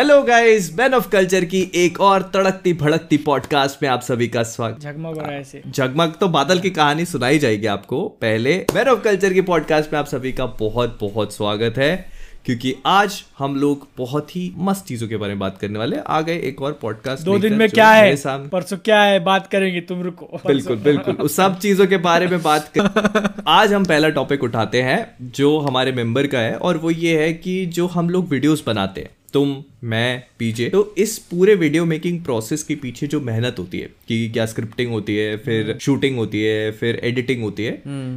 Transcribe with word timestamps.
Hello 0.00 0.22
guys 0.22 0.78
man 0.78 0.94
of 0.94 1.08
culture 1.08 1.44
की 1.44 1.72
एक 1.74 2.00
और 2.00 2.22
तड़कती 2.22 2.72
भड़कती 2.72 3.16
पॉडकास्ट 3.16 3.82
में 3.82 3.88
आप 3.88 4.00
सभी 4.00 4.28
का 4.28 4.42
स्वागत। 4.42 4.86
हो 4.86 5.12
रहा 5.12 5.32
है 5.32 5.40
ऐसे। 5.40 5.62
जगमग 5.66 6.12
तो 6.20 6.28
बादल 6.28 6.58
की 6.58 6.70
कहानी 6.70 7.04
सुनाई 7.04 7.38
जाएगी 7.38 7.66
आपको। 7.66 8.08
पहले 8.08 8.66
मैन 8.74 8.88
ऑफ़ 8.88 9.00
कल्चर 9.00 9.32
की 9.32 9.40
पॉडकास्ट 9.40 9.92
में 9.92 10.00
आप 10.00 10.06
सभी 10.06 10.32
का 10.32 10.46
बहुत 10.46 10.98
बहुत 11.00 11.36
स्वागत 11.36 11.74
है 11.78 12.08
क्योंकि 12.44 12.74
आज 12.86 13.24
हम 13.38 13.56
लोग 13.56 13.88
बहुत 13.98 14.36
ही 14.36 14.54
मस्त 14.58 14.86
चीज़ों 14.86 15.08
के 15.08 15.16
बारे 15.16 15.32
में 15.32 15.38
बात 15.38 15.58
करने 15.58 15.78
वाले 15.78 15.96
आ 16.06 16.20
गए 16.20 16.38
एक 16.38 16.62
और 16.62 16.78
पॉडकास्ट 16.82 17.24
दो 17.24 17.38
दिन 17.38 17.52
में 17.52 17.68
क्या 17.68 17.90
है? 17.90 18.16
परसों 18.48 18.76
क्या 18.76 19.02
है? 19.02 19.20
बात 19.20 19.46
करेंगे 19.46 19.80
तुम 19.80 20.02
रुको। 20.02 20.40
बिल्कुल 20.46 20.76
बिल्कुल। 20.76 21.14
उस 21.14 21.36
सब 21.36 21.58
चीज़ों 21.58 21.86
के 21.86 21.96
बारे 21.96 22.26
में 22.26 22.42
बात 22.42 22.72
कर 22.78 23.44
आज 23.48 23.72
हम 23.72 23.84
पहला 23.84 24.08
टॉपिक 24.08 24.44
उठाते 24.44 24.82
हैं 24.82 25.16
जो 25.22 25.58
हमारे 25.58 25.92
मेंबर 25.92 26.26
का 26.26 26.38
है 26.38 26.56
और 26.56 26.78
वो 26.78 26.90
ये 26.90 27.22
है 27.22 27.32
कि 27.32 27.66
जो 27.66 27.86
हम 27.86 28.10
लोग 28.10 28.28
वीडियोस 28.28 28.64
बनाते 28.66 29.00
हैं। 29.00 29.10
तुम 29.32 29.56
मैं 29.84 30.22
पीजे। 30.38 30.68
तो 30.68 30.82
इस 30.98 31.16
पूरे 31.30 31.54
वीडियो 31.54 31.84
मेकिंग 31.84 32.22
प्रोसेस 32.24 32.62
के 32.62 32.74
पीछे 32.74 33.06
जो 33.06 33.20
मेहनत 33.20 33.56
होती 33.58 33.78
है 33.78 33.88
कि 34.08 34.28
क्या 34.28 34.46
स्क्रिप्टिंग 34.46 34.90
होती 34.90 35.16
है 35.16 35.36
फिर 35.36 35.76
शूटिंग 35.80 36.16
होती 36.16 36.42
है 36.42 36.70
फिर 36.72 37.00
एडिटिंग 37.04 37.42
होती 37.42 37.64
है 37.64 37.72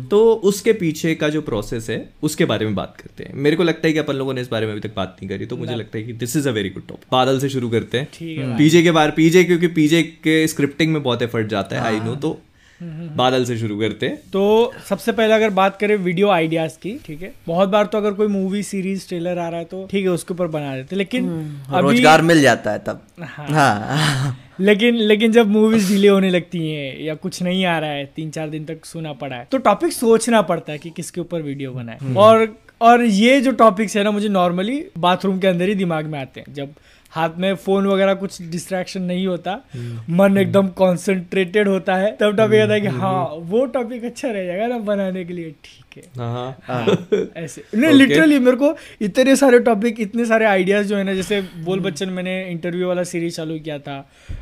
तो 0.09 0.23
उसके 0.44 0.73
पीछे 0.73 1.16
का 1.16 1.30
जो 1.30 1.41
प्रोसेस 1.41 1.89
है 1.89 1.98
उसके 2.23 2.45
बारे 2.45 2.66
में 2.66 2.76
बात 2.76 2.95
करते 3.02 3.23
हैं। 3.23 3.34
मेरे 3.36 3.55
को 3.55 3.63
लगता 3.63 3.88
है 3.88 3.94
कि 3.94 3.99
अपन 3.99 4.16
लोगों 4.16 4.34
ने 4.34 4.41
इस 4.41 4.49
बारे 4.49 4.66
में 4.66 4.73
अभी 4.73 4.81
तक 4.81 4.95
बात 4.95 5.17
नहीं 5.20 5.30
करी 5.30 5.45
तो 5.45 5.58
मुझे 5.58 5.76
लगता 5.76 5.98
है 5.98 6.03
कि 6.03 6.13
this 6.16 6.36
is 6.36 6.49
a 6.49 6.52
very 6.52 6.70
good 6.70 6.88
topic 6.88 7.08
बादल 7.12 7.39
से 7.39 7.50
शुरू 7.50 7.70
करते 7.70 7.98
हैं। 7.98 8.58
पीजे 8.58 8.81
के 8.84 8.91
बारे 8.91 9.11
पीजे 9.11 9.44
क्योंकि 9.44 9.67
पीजे 9.73 10.02
के 10.23 10.48
स्क्रिप्टिंग 10.48 10.94
में 10.94 11.02
बहुत 11.03 11.22
एफर्ट 11.22 11.48
जाता 11.48 11.75
है 11.75 11.81
आई 11.84 12.00
नो 12.00 12.16
तो 12.17 12.39
बादल 13.16 13.46
से 13.46 13.58
शुरू 13.58 13.80
करते 13.80 14.05
हैं। 14.05 14.18
तो 14.34 14.73
सबसे 14.90 15.12
पहले 15.12 15.34
अगर 15.34 15.50
बात 15.52 15.78
करें 15.80 15.96
वीडियो 15.98 16.30
आइडियाज़ 16.30 16.78
की 16.78 16.98
ठीक 17.06 17.22
है? 17.22 17.32
बहुत 17.48 17.70
बार 17.70 17.86
तो 17.86 17.98
अगर 17.98 18.14
कोई 18.14 18.28
मूवी 18.30 18.64
सीरीज़ 18.64 19.08
ट्रेलर 19.08 19.38
आ 19.38 19.48
रहा 19.50 19.59
है 19.59 19.66
तो 19.66 19.86
ठीक 19.92 20.04
है 20.04 20.12
उसके 20.12 20.34
ऊपर 20.34 20.48
बना 20.50 20.76
देते 20.76 20.96
लेकिन 20.96 21.30
अभी 21.70 21.82
रोज़गार 21.82 22.22
मिल 22.23 22.42
जाता 22.42 22.72
है 22.72 22.80
तब। 22.80 23.02
हाँ। 23.22 23.48
हाँ। 23.50 24.38
लेकिन 24.59 24.96
लेकिन 24.98 25.32
जब 25.32 25.48
मूवीज़ 25.50 25.88
डिले 25.90 26.08
होने 26.08 26.30
लगती 26.30 26.59
हैं 26.67 27.00
या 27.02 27.16
कुछ 27.17 27.42
नहीं 27.44 27.66
आ 27.66 27.78
रहा 27.80 27.90
है 27.92 28.06
तीन 28.16 28.30
चार 28.31 28.50
दिन 28.50 28.66
तक 28.66 28.86
सुना 28.86 29.14
पड़ा 29.16 29.36
है 29.36 29.47
तो 29.52 29.58
टॉपिक 29.59 29.94
सोचना 29.94 30.42
पड़ता 30.44 30.72
है 30.72 30.78
कि 30.78 30.90
किसके 30.90 31.22
ऊपर 31.22 31.42
वीडियो 31.42 31.72
बनाए। 31.72 32.14
और 32.18 32.47
और 32.81 33.03
ये 33.03 33.40
जो 33.42 33.52
टॉपिक्स 33.53 33.95
है 33.97 34.03
ना 34.03 34.12
मुझे 34.12 34.30
नॉर्मली 34.30 34.84
बाथरूम 35.00 35.40
के 35.40 35.47
अंदर 35.47 35.70
ही 35.70 35.75
दिमाग 35.75 36.06
में 36.06 36.20
आते 36.20 36.40
हैं। 36.40 36.53
जब 36.53 36.73
हाथ 37.16 37.38
में 37.38 37.53
फ़ोन 37.56 37.88
वगैरह 37.88 38.14
कुछ 38.16 38.42
डिस्ट्रैक्शन 38.42 39.02
नहीं 39.02 39.25
होता। 39.28 39.53
मन 40.11 40.38
एकदम 40.38 40.67
कॉन्सेंट्रेटेड 40.78 41.67
होता 41.67 41.95
है। 41.95 42.11
तब 42.22 42.36
टॉपिक 42.38 42.61
आता 42.61 42.73
है 42.73 42.81
कि 42.81 42.88
हाँ 42.97 43.23
वो 43.50 43.66
टॉपिक 43.73 44.06
अच्छा 44.06 44.31
रह 44.31 44.45
जाएगा 44.45 44.67
ना 44.67 44.78
बनाने 44.83 45.23
के 45.25 45.34
लिए। 45.34 45.52
ठीक 45.64 45.97
है। 45.97 46.03
हाँ 46.17 46.95
ऐसे। 47.38 47.64
नहीं 47.75 47.91
लिटरली 47.91 48.39
मेरे 48.39 48.58
को 48.58 48.73
इतने 49.02 49.36
सारे 49.36 49.59
टॉपिक 49.67 50.00
इतने 50.00 50.25
सारे 50.25 50.45
आइडियाज़ 50.45 50.88
जो 50.88 50.95
है 50.97 51.03
ना 51.03 51.14
जैसे 51.14 51.41
बोल 51.41 51.78
हम्म। 51.78 51.89
बच्चन 51.89 52.09
मैंने 52.09 52.34
इंटरव्यू 52.52 52.88
वाला 52.88 53.03
सीरीज़ 53.03 53.36
चालू 53.36 53.59
किया 53.59 53.78
था। 53.80 53.97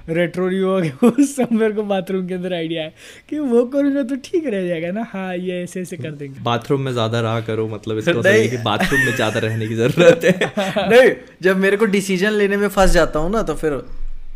रेट्रो 0.09 0.47
रिव्यू 0.47 1.11
सब 1.25 1.51
मेरे 1.51 1.73
को 1.73 1.83
बाथरूम 1.83 2.27
के 2.27 2.33
अंदर 2.33 2.53
आइडिया 2.53 2.83
है 2.83 2.93
कि 3.29 3.39
वो 3.39 3.63
करूँगा 3.73 4.03
तो 4.03 4.15
ठीक 4.25 4.47
रह 4.47 4.67
जाएगा 4.67 4.91
ना। 4.91 5.05
हाँ 5.11 5.35
ये 5.37 5.61
ऐसे 5.63 5.81
ऐसे 5.81 5.97
कर 5.97 6.11
देंगे। 6.11 6.39
बाथरूम 6.43 6.81
में 6.81 6.91
ज़्यादा 6.91 7.19
रहा 7.21 7.41
करो 7.41 7.67
मतलब 7.67 7.97
इसका 7.97 8.11
नहीं। 8.25 8.63
बाथरूम 8.63 9.01
में 9.01 9.15
ज़्यादा 9.15 9.39
रहने 9.39 9.67
की 9.67 9.75
ज़रूरत 9.75 10.25
है। 10.25 10.89
नहीं 10.89 11.11
जब 11.41 11.57
मेरे 11.57 11.77
को 11.77 11.85
डिसीज़न 11.91 12.31
लेने 12.33 12.57
में 12.61 12.67
फंस 12.67 12.91
जाता 12.91 13.19
हूँ 13.19 13.31
ना 13.31 13.41
तो 13.41 13.55
फिर 13.55 13.81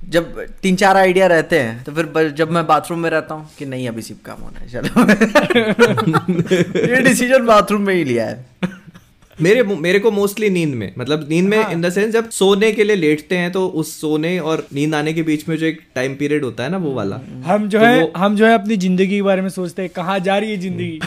जब 0.09 0.45
तीन 0.61 0.75
चार 0.75 0.97
आइडिया 0.97 1.27
रहते 1.27 1.59
हैं 1.59 1.83
तो 1.83 1.91
फिर 1.91 2.29
जब 2.37 2.51
मैं 2.51 2.67
बाथरूम 2.67 2.99
में 2.99 3.09
रहता 3.09 3.35
हूँ 3.35 3.49
कि 3.57 3.65
नहीं, 3.65 3.87
अभी 3.89 4.01
सिर्फ़ 4.01 4.21
काम 4.25 4.41
होना 4.41 4.59
है, 4.59 4.67
चलो। 4.69 5.01
ये 6.87 7.01
डिसीज़न 7.01 7.45
बाथरूम 7.45 7.81
में 7.81 7.93
ही 7.93 8.03
लिया 8.03 8.25
है। 8.25 8.54
मेरे 9.37 9.63
मेरे 9.63 9.99
को 9.99 10.09
मोस्टली 10.11 10.49
नींद 10.49 10.73
में। 10.75 10.93
मतलब 10.97 11.25
नींद 11.29 11.47
में 11.49 11.71
इन 11.71 11.81
द 11.81 11.89
सेंस 11.89 12.13
जब 12.13 12.29
सोने 12.29 12.71
के 12.71 12.83
लिए 12.83 12.95
लेटते 12.95 13.37
हैं 13.37 13.51
तो 13.51 13.65
उस 13.67 13.91
सोने 14.01 14.37
और 14.41 14.65
नींद 14.73 14.95
आने 14.95 15.13
के 15.13 15.23
बीच 15.23 15.47
में 15.49 15.55
जो 15.57 15.65
एक 15.65 15.79
टाइम 15.95 16.13
पीरियड 16.15 16.43
होता 16.43 16.63
है 16.63 16.69
ना 16.69 16.77
वो 16.77 16.93
वाला। 16.93 17.19
हम 17.45 17.67
जो 17.69 17.79
तो 17.79 17.85
है 17.85 18.11
हम 18.17 18.35
जो 18.35 18.45
है 18.45 18.53
अपनी 18.53 18.77
ज़िंदगी 18.77 19.07
के 19.07 19.21
बारे 19.21 19.41
में 19.41 19.49
सोचते 19.49 19.81
हैं 19.81 19.91
कहाँ 19.95 20.17
जा 20.19 20.37
रही 20.37 20.51
है 20.51 20.57
ज़िंदगी? 20.57 20.99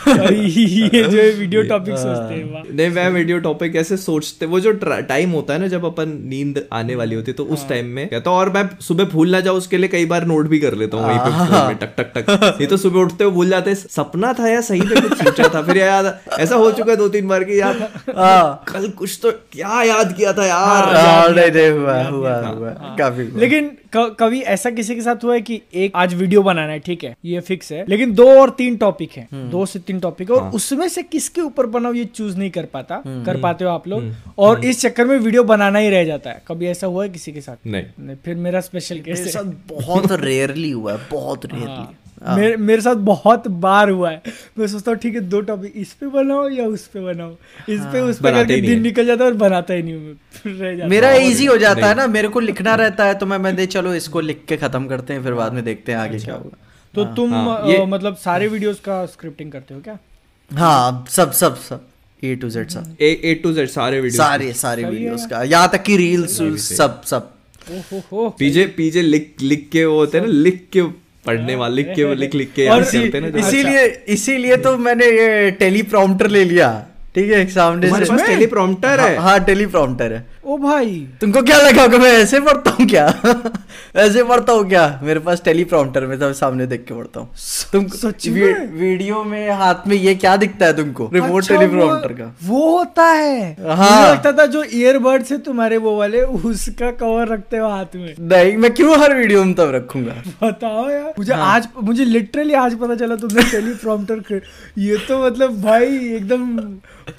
ये 0.93 1.03
जो 1.05 1.17
है 1.19 1.31
वीडियो 1.31 1.63
टॉपिक 1.63 1.95
सोचते 1.95 2.35
हैं 2.35 2.65
नहीं 2.73 2.89
मैं 2.91 3.09
वीडियो 3.11 3.39
टॉपिक 3.39 3.77
ऐसे 3.77 3.97
सोचते 3.97 4.47
वो 4.47 4.61
जो 4.61 4.73
टाइम 4.83 5.31
होता 5.31 5.55
है 5.55 5.61
ना 5.61 5.69
जब 5.69 5.85
अपन 5.85 6.13
नींद 6.25 6.63
आने 6.73 6.95
वाली 6.95 7.15
होती 7.15 7.31
है 7.31 7.37
तो 7.37 7.45
उस 7.47 7.69
टाइम 7.69 7.87
में 7.97 8.07
कहता 8.09 8.31
हूँ 8.31 8.39
और 8.39 8.53
मैं 8.53 8.69
सुबह 8.81 9.05
भूल 9.13 9.31
ना 9.31 9.41
जाऊँ 9.41 9.57
उसके 9.59 9.79
लिए 9.79 9.89
कई 9.89 10.07
बार 10.07 10.27
नोट 10.27 10.49
भी 10.49 10.59
कर 10.59 10.75
लेता 10.75 10.97
हूँ 10.97 11.07
वहीं 11.07 11.75
पे 11.75 11.87
टक 11.87 11.95
टक 11.99 12.13
टक। 12.17 12.31
नहीं 12.45 12.69
तो 12.69 12.77
सुबह 12.77 13.01
उठते 13.01 13.25
हुए 13.25 13.33
भूल 13.33 13.49
जाते 13.49 13.75
सपना 13.75 14.33
था 14.33 14.49
या 14.49 14.61
सही 14.61 14.81
में 14.81 15.01
कुछ 15.03 15.19
सोचा 15.19 15.49
था? 15.55 15.63
फिर 15.63 15.77
याद 15.77 16.15
ऐसा 16.39 16.55
हो 16.57 16.71
चुका 16.73 16.91
है 16.91 16.97
दो 16.97 17.09
तीन 17.09 17.29
बार 17.29 17.45
की 17.45 17.61
यार 17.61 17.77
हाँ 18.09 18.18
कल 18.69 18.89
कुछ 18.91 19.19
तो 19.23 19.31
क्या 19.53 19.83
याद 19.83 20.13
किया 20.17 20.33
था 20.33 20.47
यार। 20.47 20.85
हाँ, 20.97 21.29
नहीं 21.29 21.51
नहीं 21.51 21.71
हुआ 21.71 22.03
हुआ 22.05 22.37
हुआ 22.47 22.71
काफ़ी 22.99 23.27
हुआ। 23.27 23.41
लेकिन 23.41 23.71
कभी 23.97 24.41
ऐसा 24.55 24.71
किसी 24.71 24.95
के 24.95 25.01
साथ 25.01 25.25
हुआ 25.25 25.35
है 25.35 25.41
कि 25.41 25.61
एक 25.75 25.93
आज 25.97 26.15
वीडियो 26.15 26.43
बनाना 26.43 26.73
है 26.73 26.79
ठीक 26.79 27.05
है 27.05 27.15
ये 27.25 27.41
फिक्स 27.41 27.73
है 27.73 27.85
लेकिन 27.89 28.15
दो 28.15 28.29
और 28.41 28.51
तीन 28.59 28.77
टॉपिक 28.77 29.13
है 29.13 29.27
हम्म। 29.33 29.49
दो 29.51 29.65
से 29.67 29.79
तीन 29.79 30.01
टॉपिक 30.01 30.31
है 30.31 30.37
और 30.37 30.51
उसमें 30.51 30.89
से 30.89 31.03
किसके 31.05 31.41
ऊपर 31.41 31.67
बनाओ 31.69 31.93
ये 31.93 32.05
चूज़ 32.15 32.37
नहीं 32.39 32.51
कर 32.51 32.65
पाता 32.73 33.03
हम्म। 33.07 33.25
कर 33.25 33.41
पाते 33.41 33.65
हो 33.65 33.71
आप 33.71 33.89
लोग 33.89 34.35
और 34.39 34.65
इस 34.65 34.81
चक्कर 34.81 35.07
में 35.07 35.17
वीडियो 35.19 35.45
बनाना 35.45 35.79
ही 35.79 35.91
रह 35.91 36.05
जाता 36.05 36.31
है 36.31 36.43
कभी 36.49 36.67
ऐसा 36.67 36.87
हुआ 36.87 37.03
है 37.05 37.09
किसी 37.09 37.33
के 37.33 37.41
साथ? 37.41 37.57
नहीं। 37.67 37.85
नहीं 38.01 38.17
फिर 38.25 38.35
मेरा 38.39 38.61
स्पेशल 38.61 39.01
केस 39.01 39.37
है। 39.37 39.43
बहुत 39.69 40.13
रेयरली 40.21 40.71
हुआ 40.71 40.93
है 40.93 40.99
बहुत 41.11 41.47
रेयरली 41.47 41.87
मेरे 42.29 42.57
मेरे 42.57 42.83
साथ 42.83 42.95
बहुत 43.09 43.47
बार 43.65 43.91
हुआ 43.91 44.11
है। 44.11 44.23
मैं 44.59 44.67
सोचता 44.67 44.91
हूँ 44.91 44.99
ठीक 44.99 45.15
है 45.15 45.21
दो 45.29 45.41
टॉपिक 45.41 45.73
इस 45.77 45.93
पे 45.93 46.07
बनाओ 46.07 46.49
या 46.49 46.65
उस 46.67 46.87
पे 46.87 47.01
बनाओ। 47.01 47.31
इस 47.69 47.81
पे 47.93 48.01
उस 48.01 48.19
पे 48.19 48.31
करके 48.33 48.61
दिन 48.61 48.83
निकल 48.83 49.07
जाता 49.07 49.25
है 49.25 49.31
और 49.31 49.37
बनाता 49.37 49.75
ही 49.75 49.83
नहीं 49.83 49.95
हूँ 49.95 50.17
रह 50.47 50.75
जाता 50.77 50.89
मेरा 50.89 51.11
इजी 51.27 51.47
हो 51.47 51.57
जाता 51.57 51.87
है 51.87 51.95
ना 51.95 52.07
मेरे 52.07 52.29
को 52.29 52.41
लिखना 52.41 52.75
रहता 52.75 53.05
है 53.05 53.15
तो 53.19 53.27
मैं 53.27 53.39
मैंने 53.39 53.67
चलो 53.67 53.95
इसको 53.95 54.21
लिख 54.21 54.45
के 54.49 54.57
खत्म 54.57 54.87
करते 54.87 55.13
हैं 55.13 55.23
फिर 55.25 55.35
बाद 55.35 55.53
में 55.53 55.65
देखते 55.65 55.93
हैं 55.93 55.99
आगे 55.99 56.19
क्या 56.19 56.35
होगा। 56.35 56.57
तो 56.95 57.05
तुम 57.15 57.35
हाँ, 57.35 57.63
ये- 57.69 57.87
मतलब 57.89 58.17
सारे 58.17 58.49
वीडियोस 58.49 58.81
का 58.81 59.05
स्क्रिप्टिंग 59.07 59.53
करते 59.53 59.75
हो 59.75 59.81
क्या? 59.81 59.99
हाँ 60.51 61.05
सब 61.11 61.33
सब 61.33 61.57
सब। 61.69 61.87
ए 62.23 62.35
टू 62.35 62.49
जेड 62.51 62.69
सब। 62.71 62.97
ए 63.01 63.11
ए 63.25 63.35
टू 63.43 63.53
जेड 63.53 63.69
सारे 63.69 64.01
वीडियो 64.01 64.23
सारे 64.23 64.53
सारे 64.53 64.85
वीडियोस 64.85 65.27
का। 65.31 65.43
यहाँ 65.43 65.69
तक 65.73 65.83
कि 65.83 65.97
रील्स 65.97 66.39
सब 66.77 67.03
सब। 67.05 67.31
पीजे 68.39 68.67
पीजे 68.77 69.03
लिख 69.03 69.35
लिख 69.43 69.69
के 69.73 69.85
वो 69.85 69.97
होते 69.99 70.19
हैं 70.19 70.27
ना 70.27 70.33
लिख 70.33 70.67
के 70.73 70.83
पढ़ने 71.29 71.55
वाले 71.63 71.77
लिख 71.77 71.95
के 71.97 72.15
लिख 72.17 72.35
लिख 72.35 72.53
के 72.57 72.69
और 72.69 72.85
करते 72.85 73.21
ना 73.21 73.33
इसीलिए 73.39 73.87
इसीलिए 74.17 74.57
तो 74.67 74.77
मैंने 74.87 75.07
ये 75.07 75.51
टेलीप्रॉम्प्टर 75.63 76.29
ले 76.37 76.45
लिया। 76.53 76.71
ठीक 77.15 77.31
है 77.33 77.47
सामने 77.53 77.89
से 77.91 78.27
टेलीप्रॉम्प्टर 78.27 79.01
है 79.01 79.15
हाँ, 79.17 79.23
हाँ 79.25 79.39
टेलीप्रॉम्प्टर 79.45 80.13
है। 80.13 80.27
ओ 80.49 80.57
भाई। 80.57 80.93
तुमको 81.21 81.41
क्या 81.43 81.57
लगा 81.59 81.87
कि 81.87 81.99
मैं 81.99 82.11
ऐसे 82.11 82.39
पढ़ता 82.41 82.71
हूँ 82.71 82.87
क्या? 82.89 83.07
ऐसे 83.97 84.23
पढ़ता 84.25 84.53
हूँ 84.53 84.69
क्या? 84.69 85.01
मेरे 85.03 85.21
पास 85.21 85.43
टेलीप्रॉम्प्टर 85.45 86.07
में 86.07 86.17
सब 86.19 86.33
सामने 86.33 86.67
देख 86.67 86.85
के 86.89 86.95
पढ़ता 86.95 87.21
हूँ। 87.21 87.29
तुम 87.73 87.87
सच 87.89 88.27
वी, 88.29 88.41
में? 88.41 88.73
वीडियो 88.73 89.23
में 89.25 89.51
हाथ 89.51 89.87
में 89.87 89.97
ये 89.97 90.15
क्या 90.15 90.37
दिखता 90.37 90.67
है 90.67 90.77
तुमको? 90.77 91.11
रिमोट 91.15 91.43
अच्छा, 91.43 91.55
टेलीप्रॉम्प्टर 91.55 92.13
का। 92.13 92.33
वो 92.45 92.79
होता 92.79 93.05
है। 93.05 93.75
हाँ। 93.77 94.13
लगता 94.13 94.33
था 94.33 94.47
जो 94.47 94.65
ईयरबड्स 94.73 95.33
है 95.33 95.39
तुम्हारे 95.39 95.77
वो 95.77 95.97
वाले 95.99 96.23
उसका 96.23 96.91
कवर 97.03 97.29
रखते 97.29 97.57
हो 97.57 97.69
हाथ 97.69 97.97
में। 97.97 98.15
नहीं 98.21 98.57
मैं 98.57 98.73
क्यों 98.75 98.99
हर 99.01 99.15
वीडियो 99.15 99.45
में 99.45 99.55
तब 99.55 99.75
रखूँगा? 99.75 100.15
बताओ 100.43 100.89
यार। 100.91 101.13
मुझे 101.19 101.33
हाँ। 101.35 101.55
आज 101.55 101.69
मुझे 101.83 102.05
लिटरली 102.05 102.55
आज 102.55 102.79
पता 102.79 102.95
चला 102.95 103.17
तुमने 103.17 103.43
टेलीप्रॉम्प्टर 103.51 104.41
ये 104.79 104.97
तो 105.09 105.25
मतलब 105.27 105.61
भाई 105.63 105.97
एकदम 106.17 106.57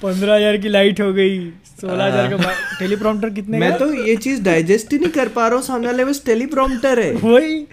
पंद्रह 0.02 0.34
हज़ार 0.34 0.56
की 0.56 0.68
लाइट 0.68 1.00
हो 1.00 1.12
गई 1.12 1.38
सोलह 1.80 2.04
हज़ार 2.04 2.28
का 2.28 2.52
टेलीप्रॉम्प्टर 2.78 3.19
कितने 3.28 3.58
मैं 3.58 3.78
तो 3.78 3.92
ये 3.94 4.16
चीज़ 4.16 4.42
डाइजेस्ट 4.42 4.92
ही 4.92 4.98
नहीं 4.98 5.10
कर 5.10 5.28
पा 5.28 5.46
रहा 5.46 5.56
हूँ। 5.56 5.62
सामने 5.64 5.86
वाले 5.86 6.04
बस 6.04 6.22
टेलीप्रॉम्प्टर 6.26 6.98
है। 6.98 7.12
वही। 7.14 7.66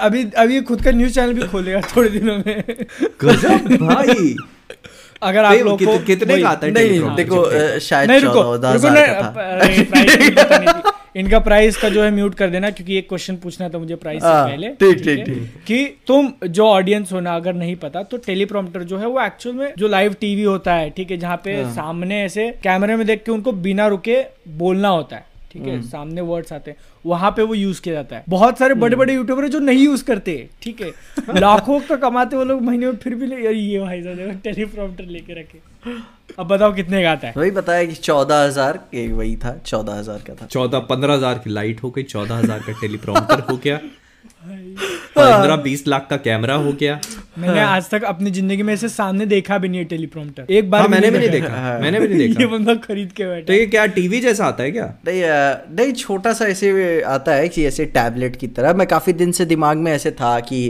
अभी 0.00 0.24
अभी 0.38 0.60
खुद 0.62 0.82
का 0.82 0.90
न्यूज़ 0.90 1.14
चैनल 1.14 1.32
भी 1.32 1.42
खोलेगा 1.42 1.80
थोड़े 1.96 2.08
दिनों 2.08 2.36
में। 2.46 2.64
गजब 3.20 3.76
भाई। 3.76 4.36
अगर 5.22 5.44
आप 5.44 5.54
लोग 5.54 6.04
कितने 6.06 6.42
का 6.42 6.48
आता 6.48 6.66
है 6.66 6.72
नहीं 6.72 7.00
देखो 7.16 7.78
शायद 7.80 8.10
नहीं 8.10 8.20
रुको 8.20 8.42
रुको 10.72 10.95
इनका 11.16 11.38
प्राइस 11.38 11.76
का 11.76 11.88
जो 11.88 12.02
है 12.02 12.10
म्यूट 12.10 12.34
कर 12.34 12.50
देना 12.50 12.70
क्योंकि 12.70 12.96
एक 12.96 13.08
क्वेश्चन 13.08 13.36
पूछना 13.36 13.68
था 13.68 13.78
मुझे 13.78 13.94
प्राइस 13.96 14.22
से 14.22 14.28
हाँ, 14.28 14.48
पहले 14.48 14.68
ठीक, 14.70 15.02
ठीक, 15.04 15.24
ठीक। 15.24 15.62
कि 15.66 15.84
तुम 16.06 16.32
जो 16.48 16.66
ऑडियंस 16.66 17.12
हो 17.12 17.20
ना 17.20 17.36
अगर 17.36 17.54
नहीं 17.54 17.76
पता 17.76 18.02
तो 18.02 18.16
टेलीप्रॉम्प्टर 18.16 18.82
जो 18.82 18.98
है 18.98 19.06
वो 19.06 19.20
एक्चुअल 19.20 19.54
में 19.56 19.72
जो 19.78 19.88
लाइव 19.88 20.14
टीवी 20.20 20.42
होता 20.42 20.74
है 20.74 20.90
ठीक 20.90 21.10
है 21.10 21.16
जहाँ 21.16 21.36
पे 21.44 21.54
हाँ। 21.54 21.72
सामने 21.74 22.22
ऐसे 22.24 22.50
कैमरे 22.62 22.96
में 22.96 23.06
देख 23.06 23.22
के 23.24 23.32
उनको 23.32 23.52
बिना 23.62 23.86
रुके 23.86 24.22
बोलना 24.56 24.88
होता 24.88 25.16
है 25.16 25.24
ठीक 25.52 25.62
हम्म। 25.62 25.72
है 25.72 25.82
सामने 25.82 26.20
वर्ड्स 26.22 26.52
आते 26.52 26.70
हैं 26.70 26.78
वहाँ 27.04 27.30
पे 27.30 27.42
वो 27.42 27.54
यूज़ 27.54 27.80
किया 27.82 27.94
जाता 27.94 28.16
है 28.16 28.24
बहुत 28.28 28.58
सारे 28.58 28.74
बड़े 28.74 28.86
हम्म। 28.86 28.98
बड़े 28.98 29.14
यूट्यूबर 29.14 29.42
है 29.42 29.48
जो 29.48 29.58
नहीं 29.60 29.84
यूज़ 29.84 30.04
करते 30.04 30.36
ठीक 30.62 30.80
है 30.80 31.38
लाखों 31.40 31.80
का 31.80 31.96
कमाते 31.98 32.36
वो 32.36 32.44
लोग 32.44 32.62
महीने 32.62 32.86
में 32.86 32.96
फिर 32.96 33.14
भी 33.14 33.26
नहीं 33.26 33.54
ये 33.54 33.80
भाई 33.80 34.02
साहब 34.02 34.40
टेलीप्रॉम्प्टर 34.44 35.04
लेके 35.06 35.40
रखे 35.40 35.60
अब 36.38 36.46
बताओ 36.46 36.74
कितने 36.74 37.02
का 37.02 37.10
आता 37.10 37.26
है? 37.28 37.34
वही 37.36 37.50
बताया 37.52 37.84
कि 37.84 37.94
चौदह 37.94 38.42
हज़ार 38.44 38.78
वही 38.94 39.36
था 39.36 39.56
चौदह 39.66 39.92
हज़ार 39.94 40.22
का 40.26 40.34
था। 40.34 40.46
चौदह 40.46 40.78
पंद्रह 40.88 41.14
हज़ार 41.14 41.38
की 41.38 41.50
लाइट 41.50 41.82
हो 41.82 41.90
गई 41.90 42.02
चौदह 42.04 42.34
हज़ार 42.36 42.58
का 42.58 42.72
टेलीप्रॉम्प्टर 42.80 43.40
हो 43.50 43.56
गया। 43.56 43.80
पंद्रह 45.16 45.56
बीस 45.56 45.86
लाख 45.88 46.06
का 46.10 46.16
कैमरा 46.18 46.54
हो 46.56 46.72
गया। 46.72 46.98
मैंने 47.38 47.60
आज 47.60 47.88
तक 47.90 48.02
अपनी 48.04 48.30
ज़िंदगी 48.30 48.62
में 48.62 48.72
ऐसे 48.74 48.88
सामने 48.88 49.26
देखा 49.26 49.58
भी 49.58 49.68
नहीं 49.68 49.78
है 49.78 49.84
टेलीप्रॉम्प्टर। 49.84 50.52
एक 50.52 50.70
बार 50.70 50.80
हाँ 50.80 50.88
मैंने 50.88 51.10
भी 51.10 51.18
नहीं 51.18 51.30
देखा। 51.30 51.78
मैंने 51.82 52.00
भी 52.00 52.08
नहीं 52.08 52.20
ये 52.20 52.28
देखा 52.28 52.50
बंदा 52.50 52.74
खरीद 52.84 53.12
के 53.12 53.24
तो 53.24 53.30
बैठा 53.30 53.54
ये 53.54 53.66
क्या 53.66 53.86
टीवी 53.96 54.20
जैसा 54.20 54.46
आता 54.46 54.62
है 54.62 54.70
क्या? 54.70 54.86
नहीं 55.06 55.22
नहीं 55.76 55.92
छोटा 55.94 56.32
सा 56.32 56.46
ऐसे 56.46 57.00
आता 57.14 57.34
है 57.34 57.48
कि 57.48 57.64
ऐसे 57.66 57.84
टैबलेट 57.96 58.36
की 58.36 58.46
तरह। 58.48 58.74
मैं 58.74 58.86
काफ़ी 58.86 59.12
दिन 59.14 59.32
से 59.32 59.44
दिमाग 59.46 59.76
में 59.78 59.92
ऐसे 59.92 60.10
था 60.12 60.38
कि 60.40 60.60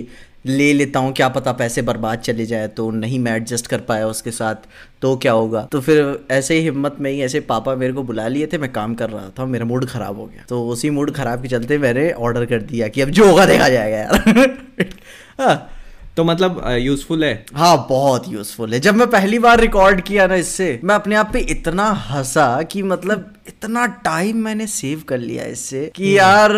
ले 0.48 0.72
लेता 0.72 0.98
हूँ 0.98 1.12
क्या 1.12 1.28
पता 1.28 1.52
पैसे 1.52 1.82
बर्बाद 1.82 2.18
चले 2.18 2.46
जाए 2.46 2.68
तो 2.68 2.90
नहीं 2.90 3.18
मैं 3.18 3.34
एडजस्ट 3.36 3.66
कर 3.66 3.80
पाया 3.80 4.06
उसके 4.06 4.30
साथ 4.30 4.66
तो 5.02 5.16
क्या 5.16 5.32
होगा? 5.32 5.62
तो 5.72 5.80
फिर 5.80 6.26
ऐसे 6.30 6.54
ही 6.54 6.60
हिम्मत 6.60 6.96
में 7.00 7.10
ही 7.10 7.20
ऐसे 7.22 7.40
पापा 7.40 7.74
मेरे 7.74 7.92
को 7.92 8.02
बुला 8.02 8.26
लिए 8.28 8.46
थे 8.46 8.58
मैं 8.58 8.72
काम 8.72 8.94
कर 8.94 9.10
रहा 9.10 9.28
था 9.38 9.46
मेरा 9.46 9.64
मूड 9.64 9.86
खराब 9.86 10.18
हो 10.18 10.26
गया। 10.26 10.44
तो 10.48 10.66
उसी 10.68 10.90
मूड 10.90 11.14
खराब 11.14 11.42
के 11.42 11.48
चलते 11.48 11.78
मैंने 11.78 12.10
ऑर्डर 12.10 12.44
कर 12.44 12.62
दिया 12.62 12.88
कि 12.88 13.00
अब 13.00 13.08
जो 13.10 13.28
होगा 13.28 13.46
देखा 13.46 13.68
जाएगा 13.68 13.96
यार। 13.96 14.86
हाँ। 15.40 15.72
तो 16.16 16.24
मतलब 16.24 16.62
यूजफुल 16.80 17.24
है? 17.24 17.44
हाँ 17.54 17.76
बहुत 17.88 18.28
यूजफुल 18.28 18.72
है। 18.74 18.78
जब 18.80 18.94
मैं 18.94 19.06
पहली 19.10 19.38
बार 19.38 19.60
रिकॉर्ड 19.60 20.00
किया 20.00 20.26
ना 20.26 20.34
इससे 20.34 20.68
मैं 20.84 20.94
अपने 20.94 21.14
आप 21.14 21.30
पे 21.32 21.38
इतना 21.50 21.90
हंसा 22.10 22.62
कि 22.62 22.82
मतलब 22.82 23.32
इतना 23.48 23.84
टाइम 24.04 24.36
मैंने 24.36 24.66
सेव 24.66 25.02
कर 25.08 25.18
लिया 25.18 25.44
इससे 25.46 25.84
कि 25.96 26.16
यार 26.18 26.52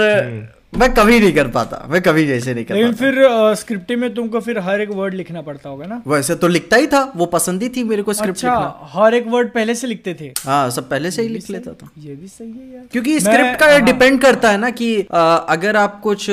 मैं 0.72 0.92
कभी 0.94 1.18
नहीं 1.20 1.32
कर 1.32 1.48
पाता 1.48 1.86
मैं 1.90 2.00
कभी 2.02 2.26
जैसे 2.26 2.54
नहीं 2.54 2.64
कर 2.64 2.74
लेकिन 2.74 2.92
पाता। 2.92 3.04
फिर 3.04 3.54
स्क्रिप्ट 3.56 3.92
में 3.92 4.14
तुमको 4.14 4.40
फिर 4.40 4.58
हर 4.58 4.80
एक 4.80 4.90
वर्ड 4.90 5.14
लिखना 5.14 5.42
पड़ता 5.42 5.68
होगा 5.68 5.86
ना? 5.86 6.02
वैसे 6.06 6.34
तो 6.34 6.48
लिखता 6.48 6.76
ही 6.76 6.86
था 6.86 7.00
वो 7.16 7.26
पसंद 7.26 7.62
ही 7.62 7.68
थी 7.68 7.84
मेरे 7.84 8.02
को 8.02 8.12
स्क्रिप्ट 8.12 8.36
अच्छा 8.36 8.48
लिखना। 8.50 8.88
हर 8.92 9.14
एक 9.14 9.26
वर्ड 9.26 9.48
पहले 9.52 9.74
से 9.74 9.86
लिखते 9.86 10.14
थे? 10.20 10.32
हाँ 10.44 10.70
सब 10.70 10.88
पहले 10.90 11.10
से 11.10 11.22
ही 11.22 11.28
लिख 11.28 11.50
लेता 11.50 11.72
था। 11.72 11.88
ये 11.98 12.14
भी 12.14 12.28
सही 12.28 12.50
है 12.50 12.74
यार। 12.74 12.86
क्योंकि 12.92 13.18
स्क्रिप्ट 13.20 13.58
का 13.60 13.70
हाँ। 13.72 13.80
डिपेंड 13.82 14.20
करता 14.22 14.50
है 14.50 14.58
ना 14.58 14.70
कि 14.70 15.06
आ, 15.12 15.36
अगर 15.36 15.76
आप 15.76 16.00
कुछ 16.00 16.26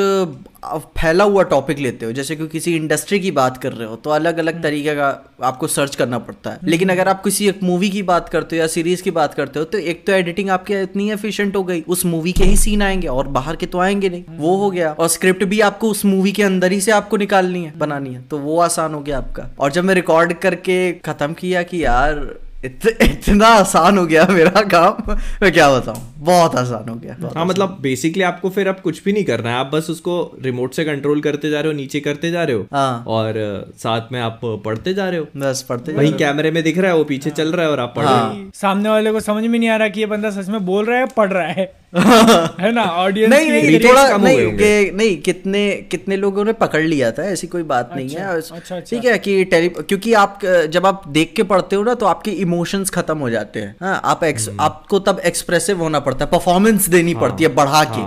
फैला 0.98 1.24
हुआ 1.24 1.44
टॉपिक 1.44 1.80
लेते 1.80 2.06
हो 2.06 2.12
जैसे 2.12 2.36
कि 2.36 2.48
किसी 2.48 2.76
इंडस्ट्री 2.76 3.20
की 3.20 3.32
बात 3.32 3.58
कर 3.58 3.74
रहे 3.74 3.88
हो 3.88 3.96
तो 3.96 4.10
अलग 4.10 4.38
अलग 4.38 4.62
तरीके 4.64 4.96
का 4.96 5.08
आपको 5.44 5.68
सर्च 5.68 5.96
करना 5.96 6.18
पड़ता 6.20 6.50
है। 6.50 6.60
लेकिन 6.64 6.90
अगर 6.90 7.08
आप 7.08 7.24
किसी 7.24 7.48
एक 7.50 7.64
मूवी 7.64 7.90
की 7.90 8.04
बात 8.04 8.30
करते 8.30 8.56
हो 8.56 8.62
या 8.62 8.68
सीरीज़ 8.68 9.04
की 9.04 9.12
बात 9.12 9.34
करते 9.34 9.60
हो 9.60 9.66
तो 9.66 9.78
एक 9.78 10.06
तो 10.08 10.12
एडिटिंग 10.12 10.50
आपकी 10.50 10.74
इतनी 10.74 11.12
एफिशिएंट 11.12 11.56
हो 11.56 11.64
गई 11.64 11.82
उस 11.88 12.06
मूवी 12.06 12.32
के 12.32 12.44
ही 12.44 12.56
सीन 12.58 12.82
आएँगे 12.82 13.08
और 13.08 13.28
बाहर 13.28 13.56
के 13.56 13.66
तो 13.66 13.80
आएँगे 13.80 14.10
नहीं। 14.10 14.24
वो 14.38 14.56
हो 14.58 14.72
गया। 14.72 14.92
और 14.92 15.08
स्क्रिप्ट 15.08 15.44
भी 15.44 15.60
आपको 15.62 15.90
उस 15.90 16.06
मूवी 16.06 16.32
के 16.32 16.44
अंदर 16.44 16.72
ही 16.72 16.82
से 16.82 16.92
आपको 16.92 17.18
निकालनी 17.18 17.64
है 17.64 17.74
बनानी 17.78 18.14
है। 18.14 18.22
तो 18.22 18.38
वो 18.38 18.60
आसान 18.60 18.94
हो 18.94 19.00
गया 19.00 19.18
आपका। 19.18 19.50
और 19.60 19.72
जब 19.72 19.84
मैं 19.84 19.96
रिकॉर्ड 19.96 20.34
करके 20.34 20.92
खत्म 21.06 21.34
किया 21.34 21.64
कि 21.64 21.84
यार 21.86 22.45
इत, 22.66 22.86
इतना 23.02 23.48
आसान 23.48 23.98
हो 23.98 24.06
गया 24.06 24.28
मेरा 24.30 24.62
काम। 24.62 25.12
मैं 25.42 25.52
क्या 25.52 25.70
बताऊँ? 25.70 25.98
बहुत 26.18 26.56
आसान 26.56 26.90
हो 26.90 26.96
गया। 26.96 27.16
हाँ 27.36 27.46
मतलब 27.46 27.78
बेसिकली 27.82 28.24
आपको 28.24 28.50
फिर 28.50 28.68
अब 28.68 28.80
कुछ 28.80 29.04
भी 29.04 29.14
नहीं 29.14 29.24
करना 29.24 29.50
है। 29.50 29.56
आप 29.56 29.72
बस 29.74 29.90
उसको 29.90 30.16
रिमोट 30.42 30.74
से 30.74 30.86
कंट्रोल 30.86 31.22
करते 31.22 31.50
जा 31.50 31.62
रहे 31.62 31.72
हो 31.72 31.78
नीचे 31.78 32.00
करते 32.00 32.32
जा 32.32 32.44
रहे 32.44 32.56
हो। 32.56 32.66
हाँ। 32.74 33.04
और 33.08 33.34
साथ 33.78 34.12
में 34.12 34.20
आप 34.22 34.40
पढ़ते 34.66 34.94
जा 34.94 35.10
रहे 35.10 35.20
हो। 35.20 35.28
बस 35.38 35.66
पढ़ते 35.70 35.94
वही 35.94 36.12
कैमरे 36.12 36.52
में 36.52 36.64
दिख 36.64 36.78
रहा 36.78 36.92
है 36.92 36.98
वो 36.98 37.04
पीछे 37.04 37.30
चल 37.30 37.52
रहा 37.52 37.66
है 37.66 37.72
और 37.72 37.80
आप 37.80 37.94
पढ़ 37.96 38.06
रहे 38.06 38.16
हो। 38.16 38.52
सामने 38.56 38.90
वाले 38.90 39.12
को 39.12 39.20
समझ 39.20 39.44
में 39.44 39.60
नहीं 39.60 39.70
आ 39.70 39.76
रहा 39.76 39.88
कि 39.88 40.00
ये 40.00 40.06
बंदा 40.06 40.30
सच 40.32 40.50
में 40.50 40.66
बोल 40.66 40.86
रहा 40.86 41.00
है 41.00 41.06
पढ़ 41.18 41.32
रहा 41.32 41.48
है। 41.48 41.85
है 42.60 42.72
ना 42.72 42.84
ऑडियंस 42.84 43.34
नहीं 43.34 43.52
नहीं 43.52 43.64
नहीं 43.64 43.80
थोड़ा 43.80 44.10
कम 44.10 44.22
नहीं 44.22 44.52
के, 44.58 44.92
नहीं 44.92 45.18
कितने 45.18 45.88
कितने 45.92 46.18
लोगों 46.18 46.46
ने 46.46 46.54
पकड़ 46.54 46.82
लिया 46.82 47.12
था 47.12 47.24
ऐसी 47.24 47.48
कोई 47.48 47.64
बात 47.64 47.86
अच्छा, 47.86 47.96
नहीं 47.96 48.10
है 48.10 48.38
अच्छा, 48.38 48.56
अच्छा। 48.56 48.80
ठीक 48.80 49.06
है 49.06 49.18
कि 49.20 49.44
टेली 49.46 49.70
क्योंकि 49.70 50.14
आप 50.14 50.40
जब 50.46 50.86
आप 50.86 51.04
देख 51.08 51.34
के 51.36 51.44
पढ़ते 51.44 51.76
हो 51.76 51.84
ना 51.84 51.94
तो 51.94 52.06
आपके 52.06 52.32
इमोशंस 52.32 52.90
खत्म 52.90 53.18
हो 53.18 53.30
जाते 53.30 53.60
हैं। 53.60 53.76
हाँ, 53.82 54.02
आप 54.04 54.24
एक्स, 54.24 54.50
हम्म। 54.50 54.62
आपको 54.62 55.00
तब 55.00 55.22
एक्सप्रेसिव 55.26 55.82
होना 55.82 56.00
पड़ता 56.00 56.26
है 56.26 56.32
परफॉर्मेंस 56.32 56.90
देनी 56.90 57.14
पड़ती 57.16 57.44
है 57.44 57.50
बढ़ा 57.50 57.84
के। 57.84 58.02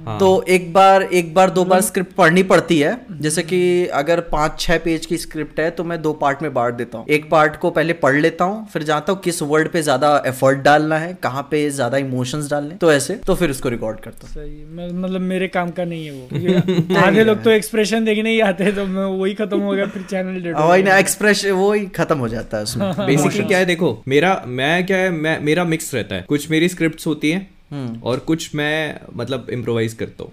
हाँ 0.00 0.04
हाँ। 0.04 0.12
हाँ 0.12 0.18
तो 0.18 0.44
एक 0.48 0.72
बार 0.72 1.02
एक 1.02 1.32
बार 1.34 1.50
दो 1.50 1.64
बार 1.64 1.80
स्क्रिप्ट 1.80 2.12
पढ़नी 2.14 2.42
पड़ती 2.42 2.78
है। 2.78 2.96
जैसे 3.20 3.42
कि 3.42 3.86
अगर 3.94 4.20
पाँच 4.30 4.58
छह 4.60 4.78
पेज 4.78 5.06
की 5.06 5.16
स्क्रिप्ट 5.18 5.60
है 5.60 5.70
तो 5.70 5.84
मैं 5.84 6.00
दो 6.02 6.12
पार्ट 6.12 6.42
में 6.42 6.52
बांट 6.54 6.74
देता 6.74 6.98
हूँ। 6.98 7.06
एक 7.08 7.28
पार्ट 7.30 7.56
को 7.56 7.70
पहले 7.70 7.92
पढ़ 7.94 8.16
लेता 8.16 8.44
हूँ 8.44 8.66
फिर 8.72 8.82
जानता 8.82 9.12
हूँ 9.12 9.20
किस 9.20 9.40
वर्ड 9.44 9.68
पे 9.68 9.82
ज़्यादा 9.82 10.22
एफर्ट 10.26 10.58
डालना 10.60 10.98
है 10.98 11.12
कहाँ 11.22 11.42
पे 11.50 11.68
ज़्यादा 11.70 11.98
इमोशंस 11.98 12.50
डालने 12.50 12.74
तो 12.76 12.92
ऐसे 12.92 13.14
तो 13.26 13.34
फिर 13.34 13.50
उसको 13.50 13.68
रिकॉर्ड 13.68 14.00
करता 14.00 14.26
हूँ। 14.26 14.34
सही 14.34 14.64
मतलब 14.94 15.20
मेरे 15.22 15.48
काम 15.50 15.70
का 15.70 15.84
नहीं 15.84 16.06
है 16.06 16.12
वो। 16.12 16.96
आधे 17.00 17.24
लोग 17.24 17.42
तो 17.44 17.50
एक्सप्रेशन 17.50 18.04
देखने 18.04 18.30
ही 18.30 18.40
आते 18.40 18.64
हैं 18.64 18.74
तो 18.74 18.86
मैं 18.86 19.04
वही 19.18 19.34
खत्म 19.34 19.60
हो 19.60 19.72
गया 19.72 19.86
फिर 19.86 20.02
चैनल 20.10 20.40
डेड 20.42 20.56
और 20.56 20.68
वही 20.68 20.82
ना 20.82 20.98
एक्सप्रेस 20.98 21.44
वो 21.46 21.72
ही 21.72 21.86
खत्म 21.96 22.18
हो 22.18 22.28
जाता 22.28 22.56
है 22.56 22.62
उसमें। 22.62 22.90
बेसिकली 23.06 23.44
क्या 23.44 23.58
है 23.58 23.66
देखो 23.66 23.96
मेरा 24.08 24.42
मैं 24.48 24.86
क्या 24.86 24.96
है 24.96 25.10
मैं 25.12 25.38
मेरा 25.42 25.64
मिक्स 25.66 25.94
रहता 25.94 26.14
है। 26.14 26.24
कुछ 26.28 26.50
मेरी 26.50 26.68
स्क्रिप्ट 26.68 27.06
होती 27.06 27.30
हैं 27.30 27.48
और 28.02 28.18
कुछ 28.18 28.54
मैं 28.54 29.00
मतलब 29.14 29.46
इम्प्रोवाइज 29.50 29.94
करता 29.94 30.24
हूँ। 30.24 30.32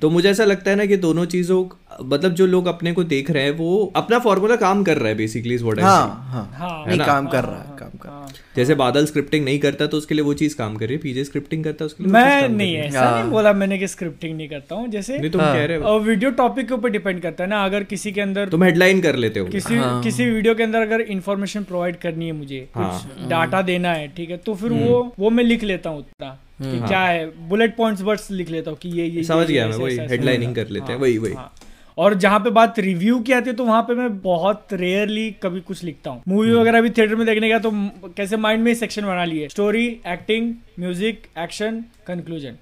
तो 0.00 0.10
मुझे 0.10 0.30
ऐसा 0.30 0.44
लगता 0.44 0.70
है 0.70 0.76
ना 0.76 0.86
कि 0.86 0.96
दोनों 0.96 1.24
चीज़ों 1.26 1.64
मतलब 2.02 2.34
जो 2.34 2.46
लोग 2.46 2.66
अपने 2.66 2.92
को 2.92 3.04
देख 3.04 3.30
रहे 3.30 3.42
हैं 3.42 3.50
वो 3.50 3.92
अपना 3.96 4.18
फॉर्मूला 4.18 4.56
काम 4.56 4.82
कर 4.84 4.96
रहा 4.98 5.08
है 5.08 5.14
बेसिकली 5.14 5.54
इज़ 5.54 5.64
व्हाट 5.64 5.80
हाँ 5.80 5.98
हाँ. 6.32 6.50
हाँ. 6.54 6.84
नहीं 6.86 6.98
काम 7.00 7.26
कर 7.26 7.44
रहा 7.44 7.62
है 7.62 7.76
काम 7.78 7.98
कर 7.98 8.16
जैसे 8.56 8.74
बादल 8.74 9.06
स्क्रिप्टिंग 9.06 9.44
नहीं 9.44 9.58
करता 9.58 9.86
तो 9.86 9.96
उसके 9.96 10.14
लिए 10.14 10.24
वो 10.24 10.32
चीज़ 10.34 10.56
काम 10.56 10.76
कर 10.76 10.86
रही 10.86 10.94
है। 10.94 11.00
पीजे 11.02 11.24
स्क्रिप्टिंग 11.24 11.64
करता 11.64 11.84
है 11.84 11.86
उसके 11.86 12.04
लिए 12.04 12.12
मैं 12.12 12.48
नहीं 12.48 12.74
है। 12.74 12.86
ऐसा 12.86 13.20
नहीं 13.20 13.30
बोला 13.30 13.52
मैंने 13.52 13.78
कि 13.78 13.88
स्क्रिप्टिंग 13.88 14.36
नहीं 14.36 14.48
करता 14.48 14.74
हूँ 14.74 14.88
जैसे 14.88 15.18
नहीं 15.18 15.30
तुम 15.30 15.40
कह 15.42 15.64
रहे 15.64 15.76
हो। 15.76 15.98
वीडियो 16.00 16.30
टॉपिक 16.30 16.68
के 16.68 16.74
ऊपर 16.74 16.90
डिपेंड 16.90 17.20
करता 17.22 17.44
है 17.44 17.50
ना 17.50 17.64
अगर 17.64 17.84
किसी 17.84 18.12
के 18.12 18.20
अंदर 18.20 18.48
तुम 18.48 18.64
हेडलाइन 18.64 19.00
कर 19.00 19.16
लेते 19.16 19.40
हो। 19.40 19.46
किसी 19.46 19.78
किसी 20.04 20.24
वीडियो 20.30 20.54
के 20.54 20.62
अंदर 20.62 20.82
अगर 20.82 21.00
इन्फॉर्मेशन 21.10 21.64
प्रोवाइड 21.64 21.96
करनी 21.96 22.26
है 22.26 22.32
मुझे 22.32 22.66
हाँ। 22.74 22.90
कुछ 22.92 23.28
डाटा 23.28 23.62
देना 23.62 23.92
है 23.92 24.08
ठीक 24.16 24.30
है 24.30 24.36
तो 24.46 24.54
फिर 24.54 24.72
वो 24.72 25.00
वो 25.18 25.30
मैं 25.30 25.44
लिख 25.44 25.64
लेता 25.64 25.90
हूँ 25.90 25.98
उतना 25.98 26.30
कि 26.62 26.78
क्या 26.88 27.00
है 27.00 27.26
बुलेट 27.48 27.76
पॉइंट्स 27.76 28.02
बस 28.02 28.28
लिख 28.32 28.50
लेता 28.50 28.70
हूँ 28.70 28.78
कि 28.78 28.88
ये 28.90 29.06
ये 29.06 29.22
समझ 29.24 29.40
ये- 29.40 29.50
गया 29.50 29.66
मैं 29.68 29.76
वही 29.76 29.96
हेडलाइनिंग 30.10 30.54
कर 30.54 30.68
लेते 30.68 30.92
हैं 30.92 30.98
हाँ, 30.98 31.02
वही 31.02 31.18
वही। 31.18 31.32
हाँ। 31.32 31.52
और 31.98 32.14
जहाँ 32.14 32.38
पे 32.40 32.50
बात 32.50 32.78
रिव्यू 32.78 33.18
की 33.20 33.32
आती 33.32 33.50
है 33.50 33.56
तो 33.56 33.64
वहाँ 33.64 33.82
पे 33.82 33.94
मैं 33.94 34.08
बहुत 34.20 34.72
रेयरली 34.72 35.30
कभी 35.42 35.60
कुछ 35.60 35.82
लिखता 35.84 36.10
हूँ 36.10 36.22
मूवी 36.28 36.48
हम्म। 36.48 36.60
वगैरह 36.60 36.80
भी 36.82 36.90
थिएटर 36.90 37.14
में 37.14 37.26
देखने 37.26 37.48
गया 37.48 37.58
तो 37.58 37.70
कैसे 38.16 38.36
माइंड 38.36 38.62
में 38.64 38.72
सेक्शन 38.74 39.06
बना 39.06 39.24
लिए 39.24 39.48
story 39.48 39.86
acting 40.06 40.54
music 40.80 41.26
action 41.38 41.84
conclusion. 42.06 42.56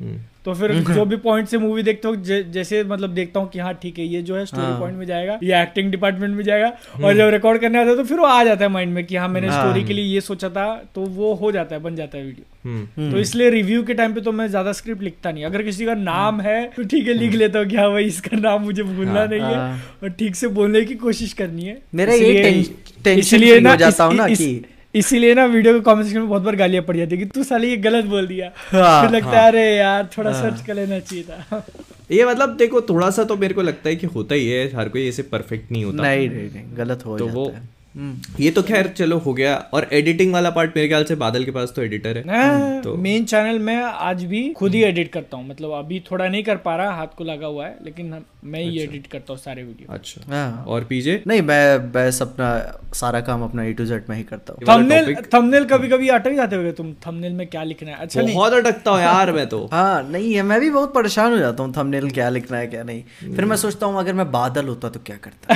तो 0.47 0.53
फिर 0.55 0.73
जो 0.87 1.05
भी 1.05 1.17
पॉइंट 1.19 1.49
से 1.49 1.59
मूवी 1.59 1.83
देखता 1.83 2.09
हूँ 2.09 2.17
जैसे 2.53 2.83
मतलब 2.85 3.11
देखता 3.11 3.41
हूँ 3.41 3.49
कि 3.51 3.59
हाँ 3.59 3.73
ठीक 3.75 3.99
है 3.99 4.05
ये 4.07 4.21
जो 4.23 4.37
है 4.37 4.45
स्टोरी 4.47 4.79
पॉइंट 4.81 4.97
में 4.99 5.05
जाएगा 5.07 5.39
ये 5.43 5.63
एक्टिंग 5.63 5.91
डिपार्टमेंट 5.91 6.37
में 6.37 6.43
जाएगा 6.45 6.69
और 7.05 7.17
जब 7.17 7.29
रिकॉर्ड 7.29 7.61
करने 7.61 7.79
आता 7.79 7.91
है 7.91 7.97
तो 7.97 8.05
फिर 8.05 8.19
वो 8.19 8.27
आ 8.27 8.43
जाता 8.45 8.65
है 8.65 8.71
माइंड 8.71 8.93
में 8.93 9.05
कि 9.07 9.17
हाँ 9.17 9.29
मैंने 9.29 9.51
स्टोरी 9.51 9.83
के 9.85 9.93
लिए 9.93 10.05
ये 10.05 10.21
सोचा 10.21 10.49
था 10.49 10.67
तो 10.95 11.07
वो 11.17 11.33
हो 11.35 11.51
जाता 11.53 11.75
है 11.77 11.83
बन 11.83 11.97
जाता 11.97 12.19
है 12.19 12.25
वीडियो 12.25 12.69
हम्म। 12.69 13.11
तो 13.13 13.19
इसलिए 13.19 13.51
रिव्यू 13.51 13.83
के 13.83 13.95
टाइम 13.95 14.15
पे 14.15 14.21
तो 14.21 14.33
मैं 14.33 14.47
ज़्यादा 14.49 14.73
स्क्रिप्ट 14.73 15.03
लिखता 15.03 15.33
नहीं। 15.33 15.45
अगर 15.45 15.63
किसी 15.63 15.87
का 15.87 15.95
नाम 15.95 16.41
है 16.41 16.57
तो 16.77 16.85
ठीक 16.85 17.09
है 17.09 17.15
लिख 17.15 17.35
लेता 17.35 17.59
हूँ 17.59 17.67
कि 17.67 17.77
हाँ 17.77 17.91
भाई 17.91 18.05
इसका 18.05 18.37
नाम 18.37 18.63
मुझे 18.63 18.83
भूलना 18.83 19.25
नहीं 19.25 19.41
है 19.41 19.55
हाँ। 19.55 19.99
और 20.03 20.11
ठीक 20.19 20.37
से 20.37 20.49
बोलने 20.57 20.85
की 20.85 20.95
कोशिश 21.03 21.33
करनी 21.33 21.65
है। 21.65 21.79
मेरा 21.95 22.15
ये 22.15 22.33
इसलिए- 22.33 23.05
टेंशन 23.05 23.19
इसलिए 23.21 23.61
ना 23.61 23.71
हो 23.71 23.77
जाता 23.77 24.05
हूँ 24.05 24.15
ना 24.15 24.29
कि- 24.29 24.65
इसीलिए 24.95 25.35
ना 25.35 25.45
वीडियो 25.45 25.75
के 25.75 25.81
कमेंट 25.81 26.05
सेक्शन 26.05 26.21
में 26.21 26.29
बहुत 26.29 26.43
बार 26.43 26.57
गालियाँ 26.57 26.83
पड़ 26.85 26.97
जाती 26.97 27.17
है 27.17 27.19
कि 27.19 27.25
तू 27.25 27.43
साले 27.45 27.69
ये 27.69 27.77
गलत 27.77 28.05
बोल 28.05 28.27
दिया। 28.27 28.51
हाँ, 28.71 29.03
फिर 29.03 29.17
लगता 29.17 29.31
है 29.31 29.37
हाँ, 29.37 29.49
अरे 29.49 29.77
यार 29.77 30.09
थोड़ा 30.19 30.33
हाँ, 30.33 30.43
सर्च 30.43 30.67
कर 30.67 30.75
लेना 30.75 30.99
चाहिए 30.99 31.25
था। 31.25 31.67
ये 32.11 32.25
मतलब 32.25 32.57
देखो 32.57 32.81
थोड़ा 32.81 33.11
सा 33.11 33.25
तो 33.25 33.37
मेरे 33.37 33.55
को 33.55 33.63
लगता 33.63 33.89
है 33.89 33.97
कि 33.97 34.07
होता 34.07 34.35
ही 34.35 34.49
है 34.51 34.67
हर 34.77 34.89
कोई 34.89 35.09
ऐसे 35.09 35.23
परफेक्ट 35.23 35.73
नहीं 35.73 35.85
होता। 35.85 36.03
नहीं 36.03 36.29
नहीं 36.31 36.51
नहीं 36.51 36.77
गलत 36.77 37.07
हो 37.07 37.19
तो 37.19 37.27
जाता 37.27 37.39
वो 37.39 37.49
है। 37.49 37.63
हम्म। 37.97 38.43
ये 38.43 38.51
तो 38.51 38.63
खैर 38.63 38.87
चलो 38.87 39.19
हो 39.19 39.33
गया। 39.35 39.55
और 39.75 39.89
एडिटिंग 39.93 40.33
वाला 40.33 40.51
पार्ट 40.51 40.77
मेरे 40.77 40.89
ख्याल 40.89 41.05
से 41.05 41.15
बादल 41.15 41.45
के 41.45 41.51
पास 41.51 41.73
तो 41.77 41.83
एडिटर 41.83 42.19
है। 42.19 42.81
तो- 42.83 42.97
मेन 42.99 43.25
चैनल 43.25 43.59
में 43.59 43.77
आज 43.77 44.25
भी 44.25 44.49
खुद 44.53 44.75
ही 44.75 44.83
एडिट 44.85 45.13
करता 45.13 45.37
हूँ। 45.37 45.49
मतलब 45.49 45.71
अभी 45.71 46.01
थोड़ा 46.11 46.27
नहीं 46.29 46.43
कर 46.45 46.57
पा 46.57 46.77
रहा 46.77 46.93
हाथ 46.93 47.17
को 47.19 47.25
लगा 47.25 47.47
हुआ 47.47 47.67
है 47.67 47.77
लेकिन 47.85 48.15
मैं 48.47 48.61
ही 48.63 48.79
एडिट 48.81 49.07
करता 49.07 49.33
हूँ 49.33 49.41
सारे 49.41 49.63
वीडियो 49.63 49.95
अच्छा। 49.95 50.21
हाँ। 50.33 50.65
और 50.69 50.85
पीजे 50.85 51.23
नहीं 51.27 51.43
मैं 51.43 51.93
बस 51.93 52.19
अपना 52.23 52.49
सारा 52.95 53.21
काम 53.29 53.43
अपना 53.45 53.65
ए 53.65 53.73
टू 53.73 53.85
जेड 53.87 54.05
में 54.09 54.17
ही 54.17 54.23
करता 54.25 54.53
हूँ। 54.53 54.61
थंबनेल 54.69 55.15
थंबनेल 55.35 55.65
कभी 55.73 55.89
कभी 55.89 56.09
अटक 56.09 56.33
जाते 56.37 56.57
होगे 56.57 56.73
तुम? 56.73 56.93
थंबनेल 57.07 57.33
में 57.33 57.47
क्या 57.47 57.63
लिखना 57.65 57.91
है? 57.91 57.97
अच्छा 57.97 58.23
बहुत 58.23 58.53
अटकता 58.53 58.91
हूँ 58.91 59.01
यार 59.01 59.33
मैं 59.33 59.47
तो। 59.49 59.59
हाँ 59.73 60.03
नहीं 60.11 60.33
है 60.35 60.43
मैं 60.43 60.61
भी 60.61 60.71
बहुत 60.71 60.95
परेशान 60.95 61.33
हो 61.33 61.39
जाता 61.39 61.63
हूँ 61.63 61.73
थंबनेल 61.77 62.11
क्या 62.11 62.29
लिखना 62.29 62.59
है 62.59 62.67
क्या 62.67 62.83
नहीं। 62.83 63.03
फिर 63.35 63.45
मैं 63.45 63.57
सोचता 63.57 63.87
हूँ 63.87 63.99
अगर 64.01 64.13
मैं 64.15 64.31
बादल 64.33 64.67
होता 64.69 64.89
तो 64.89 65.01
क्या 65.07 65.17
करता? 65.27 65.55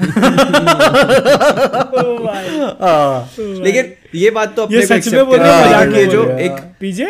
ओ 1.90 2.02
हाँ। 2.80 3.30
लेकिन 3.38 3.92
ये 4.14 4.30
बात 4.30 4.54
तो 4.56 4.62
अपने 4.62 4.76
ये 4.78 4.86
सच 4.86 5.08
में 5.14 5.24
बोल 5.26 5.38
हो, 5.38 5.44
है 5.44 5.66
मज़ाक 5.66 5.88
में 5.88 6.08
जो 6.10 6.22
हो? 6.22 6.38
एक 6.38 6.52
पीजे 6.80 7.06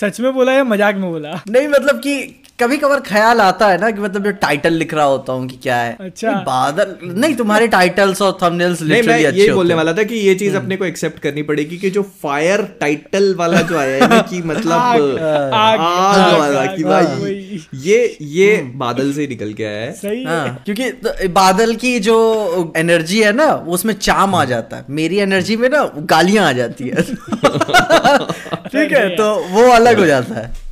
सच 0.00 0.20
में 0.20 0.32
बोला 0.34 0.52
या 0.52 0.64
मज़ाक 0.64 0.94
में 0.94 1.10
बोला? 1.10 1.40
नहीं 1.48 1.68
मतलब 1.68 1.98
कि 1.98 2.14
कभी 2.58 2.76
कभार 2.76 3.00
ख्याल 3.00 3.40
आता 3.40 3.66
है 3.68 3.78
ना 3.78 3.90
कि 3.90 4.00
मतलब 4.00 4.24
जो 4.24 4.30
टाइटल 4.32 4.72
लिख 4.72 4.92
रहा 4.94 5.04
होता 5.04 5.32
हूँ 5.32 5.46
कि 5.48 5.56
क्या 5.56 5.76
है। 5.76 5.96
अच्छा। 6.00 6.32
बादल 6.32 6.94
नहीं 7.02 7.34
तुम्हारे 7.36 7.66
टाइटल्स 7.68 8.22
और 8.22 8.38
थंबनेल्स 8.42 8.82
नहीं 8.82 9.02
मैं 9.02 9.18
ये 9.18 9.50
बोलने 9.52 9.74
वाला 9.74 9.92
था 9.92 10.02
कि 10.02 10.14
ये 10.16 10.34
चीज़ 10.34 10.56
अपने 10.56 10.76
को 10.76 10.84
एक्सेप्ट 10.84 11.18
करनी 11.18 11.42
पड़ेगी 11.42 11.76
कि 11.76 11.90
जो 11.90 12.02
फायर 12.22 12.62
टाइटल 12.80 13.34
वाला 13.38 13.60
जो 13.62 13.78
आया 13.78 14.04
है 14.04 14.22
कि 14.22 14.42
मतलब 14.44 14.72
आग, 14.72 15.00
वाला 16.40 16.64
कि 16.66 16.84
भाई 16.84 17.62
ये 17.84 18.16
ये 18.22 18.56
बादल 18.76 19.12
से 19.12 19.26
निकल 19.26 19.52
के 19.52 19.64
आया 19.64 19.80
है। 19.80 19.92
सही 19.92 20.24
हाँ, 20.24 20.62
क्योंकि 20.64 20.90
तो 20.90 21.28
बादल 21.28 21.74
की 21.76 21.98
जो 22.00 22.72
एनर्जी 22.76 23.22
है 23.22 23.32
ना 23.32 23.52
उसमें 23.68 23.94
चाम 23.94 24.34
आ 24.34 24.44
जाता 24.44 24.76
है। 24.76 24.84
मेरी 24.90 25.18
एनर्जी 25.18 25.56
में 25.56 25.68
ना 25.68 25.90
गालियाँ 26.10 26.48
आ 26.48 26.52
जाती 26.52 26.88
है। 26.88 27.02
ठीक 27.02 28.92
है 28.92 29.08
तो 29.16 29.34
वो 29.50 29.70
अलग 29.72 29.98
हो 29.98 30.06
जाता 30.06 30.40
है। 30.40 30.65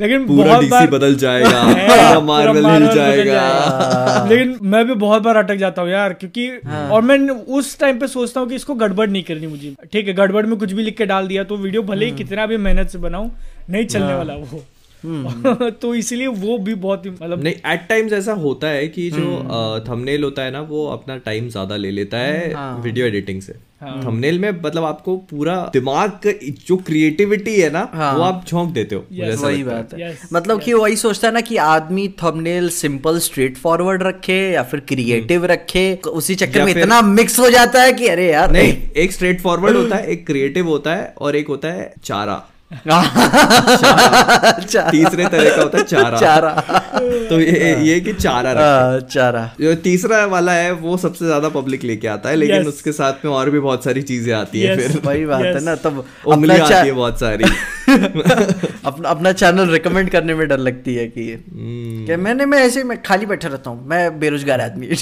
लेकिन 0.00 0.26
पूरा 0.26 0.44
बहुत 0.44 0.60
डीसी 0.60 0.70
बार 0.70 0.90
बदल 0.90 1.14
जाएगा 1.16 1.60
है, 1.60 2.20
मार्वल 2.24 2.66
हिल 2.66 2.86
जाएगा। 2.94 4.26
लेकिन 4.28 4.56
मैं 4.62 4.84
भी 4.86 4.94
बहुत 4.96 5.22
बार 5.22 5.36
अटक 5.36 5.56
जाता 5.56 5.82
हूँ 5.82 5.90
यार 5.90 6.12
क्योंकि 6.12 6.48
हाँ। 6.66 6.88
और 6.88 7.02
मैं 7.02 7.18
उस 7.28 7.78
टाइम 7.78 7.98
पे 7.98 8.06
सोचता 8.08 8.40
हूँ 8.40 8.48
कि 8.48 8.54
इसको 8.54 8.74
गड़बड़ 8.74 9.08
नहीं 9.08 9.22
करनी 9.22 9.46
मुझे। 9.46 9.74
ठीक 9.92 10.08
है 10.08 10.14
गड़बड़ 10.14 10.44
में 10.46 10.58
कुछ 10.58 10.72
भी 10.72 10.82
लिख 10.82 10.96
के 10.96 11.06
डाल 11.06 11.26
दिया 11.28 11.44
तो 11.44 11.56
वीडियो 11.56 11.82
भले 11.82 12.04
ही 12.04 12.10
हाँ। 12.10 12.18
कितना 12.18 12.46
भी 12.46 12.56
मेहनत 12.58 12.88
से 12.88 12.98
बनाऊ 12.98 13.28
नहीं 13.70 13.86
चलने 13.86 14.14
वाला 14.14 14.34
वो। 14.34 14.64
तो 15.82 15.94
इसलिए 15.94 16.26
वो 16.26 16.56
भी 16.58 16.74
बहुत 16.76 17.06
मतलब 17.06 17.42
नहीं 17.42 17.54
एट 17.72 17.86
टाइम्स 17.88 18.12
ऐसा 18.12 18.32
होता 18.42 18.68
है 18.68 18.86
कि 18.88 19.10
जो 19.10 19.24
हम्म। 19.26 19.78
थंबनेल 19.84 20.24
होता 20.24 20.42
है 20.42 20.50
ना 20.50 20.60
वो 20.70 20.86
अपना 20.88 21.16
टाइम 21.20 21.48
ज़्यादा 21.48 21.76
ले 21.76 21.90
लेता 21.90 22.18
है 22.18 22.52
हाँ। 22.54 22.80
वीडियो 22.82 23.06
एडिटिंग 23.06 23.40
से। 23.42 23.52
थंबनेल 23.82 24.38
में 24.38 24.50
मतलब 24.62 24.84
आपको 24.84 25.16
पूरा 25.30 25.54
दिमाग 25.72 26.28
जो 26.68 26.76
क्रिएटिविटी 26.76 27.54
है 27.54 27.70
ना 27.70 27.82
वो 28.16 28.22
आप 28.22 28.44
झोंक 28.48 28.70
देते 28.72 28.94
हो। 28.94 29.04
ऐसा 29.22 29.46
वही 29.46 29.62
बात 29.64 29.92
है। 29.94 29.98
Yes, 30.00 30.32
मतलब 30.32 30.60
कि 30.60 30.72
वही 30.74 30.96
सोचता 30.96 31.28
है 31.28 31.34
ना 31.34 31.40
कि 31.40 31.56
आदमी 31.56 32.06
थंबनेल 32.22 32.68
सिंपल 32.68 33.18
स्ट्रेट 33.18 33.56
फॉरवर्ड 33.56 34.02
रखे 34.02 34.38
या 34.52 34.62
फिर 34.62 34.80
क्रिएटिव 34.88 35.44
रखे 35.46 35.84
उसी 36.12 36.34
चक्कर 36.34 36.64
में 36.64 36.72
इतना 36.72 37.02
मिक्स 37.02 37.38
हो 37.38 37.50
जाता 37.50 37.82
है 37.82 37.92
कि 37.92 38.08
अरे 38.08 38.30
यार 38.32 38.52
नहीं 38.52 38.72
एक 38.96 39.12
स्ट्रेट 39.12 39.40
फॉरवर्ड 39.40 39.76
होता 39.76 39.96
है 39.96 40.10
एक 40.12 40.26
क्रिएटिव 40.26 40.68
होता 40.68 40.94
है 40.94 41.14
और 41.18 41.36
एक 41.36 41.48
होता 41.48 41.72
है 41.72 41.92
चारा। 42.04 42.42
तीसरे 44.90 45.26
तरह 45.26 45.56
का 45.56 45.62
होता 45.62 45.78
है 45.78 45.84
चारा। 45.84 46.18
चारा। 46.18 46.50
तो 47.28 47.40
ये 47.40 47.74
ये 47.84 48.00
कि 48.00 48.12
चारा 48.12 48.52
रखे। 48.52 48.62
हाँ, 48.62 49.00
चारा। 49.00 49.50
जो 49.60 49.74
तीसरा 49.84 50.24
वाला 50.26 50.52
है 50.52 50.72
वो 50.72 50.96
सबसे 50.96 51.24
ज़्यादा 51.24 51.48
पब्लिक 51.48 51.84
लेके 51.84 52.08
आता 52.08 52.28
है 52.28 52.36
लेकिन 52.36 52.54
Yes. 52.54 52.68
उसके 52.68 52.92
साथ 52.92 53.24
में 53.24 53.32
और 53.32 53.50
भी 53.50 53.60
बहुत 53.60 53.84
सारी 53.84 54.02
चीज़ें 54.02 54.32
आती 54.34 54.60
है 54.60 54.76
फिर। 54.76 55.00
वही 55.04 55.24
बात 55.26 55.44
है 55.44 55.64
ना 55.64 55.74
तब 55.74 56.04
उंगली 56.26 56.58
आती 56.58 56.86
है 56.86 56.92
बहुत 56.92 57.20
सारी। 57.20 57.44
अपना 57.94 59.08
अपना 59.08 59.32
चैनल 59.32 59.70
रिकमेंड 59.70 60.10
करने 60.10 60.34
में 60.34 60.46
डर 60.48 60.58
लगती 60.58 60.94
है 60.94 61.06
कि 61.08 61.22
हम्म, 61.32 62.06
कि 62.06 62.16
मैंने 62.16 62.46
मैं 62.46 62.58
ऐसे 62.58 62.84
मैं 62.84 63.02
खाली 63.02 63.26
बैठा 63.26 63.48
रहता 63.48 63.70
हूँ। 63.70 63.86
मैं 63.88 64.18
बेरोजगार 64.20 64.60
आदमी 64.60 64.86
है। 64.86 64.94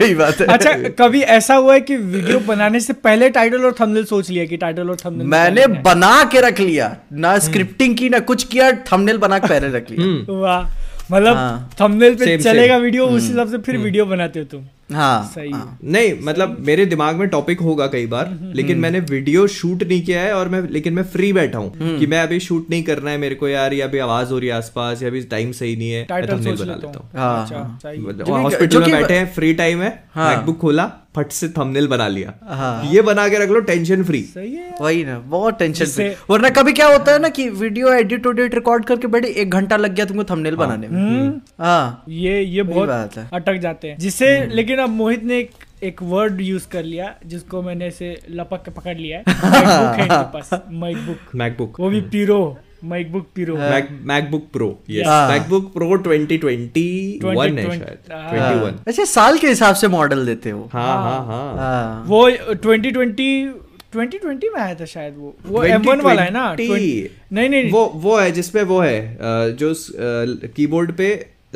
वही 0.00 0.14
बात 0.14 0.40
है। 0.40 0.46
अच्छा 0.46 0.72
कभी 0.98 1.20
ऐसा 1.36 1.54
हुआ 1.54 1.74
है 1.74 1.80
कि 1.80 1.96
वीडियो 1.96 2.38
बनाने 2.46 2.80
से 2.80 2.92
पहले 2.92 3.30
टाइटल 3.30 3.64
और 3.64 3.74
थंबनेल 3.80 4.04
सोच 4.04 4.30
लिया 4.30 4.44
कि 4.44 4.56
टाइटल 4.56 4.90
और 4.90 4.96
थंबनेल 5.04 5.26
मैंने 5.26 5.66
बना 5.82 6.12
के 6.32 6.40
रख 6.40 6.60
लिया। 6.60 6.96
ना 7.12 7.38
स्क्रिप्टिंग 7.38 7.96
की 7.96 8.08
ना 8.08 8.18
कुछ 8.30 8.44
किया 8.44 8.70
थंबनेल 8.92 9.18
बना 9.18 9.38
के 9.38 9.48
पहले 9.48 9.68
रख 9.68 9.90
लिया। 9.90 10.40
वाह। 10.40 10.62
मतलब 11.12 11.36
हाँ। 11.36 11.70
थंबनेल 11.80 12.14
पे 12.14 12.36
चलेगा 12.38 12.76
वीडियो 12.76 13.06
उस 13.06 13.22
हिसाब 13.22 13.50
से 13.50 13.58
फिर 13.58 13.76
वीडियो 13.76 14.04
बनाते 14.06 14.38
हो 14.38 14.44
तुम। 14.44 14.60
हाँ 14.92 15.30
सही 15.34 15.50
हाँ। 15.50 15.78
नहीं 15.84 16.12
मतलब 16.22 16.56
मेरे 16.60 16.86
दिमाग 16.86 17.16
में 17.16 17.28
टॉपिक 17.28 17.60
होगा 17.60 17.86
कई 17.86 18.06
बार 18.06 18.36
लेकिन 18.54 18.78
मैंने 18.78 19.00
वीडियो 19.10 19.46
शूट 19.46 19.82
नहीं 19.82 20.02
किया 20.02 20.20
है 20.20 20.34
और 20.34 20.48
मैं 20.48 20.62
लेकिन 20.70 20.94
मैं 20.94 21.02
फ्री 21.12 21.32
बैठा 21.32 21.58
हूँ 21.58 21.98
कि 21.98 22.06
मैं 22.06 22.22
अभी 22.22 22.40
शूट 22.40 22.70
नहीं 22.70 22.82
करना 22.82 23.10
है 23.10 23.18
मेरे 23.18 23.34
को 23.34 23.48
यार 23.48 23.72
या 23.72 23.86
अभी 23.86 23.98
आवाज़ 23.98 24.32
हो 24.32 24.38
रही 24.38 24.48
है 24.48 24.54
आसपास 24.54 25.02
या 25.02 25.08
अभी 25.08 25.20
टाइम 25.30 25.52
सही 25.52 25.76
नहीं 25.76 25.90
है 25.90 26.06
बना 26.10 26.26
लेता 26.26 26.64
लेता 26.64 26.86
हूँ 26.88 26.94
हूँ 26.94 27.08
हाँ, 27.14 27.42
अच्छा 27.42 27.56
हाँ। 27.56 27.78
सही 27.82 28.00
मतलब 28.00 28.30
हॉस्पिटल 28.30 28.80
में 28.80 28.90
बैठे 28.92 29.14
हैं 29.14 29.32
फ्री 29.34 29.52
टाइम 29.54 29.82
है 29.82 29.92
हाँ। 30.14 30.28
मैकबुक 30.28 30.58
खोला 30.58 30.90
फट 31.16 31.32
से 31.32 31.48
थंबनेल 31.48 31.86
बना 31.88 32.06
लिया। 32.08 32.32
हाँ। 32.42 32.84
ये 32.84 33.02
बना 33.02 33.28
के 33.28 33.38
रख 33.38 33.48
लो 33.50 33.60
टेंशन 33.60 34.04
फ्री 34.04 34.20
सही 34.22 34.54
है 34.54 34.74
वही 34.80 35.04
ना 35.04 35.18
बहुत 35.18 35.58
टेंशन 35.58 35.84
जिससे- 35.84 36.30
वरना 36.30 36.50
कभी 36.50 36.72
क्या 36.72 36.86
होता 36.86 37.12
है 37.12 37.18
ना 37.18 37.28
कि 37.28 37.48
वीडियो 37.50 37.92
एडिट 37.92 38.26
उडिट 38.26 38.54
रिकॉर्ड 38.54 38.84
करके 38.84 39.06
बैठे 39.06 39.28
एक 39.28 39.50
घंटा 39.50 39.76
लग 39.76 39.94
गया 39.94 40.04
तुमको 40.04 40.24
थंबनेल 40.24 40.56
हाँ। 40.56 40.66
बनाने 40.66 40.88
में। 40.88 41.40
हाँ। 41.60 42.04
ये 42.08 42.40
ये 42.42 42.62
बहुत 42.62 42.88
बात 42.88 43.16
है। 43.16 43.28
अटक 43.32 43.56
जाते 43.56 43.88
हैं। 43.88 43.96
जिसे 43.98 44.46
लेकिन 44.46 44.78
अब 44.78 44.90
मोहित 44.90 45.24
ने 45.24 45.38
एक 45.38 45.50
एक 45.84 46.02
वर्ड 46.02 46.40
यूज़ 46.40 46.68
कर 46.68 46.82
लिया 46.84 47.14
जिसको 47.26 47.62
मैंने 47.62 47.86
ऐसे 47.86 48.16
लपक 48.30 48.62
के 48.64 48.70
पकड़ 48.70 48.96
लिया 48.96 49.18
है। 49.18 49.24
मैकबुक 49.52 50.52
है 50.52 50.62
मैकबुक 50.80 51.34
मैकबुक 51.34 51.80
वो 51.80 51.90
भी 51.90 52.00
pro 52.00 52.40
MacBook 52.84 53.26
pro 53.34 53.56
MacBook 54.06 54.46
pro 54.52 54.68
yes 54.90 55.06
हाँ। 55.06 55.28
मैकबुक 55.28 55.72
प्रो 55.74 55.96
2021 55.98 56.46
है 56.46 57.18
2020 57.20 57.68
शायद 57.68 58.12
हाँ। 58.12 58.30
21 58.54 58.88
अच्छा 58.88 59.04
साल 59.04 59.38
के 59.38 59.48
हिसाब 59.48 59.74
से 59.74 59.88
मॉडल 59.88 60.24
देते 60.26 60.50
हो। 60.50 60.68
हाँ 60.72 60.86
हाँ 61.02 61.24
हाँ। 61.26 61.56
हाँ। 61.56 62.04
वो 62.06 62.28
2020 62.66 63.52
2020 63.96 64.52
में 64.54 64.60
आया 64.60 64.74
था 64.74 64.84
शायद 64.84 65.14
वो। 65.18 65.34
वो 65.46 65.64
M1 65.66 66.02
वाला 66.04 66.22
है 66.22 66.30
ना 66.30 66.44
20 66.56 67.08
नहीं 67.32 67.48
नहीं 67.48 67.70
वो 67.72 67.84
वो 68.04 68.16
है 68.18 68.30
जिसपे 68.32 68.62
वो 68.72 68.80
है 68.80 69.54
जो 69.56 69.72
कीबोर्ड 70.56 70.92
पे 70.96 71.08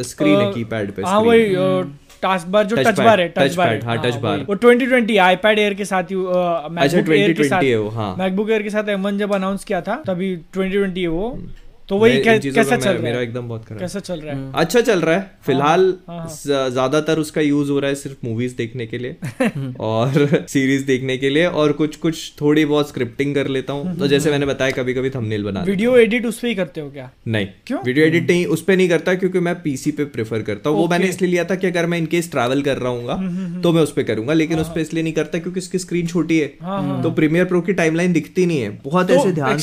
स्क्रीन 0.02 0.37
है 0.37 0.49
अ, 0.50 0.52
कीपैड 0.54 0.92
पे 0.92 1.02
हाँ 1.02 1.21
screen। 1.21 1.28
वही 1.28 1.54
टास्क 2.23 2.46
बार 2.49 2.64
जो 2.64 2.76
टच 2.76 3.00
बार 3.00 3.20
है 3.20 3.28
टच 3.28 3.54
बार 3.54 3.68
है। 3.68 3.80
हाँ, 3.85 3.96
टच 4.04 4.16
बार 4.16 4.44
वो 4.49 4.56
2020 4.56 5.18
आईपैड 5.18 5.58
एयर 5.58 5.75
के 5.75 5.85
साथ 5.85 6.11
ही 6.11 6.16
मैकबुक 6.16 7.08
एयर 7.14 7.32
के 7.32 7.44
साथ 7.44 7.62
है 7.62 7.88
हाँ। 7.94 8.14
मैकबुक 8.18 8.50
एयर 8.50 8.62
के 8.62 8.70
साथ 8.70 8.96
M1 8.96 9.18
जब 9.18 9.35
अनाउंस 9.35 9.64
किया 9.64 9.80
था 9.80 10.02
तभी 10.06 10.37
2020 10.56 10.99
है 10.99 11.08
वो। 11.08 11.38
तो 11.88 11.97
वही 11.99 12.21
कै, 12.21 12.38
कैसा 12.40 12.76
चल 12.76 12.90
रहा 12.90 13.02
मेरा 13.02 13.16
है? 13.16 13.23
एकदम 13.23 13.49
बहुत 13.49 13.64
खराब 13.64 13.81
कैसा 13.81 14.00
चल 14.00 14.21
रहा 14.21 14.35
है? 14.37 14.52
अच्छा 14.55 14.81
चल 14.81 15.00
रहा 15.00 15.14
है 15.14 15.31
फ़िलहाल 15.47 15.83
हाँ, 16.09 16.19
हाँ। 16.19 16.71
ज़्यादातर 16.71 17.19
उसका 17.19 17.40
यूज़ 17.40 17.71
हो 17.71 17.78
रहा 17.78 17.88
है 17.88 17.95
सिर्फ़ 17.95 18.26
मूवीज़ 18.26 18.57
देखने 18.57 18.87
के 18.87 18.99
लिए 18.99 19.16
और 19.81 20.45
सीरीज़ 20.49 20.87
देखने 20.87 21.16
के 21.16 21.28
लिए 21.31 21.47
और 21.47 21.73
कुछ 21.73 21.97
कुछ 21.97 22.33
थोड़ी 22.40 22.64
बहुत 22.64 22.88
स्क्रिप्टिंग 22.88 23.35
कर 23.35 23.49
लेता 23.49 23.73
हूँ। 23.73 23.97
तो 23.99 24.09
जैसे 24.09 24.31
मैंने 24.31 24.47
बताया 24.47 24.71
कभी 24.71 24.95
कभी 24.95 25.11
थंबनेल 25.11 25.45
बना 25.45 25.62
वीडियो 25.62 25.97
एडिट 25.97 26.26
उस 26.26 26.38
पे 26.40 26.49
ही 26.49 26.55
करते 26.55 26.81
हो 26.81 26.90
क्या? 26.90 27.11
नहीं 27.28 27.47
क्यों? 27.66 27.81
वीडियो 27.85 28.07
एडिट 28.07 28.31
नहीं 28.31 28.47
उस 28.47 28.62
पे 28.62 28.76
नहीं 28.76 28.88
करता 28.88 29.14
क्योंकि 29.14 29.40
मैं 29.40 29.55
पीसी 29.62 29.90
पे 29.90 30.05
प्रेफर 30.16 30.43
करता 30.43 30.71
हूँ। 30.71 30.78
वो 30.78 30.88
मैंने 30.88 31.09
इसलिए 31.09 31.31
लिया 31.31 31.45
था 31.45 31.55
कि 31.55 31.66
अगर 31.66 31.87
मैं 31.87 31.99
इनकेस 31.99 32.31
ट्रैवल 32.31 32.62
कर 32.62 32.78
रहा 32.78 32.93
हूँ 32.93 33.62
तो 33.62 33.73
मैं 33.73 33.83
उस 33.83 33.93
पर 33.93 34.02
करूँगा 34.02 34.33
लेकिन 34.33 34.59
उस 34.59 34.73
पे 34.75 34.81
इसलिए 34.81 35.02
नहीं 35.02 35.12
करता 35.12 35.38
क्योंकि 35.38 35.61
उसकी 35.61 35.78
स्क्रीन 35.78 36.07
छोटी 36.07 36.38
है। 36.38 37.02
तो 37.02 37.11
प्रीमियर 37.11 37.45
प्रो 37.45 37.61
की 37.61 37.73
टाइमलाइन 37.73 38.12
दिखती 38.12 38.47
नहीं 38.47 38.61
है। 38.61 38.71
बहुत 38.85 39.11
ऐसे 39.11 39.33
ध्यान 39.33 39.59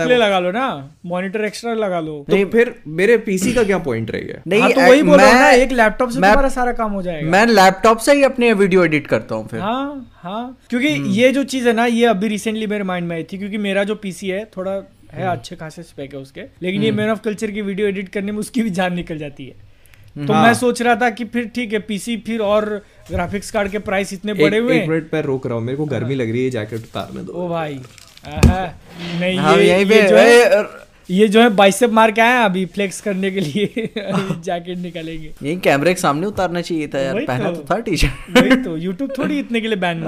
है 0.00 0.16
लगा 0.18 0.38
लो 0.38 0.50
ना। 0.50 0.68
मॉनिटर 1.06 1.44
एक्स्ट्रा 1.62 1.86
लगा 1.86 2.00
लो। 2.00 2.14
तो 2.30 2.44
फिर 2.50 2.74
मेरे 2.90 3.16
पीसी 3.26 3.52
का 3.54 3.62
क्या 3.64 3.78
पॉइंट 3.78 4.10
रह 4.10 4.20
गया 4.20 4.42
नहीं 4.46 4.60
हाँ, 4.60 4.70
तो 4.72 4.80
वही 4.80 5.02
बोल 5.02 5.18
रहा 5.18 5.26
हूँ 5.26 5.34
ना 5.34 5.50
एक 5.52 5.72
लैपटॉप 5.72 6.10
से 6.10 6.14
तुम्हारा 6.14 6.48
सारा 6.48 6.72
काम 6.72 6.92
हो 6.92 7.02
जाएगा। 7.02 7.30
मैं 7.30 7.46
लैपटॉप 7.46 7.98
से 7.98 8.12
ही 8.12 8.22
अपने 8.24 8.52
वीडियो 8.52 8.84
एडिट 8.84 9.06
करता 9.06 9.34
हूँ 9.34 9.46
फिर। 9.48 9.60
हाँ 9.60 10.12
हाँ। 10.22 10.58
क्योंकि 10.70 10.88
ये 11.18 11.32
जो 11.32 11.44
चीज़ 11.44 11.68
है 11.68 11.74
ना 11.74 11.86
ये 11.86 12.06
अभी 12.06 12.28
रिसेंटली 12.28 12.66
मेरे 12.66 12.84
माइंड 12.84 13.08
में 13.08 13.16
आई 13.16 13.24
थी 13.32 13.38
क्योंकि 13.38 13.58
मेरा 13.58 13.84
जो 13.84 13.94
पीसी 13.96 14.28
है 14.28 14.44
थोड़ा 14.56 14.72
है 15.12 15.26
अच्छे 15.28 15.56
खासे 15.56 15.82
स्पेक 15.82 16.14
है 16.14 16.20
उसके। 16.20 16.40
लेकिन 16.62 16.82
ये 16.82 16.90
मैन 16.92 17.10
ऑफ़ 17.10 17.20
कल्चर 17.24 17.50
की 17.50 17.62
वीडियो 17.62 17.88
एडिट 17.88 18.08
करने 18.08 18.32
में 18.32 18.38
उसकी 18.38 18.62
भी 18.62 18.70
जान 18.70 18.94
निकल 18.94 19.18
जाती 19.18 19.46
है। 19.46 19.70
तो 20.16 20.32
हाँ। 20.32 20.42
मैं 20.42 20.54
सोच 20.54 20.80
रहा 20.82 20.94
था 20.96 21.10
कि 21.10 21.24
फिर 21.24 21.50
ठीक 21.54 21.72
है 21.72 21.78
पीसी 21.82 22.16
फिर 22.26 22.40
और 22.42 22.64
ग्राफिक्स 23.10 23.50
कार्ड 23.50 23.70
के 23.70 23.78
प्राइस 23.80 24.12
इतने 24.12 24.34
बड़े 24.34 24.58
हुए 24.58 24.80
एक 24.80 24.88
मिनट 24.88 25.10
पैर 25.10 25.24
रोक 25.24 25.46
रहा 25.46 25.56
हूँ 25.56 25.64
मेरे 25.64 25.76
को 25.76 25.84
गर्मी 25.86 26.14
लग 26.14 26.30
रही 26.32 26.44
है 26.44 26.50
जैकेट 26.50 26.80
उतारने 26.80 27.22
दो। 27.22 27.32
ओ 27.34 27.48
भाई। 27.48 27.80
नहीं 28.26 29.38
हाँ 29.38 29.56
ये, 29.56 29.64
यहीं 29.64 29.86
ये 29.86 30.02
जो 30.08 30.16
है 30.16 30.64
ये 31.10 31.28
जो 31.28 31.40
है 31.40 31.48
बाइसेप 31.50 31.90
मार 31.90 32.10
के 32.12 32.20
आए 32.20 32.44
अभी 32.44 32.64
फ्लेक्स 32.66 33.00
करने 33.00 33.30
के 33.30 33.40
लिए। 33.40 33.66
जैकेट 33.96 34.78
निकालेंगे। 34.78 35.32
यही 35.42 35.56
कैमरे 35.56 35.94
के 35.94 36.00
सामने 36.00 36.26
उतारना 36.26 36.60
चाहिए 36.60 36.88
था 36.88 37.00
यार 37.00 37.24
पहना 37.24 37.50
तो। 37.50 37.56
तो 37.56 37.64
था 37.70 37.78
टी 37.78 37.96
शर्ट 37.96 38.64
तो 38.64 38.76
यूट्यूब 38.76 39.12
थोड़ी 39.18 39.38
इतने 39.38 39.60
के 39.60 39.68
लिए 39.68 39.76
बैन 39.76 40.00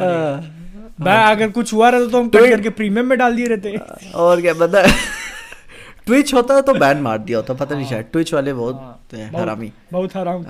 भाई 1.00 1.32
अगर 1.34 1.50
कुछ 1.50 1.72
हुआ 1.72 1.88
रहता 1.88 2.10
तो 2.10 2.18
हम 2.18 2.28
कट 2.28 2.48
करके 2.50 2.70
प्रीमियम 2.70 3.06
में 3.06 3.18
डाल 3.18 3.36
दिए 3.36 3.46
रहते। 3.46 3.76
और 4.14 4.40
क्या 4.40 4.54
पता 4.54 4.82
ट्विच 6.06 6.32
होता 6.34 6.54
है 6.54 6.62
तो 6.62 6.74
बैन 6.74 6.98
मार 6.98 7.18
दिया 7.18 7.38
होता 7.38 7.54
पता 7.54 7.74
नहीं 7.74 7.86
शायद 7.86 8.04
ट्विच 8.12 8.32
वाले 8.34 8.52
बहुत 8.52 9.14
हरामी। 9.34 9.70
बहुत 9.92 10.16
हराम 10.16 10.44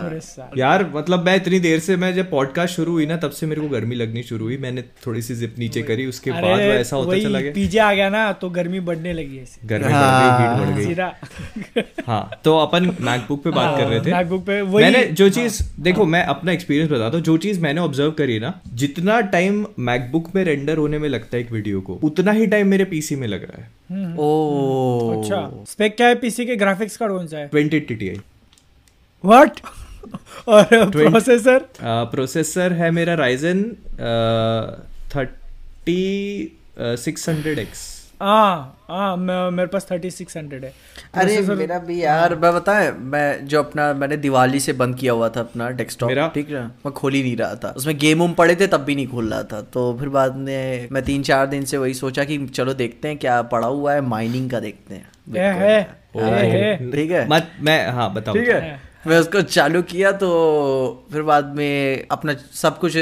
यार 0.58 0.84
मतलब 0.94 1.24
मैं 1.26 1.34
इतनी 1.36 1.58
देर 1.60 1.78
से 1.78 1.96
मैं 1.96 2.12
जब 2.14 2.30
पॉडकास्ट 2.30 2.74
शुरू 2.76 2.92
हुई 2.92 3.06
ना 3.06 3.16
तब 3.16 3.30
से 3.30 3.46
मेरे 3.46 3.60
को 3.60 3.68
गर्मी 3.68 3.94
लगनी 3.94 4.22
शुरू 4.22 4.44
हुई। 4.44 4.56
मैंने 4.56 4.82
थोड़ी 5.06 5.22
सी 5.22 5.34
जिप 5.34 5.54
नीचे 5.58 5.82
करी 5.82 6.06
उसके 6.06 6.30
बाद 6.32 6.60
ऐसा 6.60 6.96
होता 6.96 7.18
चला 7.18 7.40
गया। 7.40 7.52
पीजे 7.52 7.78
आ 7.78 7.92
गया 7.94 8.08
ना 8.08 8.32
तो 8.32 8.50
गर्मी 8.50 8.80
बढ़ने 8.80 9.12
लगी 9.12 9.38
ऐसे। 9.38 9.66
गर्मी 9.66 9.92
बढ़ 9.92 10.74
गई 10.74 10.84
हीट 10.84 10.98
बढ़ 10.98 11.62
गई। 11.76 12.02
हाँ 12.06 12.40
तो 12.44 12.56
अपन 12.58 12.90
मैकबुक 13.00 13.42
पे 13.44 13.50
बात 13.50 13.76
कर 13.78 13.86
रहे 13.86 14.00
थे। 14.00 14.12
मैकबुक 14.12 14.44
पे 14.46 14.62
मैंने 14.62 15.04
जो 15.12 15.28
चीज़ 15.30 15.62
देखो 15.80 16.04
मैं 16.06 16.24
अपना 16.26 16.52
एक्सपीरियंस 16.52 16.90
बताता 16.90 17.16
हूँ 17.16 17.24
जो 17.24 17.36
चीज़ 17.36 17.60
मैंने 17.60 17.80
ऑब्ज़र्व 17.80 18.10
करी 18.12 18.38
ना 18.40 18.52
जितना 18.74 19.20
टाइम 19.30 19.64
मैकबुक 19.80 20.34
में 20.34 20.44
रेंडर 20.44 20.76
होने 20.76 20.98
में 20.98 21.08
लगता 21.08 21.36
है 21.36 21.42
एक 21.42 21.52
वीडियो 21.52 21.80
को 21.80 21.98
उतना 22.02 22.32
ही 22.32 22.46
टाइम 22.46 22.68
मेरे 22.68 22.84
पीसी 22.84 23.16
में 23.16 23.28
लग 23.28 23.42
रहा 23.42 23.62
है। 23.62 23.72
ओ। 24.18 25.20
अच्छा। 25.20 25.43
स्पेक 25.68 25.96
क्या 25.96 26.08
है? 26.08 26.14
पीसी 26.14 26.46
के 26.46 26.56
ग्राफिक्स 26.56 26.96
कार्ड 26.96 27.12
कौन 27.12 27.26
सा 27.26 27.38
है? 27.38 27.48
ट्वेंटी 27.48 27.80
टी 27.80 28.10
व्हाट 29.24 29.60
और 30.48 30.64
प्रोसेसर 30.90 31.64
प्रोसेसर 31.80 32.72
है 32.72 32.90
मेरा 32.90 33.14
Ryzen 33.14 33.62
thirty 35.16 36.02
six 36.78 37.28
hundred 37.28 37.58
X 37.58 37.82
हाँ। 38.22 38.73
हाँ 38.88 39.16
मेरे 39.16 39.66
पास 39.66 39.86
थर्टी 39.90 40.10
सिक्स 40.10 40.36
हंड्रेड 40.36 40.64
है। 40.64 40.72
अरे 41.14 41.40
मेरा 41.50 41.78
भी 41.78 42.02
यार 42.02 42.34
मैं 42.34 42.52
बताएँ 42.54 42.90
मैं 43.12 43.46
जो 43.48 43.58
अपना 43.58 43.92
मैंने 43.94 44.16
दिवाली 44.16 44.60
से 44.60 44.72
बंद 44.74 44.96
किया 44.96 45.12
हुआ 45.12 45.28
था 45.28 45.40
अपना 45.40 45.68
डेस्कटॉप 45.78 46.32
ठीक 46.34 46.50
है? 46.50 46.64
मैं 46.64 46.92
खोल 46.92 47.12
ही 47.12 47.22
नहीं 47.22 47.36
रहा 47.36 47.54
था। 47.54 47.72
उसमें 47.76 47.96
गेम 47.98 48.22
उम 48.22 48.32
पड़े 48.34 48.56
थे 48.56 48.66
तब 48.66 48.84
भी 48.84 48.94
नहीं 48.94 49.06
खोल 49.06 49.32
रहा 49.32 49.42
था। 49.42 49.60
तो 49.74 49.96
फिर 50.00 50.08
बाद 50.08 50.36
में 50.36 50.88
मैं 50.92 51.02
तीन 51.02 51.22
चार 51.22 51.46
दिन 51.46 51.64
से 51.64 51.78
वही 51.78 51.94
सोचा 51.94 52.24
कि 52.24 52.38
चलो 52.48 52.74
देखते 52.74 53.08
हैं 53.08 53.16
क्या 53.18 53.40
पड़ा 53.52 53.66
हुआ 53.66 53.94
है 53.94 54.00
माइनिंग 54.08 54.50
का 54.50 54.60
देखते 54.60 54.94
हैं। 54.94 55.06
है 55.34 55.52
है 55.54 55.78
है, 56.16 56.50
है। 56.50 56.90
ठीक 56.92 57.10
है? 57.10 57.28
मत 57.28 57.50
मैं 57.60 57.86
हाँ 57.90 58.12
बताओ 58.14 58.34
ठीक 58.34 58.48
है। 58.48 58.80
मैं 59.06 59.18
उसको 59.18 59.40
चालू 59.44 59.80
किया 59.82 60.10
तो 60.12 60.28
फिर 61.12 61.22
बाद 61.22 61.52
में 61.56 62.06
अपना 62.10 62.34
सब 62.54 62.78
कुछ 62.78 62.92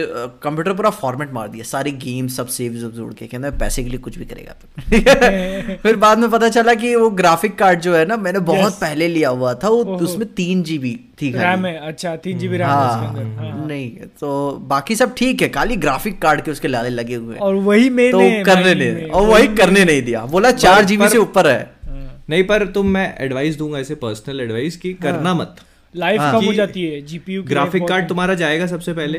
कंप्यूटर 0.43 0.73
पूरा 0.73 0.91
फॉर्मेट 0.91 1.33
मार 1.33 1.49
दिया। 1.49 1.65
सारी 1.65 1.93
गेम 2.05 2.29
सब 2.29 2.47
सेव 2.49 2.73
जोड़ 2.73 3.13
के 3.15 3.27
कहना 3.27 3.51
पैसे 3.61 3.83
के 3.85 3.91
लिए 3.91 3.99
कुछ 3.99 4.19
भी 4.19 4.25
करेगा 4.25 4.53
तो। 4.53 5.77
फिर 5.83 5.97
बाद 5.97 6.19
में 6.19 6.29
पता 6.31 6.49
चला 6.49 6.75
कि 6.75 6.95
वो 6.95 7.11
ग्राफिक 7.13 7.57
कार्ड 7.59 7.81
जो 7.81 7.95
है 7.95 8.05
ना 8.07 8.17
मैंने 8.17 8.39
बहुत 8.51 8.81
पहले 8.81 9.09
लिया 9.09 9.29
हुआ 9.31 9.55
था 9.55 9.69
वो 9.69 9.97
उसमें 9.99 10.27
तीन 10.35 10.63
जीबी 10.63 10.95
थी 11.23 11.31
रैम 11.33 11.67
है 11.67 11.77
अच्छा 11.89 12.17
तीन 12.17 12.39
जीबी 12.39 12.57
रैम 12.57 12.69
है 12.69 12.87
उसके 12.87 13.07
अंदर। 13.07 13.43
हाँ। 13.43 13.67
नहीं 13.67 13.91
तो 14.21 14.53
बाकी 14.69 14.97
सब 14.97 15.15
ठीक 15.15 15.43
है 15.43 15.49
खाली 15.49 15.77
ग्राफिक 15.79 16.21
कार्ड 16.23 16.43
के 16.43 16.51
उसके 16.51 16.69
लाले 16.69 16.89
लगे 16.91 17.15
हुए 17.15 17.37
और 17.39 17.55
वही 17.55 17.89
तो 18.11 18.19
करने 18.45 18.75
नहीं 18.75 19.09
और 19.11 19.27
वही 19.29 19.49
करने 19.57 19.85
नहीं 19.85 20.03
दिया। 20.03 20.25
बोला 20.27 20.51
चार 20.53 20.85
जीबी 20.85 21.09
से 21.09 21.19
ऊपर 21.19 21.49
है। 21.49 21.71
नहीं 22.31 22.45
पर 22.45 22.67
तुम 22.67 22.87
मैं 22.89 23.15
एडवाइस 23.21 23.57
दूँगा 23.59 23.79
ऐसे 23.79 23.95
पर्सनल 23.95 24.41
एडवाइस 24.41 24.77
कि 24.77 24.93
करना 24.95 25.35
मत। 25.35 25.57
लाइफ 25.95 26.21
हाँ। 26.21 26.33
कम 26.33 26.45
हो 26.47 26.53
जाती 26.53 26.83
है 26.83 27.01
जीपीयू 27.03 27.43
ग्राफिक 27.43 27.87
कार्ड 27.89 28.09
तुम्हारा 28.09 28.35
जाएगा 28.35 28.67
सबसे 28.67 28.93
पहले। 28.93 29.19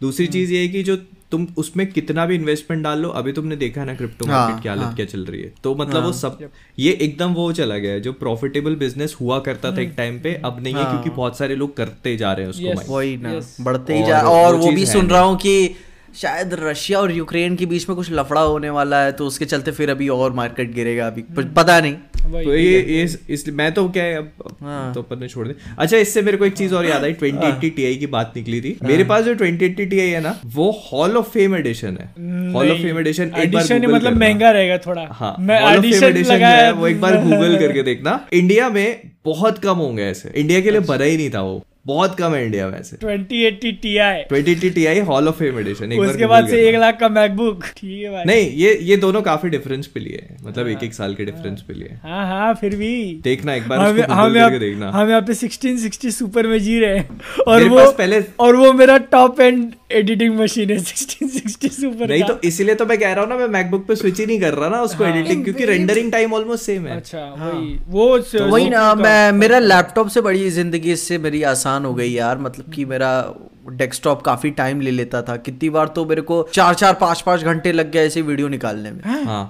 दूसरी 0.00 0.26
चीज़ 0.26 0.52
ये 0.52 0.60
है 0.60 0.68
कि 0.68 0.82
जो 0.82 0.96
तुम 1.30 1.46
उसमें 1.56 1.86
कितना 1.86 2.24
भी 2.26 2.34
इन्वेस्टमेंट 2.34 2.82
डाल 2.84 2.98
लो 2.98 3.08
अभी 3.08 3.32
तुमने 3.32 3.56
देखा 3.56 3.80
है 3.80 3.86
ना 3.86 3.94
क्रिप्टो 3.94 4.26
हाँ, 4.26 4.38
मार्केट 4.38 4.62
की 4.62 4.68
हालत 4.68 4.94
क्या 4.96 5.06
चल 5.06 5.24
रही 5.24 5.40
है। 5.42 5.52
तो 5.64 5.74
मतलब 5.74 6.04
वो 6.04 6.12
सब 6.12 6.38
ये 6.78 6.92
एकदम 7.00 7.34
वो 7.34 7.52
चला 7.52 7.76
गया 7.78 7.92
है 7.92 8.00
जो 8.00 8.12
प्रॉफिटेबल 8.12 8.76
बिज़नेस 8.76 9.16
हुआ 9.20 9.38
करता 9.40 9.72
था 9.72 9.80
एक 9.80 9.92
टाइम 9.96 10.18
पे 10.20 10.34
अब 10.44 10.62
नहीं 10.62 10.74
है 10.74 10.84
क्योंकि 10.84 11.10
बहुत 11.10 11.38
सारे 11.38 11.56
लोग 11.56 11.76
करते 11.76 12.16
जा 12.16 12.32
रहे 12.32 12.46
हैं 12.46 12.50
उसको 12.50 12.94
वही 12.94 13.16
ना 13.16 13.40
बढ़ते 13.60 13.98
ही 13.98 14.06
जा 14.06 14.20
और 14.20 14.54
वो 14.54 14.70
भी 14.70 14.86
सुन 14.86 15.06
रहा 15.06 15.20
हूँ 15.20 15.36
कि 15.36 15.74
शायद 16.16 16.54
रशिया 16.54 17.00
और 17.00 17.12
यूक्रेन 17.12 17.56
के 17.56 17.66
बीच 17.66 17.88
में 17.88 17.96
कुछ 17.96 18.10
लफड़ा 18.12 18.40
होने 18.40 18.70
वाला 18.70 19.00
है 19.02 19.12
तो 19.12 19.26
उसके 19.26 19.44
चलते 19.44 19.70
फिर 19.70 19.90
अभी 19.90 20.08
और 20.08 20.32
मार्केट 20.32 20.72
गिरेगा 20.74 21.06
अभी 21.06 21.22
कुछ 21.22 21.46
पता 21.56 21.80
नहीं। 21.80 21.94
तो 22.32 22.54
ये 22.54 22.80
ये 22.80 23.02
इसलिए 23.30 23.56
मैं 23.56 23.72
तो 23.74 23.88
क्या 23.88 24.04
है 24.04 24.16
अब 24.16 24.32
हाँ। 24.62 24.94
तो 24.94 25.02
अपन 25.02 25.20
ने 25.20 25.28
छोड़ 25.28 25.46
दे 25.48 25.54
अच्छा 25.78 25.96
इससे 25.96 26.22
मेरे 26.22 26.36
को 26.36 26.44
एक 26.44 26.52
चीज़ 26.52 26.74
और 26.74 26.86
याद 26.86 27.04
आई 27.04 27.12
ट्वेंटी 27.12 27.46
एट्टी 27.46 27.70
टी 27.70 27.84
आई 27.84 27.96
की 27.96 28.06
बात 28.06 28.32
निकली 28.36 28.60
थी। 28.60 28.76
मेरे 28.82 29.04
पास 29.04 29.24
जो 29.24 29.34
ट्वेंटी 29.34 29.64
एट्टी 29.64 29.86
टी 29.86 30.00
आई 30.00 30.08
है 30.08 30.20
ना 30.20 30.40
वो 30.46 30.70
हॉल 30.92 31.16
ऑफ़ 31.16 31.30
फेम 31.30 31.56
एडिशन 31.56 31.98
है। 32.00 32.06
Hall 32.52 32.70
of 32.70 32.78
fame 32.78 32.98
edition 32.98 33.32
edition 33.36 33.86
मतलब 33.86 34.16
महँगा 34.16 34.50
रहेगा 34.50 34.78
थोड़ा। 34.78 35.06
हाँ 35.10 35.34
हॉल 35.38 35.76
ऑफ़ 35.78 35.86
फेम 35.86 36.04
एडिशन 36.04 36.34
है 36.34 36.72
वो 36.72 36.88
एक 36.88 37.00
बार 37.00 37.16
गूगल 37.22 37.56
करके 37.58 37.82
देखना। 37.82 38.20
इंडिया 38.32 38.68
में 38.70 39.00
बहुत 39.24 39.58
कम 39.58 39.76
होंगे 39.76 40.02
ऐसे। 40.02 40.32
इंडिया 40.36 40.60
के 40.60 40.70
लिए 40.70 40.80
बना 40.80 41.04
ही 41.04 41.16
नहीं 41.16 41.30
था 41.30 41.40
वो। 41.40 41.64
बहुत 41.86 42.16
कम 42.16 42.34
है 42.34 42.44
इंडिया 42.44 42.66
में 42.68 42.78
ऐसे 42.78 42.96
2080 42.96 43.70
Ti 43.82 43.92
twenty 44.28 44.54
T 44.54 44.70
T 44.70 44.84
I 44.86 44.98
hall 45.00 45.28
of 45.28 45.34
fame 45.34 45.58
edition 45.58 45.92
एक 45.92 46.00
उसके 46.00 46.26
बाद 46.26 46.48
से 46.48 46.68
एक 46.68 46.74
लाख 46.76 46.98
का 47.00 47.08
मैकबुक 47.08 47.64
ठीक 47.76 48.02
है 48.04 48.10
भाई। 48.10 48.24
नहीं 48.24 48.50
ये 48.52 48.74
ये 48.82 48.96
दोनों 48.96 49.22
काफ़ी 49.22 49.48
डिफरेंस 49.48 49.86
पे 49.86 50.00
लिए 50.00 50.18
हैं। 50.22 50.36
मतलब 50.42 50.68
एक 50.68 50.82
एक 50.82 50.94
साल 50.94 51.14
के 51.14 51.24
डिफरेंस 51.24 51.62
पे 51.62 51.74
लिए 51.74 51.98
हाँ। 52.02 52.26
हाँ 52.26 52.54
फिर 52.54 52.76
भी। 52.76 52.90
देखना 53.24 53.54
एक 53.54 53.68
बार 53.68 53.78
हम 53.78 54.00
हम 54.12 54.58
देखना। 54.58 54.90
हम 54.90 55.08
यहाँ 55.08 55.22
पे 55.22 55.34
1660 55.34 56.10
सुपर 56.10 56.46
में 56.46 56.58
जी 56.58 56.78
रहे 56.80 56.98
हैं। 56.98 57.20
और 57.46 57.64
वो 57.64 57.90
पहले- 57.92 58.22
और 58.40 58.56
वो 58.56 58.72
मेरा 58.72 58.96
टॉप 59.14 59.40
एंड 59.40 59.72
एडिटिंग 59.92 60.38
मशीन 60.40 60.70
है 60.70 60.78
1660 60.78 61.68
सुपर 61.70 62.08
नहीं 62.08 62.22
तो 62.22 62.38
इसीलिए 62.44 62.74
तो 62.74 62.86
मैं 62.86 62.98
कह 62.98 63.12
रहा 63.12 63.24
हूँ 63.24 63.28
ना 63.30 63.36
मैं 63.36 63.48
मैकबुक 63.48 63.86
पे 63.86 63.96
स्विच 63.96 64.18
ही 64.20 64.26
नहीं 64.26 64.40
कर 64.40 64.54
रहा 64.54 64.68
ना 64.68 64.80
उसको 64.82 65.04
हाँ, 65.04 65.12
एडिटिंग 65.12 65.44
क्योंकि 65.44 65.64
रेंडरिंग 65.64 66.12
टाइम 66.12 66.32
ऑलमोस्ट 66.34 66.64
सेम 66.64 66.86
है। 66.86 66.96
अच्छा 66.96 67.24
वही 67.38 67.78
वो 67.88 68.18
तो 68.18 68.46
वही 68.46 68.68
ना 68.70 68.94
मैं 68.96 69.32
मेरा 69.32 69.58
लैपटॉप 69.58 70.08
से 70.08 70.20
बड़ी 70.20 70.48
ज़िंदगी 70.50 70.92
इससे 70.92 71.18
मेरी 71.18 71.42
आसान 71.48 71.77
हो 71.84 71.94
गई 71.94 72.10
यार। 72.10 72.38
मतलब 72.38 72.72
कि 72.72 72.84
मेरा 72.84 73.10
डेस्कटॉप 73.68 74.22
काफ़ी 74.22 74.50
टाइम 74.50 74.80
ले 74.80 74.90
लेता 74.90 75.22
था। 75.22 75.36
कितनी 75.36 75.70
बार 75.70 75.88
तो 75.88 76.04
मेरे 76.04 76.22
को 76.22 76.42
चार 76.52 76.74
चार 76.74 76.94
पाँच 76.94 77.20
पाँच 77.20 77.42
घंटे 77.42 77.72
लग 77.72 77.90
गए 77.90 78.06
ऐसे 78.06 78.22
वीडियो 78.22 78.48
निकालने 78.48 78.90
में। 78.90 79.00
हाँ। 79.04 79.44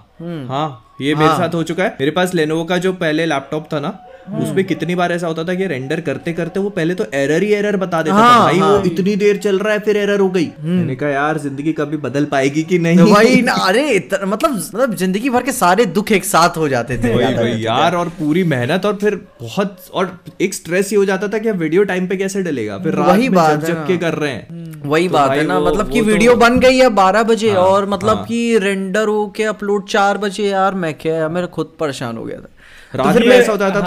हाँ 0.49 0.95
ये 1.01 1.15
मेरे 1.15 1.31
साथ 1.31 1.55
हो 1.55 1.63
चुका 1.63 1.85
है। 1.85 1.97
मेरे 2.01 2.11
पास 2.11 2.35
लेनोवो 2.35 2.65
का 2.65 2.79
जो 2.79 2.93
पहले 2.93 3.27
लैपटॉप 3.27 3.69
था 3.73 3.81
ना 3.81 3.99
उसमें 4.43 4.65
कितनी 4.65 4.95
बार 4.95 5.13
ऐसा 5.13 5.27
होता 5.27 5.45
था 5.45 5.55
कि 5.55 5.67
रेंडर 5.67 6.01
करते 6.01 6.33
करते 6.33 6.61
वो 6.61 6.71
पहले 6.71 6.95
तो 6.95 7.05
एरर 7.15 7.43
ही 7.43 7.53
एरर 7.55 7.77
बता 7.77 8.03
देता 8.03 8.17
हाँ, 8.17 8.39
था 8.39 8.45
भाई 8.45 8.59
हाँ, 8.59 8.71
वो 8.71 8.83
इतनी 8.85 9.15
देर 9.17 9.37
चल 9.39 9.59
रहा 9.59 9.73
है 9.73 9.79
फिर 9.81 9.97
एरर 9.97 10.21
हो 10.21 10.29
गई। 10.31 10.47
मैंने 10.65 10.97
कहा 10.97 11.09
यार 11.11 11.39
ज़िंदगी 11.39 11.73
कभी 11.73 11.97
बदल 11.97 12.25
पाएगी 12.33 12.63
कि 12.63 12.79
नहीं? 12.79 12.99
तो 12.99 13.07
वही 13.15 13.41
ना 13.43 13.53
अरे 13.67 13.85
मतलब 14.25 14.51
मतलब 14.55 14.95
ज़िंदगी 14.95 15.31
भर 15.31 15.43
के 15.43 15.53
सारे 15.53 15.85
दुख 15.99 16.13
एक 16.13 16.25
साथ 16.25 16.57
हो 16.57 16.69
जाते 16.69 16.99
थे 16.99 17.15
वही 17.15 17.23
याद 17.25 17.39
वही 17.39 17.67
यार 17.67 17.97
और 17.97 18.09
पूरी 18.19 18.45
मेहनत 18.55 18.87
और 18.87 18.97
फिर 19.01 19.15
बहुत 19.41 19.77
और 19.95 20.19
एक 20.41 20.55
स्ट्रेस 20.55 20.91
ही 20.91 20.97
हो 20.97 21.05
जाता 21.05 21.29
था 21.29 21.39
कि 21.39 21.51
वीडियो 21.63 21.85
टाइम 21.85 22.07
पे 22.07 22.17
कैसे 22.17 22.43
डलेगा? 22.43 22.79
फिर 22.79 22.97
वही 23.01 23.29
बात 23.31 23.61
जग 23.61 23.69
है 23.69 23.75
ना। 23.75 23.85
के 23.87 23.97
कर 23.99 24.15
रहे 24.15 24.33
हैं 24.33 24.67
वही 24.85 25.09
तो 25.09 25.13
बात 25.15 25.31
है 25.31 25.47
ना 25.47 25.59
मतलब 25.61 25.91
कि 25.91 26.01
वो 26.01 26.05
तो- 26.05 26.13
वीडियो 26.13 26.35
बन 26.37 26.59
गई 26.61 26.77
है 26.79 26.89
बारह 26.97 27.23
बजे 27.23 27.51
हाँ, 27.51 27.61
और 27.61 27.89
मतलब 27.89 28.17
हाँ। 28.17 28.25
कि 28.27 28.59
रेंडर 28.59 29.09
हो 29.09 29.27
के 29.37 29.45
अपलोड 29.45 29.89
चार 29.89 30.19
बजे 30.19 30.49
यार 30.49 30.75
मैं 30.85 30.93
क्या 30.99 31.29
मैं 31.29 31.47
खुद 31.51 31.73
परेशान 31.81 32.17
हो 32.17 32.25
गया 32.25 32.39
था। 32.39 32.49
रात 32.95 33.15
फिर 33.15 33.29
में 33.29 33.37
ऐसा 33.37 33.53
होता 33.53 33.71
था 33.71 33.81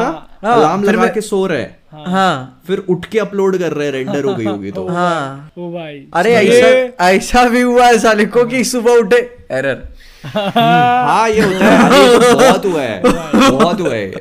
राम 0.44 0.54
अलार्म 0.54 0.84
लगा 0.84 1.08
के 1.14 1.22
सो 1.22 1.46
रहे। 1.48 1.66
हाँ। 2.12 2.62
फिर 2.68 2.78
उठ 2.90 3.06
के 3.06 3.20
अपलोड 3.20 3.58
कर 3.60 3.72
रहे 3.74 3.86
हैं 3.86 3.94
रेंडर 3.94 4.24
हो 4.24 4.36
गई 4.36 4.46
होगी 4.46 4.72
तो। 4.72 4.88
हाँ। 4.88 5.52
ओ 5.58 5.72
भाई। 5.72 5.98
अरे 6.14 6.34
ऐसा 6.34 7.08
ऐसा 7.08 7.44
भी 7.50 7.62
हुआ 7.62 7.86
है 7.88 7.98
साले 8.00 8.26
को 8.26 8.46
कि 8.46 8.64
सुबह 8.64 8.92
उठे। 8.92 9.18
एरर 9.52 9.84
हाँ 10.26 11.30
ये 11.30 11.42
होता 11.42 11.66
है 11.66 12.20
तो 12.20 12.36
बहुत 12.36 12.66
हुआ 12.66 12.82
है 12.82 13.02
बहुत 13.04 13.80
हुआ 13.82 13.94
है। 13.94 14.12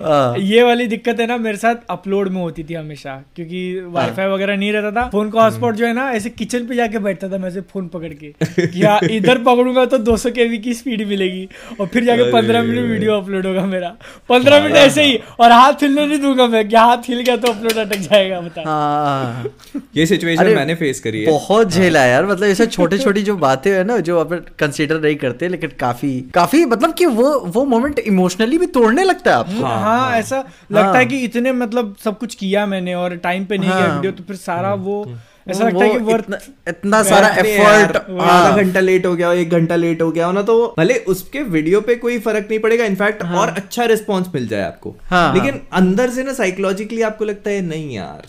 ओ 0.00 0.34
ये 0.40 0.62
वाली 0.62 0.86
दिक्कत 0.86 1.20
है 1.20 1.26
ना 1.26 1.36
मेरे 1.36 1.56
साथ 1.56 1.74
अपलोड 1.90 2.28
में 2.28 2.40
होती 2.40 2.62
थी 2.64 2.74
हमेशा 2.74 3.14
क्योंकि 3.36 3.60
वाईफाई 3.86 4.26
वगैरह 4.26 4.56
नहीं 4.56 4.72
रहता 4.72 4.90
था 4.90 5.08
फ़ोन 5.10 5.30
का 5.30 5.40
हॉटस्पॉट 5.42 5.74
जो 5.76 5.86
है 5.86 5.92
ना 5.94 6.08
ऐसे 6.12 6.30
किचन 6.30 6.66
पे 6.66 6.74
जाके 6.76 6.98
बैठता 6.98 7.28
था 7.28 7.38
मैं 7.38 7.48
ऐसे 7.48 7.60
फ़ोन 7.72 7.88
पकड़ 7.88 8.12
के 8.12 8.32
कि 8.66 8.82
हाँ 8.82 8.98
इधर 9.10 9.38
पकड़ूँगा 9.44 9.84
तो 9.86 9.98
200 10.06 10.30
केबी 10.32 10.58
की 10.58 10.74
स्पीड 10.74 11.06
मिलेगी 11.08 11.48
और 11.80 11.86
फिर 11.86 12.04
जाके। 12.04 12.30
पंद्रह 12.32 12.62
मिनट 12.62 12.90
वीडियो 12.90 13.14
अपलोड 13.14 13.46
होगा 13.46 13.64
मेरा। 13.66 13.88
पंद्रह 14.28 14.62
मिनट 14.62 14.76
ऐसे 14.76 15.02
ही 15.04 15.18
और 15.40 15.52
हाथ 15.52 15.82
हिलने 15.82 16.06
नहीं 16.06 16.18
दूँगा 16.18 16.46
मैं 16.46 16.68
कि 16.68 16.76
हाथ 16.76 17.08
हिल 17.08 17.20
गया 17.20 17.36
तो 17.36 17.52
अपलोड 17.52 17.78
अटक 17.78 17.98
जाएगा 18.00 18.40
बता। 18.40 18.62
हाँ। 18.66 19.80
ये 19.96 20.06
सिचुएशन 20.06 20.54
मैंने 20.54 20.74
फेस 20.74 21.00
करी 21.00 21.22
है। 21.22 21.30
बहुत 21.30 21.70
झेला 21.70 22.02
है। 22.02 22.10
यार 22.10 22.26
मतलब 22.26 22.46
ऐसे 22.46 22.66
छोटी 22.68 22.98
छोटी 22.98 23.22
जो 23.22 23.36
बातें 23.38 23.70
है 23.72 23.84
ना 23.84 23.98
जो 24.00 24.18
अपन 24.20 24.42
कंसीडर 24.58 24.98
नहीं 25.10 25.18
करते 25.18 25.44
हैं 25.44 25.50
लेकिन 25.50 25.70
काफ़ी 25.80 26.10
काफ़ी 26.34 26.64
मतलब 26.64 26.94
कि 26.94 27.06
वो 27.06 27.28
वो 27.48 27.64
मोमेंट 27.64 27.98
इमोशनली 27.98 28.58
भी 28.58 28.66
तोड़ने 28.78 29.04
लगता 29.04 29.30
है 29.30 29.36
आपको। 29.36 29.64
हाँ, 29.64 29.80
हाँ 29.80 30.16
ऐसा 30.16 30.44
लगता 30.72 30.98
है 30.98 31.06
कि 31.06 31.18
इतने 31.24 31.52
मतलब 31.52 31.96
सब 32.04 32.18
कुछ 32.18 32.34
किया 32.34 32.66
मैंने 32.66 32.94
और 32.94 33.16
टाइम 33.16 33.44
पे 33.46 33.58
नहीं 33.58 33.70
हाँ, 33.70 33.80
गया 33.82 33.94
वीडियो 33.94 34.12
तो 34.12 34.24
फिर 34.24 34.36
सारा 34.36 34.74
वो 34.86 35.02
ऐसा 35.46 35.64
लगता 35.64 35.84
है 35.84 35.90
कि 35.90 35.98
वर्थ 35.98 36.24
इतना, 36.24 36.38
इतना 36.68 37.02
सारा 37.02 37.28
एफर्ट 37.38 37.96
आधा 37.96 38.56
घंटा 38.56 38.80
लेट 38.80 39.06
हो 39.06 39.14
गया 39.14 39.32
एक 39.34 39.50
घंटा 39.50 39.76
लेट 39.76 40.02
हो 40.02 40.10
गया 40.10 40.26
हो 40.26 40.32
ना 40.32 40.42
तो 40.42 40.74
भले 40.78 40.94
उसके 41.08 41.42
वीडियो 41.50 41.80
पे 41.80 41.94
कोई 41.96 42.18
फ़र्क 42.18 42.46
नहीं 42.50 42.58
पड़ेगा। 42.58 42.84
इनफैक्ट 42.84 43.22
हाँ। 43.22 43.38
और 43.38 43.48
अच्छा 43.50 43.84
रिस्पॉन्स 43.84 44.28
मिल 44.34 44.46
जाए 44.48 44.62
आपको। 44.62 44.94
हाँ, 45.04 45.34
लेकिन 45.34 45.60
अंदर 45.72 46.10
से 46.10 46.22
ना 46.22 46.32
साइकोलॉजिकली 46.32 47.02
आपको 47.02 47.24
लगता 47.24 47.50
है 47.50 47.60
नहीं 47.62 47.94
यार 47.94 48.22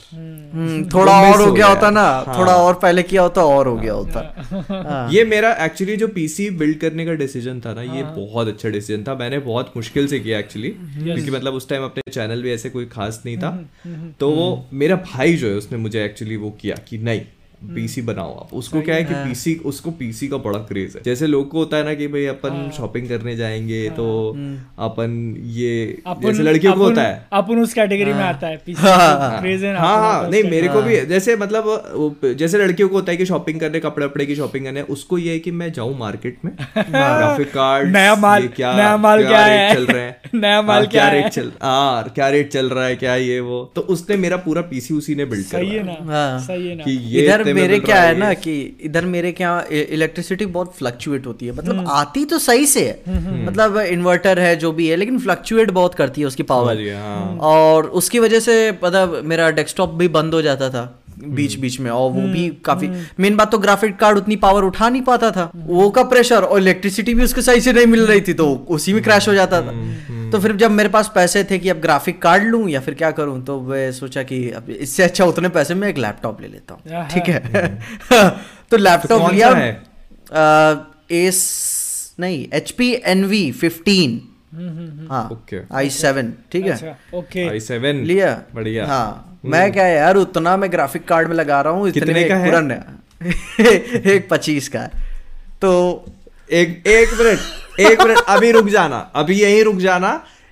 थोड़ा 0.93 1.19
वो 1.21 1.27
और 1.27 1.39
हो 1.39 1.45
हो 1.45 1.51
गया। 1.53 1.67
होता 1.67 1.89
ना 1.89 2.01
हाँ। 2.01 2.37
थोड़ा 2.37 2.55
और 2.55 2.73
पहले 2.73 3.03
किया 3.03 3.21
होता 3.21 3.43
और 3.45 3.67
हो 3.67 3.75
गया 3.75 3.93
होता। 3.93 5.07
ये 5.13 5.23
मेरा 5.25 5.51
एक्चुअली 5.65 5.95
जो 5.97 6.07
पीसी 6.09 6.49
बिल्ड 6.59 6.79
करने 6.79 7.05
का 7.05 7.13
डिसीज़न 7.15 7.59
था 7.59 7.73
ना 7.73 7.81
ये 7.81 8.03
बहुत 8.05 8.47
अच्छा 8.47 8.69
डिसीज़न 8.69 9.03
था। 9.03 9.15
मैंने 9.15 9.39
बहुत 9.41 9.73
मुश्किल 9.77 10.07
से 10.07 10.19
किया 10.19 10.39
एक्चुअली 10.39 10.69
क्योंकि 10.69 11.31
मतलब 11.31 11.53
उस 11.53 11.69
टाइम 11.69 11.83
अपने 11.83 12.11
चैनल 12.11 12.41
भी 12.41 12.51
ऐसे 12.53 12.69
कोई 12.69 12.85
खास 12.87 13.21
नहीं 13.25 13.37
था। 13.37 13.51
तो 14.19 14.29
वो 14.31 14.47
मेरा 14.73 14.95
भाई 15.05 15.33
जो 15.33 15.47
है 15.47 15.53
उसने 15.55 15.77
मुझे 15.77 16.03
एक्चुअली 16.05 16.35
वो 16.37 16.49
किया 16.61 16.75
कि 16.89 16.97
नहीं 17.01 17.25
पीसी 17.63 18.01
बनाओ 18.01 18.39
आप। 18.39 18.49
उसको 18.53 18.81
क्या 18.81 18.95
है 18.95 19.03
कि 19.03 19.13
पीसी 19.13 19.55
उसको 19.55 19.91
पीसी 19.91 20.27
का 20.27 20.37
बड़ा 20.37 20.59
क्रेज 20.59 20.93
है। 20.95 21.01
जैसे 21.05 21.27
लोग 21.27 21.49
को 21.49 21.57
होता 21.57 21.77
है 21.77 21.83
ना 21.83 21.93
कि 21.93 22.07
भाई 22.07 22.25
अपन 22.25 22.71
शॉपिंग 22.77 23.09
करने 23.09 23.35
जाएँगे 23.35 23.89
तो 23.89 24.35
अपन 24.79 25.35
ये 25.45 26.01
जैसे 26.07 26.43
लड़कियों 26.43 26.73
को 26.73 26.83
होता 26.83 27.01
है। 27.01 27.27
अपन 27.33 27.59
उस 27.59 27.73
कैटेगरी 27.73 28.13
में 28.13 28.23
आता 28.23 28.47
है 28.47 28.61
है 28.67 29.77
हाँ 29.77 29.97
हाँ। 29.97 30.29
नहीं 30.29 30.43
मेरे 30.43 30.67
को 30.67 30.81
भी 30.81 31.01
जैसे 31.01 31.35
मतलब 31.35 31.63
जैसे 32.25 32.57
लड़कियों 32.57 32.89
को 32.89 32.95
होता 32.95 33.11
है 33.11 33.17
कि 33.17 33.25
शॉपिंग 33.25 33.59
करने 33.59 33.79
कपड़े 33.79 34.05
वपड़े 34.05 34.25
की 34.25 34.35
शॉपिंग 34.35 34.65
करने 34.65 34.81
उसको 34.81 35.17
ये 35.17 35.31
है 35.33 35.39
कि 35.39 35.51
मैं 35.51 35.73
जाऊँ 35.73 35.99
मार्केट 35.99 36.37
में। 36.45 36.53
ग्राफिक 36.77 37.47
कार्ड 37.47 37.93
नया 37.93 38.15
माल- 38.15 38.59
नया 38.59 38.97
माल 38.97 39.27
क्या 39.27 39.47
रेट 39.47 39.77
चल 39.77 39.85
रहे 39.85 40.03
हैं? 40.03 40.21
नया 40.35 40.61
माल 40.61 40.77
हाँ, 40.77 40.87
क्या 40.87 41.09
रेट 41.09 41.27
चल 41.27 41.51
हाँ 41.61 42.11
क्या 42.15 42.29
रेट 42.29 42.49
चल 42.49 42.69
रहा 42.69 42.85
है 42.85 42.95
क्या 42.95 43.15
ये 43.15 43.39
वो? 43.39 43.71
तो 43.75 43.81
उसने 43.81 44.17
मेरा 44.17 44.37
पूरा 44.37 44.61
पीसी 44.61 44.93
उसी 44.93 45.15
ने 45.15 45.25
बिल्ड 45.25 45.45
सही 45.45 45.69
है 45.69 45.83
ना 45.83 45.97
हाँ। 46.01 46.39
सही 46.39 46.67
है 46.67 46.75
ना। 46.75 46.83
कि 46.83 46.91
ये 46.91 47.25
इधर 47.25 47.43
मेरे 47.53 47.79
क्या 47.79 48.01
है 48.01 48.17
ना 48.17 48.33
कि 48.35 48.53
इधर 48.83 49.05
मेरे 49.07 49.31
क्या 49.31 49.51
इलेक्ट्रिसिटी 49.71 50.45
बहुत 50.47 50.73
फ्लक्चुएट 50.77 51.27
होती 51.27 51.45
है। 51.45 51.51
हम्म। 51.51 51.61
मतलब 51.61 51.89
आती 51.91 52.25
तो 52.25 52.39
सही 52.39 52.65
से 52.67 52.85
है। 52.87 53.45
मतलब 53.45 53.77
इन्वर्टर 53.79 54.39
है 54.39 54.55
जो 54.55 54.71
भी 54.71 54.87
है 54.87 54.95
लेकिन 54.95 55.19
फ्लक्चुएट 55.19 55.71
बहुत 55.71 55.95
करती 55.95 56.21
है 56.21 56.27
उसकी 56.27 56.43
पावर 56.45 56.87
हाँ। 56.93 57.37
और 57.43 57.87
उसकी 57.93 58.19
वजह 58.19 58.39
से 58.39 58.55
मतलब 58.83 59.21
मेरा 59.25 59.49
डेस्कटॉप 59.51 59.93
भी 59.93 60.07
बंद 60.09 60.33
हो 60.33 60.41
जाता 60.41 60.69
था 60.69 60.87
बीच 61.19 61.55
बीच 61.59 61.79
में। 61.79 61.89
और 61.91 62.11
वो 62.11 62.21
भी 62.23 62.47
काफ़ी 62.65 62.89
मेन 63.19 63.35
बात 63.37 63.51
तो 63.51 63.57
ग्राफिक 63.59 63.95
कार्ड 63.97 64.17
उतनी 64.17 64.35
पावर 64.37 64.63
उठा 64.63 64.87
नहीं 64.89 65.01
पाता 65.01 65.29
था। 65.31 65.49
वो 65.55 65.89
का 65.89 66.03
प्रेशर 66.05 66.43
और 66.43 66.59
इलेक्ट्रिसिटी 66.59 67.13
भी 67.13 67.23
उसके 67.23 67.41
सही 67.41 67.61
से 67.61 67.73
नहीं 67.73 67.85
मिल 67.87 68.05
रही 68.05 68.21
थी 68.21 68.33
तो 68.33 68.47
उसी 68.69 68.93
में 68.93 69.01
क्रैश 69.03 69.27
हो 69.27 69.33
जाता 69.33 69.61
था। 69.61 70.29
तो 70.31 70.39
फिर 70.39 70.55
जब 70.55 70.71
मेरे 70.71 70.89
पास 70.89 71.11
पैसे 71.15 71.43
थे 71.43 71.57
कि 71.59 71.69
अब 71.69 71.79
ग्राफिक 71.81 72.21
कार्ड 72.21 72.43
लूँ 72.43 72.69
या 72.69 72.79
फिर 72.79 72.93
क्या 72.93 73.09
करूँ 73.11 73.41
तो 73.45 73.59
मैं 73.61 73.91
सोचा 73.91 74.23
कि 74.23 74.37
अब 74.51 74.69
इससे 74.71 75.03
अच्छा 75.03 75.25
उतने 75.25 75.49
पैसे 75.49 75.75
में 75.75 75.87
एक 75.87 75.97
लैपटॉप 75.97 76.41
ले 76.41 76.47
लेता 76.47 76.73
हूँ। 76.73 77.05
ठीक 77.07 77.29
है। 77.29 77.40
तो 78.71 78.77
लैपटॉप 78.77 79.21
कौन 79.21 79.33
लिया 79.35 79.49
एस 81.11 81.39
नहीं 82.19 82.45
H 82.53 82.71
P 82.71 82.91
N 83.05 83.25
V 83.25 83.51
fifteen 83.61 84.21
हाँ 85.09 85.27
ओके। 85.31 85.59
आई 85.75 85.89
सेवन 85.89 86.33
ठीक 86.51 86.65
है? 86.65 86.71
अच्छा 86.71 87.17
ओके। 87.17 87.47
आई 87.49 87.59
सेवन 87.59 88.03
लिया? 88.05 88.33
बढ़िया। 88.55 88.85
हाँ 88.87 89.39
मैं 89.45 89.71
क्या 89.73 89.85
यार 89.87 90.15
उतना 90.17 90.55
मैं 90.57 90.71
ग्राफिक 90.71 91.07
कार्ड 91.07 91.27
में 91.27 91.35
लगा 91.35 91.61
रहा 91.61 91.73
हूँ 91.73 91.87
इतने 91.89 92.01
कितने 92.01 92.23
का 92.23 92.35
है? 92.35 92.45
पुराने 92.49 92.79
एक 94.15 94.27
पच्चीस 94.31 94.67
का 94.69 94.79
है। 94.79 94.91
तो 95.61 95.71
एक 96.51 96.87
एक 96.87 97.13
मिनट 97.19 97.79
एक 97.79 98.01
मिनट 98.01 98.17
अभी 98.27 98.51
रुक 98.51 98.67
जाना 98.69 98.97
अभी 99.15 99.39
यहीं 99.41 99.63
रुक 99.63 99.77
जाना 99.77 100.11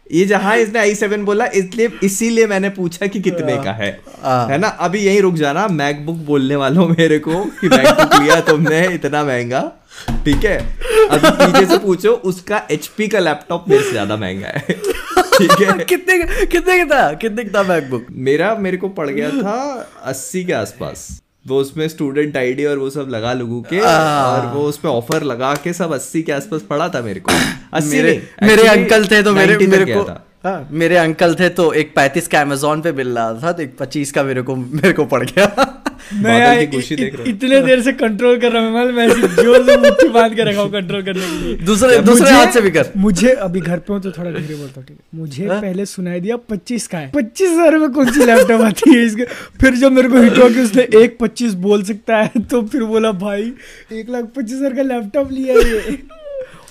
ये 0.10 0.26
जहाँ 0.26 0.56
इसने 0.58 0.80
आई 0.80 0.96
सेवन 0.96 1.26
बोला 1.26 1.46
इसलिए 1.46 1.90
इसीलिए 2.04 2.46
मैंने 2.48 2.70
पूछा 2.70 3.08
कि 3.08 3.20
कितने 3.22 3.58
का 3.58 3.72
है। 3.72 3.90
हाँ। 4.24 4.48
है 4.50 4.58
ना? 4.58 4.68
अभी 4.68 5.00
यही 5.00 5.20
रुक 5.20 5.36
जाना 5.36 5.68
मैकबुक 5.68 6.16
बोलने 6.26 6.56
वालों 6.56 6.88
मेरे 6.88 7.20
को 7.20 7.44
कि 7.62 7.70
मैकबुक 7.70 8.22
लिया 8.22 8.40
तुमने 8.42 8.86
इतना 8.94 9.24
महँगा। 9.24 9.62
ठीक 10.26 10.46
है? 10.46 10.58
अभी 11.10 11.30
पीछे 11.32 11.66
से 11.66 11.78
पूछो 11.78 12.12
उसका 12.26 12.62
एचपी 12.72 13.08
का 13.08 13.20
लैपटॉप 13.20 13.66
मेरे 13.70 13.84
से 13.84 13.92
ज़्यादा 13.92 14.18
महँगा 14.18 14.48
है। 14.48 14.60
ठीक 14.60 15.52
है? 15.62 15.78
कितने 15.86 16.46
कितने 16.46 16.84
का 16.84 16.86
था? 16.86 17.14
कितने 17.14 17.44
का 17.44 17.60
था 17.60 17.68
मैकबुक 17.68 18.08
मेरा 18.12 18.56
मेरे 18.56 18.78
को 18.78 18.90
पड़ 18.90 19.10
गया 19.10 19.30
था 19.32 19.58
अस्सी 20.04 20.44
के 20.44 20.54
आसपास। 20.54 21.10
वो 21.48 21.60
उसमें 21.60 21.88
स्टूडेंट 21.88 22.38
आईडी 22.38 22.66
और 22.66 22.78
वो 22.78 22.90
सब 22.90 23.08
लगा 23.10 23.34
लगू 23.34 23.62
के 23.62 23.80
और 23.80 24.46
वो 24.48 24.62
उसमें 24.62 24.92
ऑफ़र 24.92 25.24
लगा 25.24 25.54
के 25.56 25.74
सब 25.74 25.94
अस्सी 25.94 26.22
के 26.22 26.32
आसपास 26.32 26.62
पड़ा 26.62 26.90
था 26.90 27.02
मेरे 27.02 27.20
को। 27.20 27.32
अस्सी 27.74 27.96
मेरे 27.96 28.30
मेरे 28.44 28.68
अंकल 28.68 29.06
थे 29.06 29.24
तो 29.24 29.34
मेरे 29.34 29.58
मेरे 29.68 29.86
को 29.94 30.02
हाँ, 30.46 30.68
मेरे 30.72 30.98
अंकल 30.98 31.36
थे 31.36 31.50
तो 31.50 31.74
एक 31.74 31.96
पैंतीस 31.96 32.28
का 32.28 32.42
अमेजोन 32.42 32.82
पे 32.82 32.92
मिल 32.92 33.08
रहा 33.08 33.34
था 33.34 33.52
तो 33.52 33.64
एक 33.64 33.78
पच्चीस 33.78 34.12
का 34.12 34.24
मेरे 34.24 34.42
को 34.42 34.56
मेरे 34.56 34.94
को 34.94 35.06
पड़ 35.06 35.24
गया। 35.26 35.79
मैं 36.14 36.70
खुशी 36.72 36.96
देख 36.96 37.14
रहा 37.14 37.24
हूँ। 37.24 37.30
इतने 37.30 37.60
देर 37.62 37.82
से 37.82 37.92
कंट्रोल 37.94 38.38
कर 38.40 38.52
रहा 38.52 38.62
हूँ 38.64 38.92
मैं 38.92 39.08
ज़ोर 39.10 39.66
से 39.66 39.78
मुट्ठी 39.78 40.08
बाँध 40.10 40.36
के 40.36 40.44
रखा 40.44 40.62
हूँ 40.62 40.72
कंट्रोल 40.72 41.02
करने 41.04 41.22
के 41.22 41.46
लिए। 41.46 41.56
दूसरे 41.66 41.98
दूसरे 42.00 42.24
मुझे- 42.24 42.38
हाथ 42.38 42.52
से 42.52 42.62
भी 42.62 42.72
कर। 42.72 42.92
मुझे 42.98 43.32
अभी 43.32 43.62
घर 43.62 43.80
पे 43.80 43.94
हूँ 43.94 44.02
तो 44.02 44.12
थोड़ा 44.12 44.32
धीरे 44.32 44.56
बोलता 44.56 44.80
हूँ 44.80 44.86
ठीक 44.88 44.98
है। 44.98 45.20
मुझे 45.20 45.48
पहले 45.50 45.86
सुनाई 45.86 46.20
दिया 46.20 46.38
पच्चीस 46.50 46.88
का 46.88 46.98
है। 46.98 47.12
पच्चीस 47.16 47.50
हज़ार 47.50 47.78
में 47.78 47.90
कौन 47.92 48.12
सी 48.12 48.26
लैपटॉप 48.26 48.62
आती 48.62 48.94
है 48.96 49.06
इसके? 49.06 49.24
फिर 49.62 49.76
जब 49.76 49.92
मेरे 49.92 50.10
को 50.10 50.22
हिट 50.22 50.38
हुआ 50.38 50.50
कि 50.50 50.62
उसने 50.62 50.88
एक 51.04 51.18
पच्चीस 51.20 51.54
बोल 51.68 51.84
सकता 51.84 52.18
है 52.18 52.42
तो 52.52 52.62
फिर 52.62 52.84
बोला 52.84 53.12
भाई 53.12 53.54
एक 53.92 54.10
लाख 54.10 54.26
पच्चीस 54.36 54.58
हज़ार 54.58 54.74
का 54.74 54.82
लैपटॉप 54.82 55.32
लिया 55.32 55.56
ये। 55.56 55.98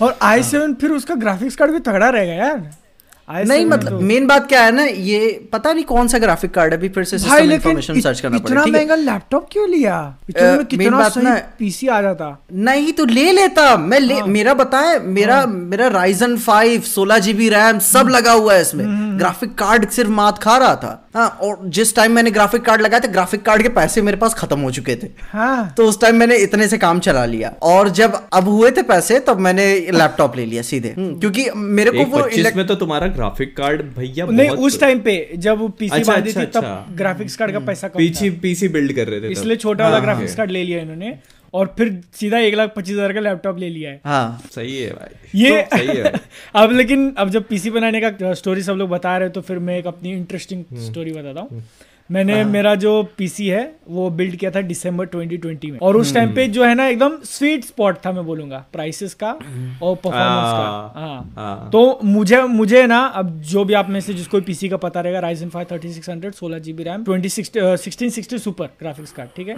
और 0.01 0.17
आई 0.21 0.43
सेवन 0.43 0.73
फिर 0.73 0.91
उसका 0.91 1.15
ग्राफिक्स 1.15 1.55
कार्ड 1.55 1.71
भी 1.71 1.79
तगड़ा 1.79 2.09
रहेगा 2.09 2.33
यार। 2.33 2.57
i7 2.57 2.88
नहीं 3.31 3.65
मतलब 3.65 3.89
तो- 3.89 4.01
मेन 4.01 4.27
बात 4.27 4.47
क्या 4.47 4.63
है 4.63 4.71
ना 4.71 4.83
ये 4.83 5.49
पता 5.53 5.73
नहीं 5.73 5.83
कौन 5.83 6.07
सा 6.07 6.17
ग्राफिक 6.17 6.51
कार्ड 6.51 6.71
है 6.71 6.77
अभी 6.77 6.89
फिर 6.89 7.03
से 7.03 7.17
सिस्टम 7.17 7.51
इत- 7.51 8.03
सर्च 8.03 8.19
करना 8.19 8.35
इतना 8.35 8.61
पड़ेगा 8.61 8.63
ठीक 8.63 8.75
है? 8.75 8.79
महँगा 8.79 8.95
लैपटॉप 8.95 9.49
क्यों 9.51 9.69
लिया? 9.69 10.15
इतने 10.29 10.51
मेन 10.51 10.63
कितना 10.63 10.97
बात 10.97 11.11
सही 11.11 11.23
ना- 11.23 11.43
पीसी 11.59 11.87
आ 11.87 12.01
जाता। 12.01 12.43
नहीं 12.53 12.93
तो 12.93 13.05
ले 13.05 13.31
लेता। 13.31 13.77
मैं 13.77 13.99
ले 13.99 14.13
हाँ। 14.13 14.27
मेरा 14.27 14.53
बताए 14.53 14.99
मेरा 14.99 15.35
हाँ। 15.35 15.47
मेरा 15.47 15.87
राइजन 15.87 16.37
फाइव 16.37 16.81
सोलह 16.81 17.19
जीबी 17.19 17.49
रैम 17.49 17.79
सब 17.79 17.99
हम्म। 17.99 18.09
लगा 18.09 18.31
हुआ 18.31 18.53
है 18.53 18.61
इसमें। 18.61 19.19
ग्राफिक 19.19 19.55
कार्ड 19.55 19.89
सिर्फ़ 19.89 20.09
मात 20.09 20.37
खा 20.37 20.57
रहा 20.57 20.75
था। 20.75 21.09
हाँ 21.15 21.27
और 21.41 21.59
जिस 21.63 21.95
टाइम 21.95 22.11
मैंने 22.11 22.31
ग्राफिक 22.31 22.61
कार्ड 22.61 22.81
लगाया 22.81 23.07
था 23.07 23.11
ग्राफिक 23.11 23.41
कार्ड 23.41 23.63
के 23.63 23.69
पैसे 23.69 24.01
मेरे 24.01 24.17
पास 24.17 24.33
खत्म 24.33 24.59
हो 24.59 24.71
चुके 24.71 24.95
थे। 24.95 25.07
हाँ। 25.33 25.73
तो 25.77 25.85
उस 25.85 26.01
टाइम 26.01 26.15
मैंने 26.15 26.35
इतने 26.35 26.67
से 26.67 26.77
काम 26.77 26.99
चला 26.99 27.25
लिया। 27.25 27.53
और 27.61 27.89
जब 27.89 28.27
अब 28.33 28.47
हुए 28.47 28.71
थे 28.71 28.81
पैसे 28.81 29.19
तब 29.19 29.39
मैंने 29.39 29.75
लैपटॉप 29.79 30.35
ले 30.35 30.45
लिया 30.45 30.61
सीधे। 30.61 30.95
क्योंकि 30.99 31.45
मेरे 31.55 31.91
को 31.91 32.17
वो 32.17 32.29
elect- 32.29 32.55
में 32.55 32.67
तो 32.67 32.75
तुम्हारा 32.75 33.07
ग्राफिक 33.19 33.55
कार्ड 33.57 33.81
भैया 33.95 34.25
नहीं 34.27 34.49
उस 34.67 34.79
टाइम 34.79 34.99
पे 35.01 35.15
जब 35.39 35.67
पीसी 35.73 35.95
अच्छा, 35.95 36.13
अच्छा, 36.13 36.41
थी 36.41 36.45
तब 36.45 36.55
अच्छा। 36.57 36.95
ग्राफिक्स 36.97 37.35
कार्ड 37.35 37.53
का 37.53 37.59
पैसा 37.65 37.87
कम 37.87 37.99
पीछे 37.99 38.29
पीसी 38.41 38.67
बिल्ड 38.69 38.95
कर 38.95 39.07
रहे 39.07 39.21
थे 39.21 39.31
इसलिए 39.31 39.57
छोटा 39.57 39.83
वाला 39.83 39.99
ग्राफिक्स 39.99 40.29
हाँ। 40.29 40.37
कार्ड 40.37 40.51
ले 40.51 40.63
लिया 40.63 40.81
इन्होंने 40.81 41.17
और 41.53 41.73
फिर 41.77 41.99
सीधा 42.13 42.39
एक 42.39 42.55
लाख 42.55 42.73
पच्चीस 42.75 42.95
हज़ार 42.95 43.13
का 43.13 43.19
लैपटॉप 43.19 43.57
ले 43.57 43.69
लिया 43.69 43.91
है 43.91 44.01
हाँ 44.05 44.49
सही 44.51 44.77
है 44.77 44.89
भाई 44.91 45.39
ये 45.41 45.61
तो 45.61 45.77
सही 45.77 45.87
है 45.87 46.03
भाई। 46.03 46.19
अब 46.55 46.71
लेकिन 46.71 47.13
अब 47.17 47.29
जब 47.29 47.47
पीसी 47.47 47.71
बनाने 47.71 48.01
का 48.01 48.33
स्टोरी 48.35 48.61
सब 48.63 48.75
लोग 48.75 48.89
बता 48.89 49.17
रहे 49.17 49.27
हैं 49.27 49.33
तो 49.33 49.41
फिर 49.41 49.59
मैं 49.61 49.77
एक 49.77 49.87
अपनी 49.87 50.11
इंटरेस्टिंग 50.11 50.63
हम्म। 50.63 50.85
स्टोरी 50.85 51.11
बताता 51.11 51.41
हूँ 51.41 51.63
मैंने 52.09 52.43
मेरा 52.45 52.73
जो 52.75 52.91
पीसी 53.17 53.47
है 53.47 53.63
वो 53.87 54.09
बिल्ड 54.11 54.35
किया 54.35 54.51
था 54.51 54.61
दिसंबर 54.63 55.05
2020 55.07 55.71
में। 55.71 55.77
और 55.79 55.97
उस 55.97 56.13
टाइम 56.13 56.33
पे 56.35 56.47
जो 56.47 56.63
है 56.63 56.73
ना 56.75 56.87
एकदम 56.87 57.17
स्वीट 57.25 57.65
स्पॉट 57.65 57.97
था 58.05 58.11
मैं 58.11 58.25
बोलूँगा 58.25 58.63
प्राइसेस 58.73 59.13
का 59.13 59.31
और 59.31 59.95
परफॉर्मेंस 59.95 60.13
हाँ, 60.13 60.93
का। 60.93 60.99
हाँ। 60.99 61.33
हाँ। 61.35 61.69
तो 61.69 61.99
मुझे 62.05 62.41
मुझे 62.43 62.85
ना 62.87 62.99
अब 63.15 63.29
जो 63.43 63.63
भी 63.65 63.73
आप 63.73 63.89
में 63.89 63.99
से 63.99 64.13
जिसको 64.13 64.41
पीसी 64.41 64.69
का 64.69 64.77
पता 64.77 65.01
रहेगा 65.01 65.19
Ryzen 65.19 65.49
five 65.49 65.67
thirty 65.71 65.91
six 65.93 66.09
hundred 66.09 66.33
सोलह 66.33 66.59
GB 66.59 66.83
RAM 66.83 67.03
twenty 67.03 67.29
sixteen 67.29 68.09
sixty 68.09 68.37
super 68.39 68.69
graphics 68.79 69.11
card 69.11 69.29
ठीक 69.35 69.47
है? 69.47 69.55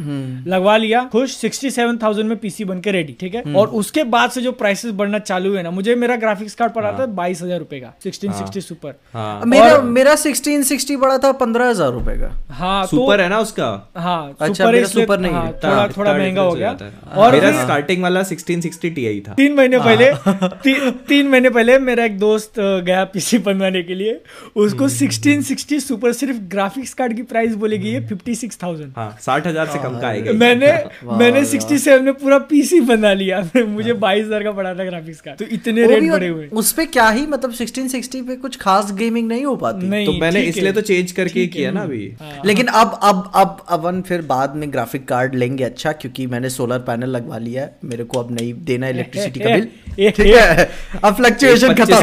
लगवा 0.48 0.76
लिया 0.78 1.04
खुश 1.12 1.36
सिक्सटी 1.36 1.72
सेवन 1.72 1.98
थाउज़ेंड 1.98 2.30
में 2.30 2.38
पीसी 2.38 2.66
बन 2.66 2.80
के 2.80 2.92
रेडी 2.92 3.16
ठीक 3.20 3.36
है? 3.36 3.44
और 3.54 3.68
उसके 3.82 4.04
बाद 4.06 4.30
से 4.32 4.42
जो 4.42 4.52
प्राइसेस 4.54 4.92
बढ़ना 4.94 5.20
चालू 5.22 5.50
हुए 5.50 5.64
ना 5.64 5.72
मुझे 5.72 5.96
मेरा 5.96 6.16
ग्राफिक्स 6.18 6.56
कार्ड 6.56 6.74
पड़ा 6.74 6.92
था 7.00 7.06
बाईस 7.14 7.42
हज़ार 7.42 7.60
रुपए 7.60 7.80
का 7.80 7.94
सिक्सटीन 8.04 8.34
सिक्सटी 8.34 8.62
सुपर 8.62 8.96
हाँ। 9.14 9.42
मेरा 9.48 9.82
मेरा 9.82 10.16
सिक्सटीन 10.18 10.64
सिक्सटी 10.64 10.98
पड़ा 10.98 11.18
था 11.18 11.32
पंद्रह 11.38 11.70
हज़ार 11.70 11.92
रुपए 11.92 12.18
का। 12.18 12.38
हाँ 12.50 12.86
तो 12.88 13.12
है 13.12 13.28
ना 13.30 13.40
उसका? 13.40 13.92
हाँ 13.98 14.36
अच्छा, 14.42 14.54
सुपर 14.54 14.72
मेरा 14.72 14.88
सुपर 14.88 15.20
नहीं 15.20 15.32
हाँ, 15.32 15.46
थोड़ा 15.48 15.84
इतना- 15.84 15.98
थोड़ा 15.98 16.14
महँगा 16.14 16.42
हो 16.42 16.52
गया। 16.52 16.78
और 17.16 17.32
मेरा 17.32 17.52
स्टार्टिंग 17.64 18.02
वाला 18.04 18.24
1660 18.24 18.90
Ti 18.96 19.28
था। 19.28 19.34
तीन 19.34 19.54
महीने 19.54 19.78
हाँ। 19.78 19.86
पहले 19.86 20.12
ती, 20.48 20.92
तीन 20.92 21.28
महीने 21.28 21.50
पहले 21.50 21.78
मेरा 21.80 22.06
एक 22.06 22.18
दोस्त 22.20 22.54
गया 22.60 23.04
पीसी 23.04 23.38
बनवाने 23.38 23.84
के 23.84 23.96
लिए। 23.96 24.20
उसको 24.56 24.86
हम्म, 24.86 24.96
1660 24.96 25.80
सुपर 25.80 26.14
सिर्फ़ 26.14 26.38
ग्राफिक्स 26.38 26.94
कार्ड 26.94 27.14
की 27.14 27.22
प्राइस 27.24 27.56
बोलेगी 27.56 27.92
है 27.92 28.08
56000 28.08 28.94
हाँ 28.96 29.18
साठ 29.22 29.48
हज़ार 29.48 29.68
से 29.68 29.80
कम 29.80 30.00
का 30.00 30.08
आएगा 30.08 30.34
मैंने 30.34 30.72
मैंने 31.14 31.46
67 31.46 32.02
में 32.02 32.14
पूरा 32.14 32.38
पीसी 32.38 32.82
बना 32.82 33.14
लिया। 33.14 33.42
मुझे 33.58 33.94
22000 33.94 34.44
का 34.44 34.52
पड़ा 34.52 34.74
था 34.74 34.84
ग्राफिक्स 34.84 35.22
कार्ड 35.22 35.38
तो 35.40 35.46
इतने 35.46 35.82
हाँ। 35.82 35.90
रेट 35.90 36.12
बढ़े 36.12 36.28
हुए। 36.28 36.48
उस 36.48 36.72
पे 36.72 36.86
क्या 36.86 37.10
ही 37.10 37.26
मतलब 37.28 37.54
1660 37.54 38.22
पे 38.22 38.36
कुछ 38.36 38.58
खास 38.58 38.92
गेमिंग 38.94 39.28
नहीं 39.28 39.46
हो 39.46 39.56
पाती। 39.56 39.88
नहीं 39.88 40.06
तो 40.06 40.14
मैंने 40.14 40.42
इसलिए 40.42 40.72
तो 40.72 40.82
चेंज 40.82 41.12
करके 41.12 41.40
ही 41.40 41.46
है, 41.46 41.52
किया 41.52 41.72
ना 41.72 41.80
हम्म। 41.82 41.90
अभी। 41.90 42.14
हाँ। 42.22 42.31
लेकिन 42.46 42.68
अब 42.68 43.00
अब 43.04 43.32
अब 43.36 43.66
अवन 43.70 44.02
फिर 44.02 44.22
बाद 44.28 44.56
में 44.56 44.72
ग्राफिक 44.74 45.08
कार्ड 45.08 45.36
लेंगे 45.36 45.64
अच्छा 45.64 45.92
क्योंकि 45.94 46.26
मैंने 46.28 46.50
सोलर 46.50 46.80
पैनल 46.88 47.10
लगवा 47.10 47.38
लिया 47.38 47.64
है। 47.64 47.76
मेरे 47.86 48.04
को 48.04 48.20
अब 48.20 48.32
नहीं 48.32 48.54
देना 48.66 48.88
इलेक्ट्रिसिटी 48.90 49.40
का 49.40 49.50
बिल 49.50 49.68
ठीक 50.12 50.26
है? 50.28 50.70
अब 51.04 51.16
फ्लक्चुएशन 51.16 51.74
खत्म। 51.76 51.96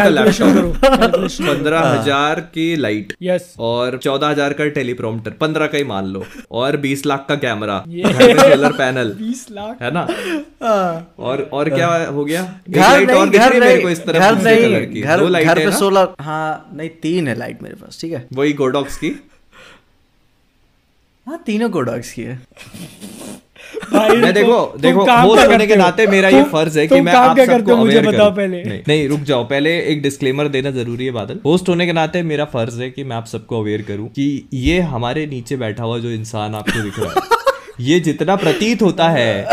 पंद्रह 1.46 1.80
हज़ार 1.80 2.40
की 2.54 2.74
लाइट 2.76 3.14
यस 3.22 3.54
और 3.58 3.98
चौदह 4.02 4.28
हज़ार 4.28 4.52
का 4.52 4.66
टेलीप्रॉम्प्टर 4.70 5.30
पंद्रह 5.40 5.66
का 5.66 5.78
ही 5.78 5.84
मान 5.84 6.06
लो। 6.06 6.24
और 6.52 6.76
बीस 6.78 7.06
लाख 7.06 7.24
का 7.28 7.34
कैमरा। 7.38 7.78
सोलर 7.88 8.72
पैनल 8.72 9.14
20 9.20 9.46
लाख 9.52 9.82
है 9.82 9.90
ना? 9.90 10.06
हाँ। 10.62 11.14
और 11.18 11.48
और 11.52 11.68
क्या 11.70 11.88
हो। 12.06 12.24
गया? 12.24 12.42
घर 12.70 13.06
नहीं 13.06 13.26
घर 13.28 13.50
रही 13.50 13.60
है 13.60 13.60
मेरे 13.60 13.80
को 13.82 13.88
इस 13.88 13.98
नहीं 13.98 14.14
घर 15.02 15.22
नहीं 15.22 15.44
घर 15.44 15.58
है 15.58 15.64
पे 15.64 15.72
सोलर 15.76 16.08
हाँ 16.20 16.70
नहीं 16.74 16.88
तीन 17.02 17.28
है 17.28 17.38
लाइट 17.38 17.62
मेरे 17.62 17.74
पास 17.74 17.98
ठीक 18.00 18.12
है? 18.12 18.26
वही 18.32 18.52
गोडॉक्स 18.52 18.96
की। 18.96 19.10
हाँ 21.28 21.38
तीनों 21.46 21.68
की 21.70 22.22
है। 22.22 22.34
भाई 23.92 24.16
मैं 24.18 24.32
देखो 24.34 24.60
तुम 24.64 24.80
देखो 24.82 25.04
होस्ट 25.04 25.48
होने 25.48 25.66
के 25.66 25.76
नाते 25.76 26.06
मेरा 26.06 26.28
ये 26.28 26.42
फ़र्ज़ 26.44 26.78
है 26.78 26.86
कि 26.88 27.00
मैं 27.00 27.12
आप 27.14 27.38
सबको 27.40 27.76
मुझे 27.76 28.00
बताओ 28.00 28.30
पहले। 28.36 28.62
नहीं 28.62 28.80
नहीं 28.88 29.08
रुक 29.08 29.20
जाओ। 29.30 29.44
पहले 29.44 29.76
एक 29.82 30.02
डिस्क्लेमर 30.02 30.48
देना 30.48 30.70
ज़रूरी 30.70 31.04
है 31.04 31.10
बादल। 31.12 31.40
होस्ट 31.44 31.68
होने 31.68 31.86
के 31.86 31.92
नाते 31.92 32.22
मेरा 32.22 32.44
फ़र्ज़ 32.46 32.80
है 32.82 32.90
कि 32.90 33.04
मैं 33.04 33.16
आप 33.16 33.26
सबको 33.26 33.60
अवेयर 33.60 33.82
करूँ 33.88 34.08
कि 34.10 34.48
ये 34.54 34.80
हमारे 34.92 35.26
नीचे 35.26 35.56
बैठा 35.56 35.84
हुआ 35.84 35.98
जो 35.98 36.10
इंसान 36.10 36.54
आपको 36.54 36.82
दिख 36.82 36.98
रहा 36.98 37.10
है 37.10 37.84
ये 37.84 38.00
जितना 38.00 38.36
प्रतीत 38.36 38.82
होता 38.82 39.08
है 39.10 39.44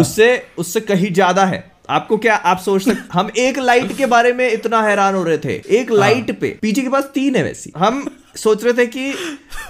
उससे 0.00 0.30
उससे 0.58 0.80
कहीं 0.82 1.12
ज़्यादा 1.12 1.44
है। 1.46 1.64
आपको 1.90 2.16
क्या 2.18 2.34
आप 2.34 2.58
सोच 2.58 2.82
सकते 2.82 3.08
हम 3.12 3.30
एक 3.38 3.58
लाइट 3.58 3.96
के 3.96 4.06
बारे 4.06 4.32
में 4.32 4.50
इतना 4.52 4.80
हैरान 4.82 5.14
हो 5.14 5.22
रहे 5.24 5.38
थे। 5.38 5.54
एक 5.78 5.90
हाँ। 5.90 5.98
लाइट 5.98 6.38
पे। 6.40 6.58
पीछे 6.62 6.82
के 6.82 6.88
पास 6.88 7.10
तीन 7.14 7.36
है 7.36 7.42
वैसी 7.42 7.72
हम 7.76 8.06
सोच 8.36 8.64
रहे 8.64 8.72
थे 8.74 8.86
कि 8.86 9.12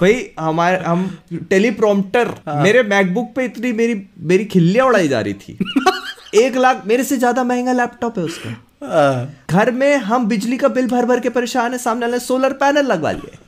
भाई 0.01 0.29
हमारे 0.41 0.77
हम 0.85 1.09
टेलीप्रॉम्प्टर 1.51 2.35
मेरे 2.63 2.83
मैकबुक 2.85 3.33
पे 3.37 3.45
इतनी 3.45 3.73
मेरी 3.73 4.01
मेरी 4.25 4.45
खिल्लियाँ 4.47 4.87
उड़ाई 4.87 5.09
जा 5.09 5.21
रही 5.21 5.35
थी। 5.35 5.59
एक 6.35 6.57
लाख 6.57 6.83
मेरे 6.87 7.05
से 7.05 7.17
ज़्यादा 7.17 7.45
महँगा 7.45 7.73
लैपटॉप 7.73 8.19
है 8.19 8.25
उसका। 8.25 8.51
हाँ। 8.85 9.45
घर 9.51 9.71
में 9.73 9.97
हम 10.05 10.27
बिजली 10.29 10.57
का 10.57 10.69
बिल 10.69 10.89
भर 10.89 11.07
भर 11.07 11.21
के 11.21 11.29
परेशान 11.31 11.73
है 11.73 11.79
सामने 11.79 12.07
वाले 12.07 12.19
सोलर 12.21 12.53
पैनल 12.55 12.87
लगवा 12.87 13.13
लिए। 13.13 13.39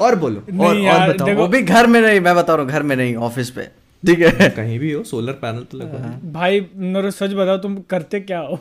और 0.00 0.14
बोलो। 0.14 0.40
और, 0.40 0.52
नहीं 0.52 0.68
और 0.68 0.76
यार, 0.76 1.12
बताओ 1.12 1.34
वो 1.34 1.46
भी 1.48 1.60
घर 1.62 1.86
में 1.86 2.00
नहीं 2.00 2.20
मैं 2.20 2.34
बता 2.36 2.54
रहा 2.54 2.62
हूँ 2.62 2.72
घर 2.72 2.82
में 2.82 2.96
नहीं 2.96 3.14
ऑफ़िस 3.26 3.50
पे। 3.50 3.68
ठीक 4.06 4.20
है। 4.20 4.48
कहीं 4.50 4.78
भी 4.78 4.92
हो 4.92 5.02
सोलर 5.04 5.32
पैनल 5.42 5.62
तो 5.70 5.78
लगवा 5.78 6.00
हाँ। 6.00 6.20
भाई 6.32 6.60
मेरे 6.76 7.10
सच 7.10 7.32
बताओ 7.34 7.56
तुम 7.58 7.76
करते 7.90 8.20
क्या 8.20 8.38
हो? 8.40 8.58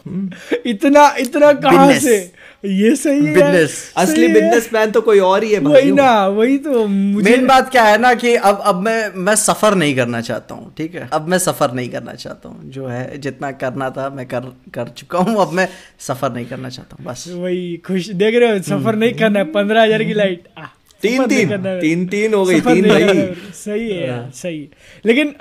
इतना 0.65 1.07
इतना 1.19 1.51
कहाँ 1.61 1.91
से? 1.99 2.17
ये 2.65 2.95
सही 2.95 3.25
है। 3.25 3.33
Business. 3.33 3.73
असली 3.97 4.27
बिज़नेस 4.27 4.69
मैन 4.73 4.91
तो 4.91 5.01
कोई 5.01 5.19
और 5.21 5.43
ही 5.43 5.51
है 5.53 5.59
वही 5.61 5.91
ना 5.91 6.09
वही 6.27 6.57
तो 6.59 6.85
मुझे 6.87 7.29
मेन 7.29 7.45
बात 7.47 7.69
क्या 7.71 7.83
है 7.83 7.97
ना 7.97 8.13
कि 8.15 8.35
अब 8.35 8.61
अब 8.65 8.81
मैं 8.81 9.09
मैं 9.17 9.35
सफ़र 9.37 9.75
नहीं 9.75 9.95
करना 9.95 10.21
चाहता 10.21 10.55
हूँ 10.55 10.73
ठीक 10.77 10.95
है? 10.95 11.07
अब 11.13 11.27
मैं 11.27 11.37
सफ़र 11.39 11.73
नहीं 11.73 11.89
करना 11.89 12.13
चाहता 12.15 12.49
हूँ। 12.49 12.69
जो 12.71 12.87
है 12.87 13.17
जितना 13.17 13.51
करना 13.63 13.89
था 13.89 14.09
मैं 14.09 14.25
कर 14.27 14.51
कर 14.73 14.87
चुका 14.97 15.19
हूँ। 15.19 15.35
अब 15.41 15.51
मैं 15.53 15.67
सफ़र 15.99 16.33
नहीं 16.33 16.45
करना 16.45 16.69
चाहता 16.69 16.95
हूँ 16.99 17.05
बस। 17.05 17.27
वही 17.35 17.75
खुश 17.87 18.09
देख 18.21 18.35
रहे 18.35 18.51
हो 18.51 18.63
सफ़र 18.63 18.95
नहीं 18.95 19.13
करना 19.13 19.39
है। 19.39 19.45
पंद्रह 19.51 19.83
हज़ार 19.83 20.03
की 20.03 20.13
लाइट 20.13 20.47
आ, 20.57 20.65
तीन 21.05 21.25
तीन 21.25 21.57
तीन 21.79 22.05
तीन 22.07 22.33
हो 22.33 22.45
गई 22.45 22.61
तीन 22.61 22.89
भाई। 22.89 23.07
सही 23.53 23.89
है 23.89 24.07
यार 24.07 24.29
सही। 24.33 24.59
है 24.59 24.67
लेकिन 25.05 25.35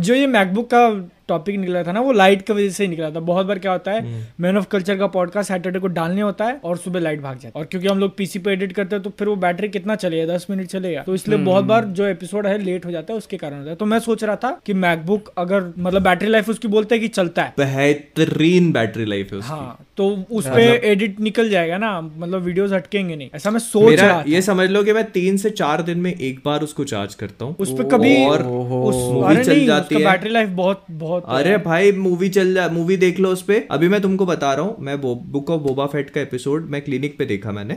जो 0.00 0.14
ये 0.14 0.26
मैकबुक 0.26 0.70
का 0.74 1.10
टॉपिक 1.28 1.56
निकला 1.56 1.82
था 1.82 1.92
ना 1.92 2.00
वो 2.00 2.12
लाइट 2.12 2.42
की 2.42 2.52
वजह 2.52 2.68
से 2.70 2.84
ही 2.84 2.88
निकला 2.90 3.10
था। 3.10 3.20
बहुत 3.22 3.46
बार 3.46 3.58
क्या 3.58 3.72
होता। 3.72 3.92
है 3.92 4.24
मैन 4.40 4.56
ऑफ़ 4.56 4.66
कल्चर 4.70 4.96
का 4.96 5.06
पॉडकास्ट 5.08 5.48
सैटरडे 5.48 5.78
को 5.78 5.86
डालने 5.88 6.20
होता 6.20 6.44
है 6.44 6.60
और 6.64 6.76
सुबह 6.76 7.00
लाइट 7.00 7.20
भाग 7.20 7.34
जाती 7.34 7.46
है। 7.48 7.52
और 7.56 7.64
क्योंकि 7.64 7.88
हम 7.88 7.98
लोग 7.98 8.16
पीसी 8.16 8.38
पे 8.38 8.52
एडिट 8.52 8.72
करते 8.72 8.96
हैं 8.96 9.02
तो 9.02 9.10
फिर 9.18 9.28
वो 9.28 9.36
बैटरी 9.36 9.68
कितना 9.68 9.94
चलेगा 9.96 10.34
दस 10.34 10.46
मिनट 10.50 10.66
चलेगा। 10.68 11.02
तो 11.02 11.14
इसलिए 11.14 11.38
बहुत 11.38 11.56
हम्म। 11.56 11.68
बार 11.68 11.84
जो 11.96 12.06
एपिसोड 12.06 12.46
है 12.46 12.56
लेट 12.58 12.86
हो 12.86 12.90
जाता 12.90 13.12
है 13.12 13.16
उसके 13.18 13.36
कारण 13.36 13.58
होता 13.58 13.70
है। 13.70 13.76
तो 13.76 13.84
मैं 13.84 13.98
सोच 14.00 14.24
रहा 14.24 14.36
था 14.36 14.50
कि 14.66 14.74
मैकबुक 14.76 15.32
अगर 15.38 15.72
मतलब 15.78 16.02
बैटरी 16.02 16.28
लाइफ 16.28 16.48
उसकी 16.48 16.68
बोलते 16.68 16.94
हैं 16.94 17.02
कि 17.02 17.08
चलता 17.10 17.42
है। 17.42 17.54
बेहतरीन 17.58 18.70
बैटरी 18.72 19.04
लाइफ 19.04 19.32
है 19.32 19.38
उसकी। 19.38 19.50
हाँ 19.50 19.86
तो 19.96 20.08
उस 20.30 20.46
पे 20.46 20.62
एडिट 20.90 21.20
निकल 21.20 21.48
जाएगा 21.50 21.76
ना 21.78 22.00
मतलब 22.00 22.42
वीडियोस 22.42 22.72
हटकेंगे 22.72 23.16
नहीं। 23.16 23.28
ऐसा 23.34 23.50
मैं 23.50 23.60
सोच 23.60 23.98
रहा 24.00 24.22
ये 24.28 24.42
समझ 24.42 24.68
लो 24.70 24.82
कि 24.82 24.92
मैं 24.92 25.04
तीन 25.10 25.36
से 25.36 25.50
चार 25.52 25.82
दिन 25.82 25.98
में 25.98 26.12
एक 26.12 26.40
बार 26.44 26.62
उसको 26.62 26.84
चार्ज 26.84 27.14
करता 27.14 27.44
हूँ। 27.44 27.56
उस 27.58 27.72
पर 27.72 27.88
कभी 27.88 28.14
और 28.24 28.42
चल 29.44 29.64
जाती 29.66 29.94
है। 29.94 30.04
बैटरी 30.04 30.30
लाइफ 30.30 30.48
बहुत 30.48 30.84
बहुत 30.90 31.15
अरे 31.28 31.56
भाई 31.60 31.92
मूवी 31.94 32.28
चल 32.28 32.52
जा 32.54 32.68
मूवी 32.68 32.96
देख 32.98 33.18
लो 33.20 33.30
उस 33.30 33.42
पे। 33.42 33.56
अभी 33.70 33.88
मैं 33.88 34.00
तुमको 34.02 34.26
बता 34.26 34.52
रहा 34.54 34.64
हूँ 34.64 34.76
मैं 34.80 35.00
बुक 35.00 35.50
ऑफ़ 35.50 35.60
बोबा 35.62 35.86
फेट 35.86 36.10
का 36.10 36.20
एपिसोड 36.20 36.68
मैं 36.70 36.80
क्लिनिक 36.82 37.16
पे 37.18 37.24
देखा 37.26 37.52
मैंने। 37.52 37.74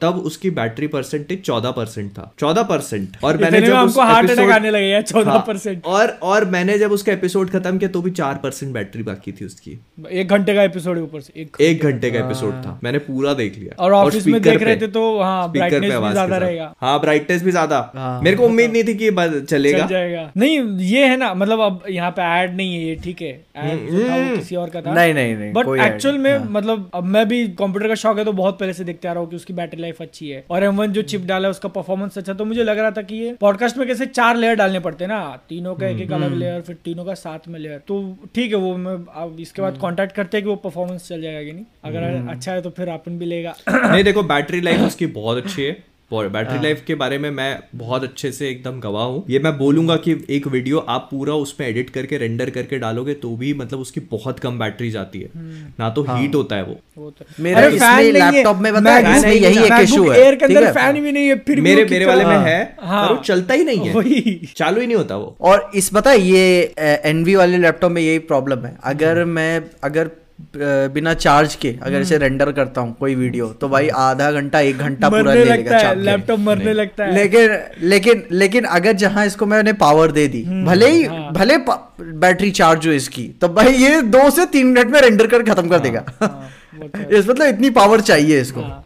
तब 0.00 0.22
उसकी 0.26 0.50
बैटरी 0.52 0.86
परसेंटेज 0.88 1.42
चौदह 1.42 1.70
परसेंट 1.72 2.10
था। 2.12 2.30
चौदह 2.40 2.62
परसेंट 2.64 3.16
और 3.24 3.36
मैंने 3.38 3.60
जब 3.60 3.66
में 3.66 3.72
उस 3.72 3.78
हमको 3.78 4.02
हार्ट 4.02 4.30
अटैक 4.30 4.50
आने 4.50 4.70
लगे 4.70 5.02
चौदह 5.02 5.30
हाँ, 5.30 5.44
परसेंट 5.46 5.84
और 5.86 6.18
और 6.22 6.44
मैंने 6.50 6.78
जब 6.78 6.92
उसका 6.92 7.12
एपिसोड 7.12 7.50
खत्म 7.50 7.78
किया 7.78 7.90
तो 7.90 8.02
भी 8.02 8.10
चार 8.12 8.40
परसेंट 8.42 8.72
बैटरी 8.74 9.02
बाकी 9.02 9.32
थी 9.32 9.44
उसकी। 9.44 9.78
एक 10.12 10.28
घंटे 10.28 10.54
का 10.54 10.62
एपिसोड 10.62 10.96
है 10.96 11.02
ऊपर 11.02 11.20
से 11.20 11.46
एक 11.60 11.82
घंटे 11.82 12.10
का। 12.10 12.18
एपिसोड 12.20 12.52
था। 12.64 12.78
मैंने 12.84 12.98
पूरा 13.00 13.32
देख 13.34 13.58
लिया। 13.58 13.74
और 13.78 13.92
ऑफ़िस 13.94 14.26
में 14.26 14.40
देख 14.42 14.62
रहे 14.62 14.76
थे 14.76 14.86
तो 14.88 15.02
हाँ 15.20 15.50
ब्राइटनेस 15.52 15.92
भी 15.92 16.10
ज़्यादा 16.10 16.36
रहेगा। 16.36 16.72
हाँ 16.80 16.98
ब्राइटनेस 17.00 17.42
भी 17.42 17.50
ज़्यादा। 17.50 17.78
हाँ। 17.94 18.20
मेरे 18.22 18.36
को 18.36 18.46
उम्मीद 18.46 18.72
नहीं 18.72 18.84
थी 18.84 18.94
कि 18.96 19.10
चलेगा। 19.46 20.30
नहीं 20.36 20.58
ये 20.86 21.06
है 21.06 21.16
ना 21.16 21.32
मतलब 21.34 21.60
अब 21.60 21.82
यहाँ 21.90 22.10
पे 22.10 22.22
एड 22.34 22.56
नहीं 22.56 22.69
है 22.74 22.80
ये 22.80 22.94
ठीक 22.96 23.22
है? 23.22 23.32
हम्म। 23.56 23.98
वो 23.98 24.36
किसी 24.36 24.56
और 24.56 24.70
का 24.70 24.80
था। 24.80 24.94
नहीं 24.94 25.14
नहीं 25.14 25.34
नहीं 25.36 25.52
बट 25.52 25.68
एक्चुअल 25.80 26.16
नहीं। 26.16 26.22
में 26.38 26.48
मतलब 26.50 26.90
अब 26.94 27.04
मैं 27.06 27.26
भी 27.28 27.46
कंप्यूटर 27.58 27.88
का 27.88 27.94
शौक 27.96 28.18
है 28.18 28.24
तो 28.24 28.32
बहुत 28.32 28.58
पहले 28.58 28.72
से 28.72 28.84
देखते 28.84 29.08
आ 29.08 29.12
रहा 29.12 29.22
हूँ 29.22 29.30
कि 29.30 29.36
उसकी 29.36 29.52
बैटरी 29.52 29.80
लाइफ 29.82 30.02
अच्छी 30.02 30.28
है। 30.28 30.44
और 30.50 30.68
M1 30.68 30.90
जो 30.90 31.02
चिप 31.04 31.24
डाला 31.26 31.48
है 31.48 31.50
उसका 31.50 31.68
परफॉर्मेंस 31.70 32.18
अच्छा 32.18 32.32
तो 32.32 32.44
मुझे 32.44 32.64
लग 32.64 32.78
रहा 32.78 32.90
था 32.90 33.02
कि 33.02 33.16
ये 33.16 33.32
पॉडकास्ट 33.40 33.76
में 33.76 33.86
कैसे 33.88 34.06
चार 34.06 34.36
लेयर 34.36 34.54
डालने 34.56 34.80
पड़ते 34.80 35.04
हैं 35.04 35.10
ना। 35.10 35.20
तीनों 35.48 35.74
का 35.74 35.86
एक 35.86 36.00
एक 36.00 36.12
हम्म। 36.12 36.24
अलग 36.24 36.34
लेयर 36.34 36.60
फिर 36.60 36.76
तीनों 36.84 37.04
का 37.04 37.14
साथ 37.16 37.48
में 37.48 37.58
लेयर 37.60 37.78
तो 37.88 38.00
ठीक 38.34 38.50
है 38.50 38.58
वो 38.58 38.76
मैं 38.76 38.94
अब 39.22 39.36
इसके 39.40 39.62
बाद 39.62 39.78
कॉन्टेक्ट 39.78 40.14
करते 40.14 40.36
हैं 40.36 40.44
कि 40.44 40.50
वो 40.50 40.56
परफॉर्मेंस 40.64 41.08
चल 41.08 41.22
जाएगा 41.22 41.42
कि 41.42 41.52
नहीं। 41.52 41.64
अगर 41.84 42.02
हम्म। 42.04 42.30
अच्छा 42.30 42.52
है 42.52 42.62
तो 42.62 42.70
फिर 42.70 42.88
अपन 42.88 43.18
भी 43.18 43.26
लेगा। 43.26 43.54
नहीं 43.68 44.04
देखो 44.04 44.22
बैटरी 44.24 44.60
लाइफ 44.60 44.80
उसकी 44.80 45.06
बहुत 45.14 45.44
अच्छी 45.44 45.62
है। 45.62 45.89
और 46.12 46.24
हाँ। 46.24 46.32
बैटरी 46.32 46.58
लाइफ 46.58 46.82
के 46.86 46.94
बारे 46.94 47.18
में 47.18 47.30
मैं 47.30 47.58
बहुत 47.74 48.02
अच्छे 48.02 48.30
से 48.32 48.48
एकदम 48.48 48.80
गवाह 48.80 49.04
हूँ। 49.04 49.24
ये 49.30 49.38
मैं 49.38 49.56
बोलूँगा 49.58 49.96
कि 49.96 50.14
एक 50.30 50.46
वीडियो 50.46 50.78
आप 50.88 51.08
पूरा 51.10 51.34
उसमें 51.36 51.66
एडिट 51.68 51.90
करके 51.90 52.18
रेंडर 52.18 52.50
करके 52.50 52.78
डालोगे 52.78 53.14
तो 53.14 53.34
भी 53.36 53.52
मतलब 53.54 53.80
उसकी 53.80 54.00
बहुत 54.10 54.38
कम 54.38 54.58
बैटरी 54.58 54.90
जाती 54.90 55.20
है। 55.20 55.28
हम्म। 55.34 55.72
ना 55.80 55.90
तो 55.90 56.02
हीट 56.02 56.34
होता 56.34 56.56
है 56.56 56.64
वो। 56.64 56.76
वो 56.98 57.10
तो 57.10 57.24
मेरा 57.40 57.66
इसमें 57.66 57.88
है। 57.88 58.10
लैपटॉप 58.12 58.56
में 58.56 58.70
यही 58.70 59.58
एक 59.58 59.72
issue 59.72 60.12
है, 60.12 60.24
Air 60.24 60.38
के 60.38 60.44
अंदर 60.44 60.72
फ़ैन 60.72 61.00
भी 61.02 61.12
नहीं 61.12 61.28
है 61.28 61.38
फिर 61.38 61.60
मेरे 61.60 61.84
मेरे 61.84 62.06
वाले 62.06 62.24
में 62.24 62.38
है। 62.38 62.76
हाँ। 62.80 63.06
पर 63.08 63.14
वो 63.14 63.20
चलता 63.22 63.54
ही 63.54 63.64
नहीं 63.64 63.88
है। 63.88 64.52
चालू 64.56 64.80
ही 64.80 64.86
नहीं 64.86 64.96
होता 64.96 65.16
वो। 65.16 65.36
और 65.40 65.70
इस 65.74 65.88
पता 65.88 66.12
ये 66.12 66.74
एनवी 66.78 67.34
वाले 67.34 67.58
लैपटॉप 67.58 67.92
में 67.92 68.02
यही 68.02 68.18
प्रॉब्लम 68.30 68.64
है। 68.66 68.76
अगर 68.84 69.24
मैं 69.26 69.62
अगर 69.84 70.10
बिना 70.56 71.12
चार्ज 71.14 71.54
के 71.54 71.74
अगर 71.82 72.00
इसे 72.00 72.18
रेंडर 72.18 72.50
करता 72.52 72.80
हूँ 72.80 72.94
कोई 73.00 73.14
वीडियो 73.14 73.46
तो 73.60 73.68
भाई 73.68 73.88
आधा 73.98 74.30
घंटा 74.32 74.60
एक 74.60 74.78
घंटा 74.78 75.08
पूरा 75.08 75.34
ले 75.34 75.44
लेगा 75.44 75.78
है। 75.78 75.94
लैपटॉप 75.94 76.38
मरने 76.40 76.72
लगता 76.72 77.04
है 77.04 77.14
लेकिन 77.14 77.56
लेकिन 77.88 78.22
लेकिन 78.32 78.64
अगर 78.72 78.92
जहाँ 79.02 79.26
इसको 79.26 79.46
मैंने 79.46 79.72
पावर 79.82 80.12
दे 80.12 80.26
दी 80.28 80.42
भले 80.64 80.90
ही 80.90 81.02
हाँ। 81.04 81.32
भले 81.32 81.56
बैटरी 82.00 82.50
चार्ज 82.50 82.86
हो 82.86 82.92
इसकी 82.92 83.28
तो 83.40 83.48
भाई 83.50 83.72
ये 83.76 84.00
दो 84.10 84.28
से 84.30 84.46
तीन 84.48 84.66
मिनट 84.66 84.92
में 84.92 85.00
रेंडर 85.00 85.26
कर 85.26 85.42
खत्म 85.44 85.68
कर 85.68 85.78
देगा 85.78 86.04
हाँ, 86.20 86.28
तो 86.72 86.98
है। 86.98 87.08
इस 87.18 87.28
मतलब 87.28 87.46
इतनी 87.46 87.70
पावर 87.70 88.00
चाहिए 88.02 88.40
इसको 88.40 88.60
हाँ। 88.60 88.70
हाँ। 88.70 88.84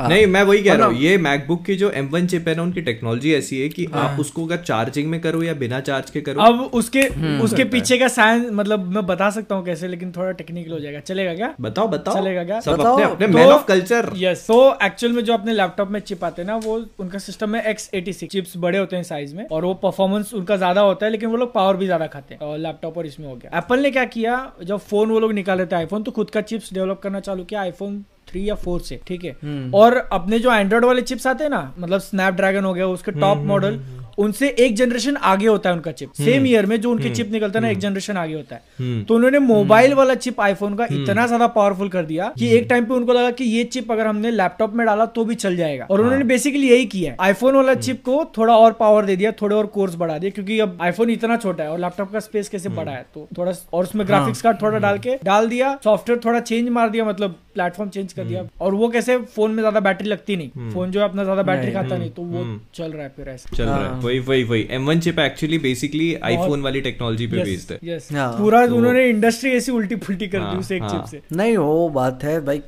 नहीं 0.00 0.26
मैं 0.26 0.42
वही 0.42 0.62
कह 0.62 0.74
रहा 0.74 0.86
हूँ 0.86 0.96
ये 0.96 1.16
मैकबुक 1.18 1.64
की 1.64 1.74
जो 1.76 1.90
M1 1.92 2.26
चिप 2.26 2.48
है 2.48 2.54
ना 2.54 2.62
उनकी 2.62 2.80
टेक्नोलॉजी 2.80 3.32
ऐसी 3.34 3.60
है 3.60 3.68
कि 3.68 3.86
आप 3.94 4.20
उसको 4.20 4.44
अगर 4.46 4.56
चार्जिंग 4.62 5.08
में 5.10 5.20
करो 5.20 5.42
या 5.42 5.54
बिना 5.54 5.80
चार्ज 5.80 6.10
के 6.10 6.20
करो। 6.20 6.40
अब 6.42 6.60
उसके 6.74 7.00
हम्म। 7.00 7.40
उसके 7.40 7.64
पीछे 7.64 7.98
का 7.98 8.08
साइंस 8.08 8.46
मतलब 8.52 8.86
मैं 8.94 9.04
बता 9.06 9.30
सकता 9.30 9.54
हूँ 9.54 9.64
कैसे 9.64 9.88
लेकिन 9.88 10.12
थोड़ा 10.12 10.30
टेक्निकल 10.32 10.72
हो 10.72 10.78
जाएगा। 10.80 11.00
चलेगा 11.00 11.34
क्या? 11.34 11.52
बताओ 11.60 11.88
बताओ। 11.88 12.14
चलेगा 12.14 12.44
क्या? 12.44 12.60
सब 12.60 12.72
बताओ। 12.72 12.92
अपने 12.94 13.04
अपने 13.04 13.26
तो- 13.26 13.34
मैन 13.36 13.48
ऑफ़ 13.48 13.66
कल्चर 13.66 14.10
यस 14.16 14.44
तो 14.48 14.58
एक्चुअल 14.82 15.12
में 15.12 15.22
जो 15.24 15.32
अपने 15.32 15.52
लैपटॉप 15.52 15.90
में 15.90 16.00
चिप 16.00 16.24
आते 16.24 16.42
हैं 16.42 16.46
ना 16.46 16.56
वो 16.56 16.74
उनका 16.98 17.18
सिस्टम 17.18 17.54
है 17.56 17.62
एक्स 17.70 17.90
एटी 17.94 18.12
सिक्स 18.12 18.32
चिप्स 18.32 18.56
बड़े 18.56 18.78
होते 18.78 18.96
हैं 18.96 19.02
साइज़ 19.02 19.34
में 19.36 19.44
और 19.46 19.64
वो 19.64 19.74
परफॉर्मेंस 19.82 20.32
उनका 20.34 20.56
ज़्यादा 20.56 20.80
होता 20.80 21.06
है 21.06 21.12
लेकिन 21.12 21.28
वो 21.28 21.36
लोग 21.36 21.52
पावर 21.54 21.76
भी 21.76 21.86
ज़्यादा 21.86 22.06
खाते 22.06 22.34
हैं। 22.34 22.40
और 22.40 22.58
लैपटॉप 22.58 22.98
और 22.98 23.06
इसमें 23.06 23.26
हो 23.28 23.34
गया। 23.36 23.58
एप्पल 23.58 23.80
ने 23.80 23.90
क्या 23.90 24.04
किया? 24.14 24.36
जब 24.64 24.78
फ़ोन 24.90 25.10
वो 25.10 25.20
लोग 25.20 25.32
निकाले 25.32 25.66
थे 25.66 25.76
आईफोन 25.76 26.02
तो 26.02 26.10
खुद 26.10 26.30
का 26.30 26.40
चिप्स 26.42 26.72
डेवलप 26.74 27.00
करना 27.02 27.20
चालू 27.20 27.44
किया। 27.44 27.60
आईफोन 27.60 28.04
थ्री 28.28 28.48
या 28.48 28.54
फोर 28.54 28.80
से 28.80 29.00
ठीक 29.06 29.24
है 29.24 29.36
हम्म। 29.42 29.74
और 29.74 29.96
अपने 30.12 30.38
जो 30.38 30.52
एंड्रॉइड 30.52 30.84
वाले 30.84 31.02
चिप्स 31.02 31.26
आते 31.26 31.44
हैं 31.44 31.50
ना 31.50 31.72
मतलब 31.78 32.00
स्नैपड्रैगन 32.00 32.64
हो 32.64 32.72
गया 32.74 32.86
उसके 32.88 33.12
टॉप 33.12 33.38
मॉडल 33.46 33.78
उनसे 34.18 34.48
एक 34.58 34.74
जनरेशन 34.76 35.16
आगे 35.24 35.46
होता 35.46 35.70
है 35.70 35.76
उनका 35.76 35.92
चिप 35.92 36.12
सेम 36.14 36.46
ईयर 36.46 36.66
में 36.66 36.80
जो 36.80 36.90
उनके 36.90 37.10
चिप 37.10 37.30
निकलता 37.32 37.58
है 37.58 37.62
ना 37.62 37.70
एक 37.70 37.78
जनरेशन 37.78 38.16
आगे 38.16 38.34
होता 38.34 38.56
है. 38.56 39.04
तो 39.04 39.14
उन्होंने 39.14 39.38
मोबाइल 39.40 39.94
वाला 39.94 40.14
चिप 40.16 40.40
आईफोन 40.40 40.74
का 40.76 40.86
इतना 40.92 41.26
ज़्यादा 41.26 41.46
पावरफुल 41.48 41.88
कर 41.88 42.04
दिया 42.04 42.32
कि 42.38 42.48
एक 42.56 42.66
टाइम 42.70 42.84
पे 42.84 42.94
उनको 42.94 43.12
लगा 43.12 43.30
कि 43.32 43.44
ये 43.46 43.64
चिप 43.66 43.92
अगर 43.92 44.06
हमने 44.06 44.30
लैपटॉप 44.32 44.74
में 44.74 44.86
डाला 44.86 45.06
तो 45.08 45.24
भी 45.24 45.34
चल 45.36 45.56
जाएगा. 45.56 45.86
और 45.90 46.00
उन्होंने 46.00 46.24
बेसिकली 46.24 46.68
यही 46.70 46.86
किया 46.86 47.10
है. 47.10 47.16
आईफोन 47.20 47.54
वाला 47.54 47.74
चिप 47.76 48.02
को 48.04 48.24
थोड़ा 48.38 48.56
और 48.56 48.72
पावर 48.74 49.06
दे 49.06 49.16
दिया 49.16 49.32
थोड़े 49.42 49.54
और 49.56 49.66
कोर्स 49.68 49.94
बढ़ा 49.96 50.18
दिया 50.18 50.30
क्योंकि 50.30 50.58
अब 50.60 50.78
आईफोन 50.82 51.10
इतना 51.10 51.36
छोटा 51.36 51.64
है 51.64 51.70
और 51.70 51.80
लैपटॉप 51.80 52.12
का 52.12 52.20
स्पेस 52.20 52.48
कैसे 52.48 52.68
बड़ा 52.70 52.92
है? 52.92 53.06
तो 53.14 53.28
थोड़ा 53.38 53.52
और 53.72 53.84
उसमें 53.84 54.06
ग्राफिक्स 54.06 54.42
कार्ड 54.42 54.62
थोड़ा 54.62 54.78
डाल 54.78 54.98
के 54.98 55.16
डाल 55.24 55.48
दिया 55.48 55.78
सॉफ्टवेयर 55.84 56.20
थोड़ा 56.24 56.40
चेंज 56.42 56.68
मार 56.70 56.90
दिया 56.90 57.04
मतलब 57.04 57.38
प्लेटफॉर्म 57.54 57.90
चेंज 57.90 58.12
कर 58.12 58.24
दिया. 58.24 58.44
और 58.60 58.74
वो 58.74 58.88
कैसे? 58.88 59.16
फ़ोन 59.34 59.50
में 59.50 59.58
ज़्यादा 59.58 59.80
बैटरी 59.80 60.08
लगती 60.08 60.36
नहीं. 60.36 60.70
फ़ोन 60.72 60.90
जो 60.90 61.00
है 61.00 61.08
अपना 61.08 61.24
ज़्यादा 61.24 61.42
बैटरी 61.42 61.72
खाता 61.72 61.96
नहीं 61.96 62.10
तो 62.10 62.22
वो 62.24 62.44
चल 62.74 62.92
रहा 62.92 63.02
है 63.02 63.12
फिर 63.16 63.28
ऐसे. 63.28 63.56
चल 63.56 63.64
रहा 63.64 63.78
है. 63.86 64.00
हाँ। 64.02 64.08
वही 64.08 64.18
वही 64.20 64.44
वही। 64.44 64.66
M1 64.74 65.00
chip 65.00 65.18
actually 65.18 65.58
basically 65.58 66.14
iPhone 66.24 66.62
वाली 66.62 66.80
टेक्नोलॉजी 66.80 67.26
पे 67.26 67.42
बेस्ड 67.44 67.72
है। 67.72 67.98
हाँ, 68.12 68.30
पूरा 68.32 68.62
उन्होंने 68.64 69.08
इंडस्ट्री 69.08 69.50
ऐसी 69.50 69.72
उल्टी 69.72 69.96
फुल्टी 69.96 70.28
कर 70.28 70.38
दी 70.38 70.44
हाँ, 70.44 70.58
उस 70.60 70.72
एक। 70.72 70.82
चिप 70.82 71.04
से। 71.10 71.36
नहीं 71.36 71.56
वो 71.56 71.88
बात 71.88 72.24
है 72.24 72.40
भाई 72.44 72.62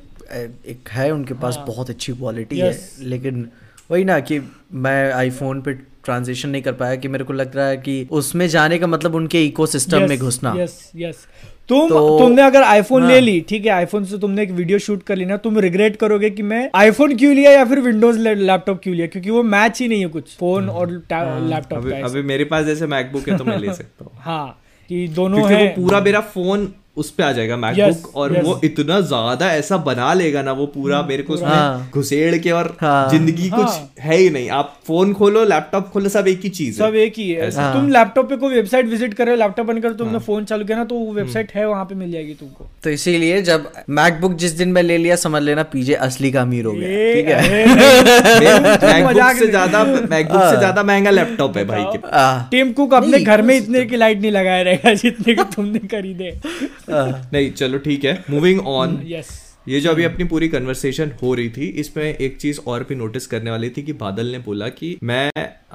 एक 0.67 0.89
है 0.91 1.09
उनके 1.11 1.33
पास। 1.33 1.59
बहुत 1.67 1.89
अच्छी 1.89 2.13
क्वालिटी 2.13 2.59
है 2.59 2.77
लेकिन 2.99 3.47
वही 3.91 4.03
ना 4.03 4.19
कि 4.19 4.39
मैं 4.73 5.11
आईफोन 5.13 5.61
पे 5.61 5.73
ट्रांजिशन 6.05 6.49
नहीं 6.49 6.61
कर 6.61 6.73
पाया 6.73 6.95
कि 6.95 7.07
मेरे 7.07 7.23
को 7.23 7.33
लग 7.33 7.55
रहा 7.55 7.67
है 7.67 7.77
कि 7.77 8.07
उसमें 8.11 8.47
जाने 8.47 8.77
का 8.77 8.87
मतलब 8.87 9.15
उनके 9.15 9.43
इकोसिस्टम 9.45 9.99
yes, 9.99 10.09
में 10.09 10.17
घुसना। 10.19 10.53
यस 10.57 10.91
यस 10.95 11.25
तुम 11.69 11.89
तो- 11.89 12.19
तुमने 12.19 12.41
अगर 12.41 12.63
आईफोन 12.63 13.01
हाँ। 13.01 13.11
ले 13.11 13.19
ली 13.21 13.39
ठीक 13.49 13.65
है 13.65 13.71
आईफोन 13.71 14.03
से 14.05 14.17
तुमने 14.17 14.43
एक 14.43 14.51
वीडियो 14.51 14.79
शूट 14.79 15.03
कर 15.03 15.15
ली 15.15 15.25
ना 15.25 15.37
तुम 15.37 15.57
रिग्रेट 15.59 15.95
करोगे 15.95 16.29
कि 16.29 16.43
मैं 16.43 16.69
आईफोन 16.75 17.15
क्यों 17.17 17.33
लिया 17.35 17.51
या 17.51 17.63
फिर 17.65 17.79
विंडोज़ 17.79 18.19
लैपटॉप 18.19 18.79
क्यों 18.83 18.95
लिया? 18.95 19.07
क्योंकि 19.07 19.29
वो 19.29 19.43
मैच 19.43 19.81
ही 19.81 19.87
नहीं 19.87 20.01
है 20.01 20.07
कुछ। 20.07 20.35
फ़ोन 20.37 20.69
और 20.69 20.89
लैपटॉप 20.91 21.77
अभी 21.77 21.91
अभी 22.01 22.21
मेरे 22.21 22.43
पास 22.45 22.65
जैसे 22.65 22.87
मैकबुक 22.87 23.29
है 23.29 23.37
तो 23.37 23.43
मैं 23.43 23.57
ले 23.57 23.73
सकता 23.73 24.05
हूँ। 24.05 24.11
हाँ 24.15 24.47
कि 24.89 25.07
दोनों 25.07 25.47
है 25.51 25.63
वो 25.63 25.69
पूरा 25.75 25.99
मेरा 26.01 26.19
फ़ोन 26.33 26.67
उस 26.97 27.09
पे 27.11 27.23
आ 27.23 27.31
जाएगा 27.31 27.55
मैकबुक 27.57 27.83
Yes, 27.97 28.15
और 28.15 28.33
yes. 28.33 28.43
वो 28.43 28.59
इतना 28.63 28.99
ज़्यादा 29.03 29.47
ऐसा 29.53 29.77
बना 29.85 30.13
लेगा 30.13 30.41
ना 30.41 30.51
वो 30.53 30.65
पूरा 30.75 31.01
मेरे 31.03 31.23
को 31.23 31.33
उसमें 31.33 31.47
हाँ। 31.49 31.89
घुसेड़ 31.93 32.37
के 32.37 32.51
और 32.51 32.67
हाँ। 32.81 33.09
ज़िंदगी 33.09 33.47
हाँ। 33.47 33.59
कुछ 33.59 34.01
है। 34.01 34.17
ही 34.17 34.29
नहीं। 34.29 34.49
आप 34.51 34.73
फ़ोन 34.87 35.13
खोलो 35.13 35.43
लैपटॉप 35.45 35.89
खोलो 35.93 36.09
सब 36.09 36.27
एक 36.27 36.41
ही 36.43 36.49
चीज़ 36.51 36.81
है। 36.81 36.87
सब 36.87 36.95
एक 36.97 37.13
ही 37.17 37.29
है। 37.29 37.47
ऐसा। 37.47 37.73
तुम 37.73 37.89
लैपटॉप 37.89 38.29
पे 38.29 38.35
कोई 38.35 38.53
वेबसाइट 38.53 38.85
विज़िट 38.85 39.13
कर 39.13 39.25
रहे 39.25 39.35
हो 39.35 39.39
लैपटॉप 39.39 39.67
बंद 39.67 39.81
कर 39.83 39.93
तुमने 39.93 40.19
फ़ोन 40.19 40.45
चालू 40.45 40.65
किया 40.65 40.77
ना 40.77 40.83
तो 40.85 40.95
वो 40.95 41.13
वेबसाइट 41.13 41.51
है 41.55 41.67
वहाँ 41.67 41.85
पे 41.85 41.95
मिल 41.95 42.11
जाएगी 42.11 42.33
तुमको। 42.33 42.67
तो 42.83 42.89
इसीलिए 42.89 43.41
जब 43.41 43.69
मैकबुक 43.91 44.33
जिस 44.37 44.51
दिन 44.53 44.71
मैं 44.71 44.83
ले 44.83 44.97
लिया 44.97 45.15
समझ 45.17 45.41
लेना 45.43 45.63
पीजे 45.73 45.93
असली 46.07 46.31
का 46.31 46.41
अमीर 46.41 46.65
हो 46.65 46.73
गया। 46.73 47.13
ठीक 47.13 47.27
है? 47.27 47.65
मैकबुक 49.05 49.37
से 49.39 49.47
ज़्यादा 49.47 49.83
मैकबुक 49.83 50.41
से 50.41 50.57
ज़्यादा 50.57 50.83
महँगा 50.83 51.11
लैपटॉप 51.11 51.57
है 51.57 51.65
भाई 51.65 51.83
के 51.95 51.97
टीम 52.51 52.71
कुक 52.73 52.93
अपने 52.93 53.19
घर 53.21 53.41
में 53.41 53.55
इतने 53.57 53.85
की 53.85 53.97
लाइट 53.97 54.21
नहीं 54.21 54.31
लगाया 54.31 54.61
रहेगा 54.63 54.93
जितने 54.95 55.35
की 55.35 55.43
तुमने 55.55 55.79
खरीदे। 55.87 56.31
नहीं 57.33 57.51
चलो 57.51 57.77
ठीक 57.77 58.05
है। 58.05 58.23
मूविंग 58.29 58.59
ऑन 58.67 59.01
यस 59.07 59.29
ये 59.67 59.79
जो 59.81 59.91
अभी 59.91 60.03
अपनी 60.03 60.23
पूरी 60.23 60.47
कन्वर्सेशन 60.47 61.11
हो 61.21 61.33
रही 61.33 61.49
थी 61.49 61.67
इसमें 61.79 62.03
एक 62.03 62.37
चीज़ 62.37 62.59
और 62.67 62.83
भी 62.89 62.95
नोटिस 62.95 63.27
करने 63.27 63.51
वाली 63.51 63.69
थी 63.69 63.83
कि 63.83 63.93
बादल 63.93 64.27
ने 64.27 64.39
बोला 64.39 64.67
कि 64.69 64.97
मैं 65.03 65.29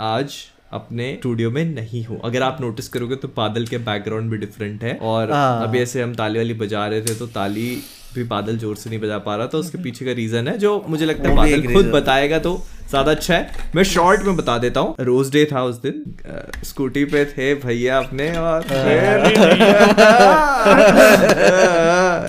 आज 0.08 0.34
अपने 0.72 1.12
स्टूडियो 1.14 1.50
में 1.50 1.64
नहीं 1.64 2.04
हूँ। 2.04 2.20
अगर 2.24 2.42
आप 2.42 2.60
नोटिस 2.60 2.88
करोगे 2.88 3.16
तो 3.16 3.28
बादल 3.36 3.66
के 3.66 3.78
बैकग्राउंड 3.78 4.30
भी 4.30 4.36
डिफरेंट 4.38 4.84
है 4.84 4.94
और 5.02 5.32
हाँ। 5.32 5.62
अभी 5.62 5.78
ऐसे 5.78 6.02
हम 6.02 6.14
ताली 6.14 6.38
वाली 6.38 6.54
बजा 6.54 6.86
रहे 6.86 7.00
थे 7.00 7.14
तो 7.14 7.26
ताली 7.28 7.70
भी 8.14 8.24
बादल 8.26 8.56
ज़ोर 8.58 8.76
से 8.76 8.90
नहीं 8.90 9.00
बजा 9.00 9.18
पा 9.20 9.36
रहा 9.36 9.46
था 9.46 9.58
उसके 9.58 9.78
पीछे 9.82 10.04
का 10.04 10.12
रीजन 10.14 10.48
है 10.48 10.56
जो 10.58 10.84
मुझे 10.88 11.06
लगता 11.06 11.28
है 11.28 11.36
बादल 11.36 11.72
खुद 11.72 11.90
बताएगा 11.92 12.38
तो 12.40 12.62
ज़्यादा 12.90 13.10
अच्छा 13.10 13.34
है। 13.34 13.70
मैं 13.74 13.82
शॉर्ट 13.84 14.22
में 14.24 14.36
बता 14.36 14.56
देता 14.58 14.80
हूँ। 14.80 14.94
रोज 15.00 15.30
डे 15.32 15.44
था 15.52 15.62
उस 15.64 15.76
दिन। 15.82 16.02
स्कूटी 16.64 17.04
पे 17.04 17.24
थे 17.24 17.54
भैया 17.56 17.98
अपने 17.98 18.30
और 18.36 18.62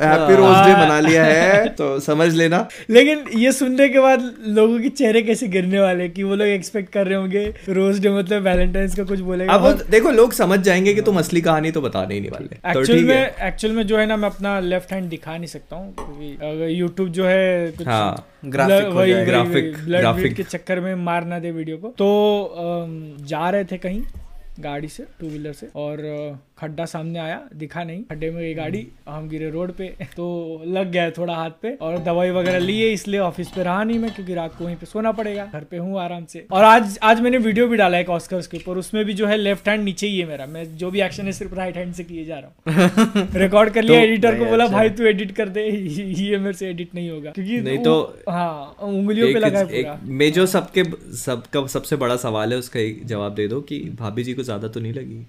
हैप्पी 0.02 0.36
रोज 0.36 0.58
डे 0.58 0.74
मना 0.74 1.00
लिया 1.00 1.24
है 1.24 1.68
तो 1.72 2.00
समझ 2.02 2.28
लेना। 2.34 2.68
लेकिन 2.90 3.24
ये 3.38 3.52
सुनने 3.52 3.88
के 3.90 4.00
बाद 4.00 4.30
लोगों 4.50 4.80
के 4.80 4.90
चेहरे 4.92 5.22
कैसे 5.22 5.48
गिरने 5.48 5.80
वाले 5.80 6.08
कि 6.10 6.24
वो 6.24 6.36
लोग 6.36 6.48
एक्सपेक्ट 6.50 6.94
कर 6.94 7.08
रहे 7.08 7.18
होंगे? 7.18 7.44
रोज 7.70 8.00
डे 8.00 8.10
मतलब 8.10 8.44
वैलेंटाइंस 8.44 8.96
का 8.96 9.04
कुछ 9.04 9.20
बोलेगा 9.22 9.54
अब 9.54 9.84
देखो 9.90 10.12
लोग 10.12 10.34
समझ 10.34 10.60
जाएँगे 10.60 10.94
कि 10.94 11.02
तुम 11.02 11.20
असली 11.20 11.42
कहानी 11.42 11.72
तो 11.72 11.82
बताने 11.82 12.14
ही 12.14 12.20
नहीं 12.20 12.32
वाले। 12.32 12.74
तो 12.74 12.80
एक्चुअल 12.80 13.04
में 13.04 13.32
एक्चुअल 13.48 13.74
में 13.74 13.86
जो 13.88 13.98
है 13.98 14.06
ना 14.06 14.18
मैं 14.18 14.30
अपना 14.30 14.60
लेफ़्ट 14.62 14.94
हैंड 14.94 15.10
दिखा 15.10 15.38
नहीं 15.38 15.48
सकता। 15.48 15.71
हूँ 15.76 15.94
क्योंकि 15.96 16.34
अगर 16.46 16.70
यूट्यूब 16.70 17.10
जो 17.10 17.26
है 17.26 17.72
कुछ 17.72 17.88
हाँ 17.88 18.28
ग्राफिक 18.46 18.88
हो 18.88 19.00
वही 19.00 19.14
ग्राफिक- 19.26 19.78
ग्राफिक। 19.88 20.36
के 20.36 20.44
चक्कर 20.44 20.80
में 20.80 20.94
मार 20.96 21.26
ना 21.26 21.40
दे 21.40 21.52
वीडियो 21.52 21.78
को 21.78 21.88
तो 21.98 22.08
जा 23.26 23.50
रहे 23.50 23.66
थे 23.72 23.78
कहीं 23.78 24.02
गाड़ी 24.60 24.88
से 24.88 25.06
टू 25.20 25.28
व्हीलर 25.28 25.54
से 25.54 25.68
और 25.76 25.98
खड्डा 26.62 26.86
सामने 26.86 27.20
आया 27.20 27.42
दिखा 27.56 27.84
नहीं। 27.84 28.04
खड्डे 28.04 28.30
में 28.32 28.42
गई 28.42 28.54
गाड़ी 28.54 28.86
हम 29.10 29.28
गिरे 29.30 29.50
रोड 29.50 29.72
पे 29.72 29.86
तो 30.16 30.26
लग 30.68 30.92
गया 30.92 31.10
थोड़ा 31.12 31.36
हाथ 31.36 31.52
पे 31.62 31.74
और 31.82 31.98
दवाई 32.00 32.30
वगैरह 32.32 32.60
लिए 32.60 32.92
इसलिए 32.94 33.20
ऑफ़िस 33.20 33.48
पे 33.48 33.64
रहा 33.64 33.84
नहीं 33.84 34.00
मैं 34.00 34.14
क्योंकि 34.16 34.34
रात 34.34 34.56
को 34.56 34.66
वहीं 34.66 34.76
पे 34.76 34.86
सोना 34.86 35.12
पड़ेगा। 35.12 35.46
घर 35.54 35.64
पे 35.64 35.78
हूँ 35.78 36.00
आराम 36.00 36.26
से। 36.26 36.46
और 36.52 36.64
आज 36.64 36.98
आज 37.04 37.22
मैंने 37.22 37.38
वीडियो 37.38 37.68
भी 37.68 37.78
डाला 37.78 37.98
है 37.98 38.06
ऑस्कर्स 38.12 38.48
के 38.48 38.58
ऊपर 38.58 38.78
उसमें 38.78 39.04
भी 39.06 39.14
जो 39.14 39.28
है 39.28 39.38
लेफ़्ट 39.38 39.68
हैंड 39.70 39.84
नीचे 39.84 40.08
ही 40.08 40.20
है 40.20 40.28
मेरा। 40.28 40.46
मैं 40.46 40.66
जो 40.78 40.92
भी 40.92 41.02
एक्शन 41.02 41.26
है 41.26 41.32
सिर्फ़ 41.32 41.56
राइट 41.56 41.78
हैंड 41.78 41.94
से 41.94 42.04
किए 42.04 42.26
जा 42.26 42.40
रहा 42.40 42.48
हूँ। 42.48 43.28
रिकॉर्ड 43.36 43.74
कर 43.74 43.84
लिया 43.84 44.00
तो- 44.00 44.08
एडिटर 44.08 44.40
को 44.40 44.46
बोला 44.46 44.64
अच्छा। 44.64 44.78
भाई 44.78 44.90
तू 44.90 45.04
एडिट 45.04 45.32
कर 45.32 45.50
दे 45.50 45.66
ये 46.24 46.38
मेरे 46.38 46.54
से 46.54 46.70
एडिट 46.70 46.96
नहीं 46.96 47.10
होगा। 47.10 47.32
क्योंकि 47.32 47.62
नहीं 47.62 47.78
तो- 47.78 48.32
हाँ 48.34 48.76
उंगलियों 48.82 49.34
पे 49.34 49.40
लगा 49.40 49.60
है 49.60 50.00
मैं 50.12 50.32
जो 50.32 50.46
सबके 50.46 50.84
सबका 51.18 51.68
सबसे 51.68 51.96
बड़ा 51.96 52.16
सवाल 52.16 52.54
है 52.54 52.60
उसका 52.60 52.80
जवाब 53.08 53.36
दे 53.36 53.48
दो 53.48 53.62
कि 53.62 53.80
भाभी 54.00 54.24
जी 54.24 54.34
को 54.34 54.44
ज़्यादा 54.44 54.68
तो 54.68 54.80
नहीं 54.80 54.94
लगी? 54.94 55.26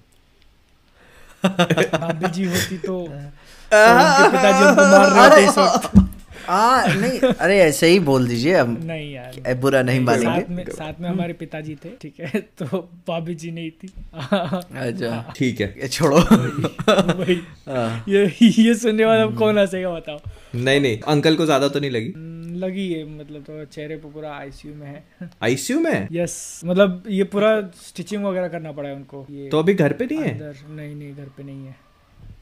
भाभी 1.45 2.29
जी 2.29 2.45
होती 2.45 2.77
तो 2.77 2.99
तो 3.73 4.29
पिताजी 4.31 4.63
हमको 4.63 4.83
मार 4.91 5.09
रहे 5.09 5.27
होते 5.27 5.43
इस 5.45 5.57
वक्त। 5.57 6.09
आ 6.49 6.85
नहीं 6.93 7.19
अरे 7.21 7.57
ऐसे 7.59 7.87
ही 7.87 7.99
बोल 8.07 8.27
दीजिए 8.27 8.55
हम। 8.57 8.71
नहीं 8.83 9.11
यार। 9.13 9.53
बुरा 9.61 9.81
नहीं 9.81 9.99
साथ 9.99 10.23
मानेंगे। 10.23 10.55
में 10.55 10.65
साथ 10.71 10.99
में 11.01 11.09
हमारे 11.09 11.33
पिताजी 11.33 11.75
थे 11.75 11.89
ठीक 12.01 12.19
है 12.19 12.39
तो 12.61 12.77
भाभी 13.07 13.35
जी 13.35 13.51
नहीं 13.51 13.69
थी। 13.71 13.87
अच्छा। 14.15 15.33
ठीक 15.37 15.61
है। 15.61 15.67
ये 15.81 15.87
छोड़ो। 15.87 16.19
हाँ। 16.19 18.03
ये 18.09 18.25
ये 18.41 18.73
सुनने 18.75 19.05
वाला 19.05 19.25
कौन 19.39 19.57
हंसेगा 19.59 19.89
बताओ। 19.89 20.19
नहीं 20.55 20.79
नहीं 20.81 20.97
अंकल 21.07 21.35
को 21.35 21.45
ज़्यादा 21.45 21.67
तो 21.67 21.79
नहीं 21.79 21.91
लगी? 21.91 22.11
हम्म, 22.15 22.42
लगी 22.63 22.91
है 22.93 23.03
मतलब 23.09 23.43
तो 23.43 23.63
चेहरे 23.67 23.95
पे 23.97 24.11
पूरा 24.11 24.33
आईसीयू 24.33 24.75
में 24.75 24.87
है। 24.87 25.29
आईसीयू 25.43 25.79
में? 25.79 26.07
यस 26.11 26.35
मतलब 26.65 27.03
ये 27.09 27.23
पूरा 27.33 27.49
स्टिचिंग 27.83 28.25
वगैरह 28.25 28.47
करना 28.49 28.71
पड़ा 28.71 28.89
है 28.89 28.95
उनको। 28.95 29.25
ये 29.31 29.49
तो 29.49 29.59
अभी 29.59 29.73
घर 29.75 29.93
पे 29.93 30.05
नहीं 30.05 30.19
है? 30.19 30.33
अंदर 30.33 30.67
नहीं 30.75 30.95
नहीं 30.95 31.13
घर 31.15 31.29
पे 31.37 31.43
नहीं 31.43 31.65
है। 31.65 31.75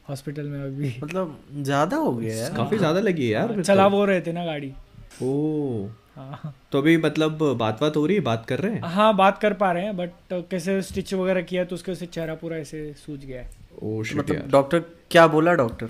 हॉस्पिटल 0.08 0.46
में 0.46 0.60
अभी। 0.60 0.94
मतलब 1.02 1.38
ज़्यादा 1.54 1.96
हो 1.96 2.12
गया 2.12 2.34
यार। 2.36 2.54
काफ़ी 2.54 2.78
ज़्यादा 2.78 3.00
लगी 3.00 3.24
है 3.24 3.30
यार 3.30 3.62
चला 3.62 3.86
वो 3.88 4.04
रहे 4.04 4.20
थे 4.20 4.32
ना 4.32 4.44
गाड़ी। 4.44 4.68
तो। 4.68 5.26
ओ। 5.26 5.88
हाँ। 6.16 6.54
तो 6.72 6.78
अभी 6.78 6.96
मतलब 6.98 7.42
बात 7.58 7.80
बात 7.80 7.96
हो 7.96 8.04
रही 8.06 8.16
है? 8.16 8.22
बात 8.22 8.44
कर 8.46 8.60
रहे 8.60 8.72
हैं? 8.72 8.80
हाँ 8.84 9.14
बात 9.16 9.38
कर 9.38 9.52
पा 9.54 9.70
रहे 9.72 9.84
हैं 9.84 9.96
बट 9.96 10.10
कैसे 10.50 10.80
स्टिच 10.82 11.12
वगैरह 11.14 11.42
किया 11.42 11.64
तो 11.64 11.74
उसके 11.74 11.94
से 11.94 12.06
चेहरा 12.08 12.34
पूरा 12.34 12.56
ऐसे 12.56 12.92
सूज 12.96 13.24
गया 13.24 13.40
है। 13.40 13.50
मतलब 13.82 14.48
डॉक्टर 14.50 14.82
क्या 15.10 15.26
बोला 15.26 15.52
डॉक्टर 15.54 15.88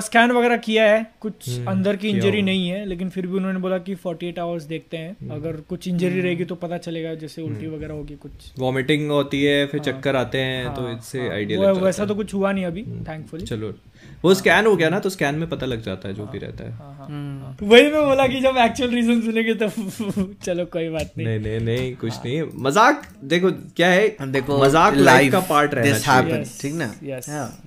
स्कैन 0.00 0.30
वगैरह 0.32 0.56
किया 0.56 0.84
है 0.84 1.06
कुछ 1.20 1.48
हम्म, 1.48 1.70
अंदर 1.70 1.96
की 1.96 2.08
इंजरी 2.08 2.42
नहीं 2.42 2.68
है 2.68 2.84
लेकिन 2.86 3.08
फिर 3.08 3.26
भी 3.26 3.36
उन्होंने 3.36 3.58
बोला 3.58 3.78
कि 3.78 3.94
48 3.96 4.38
आवर्स 4.38 4.62
देखते 4.64 4.96
हैं। 4.96 5.16
हम्म। 5.20 5.34
अगर 5.34 5.56
कुछ 5.68 5.88
इंजरी 5.88 6.20
रहेगी 6.20 6.44
तो 6.44 6.54
पता 6.54 6.78
चलेगा 6.78 7.14
जैसे 7.14 7.42
उल्टी 7.42 7.66
वगैरह 7.66 7.94
होगी 7.94 8.14
कुछ। 8.14 8.52
वॉमिटिंग 8.58 9.10
होती 9.10 9.42
है 9.44 9.66
फिर 9.66 9.80
हाँ, 9.80 9.92
चक्कर 9.92 10.16
आते 10.16 10.38
हैं 10.38 10.74
तो 10.74 10.82
हाँ, 10.82 10.98
इससे 10.98 11.20
हाँ, 11.20 11.30
आइडिया 11.30 11.60
जाता 11.62 11.80
वैसा 11.80 12.04
तो 12.04 12.14
कुछ 12.14 12.34
हुआ 12.34 12.52
नहीं 12.52 12.64
अभी 12.64 12.82
थैंकफुल 12.82 13.06
थैंकफुली 13.08 13.46
चलो। 13.46 13.72
वो 14.24 14.32
स्कैन 14.34 14.66
हो 14.66 14.74
गया 14.76 14.88
ना 14.88 14.98
तो 14.98 15.10
स्कैन 15.10 15.34
में 15.34 15.48
पता 15.48 15.66
लग 15.66 15.82
जाता 15.82 16.08
है 16.08 16.14
जो 16.14 16.26
भी 16.26 16.38
रहता 16.38 16.64
है। 16.64 16.72
हाँ, 16.72 17.06
हम्म। 17.08 17.66
वही 17.68 17.90
मैं 17.92 18.04
बोला 18.06 18.26
कि 18.26 18.40
जब 18.40 18.56
एक्चुअल 18.64 18.90
रीजन 18.90 19.20
सुनेंगे 19.20 19.54
तो 19.62 19.68
चलो 20.44 20.64
कोई 20.72 20.88
बात 20.88 21.10
नहीं। 21.18 21.26
नहीं 21.26 21.40
नहीं 21.40 21.60
नहीं 21.60 21.94
कुछ 21.96 22.12
नहीं। 22.24 22.42
मज़ाक 22.64 23.02
देखो 23.24 23.50
क्या 23.76 23.88
है? 23.88 24.08
देखो 24.32 24.58
मज़ाक 24.62 24.94
लाइफ 24.96 25.32
का 25.32 25.40
पार्ट 25.48 25.74
रहना 25.74 25.92
दिस 25.92 26.06
हैपेंस 26.08 26.60
ठीक 26.62 26.74
ना? 26.74 26.92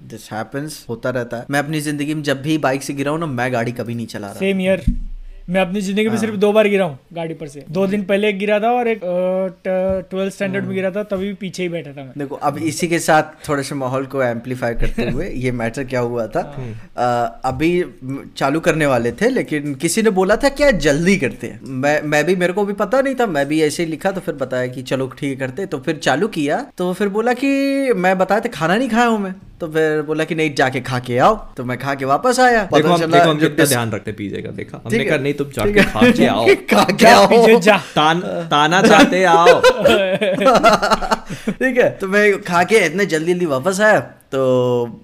दिस 0.07 0.29
हैपेंस 0.31 0.85
होता 0.89 1.09
रहता 1.09 1.37
है। 1.37 1.45
मैं 1.51 1.59
अपनी 1.59 1.81
ज़िंदगी 1.81 2.13
में 2.13 2.23
जब 2.23 2.41
भी 2.41 2.57
बाइक 2.67 2.83
से 2.83 2.93
गिरा 2.93 3.11
हूँ 3.11 3.19
ना 3.19 3.25
मैं 3.33 3.51
गाड़ी 3.53 3.71
कभी 3.71 3.95
नहीं 3.95 4.07
चला 4.07 4.27
रहा। 4.27 4.39
सेम 4.39 4.61
ईयर 4.61 4.83
मैं 5.49 5.61
अपनी 5.61 5.81
ज़िंदगी 5.81 6.09
में 6.09 6.17
सिर्फ़ 6.17 6.35
दो 6.35 6.51
बार 6.53 6.67
गिरा 6.67 6.85
हूँ 6.85 6.97
गाड़ी 7.13 7.33
पर 7.33 7.47
से। 7.47 7.63
दो 7.71 7.85
दिन 7.87 8.03
पहले 8.03 8.29
एक 8.29 8.37
गिरा 8.39 8.59
था 8.59 8.69
और 8.71 8.87
एक 8.87 8.99
ट्वेल्थ 10.09 10.33
स्टैंडर्ड 10.33 10.63
हाँ। 10.63 10.67
में 10.69 10.75
गिरा 10.75 10.89
था 10.91 11.03
तभी 11.03 11.27
भी 11.27 11.33
पीछे 11.33 11.63
ही 11.63 11.69
बैठा 11.69 11.91
था 11.91 12.03
मैं। 12.03 12.13
देखो 12.17 12.35
अब 12.35 12.57
इसी 12.69 12.87
के 12.87 12.99
साथ 12.99 13.47
थोड़े 13.49 13.63
से 13.63 13.75
माहौल 13.75 14.05
को 14.05 14.23
एम्पलीफाई 14.23 14.73
करते 14.73 15.05
हुए 15.09 15.29
ये 15.29 15.51
मैटर 15.51 15.83
क्या 15.83 15.99
हुआ 15.99 16.25
था? 16.27 16.41
अ, 16.97 17.41
अभी 17.45 17.71
चालू 18.37 18.59
करने 18.59 18.85
वाले 18.85 19.11
थे 19.11 19.29
लेकिन 19.29 19.75
किसी 19.75 20.01
ने 20.01 20.09
बोला 20.11 20.35
था 20.35 20.49
क्या 20.51 20.71
जल्दी 20.87 21.17
करते 21.17 21.47
हैं? 21.47 21.59
मैं 21.63 22.01
मैं 22.05 22.23
भी 22.25 22.35
मेरे 22.35 22.53
को 22.53 22.65
भी 22.65 22.73
पता 22.73 23.01
नहीं 23.01 23.15
था 23.15 23.25
मैं 23.27 23.47
भी 23.47 23.61
ऐसे 23.63 23.83
ही 23.83 23.89
लिखा 23.89 24.11
तो 24.11 24.21
फिर 24.21 24.35
बताया 24.35 24.67
कि 24.67 24.81
चलो 24.83 25.07
ठीक 25.17 25.29
है 25.31 25.35
करते 25.37 25.65
तो 25.65 25.79
फिर 25.79 25.97
चालू 25.99 26.27
किया 26.37 26.65
तो 26.77 26.91
फिर 26.93 27.09
बोला 27.09 27.33
कि 27.33 27.93
मैं 27.97 28.17
बताया 28.17 28.41
था 28.41 28.49
खाना 28.53 28.75
नहीं 28.77 28.89
खाया 28.89 29.07
हूँ 29.07 29.19
मैं। 29.19 29.33
तो 29.59 29.67
फिर 29.67 30.01
बोला 30.01 30.23
कि 30.23 30.35
नहीं 30.35 30.53
जाके 30.55 30.81
खा 30.81 30.99
के 30.99 31.17
आओ। 31.17 31.35
तो 31.57 31.63
मैं 31.63 31.77
खा 31.77 31.93
के 31.95 32.05
वापस 32.05 32.39
आया। 32.39 32.63
देखो 32.73 32.89
हम 32.89 33.11
देखो 33.11 33.29
हम 33.29 33.39
कितना 33.39 33.65
ध्यान 33.65 33.91
रखते 33.91 34.11
पीजेगा 34.11 34.51
देखा? 34.51 34.81
हमने 34.85 35.05
कहा 35.05 35.17
नहीं 35.17 35.33
तुम 35.33 35.49
जाके 35.49 35.83
खा 35.83 36.11
के 36.11 36.25
आओ। 36.25 36.45
खा 36.73 36.83
के 36.83 37.05
आओ। 37.05 37.59
जा। 37.59 37.77
तान 37.95 38.19
ताना 38.51 38.81
चाहते 38.81 39.23
आओ। 39.23 39.61
ठीक 41.49 41.77
है। 41.77 41.89
तो 41.97 42.07
मैं 42.07 42.41
खा 42.41 42.63
के 42.63 42.85
इतने 42.85 43.05
जल्दी 43.05 43.33
जल्दी 43.33 43.45
वापस 43.45 43.79
आया। 43.81 43.99
तो 44.31 45.01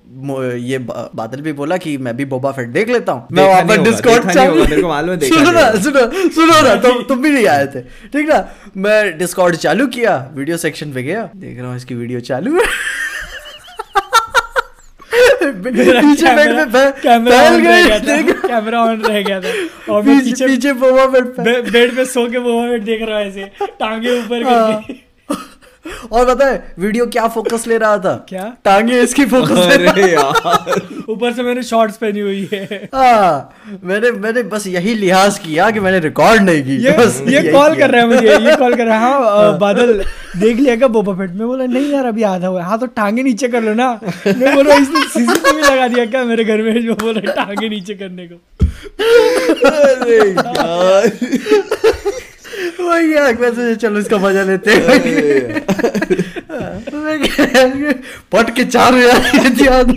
ये 0.58 0.78
बादल 0.80 1.42
भी 1.42 1.54
बोला 1.54 1.78
कि 1.78 1.98
मैं 1.98 2.16
भी 2.18 2.26
बोबा 2.26 2.52
फेट 2.52 2.70
देख 2.70 2.90
लेता 2.90 3.12
हूँ। 3.12 3.28
मैं 3.32 3.48
वहाँ 3.48 3.64
पर 3.64 3.82
डिस्कॉर्ड 3.82 4.24
को 4.24 4.66
देखा 4.66 5.28
सुनो 5.28 5.52
ना 5.52 5.72
सुनो 5.72 6.30
सुनो 6.30 6.62
ना 6.62 6.76
तुम 6.76 7.04
तुम 7.10 7.22
भी 7.22 7.30
नहीं 7.30 7.48
आए 7.48 7.68
थे। 7.68 7.82
ठीक 7.82 8.30
ना? 8.30 8.48
मैं 8.78 9.18
डिस्कॉर्ड 9.18 9.56
चालू 9.56 9.88
किया 9.88 10.18
वीडियो 10.34 10.58
सेक्शन 10.58 10.94
पे 10.94 11.04
गया। 11.04 11.30
देख 11.36 11.60
रहा 11.60 11.68
हूँ 11.68 11.78
इसकी 11.78 11.96
वीडियो 11.96 12.20
चालू 12.20 12.56
है। 12.56 12.66
पीछे 15.52 16.24
कैमरा- 16.24 17.44
ऑन 17.44 17.64
रह 17.64 17.88
गया 17.88 18.00
था। 18.00 18.22
कैमरा 18.32 18.82
ऑन 18.82 19.02
रह 19.02 19.22
गया 19.22 19.42
था। 19.42 19.50
और 19.94 20.02
पीछे 20.04 20.48
पीछे 20.48 20.74
बेड 21.72 21.96
पे 21.96 22.06
सो 22.06 22.28
के 22.28 22.38
वो 22.38 22.78
देख 22.78 23.02
रहा 23.02 23.20
है 23.20 23.28
ऐसे 23.28 23.52
टांगे 23.62 24.20
ऊपर 24.20 24.44
करके। 24.44 25.11
और 26.12 26.26
पता 26.26 26.46
है 26.46 26.74
वीडियो 26.80 27.06
क्या 27.14 27.28
फोकस 27.36 27.66
ले 27.68 27.78
रहा 27.78 27.98
था? 27.98 28.14
क्या? 28.30 28.44
टांगे 28.66 29.00
इसकी 29.02 29.26
फोकस 29.26 29.52
ले 29.70 29.86
अरे 29.88 30.12
यार। 30.12 30.82
ऊपर 31.10 31.34
से 31.34 31.44
मैंने 31.44 31.64
शॉर्ट्स 31.64 31.98
पहनी 31.98 32.20
हुई 32.20 32.48
है। 32.54 32.90
हाँ 32.96 33.80
मैंने 33.84 34.12
मैंने 34.12 34.44
बस 34.52 34.68
यही 34.68 34.94
लिहाज 34.96 35.38
किया 35.40 35.70
कि 35.72 35.80
मैंने 35.80 36.00
रिकॉर्ड 36.00 36.42
नहीं 36.44 36.64
की 36.64 36.76
ये 36.86 36.92
बस 36.98 37.22
ये 37.28 37.42
कॉल 37.52 37.76
कर 37.80 37.90
रहा 37.92 38.02
है 38.02 38.08
मुझे 38.08 38.38
ये 38.46 38.56
कॉल 38.60 38.76
कर 38.76 38.86
रहा 38.86 38.98
है। 38.98 39.02
हाँ 39.02 39.54
अ, 39.54 39.58
बादल 39.58 39.94
देख 40.40 40.58
लिया 40.60 40.76
क्या 40.76 40.88
बोबा 40.98 41.14
फेट 41.16 41.32
में? 41.32 41.46
बोला 41.48 41.66
नहीं 41.66 41.92
यार 41.94 42.06
अभी 42.06 42.24
आधा 42.24 42.48
हुआ 42.48 42.62
है। 42.62 42.68
हाँ 42.68 42.80
तो 42.80 42.86
टांगे 43.00 43.24
नीचे 43.24 43.48
कर 43.48 43.62
लो 43.64 43.74
ना। 43.74 43.90
मैं 44.28 44.56
बोल 44.56 44.68
रहा 44.68 44.76
हूँ, 44.78 44.84
इसने 44.84 45.02
सीसीटीवी 45.10 45.62
लगा 45.62 45.88
दिया 45.88 46.06
क्या 46.06 46.24
मेरे 46.26 46.44
घर 46.46 46.62
में? 46.62 46.82
जो 46.86 46.94
बोल 46.96 47.14
रहा 47.18 47.32
है 47.32 47.46
टांगे 47.46 47.70
नीचे 47.70 47.94
करने 47.96 48.28
को। 48.28 48.36
अरे 49.70 50.18
यार। 50.30 51.12
वही 52.82 53.14
है 53.14 53.34
वैसे 53.34 53.76
चलो 53.76 54.00
इसका 54.00 54.18
मज़ा 54.18 54.44
लेते 54.44 54.72
हैं। 54.72 55.62
पट 58.32 58.56
के 58.56 58.64
चार 58.66 58.96
हज़ार 58.96 59.88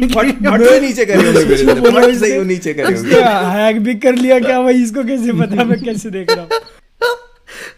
नीचे 0.80 1.04
करे 1.04 2.40
नीचे 2.44 2.74
करे 2.74 3.22
हैक 3.56 3.78
भी 3.82 3.94
कर 3.94 4.14
लिया 4.14 4.38
क्या 4.40 4.60
भाई? 4.62 4.82
इसको 4.82 5.04
कैसे 5.04 5.32
पता 5.32 5.64
मैं 5.70 5.80
कैसे 5.84 6.10
देख 6.10 6.32
रहा 6.32 6.40
हूँ? 6.40 6.48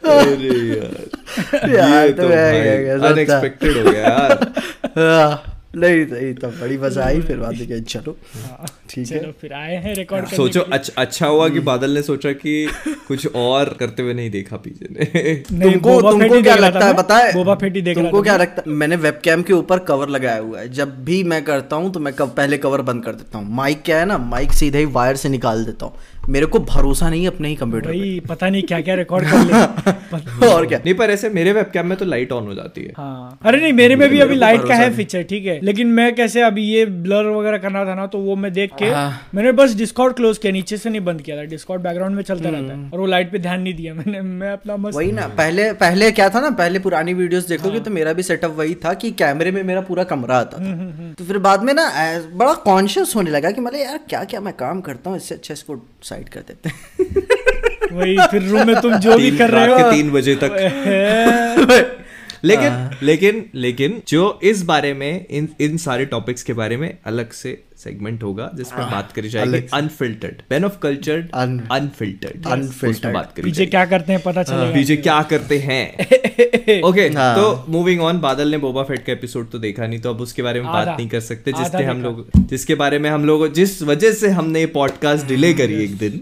अरे 0.05 1.77
यार 1.77 2.07
ये 2.07 2.13
तो 2.13 2.23
तो। 2.23 3.07
अनएक्सपेक्टेड 3.07 3.77
हो 3.77 3.93
गया 3.93 4.03
यार। 4.03 4.53
हाँ, 4.99 5.56
नहीं 5.77 6.05
नहीं 6.07 6.33
तो 6.35 6.49
बड़ी 6.61 6.77
मज़ा 6.79 7.05
आई 7.05 7.21
फिर 7.21 7.37
बाद 7.39 7.55
में 7.71 7.83
चलो 7.85 8.17
हाँ, 8.35 8.67
ठीक 8.91 9.11
है। 9.11 9.19
चलो 9.19 9.33
फिर 9.41 9.53
आए 9.53 9.75
हैं 9.85 9.95
रिकॉर्ड 9.95 10.25
करने 10.25 10.37
सोचो 10.37 10.61
अच्छा 10.73 10.93
अच्छा 11.03 11.27
हुआ 11.27 11.49
कि 11.49 11.61
बादल 11.69 11.91
ने 11.91 12.03
सोचा 12.03 12.33
कि 12.33 12.55
कुछ 13.09 13.27
और 13.37 13.75
करते 13.81 14.03
हुए 14.03 14.15
नहीं 14.15 14.31
देखा 14.31 14.57
पीछे 14.67 14.89
ने। 14.91 15.35
तुमको 15.51 16.01
तुमको 16.11 16.41
क्या 16.43 16.55
लगता 16.57 16.87
है। 16.87 16.95
पता 16.97 17.17
है 17.19 17.33
बोबा 17.35 17.55
फेट 17.55 17.77
ही 17.77 17.83
देख 17.83 17.99
तुमको 17.99 18.23
क्या 18.23 18.37
लगता 18.37 18.63
है 18.67 18.73
मैंने 18.75 18.97
वेबकैम 19.05 19.43
के 19.43 19.53
ऊपर 19.53 19.79
कवर 19.91 20.09
लगाया 20.09 20.39
हुआ 20.39 20.61
है 20.61 20.69
जब 20.73 20.97
भी 21.05 21.23
मैं 21.25 21.43
करता 21.45 21.77
हूँ 21.77 21.93
तो 21.93 22.01
मैं 22.01 22.15
पहले 22.19 22.59
कवर 22.59 22.83
बंद 22.83 23.05
कर 23.05 23.13
देता 23.15 23.39
हूँ। 23.39 23.55
माइक 23.57 23.83
क्या 23.85 23.99
है 23.99 24.07
ना 24.07 24.19
माइक 24.19 24.53
सीधे 24.53 24.79
ही 24.79 24.85
वायर 24.93 25.17
से 25.17 25.29
निकाल 25.29 25.65
देता 25.65 25.87
हूँ। 25.87 25.95
मेरे 26.29 26.47
को 26.47 26.59
भरोसा 26.61 27.09
नहीं 27.11 27.23
है 27.23 27.29
अपने 27.29 27.49
ही 27.49 27.55
कंप्यूटर 27.57 27.89
भाई 27.89 28.21
पता 28.29 28.49
नहीं 28.49 28.63
क्या 28.63 28.81
क्या 28.81 28.95
रिकॉर्ड 28.95 29.27
कर 29.31 29.45
ले। 29.45 30.47
और 30.47 30.67
क्या? 30.67 30.79
नहीं 30.79 30.95
पर 30.95 31.11
ऐसे 31.11 31.29
मेरे 31.31 31.53
वेबकैम 31.53 31.87
में 31.87 31.97
तो 31.99 32.05
लाइट 32.05 32.33
ऑन 32.33 32.47
हो 32.47 32.55
जाती 32.55 32.83
है। 32.83 32.93
हाँ। 32.97 33.39
अरे 33.43 33.61
नहीं 33.61 33.73
मेरे 33.73 33.97
में 33.97 34.09
भी 34.11 34.21
अभी 34.21 34.35
लाइट 34.35 34.67
का 34.69 34.75
है 34.75 34.91
फीचर 34.97 35.23
ठीक 35.31 35.47
है। 35.47 35.59
लेकिन 35.63 35.87
मैं 35.93 36.15
कैसे 36.15 36.43
अभी 36.43 36.63
ये 36.65 36.85
ब्लर 36.87 37.29
वगैरह 37.29 37.59
करना 37.59 37.85
था 37.85 37.95
ना 37.95 38.07
तो 38.07 38.19
वो 38.19 38.37
मैं 38.37 38.53
देख 38.53 38.73
के 38.79 38.85
हाँ। 38.87 39.29
मैंने 39.35 39.53
बस 39.53 39.75
डिस्कॉर्ड 39.77 40.15
क्लोज 40.17 40.39
किया 40.39 40.53
नीचे 40.53 40.77
से 40.77 40.91
नहीं 40.91 41.01
बंद 41.05 41.23
किया 41.23 41.37
था। 41.37 41.43
डिस्कॉर्ड 41.47 41.83
बैकग्राउंड 41.83 42.17
में 42.17 42.23
चलता 42.23 42.49
रहता 42.49 42.73
हम्म। 42.73 42.85
है 42.85 42.91
और 42.91 43.01
वो 43.01 43.07
लाइट 43.07 43.31
पे 43.33 43.39
ध्यान 43.39 43.61
नहीं 43.61 43.75
दिया 43.75 43.95
मैंने। 43.95 44.21
मैं 44.21 44.53
अपना 44.53 44.77
मस्त 44.77 44.97
वही 44.97 45.13
ना 45.13 45.27
पहले 45.39 45.73
पहले 45.77 46.11
क्या 46.13 46.29
था 46.29 46.41
ना 46.41 46.51
पहले 46.59 46.79
पुरानी 46.79 47.15
वीडियोस 47.15 47.49
देखोगे 47.49 47.81
तो 47.81 47.91
मेरा 47.91 48.13
भी 48.13 48.23
सेटअप 48.23 48.55
वही 48.59 48.75
था 48.85 48.95
कि 48.95 49.11
कैमरे 49.15 49.51
में 49.53 49.63
मेरा 49.63 49.81
पूरा 49.83 50.05
कमरा 50.07 50.39
आता 50.39 50.59
था। 50.59 51.13
तो 51.19 51.25
फिर 51.25 51.39
बाद 51.41 51.63
में 51.63 51.73
ना 51.75 51.89
बड़ा 52.35 52.53
कॉन्शियस 52.65 53.17
होने 53.17 53.31
लगा 53.31 53.51
कि 53.51 53.61
मतलब 53.61 53.81
यार 53.81 53.99
क्या 54.09 54.25
क्या 54.25 54.41
मैं 54.41 54.55
काम 54.57 54.81
करता 54.81 55.11
हूँ 55.11 55.17
इससे 55.19 55.35
अच्छा 55.35 55.55
इसको 55.55 55.75
साइड 56.17 56.29
कर 56.29 56.41
देते 56.41 56.69
हैं। 56.69 57.97
वही 57.97 58.17
फिर 58.31 58.43
रूम 58.43 58.67
में 58.67 58.81
तुम 58.81 58.95
जो 58.95 59.17
भी 59.17 59.31
कर 59.39 59.51
रहे 59.51 59.83
हो। 59.83 59.91
तीन 59.91 60.11
बजे 60.11 60.35
तक। 60.43 60.53
लेकिन 62.45 62.91
लेकिन 63.03 63.45
लेकिन 63.55 64.03
जो 64.09 64.39
इस 64.43 64.63
बारे 64.63 64.95
में 64.95 65.27
इन 65.31 65.49
इन 65.61 65.77
सारे 65.77 66.05
टॉपिक्स 66.07 66.43
के 66.43 66.53
बारे 66.53 66.77
में 66.77 66.99
अलग 67.07 67.31
से 67.33 67.63
सेगमेंट 67.79 68.23
होगा 68.23 68.51
जिसमें 68.55 68.91
बात 68.91 69.13
करी 69.13 69.29
जाएगी 69.29 69.59
unfiltered 69.75 70.41
man 70.49 70.65
of 70.65 70.79
culture 70.79 71.25
Un- 71.35 72.53
unfiltered 72.53 73.13
बात 73.15 73.33
करी 73.37 73.45
पीछे 73.45 73.67
क्या 73.67 73.85
करते 73.85 74.13
हैं 74.13 74.23
पता 74.23 74.43
चलेगा। 74.43 74.73
पीछे 74.75 74.97
क्या 74.97 75.21
करते 75.23 75.59
हैं। 75.59 76.83
ओके 76.83 77.01
हाँ। 77.09 77.35
तो 77.37 77.65
मूविंग 77.69 78.01
ऑन 78.01 78.19
बादल 78.21 78.49
ने 78.49 78.59
बोबा 78.59 78.83
फेट 78.83 79.05
का 79.05 79.13
एपिसोड 79.13 79.51
तो 79.51 79.59
देखा 79.59 79.87
नहीं 79.87 79.99
तो 79.99 80.11
अब 80.11 80.21
उसके 80.21 80.43
बारे 80.43 80.61
में 80.61 80.73
बात 80.73 80.97
नहीं 80.99 81.09
कर 81.09 81.21
सकते 81.21 81.53
जिससे 81.53 81.83
हम 81.85 82.03
लोग 82.03 82.31
जिसके 82.47 82.75
बारे 82.75 82.99
में 82.99 83.11
हम 83.11 83.25
लोग 83.25 83.53
जिस 83.53 83.83
वजह 83.83 84.13
से 84.13 84.29
हमने 84.29 84.61
ये 84.61 84.67
पॉडकास्ट 84.67 85.27
डिले 85.27 85.53
करी 85.55 85.75
एक 85.85 85.97
दिन 85.99 86.21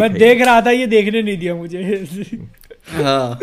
मैं 0.00 0.12
देख 0.12 0.42
रहा 0.42 0.60
था 0.60 0.70
ये 0.70 0.86
देखने 0.86 1.22
नहीं 1.22 1.38
दिया 1.38 1.54
मुझे। 1.54 2.38
हाँ। 2.92 3.38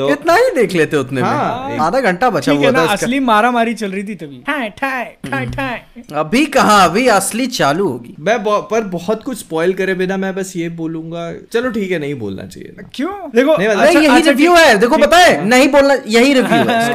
तो 0.00 0.08
कितना 0.08 0.34
ही 0.34 0.50
देख 0.56 0.72
लेते 0.72 0.96
उतने 0.96 1.20
हाँ, 1.20 1.68
में 1.68 1.78
आधा 1.78 2.00
घंटा 2.00 2.30
बचा 2.30 2.52
हुआ 2.52 2.72
था 2.72 2.82
इसका। 2.82 2.92
असली 2.92 3.20
मारा 3.20 3.50
मारी 3.50 3.74
चल 3.74 3.90
रही 3.90 4.04
थी 4.04 4.14
तभी। 4.14 4.42
ठाए 4.46 4.68
ठाए 4.68 5.46
ठाए 5.46 5.82
अभी 6.14 6.46
कहा? 6.46 6.84
अभी 6.84 7.06
असली 7.08 7.46
चालू 7.46 7.88
होगी। 7.88 8.14
मैं 8.20 8.38
पर 8.44 8.80
बहुत 8.80 9.22
कुछ 9.22 9.38
स्पॉइल 9.38 9.72
करे 9.72 9.94
बिना 9.94 10.16
मैं 10.16 10.34
बस 10.34 10.52
ये 10.56 10.68
बोलूँगा 10.68 11.32
चलो 11.52 11.70
ठीक 11.70 11.90
है 11.90 11.98
नहीं 11.98 12.14
बोलना 12.14 12.46
चाहिए। 12.46 12.76
क्यों? 12.94 13.10
देखो 13.10 13.56
नहीं, 13.56 13.68
मतलब- 13.68 13.80
अरे 13.80 13.88
अच्छा- 13.88 14.04
यही 14.04 14.16
अच्छा, 14.16 14.30
रिव्यू 14.30 14.54
है। 14.54 14.78
देखो 14.78 14.96
पता 14.96 15.16
है। 15.16 15.44
नहीं 15.44 15.68
बोलना 15.68 15.96
यही 16.06 16.34
रिव्यू 16.34 16.58
है 16.58 16.92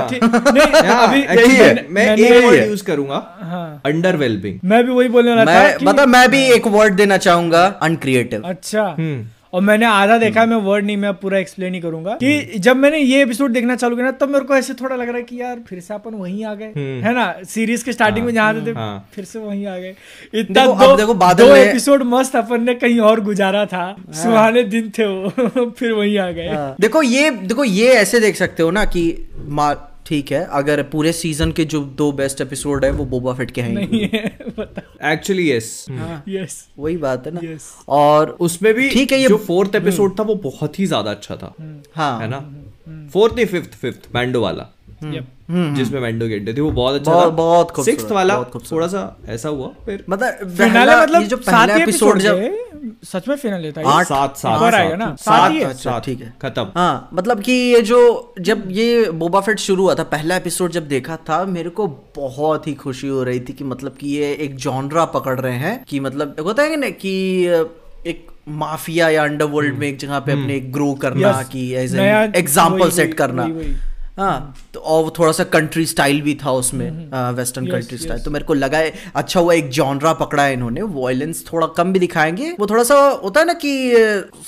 हाँ, 0.87 1.07
है। 1.17 1.87
मैं- 1.89 2.19
एक 2.19 2.45
वर्ड 2.45 2.67
यूज़ 2.67 2.83
करूँगा 2.83 3.15
अंडर 3.85 3.89
अंडरवेलमिंग 3.89 4.59
मैं 4.63 4.83
भी 4.85 4.91
वही 4.91 5.09
बोलने 5.09 5.35
वाला 5.35 5.45
था 5.45 5.77
मतलब 5.83 6.07
मैं 6.07 6.29
भी 6.29 6.43
एक 6.45 6.67
वर्ड 6.67 6.93
देना 6.93 7.17
चाहूँगा 7.17 7.65
अनक्रिएटिव 7.81 8.41
अच्छा। 8.45 8.95
हम्म। 8.99 9.25
और 9.55 9.61
मैंने 9.61 9.85
आधा 9.85 10.17
देखा 10.17 10.41
है 10.41 10.47
मैं 10.47 10.57
वर्ड 10.57 10.85
नहीं 10.85 10.97
मैं 10.97 11.13
पूरा 11.13 11.37
एक्सप्लेन 11.37 11.73
ही 11.73 11.79
करूँगा। 11.79 12.13
कि 12.13 12.59
जब 12.59 12.75
मैंने 12.75 12.97
ये 12.97 13.21
एपिसोड 13.21 13.51
देखना 13.51 13.75
चालू 13.75 13.95
किया 13.95 14.05
ना 14.05 14.11
तब 14.11 14.29
मेरे 14.29 14.45
को 14.45 14.55
ऐसे 14.55 14.73
थोड़ा 14.73 14.95
लग 14.95 15.07
रहा 15.07 15.17
है 15.17 15.23
कि 15.23 15.41
यार 15.41 15.59
फिर 15.69 15.79
से 15.79 15.93
अपन 15.93 16.11
वहीं 16.11 16.45
आ 16.45 16.53
गए। 16.53 16.73
है 16.77 17.13
ना? 17.13 17.35
सीरीज़ 17.43 17.85
के 17.85 17.93
स्टार्टिंग 17.93 18.25
में 18.25 18.33
जहाँ 18.33 18.65
थे 18.67 18.71
हाँ। 18.71 19.09
फिर 19.13 19.25
से 19.25 19.39
वहीं 19.39 19.67
आ 19.67 19.77
गए। 19.77 19.95
इतना 20.33 20.65
देखो, 20.65 20.87
दो, 20.87 20.95
देखो 20.95 21.33
दो 21.33 21.55
एपिसोड 21.55 22.03
मस्त 22.03 22.35
अपन 22.35 22.61
ने 22.61 22.75
कहीं 22.75 22.99
और 22.99 23.19
गुजारा 23.19 23.65
था। 23.65 23.95
सुहाने 24.11 24.63
दिन 24.63 24.89
थे 24.89 25.05
वो 25.05 25.71
फिर 25.79 25.91
वहीं 25.91 26.17
आ 26.17 26.31
गए। 26.31 26.49
देखो 26.81 27.01
ये 27.01 27.31
देखो 27.31 27.63
ये 27.63 27.87
ऐसे 27.87 28.19
देख 28.19 28.35
सकते 28.35 28.63
हो 28.63 28.71
ना 28.71 28.85
कि 28.85 29.29
ठीक 30.05 30.31
है 30.31 30.47
अगर 30.51 30.83
पूरे 30.83 31.13
सीज़न 31.13 31.51
के 31.51 31.65
जो 31.65 31.79
दो 31.81 32.11
बेस्ट 32.11 32.41
एपिसोड 32.41 32.85
है 32.85 32.91
वो 32.91 33.05
बोबा 33.05 33.33
फिट 33.33 33.51
के 33.51 33.61
हैं 33.61 33.73
नहीं 33.73 34.09
है 34.13 34.25
एक्चुअली 35.13 35.51
यस 35.51 35.85
यस 36.27 36.67
वही 36.79 36.97
बात 36.97 37.27
है 37.27 37.33
ना। 37.33 37.39
Yes. 37.39 37.61
और 37.87 38.29
उसमें 38.29 38.73
भी 38.73 38.89
ठीक 38.89 39.11
है, 39.11 39.19
ये- 39.19 39.29
जो 39.29 39.37
फोर्थ 39.37 39.75
एपिसोड 39.75 40.19
था 40.19 40.23
वो 40.23 40.35
बहुत 40.35 40.79
ही 40.79 40.85
ज़्यादा 40.85 41.11
अच्छा 41.11 41.35
था। 41.35 41.55
हाँ। 41.93 42.21
है 42.21 42.27
ना? 42.27 42.64
फोर्थ 43.13 43.35
नहीं 43.35 43.45
फिफ्थ 43.45 43.73
फिफ्थ 43.73 43.99
मैंडो 44.15 44.41
वाला। 44.41 44.71
जिसमें 45.53 45.99
मैंडो 46.01 46.27
गेंडे 46.27 46.53
थे 46.53 46.61
वो 46.61 46.71
बहुत 46.71 46.95
अच्छा 46.95 47.11
बहुत- 47.11 47.25
था। 47.25 47.35
बहुत 47.35 47.85
सिक्स्थ 47.85 48.11
वाला 48.11 48.37
बहुत 48.37 48.71
थोड़ा 48.71 48.87
सा 48.87 49.17
ऐसा 49.25 49.49
हुआ 49.49 49.67
फिर 49.85 50.05
मतलब 50.09 50.49
फिनाले 50.57 50.95
मतलब 51.01 51.21
ये 51.21 51.27
जो 51.27 51.37
पहला 51.37 51.75
एपिसोड 51.75 52.19
जब 52.19 52.57
सच 53.03 53.27
में 53.27 53.35
फिनाले 53.35 53.71
था 53.71 53.89
आठ- 53.89 54.07
सात 54.07 54.37
सात 54.37 54.73
आएगा 54.73 54.95
ना? 54.95 55.15
सात 55.19 55.51
सात, 55.61 55.75
सात, 55.75 56.05
ठीक 56.05 56.21
है। 56.21 56.33
खत्म। 56.41 56.67
हाँ 56.75 57.09
मतलब 57.13 57.41
कि 57.41 57.51
ये 57.51 57.81
जो 57.81 58.33
जब 58.41 58.63
ये 58.71 59.11
बोबा 59.11 59.39
फेट 59.41 59.59
शुरू 59.59 59.83
हुआ 59.83 59.95
था 59.95 60.03
पहला 60.03 60.35
एपिसोड 60.35 60.71
जब 60.71 60.87
देखा 60.87 61.15
था 61.15 61.45
मेरे 61.45 61.69
को 61.69 61.87
बहुत 62.15 62.67
ही 62.67 62.73
खुशी 62.73 63.07
हो 63.07 63.23
रही 63.23 63.39
थी 63.39 63.53
कि 63.53 63.63
मतलब 63.63 63.91
कि 63.91 64.07
ये 64.07 64.33
एक 64.33 64.55
जॉनरा 64.55 65.05
पकड़ 65.05 65.39
रहे 65.39 65.57
हैं 65.57 65.83
कि 65.87 65.99
मतलब 65.99 66.35
होता 66.39 66.63
है 66.63 66.69
कि 66.69 66.77
ना 66.77 66.89
कि 66.89 67.45
एक 68.07 68.27
माफिया 68.49 69.09
या 69.09 69.23
अंडरवर्ल्ड 69.23 69.77
में 69.77 69.87
एक 69.87 69.97
जगह 69.99 70.19
पे 70.19 70.31
अपने 70.31 70.59
ग्रो 70.59 70.93
करना 70.93 71.41
Yes. 71.41 71.49
कि 71.49 71.73
एज 71.75 71.95
नया- 71.95 72.35
एग्ज़ाम्पल 72.35 72.89
सेट 72.91 73.13
करना। 73.13 73.49
हाँ 74.17 74.55
तो 74.73 74.79
और 74.79 75.13
थोड़ा 75.19 75.31
सा 75.31 75.43
कंट्री 75.43 75.85
स्टाइल 75.85 76.21
भी 76.21 76.35
था 76.45 76.51
उसमें 76.51 76.89
वेस्टर्न 77.35 77.65
कंट्री 77.67 77.97
स्टाइल 77.97 78.21
तो 78.21 78.31
मेरे 78.31 78.45
को 78.45 78.53
लगा 78.53 78.77
है 78.77 78.93
अच्छा 79.15 79.39
हुआ 79.39 79.53
एक 79.53 79.69
जॉनरा 79.69 80.13
पकड़ा 80.13 80.43
है 80.43 80.53
इन्होंने 80.53 80.81
वॉयलेंस 80.81 81.43
थोड़ा 81.53 81.67
कम 81.67 81.93
भी 81.93 81.99
दिखाएँगे। 81.99 82.55
वो 82.59 82.67
थोड़ा 82.67 82.83
सा 82.83 82.95
होता 83.23 83.39
है 83.39 83.45
ना 83.45 83.53
कि 83.53 83.93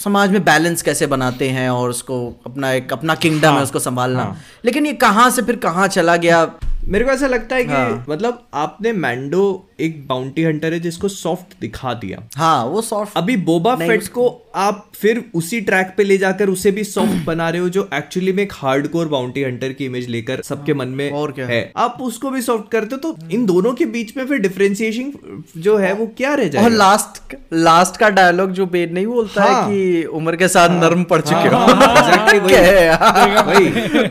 समाज 0.03 0.31
में 0.31 0.43
बैलेंस 0.43 0.81
कैसे 0.81 1.07
बनाते 1.07 1.49
हैं 1.49 1.69
और 1.69 1.89
उसको 1.89 2.41
अपना 2.45 2.71
एक 2.71 2.93
अपना 2.93 3.15
किंगडम 3.15 3.47
हाँ, 3.47 3.57
है 3.57 3.63
उसको 3.63 3.79
संभालना। 3.79 4.23
हाँ. 4.23 4.37
लेकिन 4.65 4.85
ये 4.85 4.93
कहाँ 4.93 5.29
से 5.29 5.41
फिर 5.41 5.55
कहाँ 5.55 5.87
चला 5.87 6.15
गया? 6.15 6.51
मेरे 6.87 7.05
को 7.05 7.11
ऐसा 7.11 7.27
लगता 7.27 7.55
है 7.55 7.63
कि 7.63 7.71
हाँ। 7.71 8.05
मतलब 8.09 8.47
आपने 8.53 8.91
मैंडो 8.91 9.69
एक 9.79 10.07
बाउंटी 10.07 10.43
हंटर 10.43 10.73
है 10.73 10.79
जिसको 10.79 11.07
सॉफ्ट 11.07 11.59
दिखा 11.61 11.93
दिया 11.93 12.23
हाँ 12.35 12.65
वो 12.65 12.81
सॉफ्ट 12.81 13.17
अभी 13.17 13.37
बोबा 13.37 13.75
फेट 13.75 14.07
को 14.07 14.43
आप 14.55 14.91
फिर 14.95 15.23
उसी 15.35 15.61
ट्रैक 15.61 15.93
पे 15.97 16.03
ले 16.03 16.17
जाकर 16.17 16.49
उसे 16.49 16.71
भी 16.71 16.83
सॉफ्ट 16.83 17.25
बना 17.25 17.49
रहे 17.49 17.61
हो 17.61 17.69
जो 17.69 17.89
एक्चुअली 17.93 18.31
में 18.31 18.43
एक 18.43 18.53
हार्डकोर 18.53 19.07
बाउंटी 19.07 19.43
हंटर 19.43 19.73
की 19.73 19.85
इमेज 19.85 20.07
लेकर 20.09 20.41
सबके 20.41 20.73
मन 20.73 20.87
में 20.87 21.11
और 21.11 21.31
क्या? 21.31 21.47
है 21.47 21.73
आप 21.77 21.97
उसको 22.01 22.29
भी 22.29 22.41
सॉफ्ट 22.41 22.71
करते 22.71 22.95
हो 22.95 23.11
तो 23.11 23.29
इन 23.29 23.45
दोनों 23.45 23.73
के 23.73 23.85
बीच 23.85 24.17
में 24.17 24.25
फिर 24.25 24.37
डिफरेंशिएशन 24.37 25.13
जो 25.57 25.77
है 25.77 25.93
वो 25.93 26.07
क्या 26.07 26.33
रह 26.33 26.43
और 26.43 26.49
जाएगा 26.49 26.67
लास्ट 26.67 27.35
लास्ट 27.53 27.97
का 27.97 28.09
डायलॉग 28.09 28.51
जो 28.51 28.65
बेद 28.65 28.93
नहीं 28.93 29.07
बोलता 29.07 29.43
हाँ। 29.43 29.63
है 29.63 29.71
कि 29.71 30.03
उम्र 30.03 30.35
के 30.35 30.47
साथ 30.47 30.69
हाँ, 30.69 30.81
नर्म 30.81 31.03
पड़ 31.03 31.21
चुके 31.21 31.47
हो 31.47 31.59
वही। 31.59 32.39
क्या 32.47 32.61
है 32.61 32.85
यार? 32.85 33.45
वही 33.45 33.67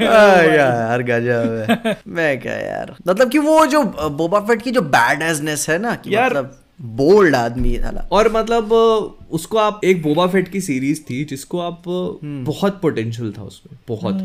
आ, 0.07 0.43
यार 0.57 1.03
गजब 1.03 1.67
है 1.69 1.99
मैं 2.09 2.41
क्या 2.41 2.53
यार। 2.67 2.95
मतलब 3.09 3.31
कि 3.31 3.39
वो 3.39 3.67
जो 3.67 3.83
बोबा 4.09 4.41
फेट 4.41 4.63
की 4.63 4.71
जो 4.71 4.81
बैड 4.83 5.23
एजनेस 5.23 5.69
है 5.69 5.79
ना 5.79 5.95
कि 5.95 6.15
यार- 6.15 6.31
मतलब 6.31 6.59
बोल्ड 6.83 7.37
आदमी 7.37 7.73
है 7.73 7.95
ना 7.95 8.09
और 8.13 8.33
मतलब 8.33 8.69
उसको 9.31 9.59
आप 9.59 9.81
एक 9.85 10.03
बोबा 10.03 10.27
फेट 10.27 10.49
की 10.49 10.61
सीरीज़ 10.61 11.01
थी 11.03 11.25
जिसको 11.25 11.59
आप 11.61 11.83
बहुत 11.87 12.81
पोटेंशियल 12.83 13.33
था 13.33 13.43
उसमें 13.43 13.79
बहुत। 13.89 14.21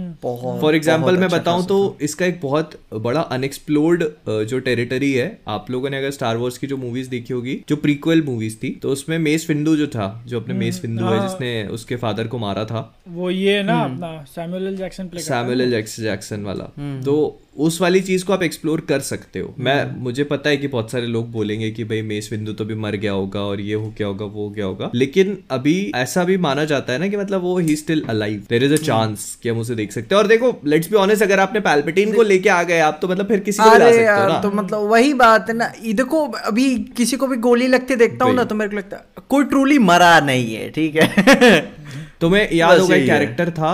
फॉर 0.61 0.75
एग्ज़ाम्पल 0.75 1.17
मैं 1.17 1.25
अच्छा 1.25 1.37
बताऊँ 1.37 1.65
तो 1.67 1.97
इसका 2.01 2.25
एक 2.25 2.39
बहुत 2.41 2.79
बड़ा 3.01 3.21
अनएक्सप्लोर्ड 3.21 4.03
जो 4.49 4.59
टेरिटरी 4.61 5.11
है 5.13 5.27
आप 5.47 5.71
लोगों 5.71 5.89
ने 5.89 5.97
अगर 5.97 6.11
स्टार 6.11 6.37
वॉर्स 6.37 6.57
की 6.57 6.67
जो 6.67 6.77
मूवीज़ 6.77 7.09
देखी 7.09 7.33
होगी 7.33 7.59
जो 7.69 7.75
प्रीक्वल 7.77 8.21
मूवीज़ 8.23 8.57
थी 8.57 8.69
तो 8.81 8.89
उसमें 8.91 9.17
मेस 9.19 9.45
फिंदू 9.47 9.75
जो 9.75 9.87
था 9.89 10.09
जो 10.27 10.39
अपने 10.39 10.53
मेस 10.55 10.79
फिंदू 10.81 11.05
है 11.05 11.21
जिसने 11.21 11.51
उसके 11.69 11.95
फादर 11.97 12.27
को 12.27 12.37
मारा 12.39 12.65
था। 12.65 12.81
वो 13.09 13.29
ये 13.29 13.61
ना 13.63 13.79
अपना 13.83 14.23
Samuel 14.29 14.75
Jackson 14.75 15.07
play 15.07 15.21
Samuel 15.21 15.81
Jackson 15.81 16.43
वाला। 16.43 16.71
तो 17.05 17.39
उस 17.57 17.79
वाली 17.81 17.99
चीज़ 18.01 18.23
को 18.25 18.33
आप 18.33 18.43
एक्सप्लोर 18.43 18.81
कर 18.89 18.99
सकते 19.01 19.39
हो। 19.39 19.53
मैं 19.59 19.99
मुझे 20.01 20.23
पता 20.25 20.49
है 20.49 20.57
कि 20.57 20.67
बहुत 20.67 20.91
सारे 20.91 21.07
लोग 21.07 21.31
बोलेंगे 21.31 21.69
कि 21.71 21.83
भाई 21.83 22.01
मेस 22.03 22.29
बिंदु 22.31 22.53
तो 22.53 22.65
भी 22.65 22.75
मर 22.75 22.95
गया 22.95 23.11
होगा 23.13 23.41
और 23.41 23.61
ये 23.61 23.73
हो 23.75 23.93
गया 23.97 24.07
होगा 24.07 24.25
वो 24.25 24.43
हो 24.43 24.49
गया 24.49 24.65
होगा। 24.65 24.90
लेकिन 24.95 25.37
अभी 25.51 25.91
ऐसा 25.95 26.23
भी 26.23 26.37
माना 26.37 26.65
जाता 26.65 26.93
है 26.93 26.99
ना 26.99 27.07
कि 27.07 27.17
मतलब 27.17 27.41
वो 27.41 27.57
ही 27.57 27.75
still 27.75 28.03
alive 28.09 28.43
there 28.49 28.63
is 28.63 28.73
a 28.73 28.77
chance 28.77 29.37
कि 29.43 29.49
हम 29.49 29.59
उसे 29.59 29.75
देख 29.75 29.91
सकते 29.91 30.15
हैं। 30.15 30.21
और 30.21 30.27
देखो 30.27 30.53
लेट्स 30.65 30.89
बी 30.89 30.95
ऑनेस्ट 30.95 31.23
अगर 31.23 31.39
आपने 31.39 31.59
पैल्पिटीन 31.59 32.13
को 32.13 32.21
लेके 32.23 32.49
आ 32.49 32.61
गए 32.63 32.79
आप 32.79 32.99
तो 33.01 33.07
मतलब 33.07 33.27
फिर 33.27 33.39
किसी 33.39 33.63
को 33.63 33.77
ला 33.77 33.91
सकते 33.91 34.21
हो 34.21 34.27
ना। 34.27 34.41
तो 34.41 34.51
मतलब 34.51 34.89
वही 34.89 35.13
बात 35.13 35.49
है 35.49 35.55
ना 35.55 35.71
इधर 35.83 35.99
देखो 36.01 36.25
अभी 36.27 36.75
किसी 36.97 37.17
को 37.17 37.27
भी 37.27 37.37
गोली 37.37 37.67
लगते 37.67 37.95
देखता 37.95 38.25
हूँ 38.25 38.33
ना 38.35 38.43
तो 38.43 38.55
मेरे 38.55 38.69
को 38.69 38.77
लगता 38.77 38.97
है 38.97 39.23
कोई 39.29 39.43
ट्रूली 39.43 39.77
मरा 39.79 40.19
नहीं 40.19 40.53
है 40.55 40.69
ठीक 40.69 40.95
है? 40.95 41.59
तुम्हें 42.21 42.49
याद 42.51 42.79
होगा 42.79 42.95
एक 42.95 43.05
कैरेक्टर 43.05 43.49
था 43.49 43.73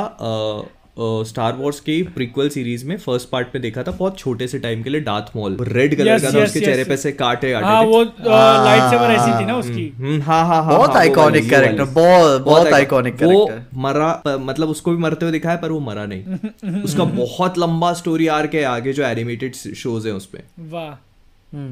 स्टार 0.99 1.53
वॉर्स 1.53 1.79
की 1.79 2.01
प्रीक्वल 2.15 2.49
सीरीज़ 2.49 2.85
में 2.85 2.95
फ़र्स्ट 2.97 3.29
पार्ट 3.29 3.47
में 3.55 3.61
देखा 3.61 3.83
था 3.83 3.91
बहुत 3.91 4.17
छोटे 4.19 4.47
से 4.47 4.59
टाइम 4.59 4.81
के 4.83 4.89
लिए 4.89 5.01
Darth 5.01 5.35
Maul 5.35 5.57
red 5.61 5.95
colour 5.97 6.13
Yes, 6.13 6.21
का 6.23 6.31
था 6.31 6.37
yes, 6.37 6.45
उसके 6.45 6.59
yes, 6.59 6.65
चेहरे 6.65 6.81
yes. 6.81 6.89
पे 6.89 6.97
से 6.97 7.11
काटे 7.11 7.53
हाँ 7.53 7.81
वो 7.83 8.01
लाइट 8.03 8.89
सेवर 8.89 9.11
ऐसी 9.11 9.39
थी 9.39 9.45
ना 9.45 9.57
उसकी। 9.57 9.87
हम्म, 9.97 10.21
हाँ 10.21 10.45
हाँ 10.47 10.63
हाँ 10.63 10.75
बहुत 10.75 10.89
हाँ, 10.89 10.95
वाली, 10.95 11.09
आइकॉनिक 11.09 11.49
कैरेक्टर 11.49 11.85
बहुत 11.85 12.41
बहुत 12.41 12.73
आइकॉनिक 12.73 13.23
वो 13.23 13.49
मरा 13.81 14.11
मतलब 14.27 14.69
उसको 14.69 14.91
भी 14.91 14.97
मरते 14.97 15.25
हुए 15.25 15.31
दिखाया 15.31 15.57
पर 15.57 15.71
वो 15.71 15.79
मरा 15.79 16.05
नहीं। 16.05 16.81
उसका 16.83 17.03
बहुत 17.17 17.57
लंबा 17.57 17.93
स्टोरी 17.93 18.27
आर्क 18.37 18.55
है 18.55 18.63
आगे 18.65 18.93
जो 18.93 19.03
एनिमेटेड 19.03 19.55
शोज़ 19.55 20.07
है 20.07 20.13
उसपे। 20.13 20.43
वाह। 20.69 20.93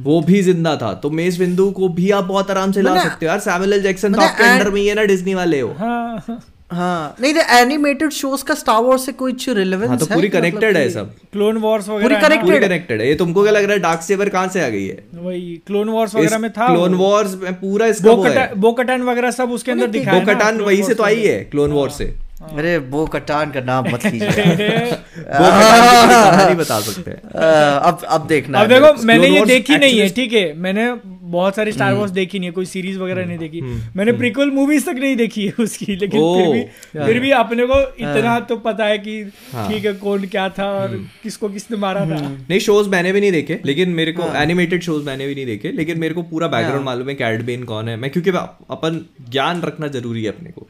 वो 0.04 0.20
भी 0.22 0.42
ज़िंदा 0.42 0.76
था। 0.78 0.94
तो 0.94 1.10
मेस 1.10 1.38
बिंदु 1.40 1.70
को 1.72 1.88
भी 1.96 2.10
आप 2.12 2.24
बहुत 2.24 2.52
आराम 2.52 2.72
से 2.72 2.82
ला 2.82 2.94
सकते 3.04 3.26
हो 3.26 3.30
यार। 3.30 3.40
सैमुअल 3.40 3.82
जैक्सन 3.82 4.14
तो 4.14 4.22
आपके 4.22 4.44
अंडर 4.44 4.70
में 4.70 4.82
ही 4.82 4.88
है 4.88 4.94
ना 4.96 5.04
डिज्नी 5.06 5.34
वाले 5.34 5.60
हो। 5.60 5.72
हाँ। 5.80 6.40
हाँ 6.72 7.16
नहीं 7.22 7.34
तो 7.34 7.42
एनिमेटेड 7.58 8.12
शोज़ 8.12 8.44
का 8.44 8.54
स्टार 8.54 8.82
वॉर्स 8.82 9.06
से 9.06 9.12
कुछ 9.12 9.48
रिलेवेंस 9.50 9.90
हाँ 9.90 9.98
तो 9.98 10.06
पूरी 10.06 10.30
कनेक्टेड 10.30 10.78
है 10.78 10.90
सब। 10.90 11.12
क्लोन 11.34 11.58
वॉर्स 11.58 11.90
वगैरह 11.90 12.42
पूरी 12.42 12.60
कनेक्टेड 12.60 13.02
है। 13.02 13.08
ये 13.08 13.16
तुमको 13.16 13.44
क्या 13.44 13.52
लग 13.52 13.64
रहा 13.64 13.74
है 13.74 13.80
डार्क 13.80 14.02
सेवर 14.02 14.30
कहाँ 14.30 14.48
से 14.48 14.64
आ 14.66 14.70
गई 14.70 14.86
है? 14.88 14.98
वही 15.16 15.56
क्लोन 15.68 15.90
वॉर्स 15.90 16.16
वगैरह 16.16 16.38
में 16.38 16.52
था 16.52 16.68
क्लोन 16.68 16.94
वॉर्स 16.96 17.36
में 17.36 17.54
पूरा 17.54 17.86
इसका 17.88 18.14
बोकटान 18.14 18.60
बोकटान 18.62 19.02
वगैरह 19.04 19.32
सब 19.32 19.52
उसके 19.52 19.72
अंदर 19.72 19.88
दिखाया 19.88 20.20
बोकटान 20.20 20.62
वही 20.62 20.84
से 20.84 20.94
तो 20.94 21.04
आई 21.04 21.22
है 21.24 21.40
क्लोन 21.52 21.72
वॉर 21.72 21.90
से। 21.90 22.14
अरे 22.44 22.78
वो 22.94 23.06
कटान 23.08 23.52
का 23.52 23.62
नाम 23.62 23.86
मत 23.92 24.06
लीजिए 24.06 24.30
कहानी 25.16 26.56
बता 26.56 26.80
सकते 26.80 27.12
हैं। 27.12 27.22
अब 27.90 28.02
अब 28.08 28.26
देखना 28.28 28.60
अब 28.60 28.68
देखो 28.70 28.94
मैंने 29.04 29.28
ये 29.28 29.46
देखी 29.46 29.78
नहीं 29.78 30.00
है 30.00 30.10
ठीक 30.10 30.34
है। 30.34 30.44
मैंने 30.58 30.90
बहुत 31.36 31.56
सारी 31.56 31.72
स्टार 31.72 31.94
वॉर्स 31.94 32.12
देखी 32.12 32.40
नहीं 32.40 32.50
है 32.50 32.54
कोई 32.54 32.66
सीरीज़ 32.66 33.00
वगैरह 33.00 33.26
नहीं 33.26 33.38
देखी। 33.38 33.62
मैंने 33.96 34.12
प्रीक्वल 34.14 34.52
मूवीज़ 34.52 34.86
तक 34.86 35.00
नहीं 35.00 35.16
देखी 35.16 35.46
है 35.46 35.54
उसकी 35.60 35.96
लेकिन 35.96 36.22
फिर 36.36 36.52
भी 36.54 36.62
फिर 37.06 37.20
भी 37.20 37.32
अपने 37.36 37.66
को 37.68 37.80
इतना 38.00 38.40
तो 38.50 38.58
पता 38.66 38.86
है 38.86 38.98
कि 38.98 39.16
हाँ। 39.52 39.68
ठीक 39.70 39.86
है 39.86 39.94
कौन 39.96 40.26
क्या 40.28 40.48
था 40.52 40.66
और 40.74 40.98
किसको 41.24 41.50
किसने 41.50 41.78
मारा 41.78 42.06
था। 42.06 42.20
नहीं 42.30 42.60
शोज़ 42.62 42.90
मैंने 42.90 43.12
भी 43.12 43.22
नहीं 43.22 43.32
देखे 43.32 43.60
लेकिन 43.66 43.90
मेरे 43.94 44.12
को 44.12 44.32
एनिमेटेड 44.38 44.82
शोज़ 44.84 45.06
मैंने 45.06 45.28
भी 45.28 45.36
नहीं 45.36 45.46
देखे 45.46 45.72
लेकिन 45.74 46.00
मेरे 46.00 46.14
को 46.14 46.22
पूरा 46.26 46.48
बैकग्राउंड 46.48 46.86
मालूम 46.86 47.10
है 47.10 47.16
कैडबेन 47.16 47.64
कौन 47.66 47.90
है। 47.90 47.96
मैं 47.98 48.12
क्योंकि 48.12 48.30
अपन 48.30 49.06
ज्ञान 49.32 49.62
रखना 49.62 49.88
ज़रूरी 49.90 50.24
है 50.24 50.30
अपने 50.30 50.52
को। 50.52 50.68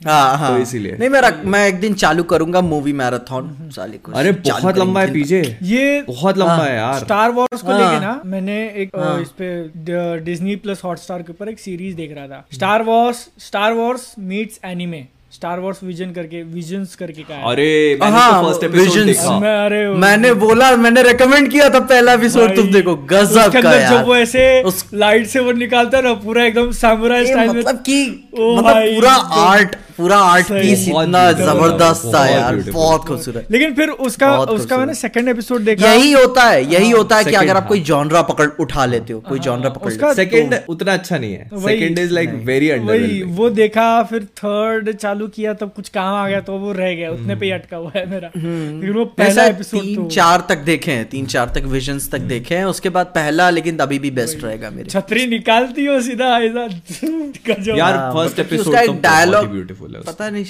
हाँ 0.00 0.36
हाँ। 0.38 0.50
तो 0.50 0.62
इसीलिए। 0.62 0.96
नहीं 0.96 1.08
मैं 1.08 1.20
रख, 1.20 1.40
मैं 1.44 1.66
एक 1.68 1.78
दिन 1.80 1.94
चालू 1.94 2.22
करूँगा 2.24 2.60
मूवी 2.60 2.92
मैराथन 2.92 3.70
साले 3.74 3.98
को 3.98 4.12
अरे 4.12 4.32
बहुत 4.32 4.78
लंबा 4.78 5.00
है। 5.00 5.12
पीछे 5.12 5.40
ये 5.62 6.02
बहुत 6.02 6.38
लंबा 6.38 6.56
है 6.56 6.74
यार। 6.76 6.98
स्टार 6.98 7.30
वॉर्स 7.30 7.62
को 7.62 7.72
हाँ। 7.72 7.78
लेके 7.80 8.00
ना 8.00 8.20
मैंने 8.26 8.58
एक 8.82 8.90
इस 9.22 9.28
पे 9.40 10.18
डिज्नी 10.24 10.56
प्लस 10.56 10.82
हॉटस्टार 10.84 11.22
के 11.22 11.32
ऊपर 11.32 11.48
एक 11.48 11.58
सीरीज़ 11.58 11.96
देख 11.96 12.14
रहा 12.16 12.26
था। 12.26 12.44
Star 12.52 12.82
Wars 12.82 13.28
Star 13.38 13.72
Wars 13.72 14.14
meets 14.18 14.60
anime 14.64 15.04
Star 15.36 15.60
Wars 15.60 15.82
vision 15.82 16.10
करके 16.12 16.42
विजन्स 16.50 16.94
करके 16.94 17.22
का 17.22 17.34
अरे 17.50 17.66
मैंने 18.00 18.16
हाँ, 18.16 18.42
तो 18.42 18.46
फ़र्स्ट 18.48 18.64
एपिसोड 18.64 19.04
देखा। 19.04 19.38
मैं 19.38 19.54
अरे 19.64 19.80
मैंने 20.00 20.32
बोला 20.34 20.70
मैंने 20.76 21.02
रेकमेंड 21.02 21.50
किया 21.50 21.68
था 21.70 21.80
पहला 21.86 22.12
एपिसोड 22.12 22.54
तुम 22.56 22.70
देखो 22.72 22.94
गजब 23.10 23.60
का 23.62 23.72
यार 23.72 23.90
जब 23.92 24.06
वो 24.06 24.16
ऐसे 24.16 24.44
उस- 24.62 24.94
लाइट 24.94 25.26
से 25.26 25.40
वो 25.40 25.52
निकालता 25.56 25.98
है 25.98 26.04
ना 26.04 26.12
पूरा 26.22 26.44
एकदम 26.44 26.70
सामुराई 26.76 27.26
स्टाइल 27.26 27.50
में 27.50 27.58
मतलब 27.58 27.82
कि 27.88 27.98
मतलब 28.38 28.94
पूरा 28.94 29.16
तो- 29.18 29.38
आर्ट 29.40 29.74
पूरा 29.96 30.16
आर्ट 30.22 30.46
पीस 30.48 30.86
बहुत 30.88 31.06
इतना 31.06 31.20
ज़बरदस्त 31.34 32.02
था 32.14 32.24
यार 32.26 32.56
बहुत 32.70 33.04
खूबसूरत। 33.04 33.46
लेकिन 33.50 33.74
फिर 33.74 33.88
उसका 34.06 34.30
उसका 34.54 34.78
मैंने 34.78 34.94
सेकंड 34.94 35.28
एपिसोड 35.28 35.60
देखा। 35.60 35.92
यही 35.92 36.10
होता 36.12 36.42
है 36.42 36.64
यही 36.72 36.90
होता 36.90 37.16
है 37.16 37.24
कि 37.24 37.34
अगर 37.34 37.50
आप 37.50 37.56
हाँ। 37.56 37.68
कोई 37.68 37.80
जॉनरा 37.82 38.22
पकड़ 38.22 38.48
उठा 38.60 38.84
लेते 38.86 39.12
हो 39.12 39.20
कोई 39.20 39.38
जॉनरा 39.38 39.70
पकड़ 39.70 39.92
उसका- 39.92 40.14
सेकंड 40.16 40.58
उतना 40.68 40.92
अच्छा 40.92 41.18
नहीं 41.18 41.32
है। 41.32 41.48
Second 41.54 41.98
is 41.98 42.12
like 42.12 42.34
very 42.44 42.68
under 42.70 43.24
वो 43.38 43.50
देखा 43.52 43.86
फिर 44.02 44.24
थर्ड 44.36 44.92
चालू 44.96 45.25
किया 45.28 45.54
तब 45.54 45.72
कुछ 45.76 45.88
काम 45.88 46.14
आ 46.14 46.28
गया 46.28 46.40
तो 46.40 46.58
वो 46.58 46.72
रह 46.72 46.94
गया 46.94 47.10
उतने 47.10 47.34
पे 47.36 47.46
ही 47.46 47.52
अटका 47.52 47.76
हुआ 47.76 47.92
है 47.96 48.10
मेरा। 48.10 48.30
लेकिन 48.36 48.92
वो 48.92 49.04
पहला 49.04 49.44
एपिसोड 49.44 49.80
तीन 49.82 49.96
तो 49.96 50.08
चार 50.10 50.46
तक 50.48 50.58
देखे 50.58 50.92
हैं 50.92 51.08
तीन 51.08 51.26
चार 51.26 51.48
तक 51.48 51.62
विजन्स 51.66 52.10
तक 52.10 52.18
देखे 52.18 52.56
हैं 52.56 52.64
उसके 52.64 52.88
बाद 52.88 53.06
पहला 53.06 53.50
लेकिन 53.50 53.78
अभी 53.78 53.98
भी 53.98 54.10
बेस्ट 54.10 54.44
रहेगा 54.44 54.70
मेरे। 54.70 54.90
छतरी 54.90 55.26
निकालती 55.26 55.86
हो 55.86 56.00
सीधा 56.00 56.38
ऐसा 56.38 56.64
यार 57.76 58.12
फ़र्स्ट 58.14 58.38
एपिसोड 58.38 58.74
dialogue- 58.74 59.48
ब्यूटीफुल 59.48 59.96
है 59.96 60.02
पता 60.02 60.30
नहीं। 60.30 60.44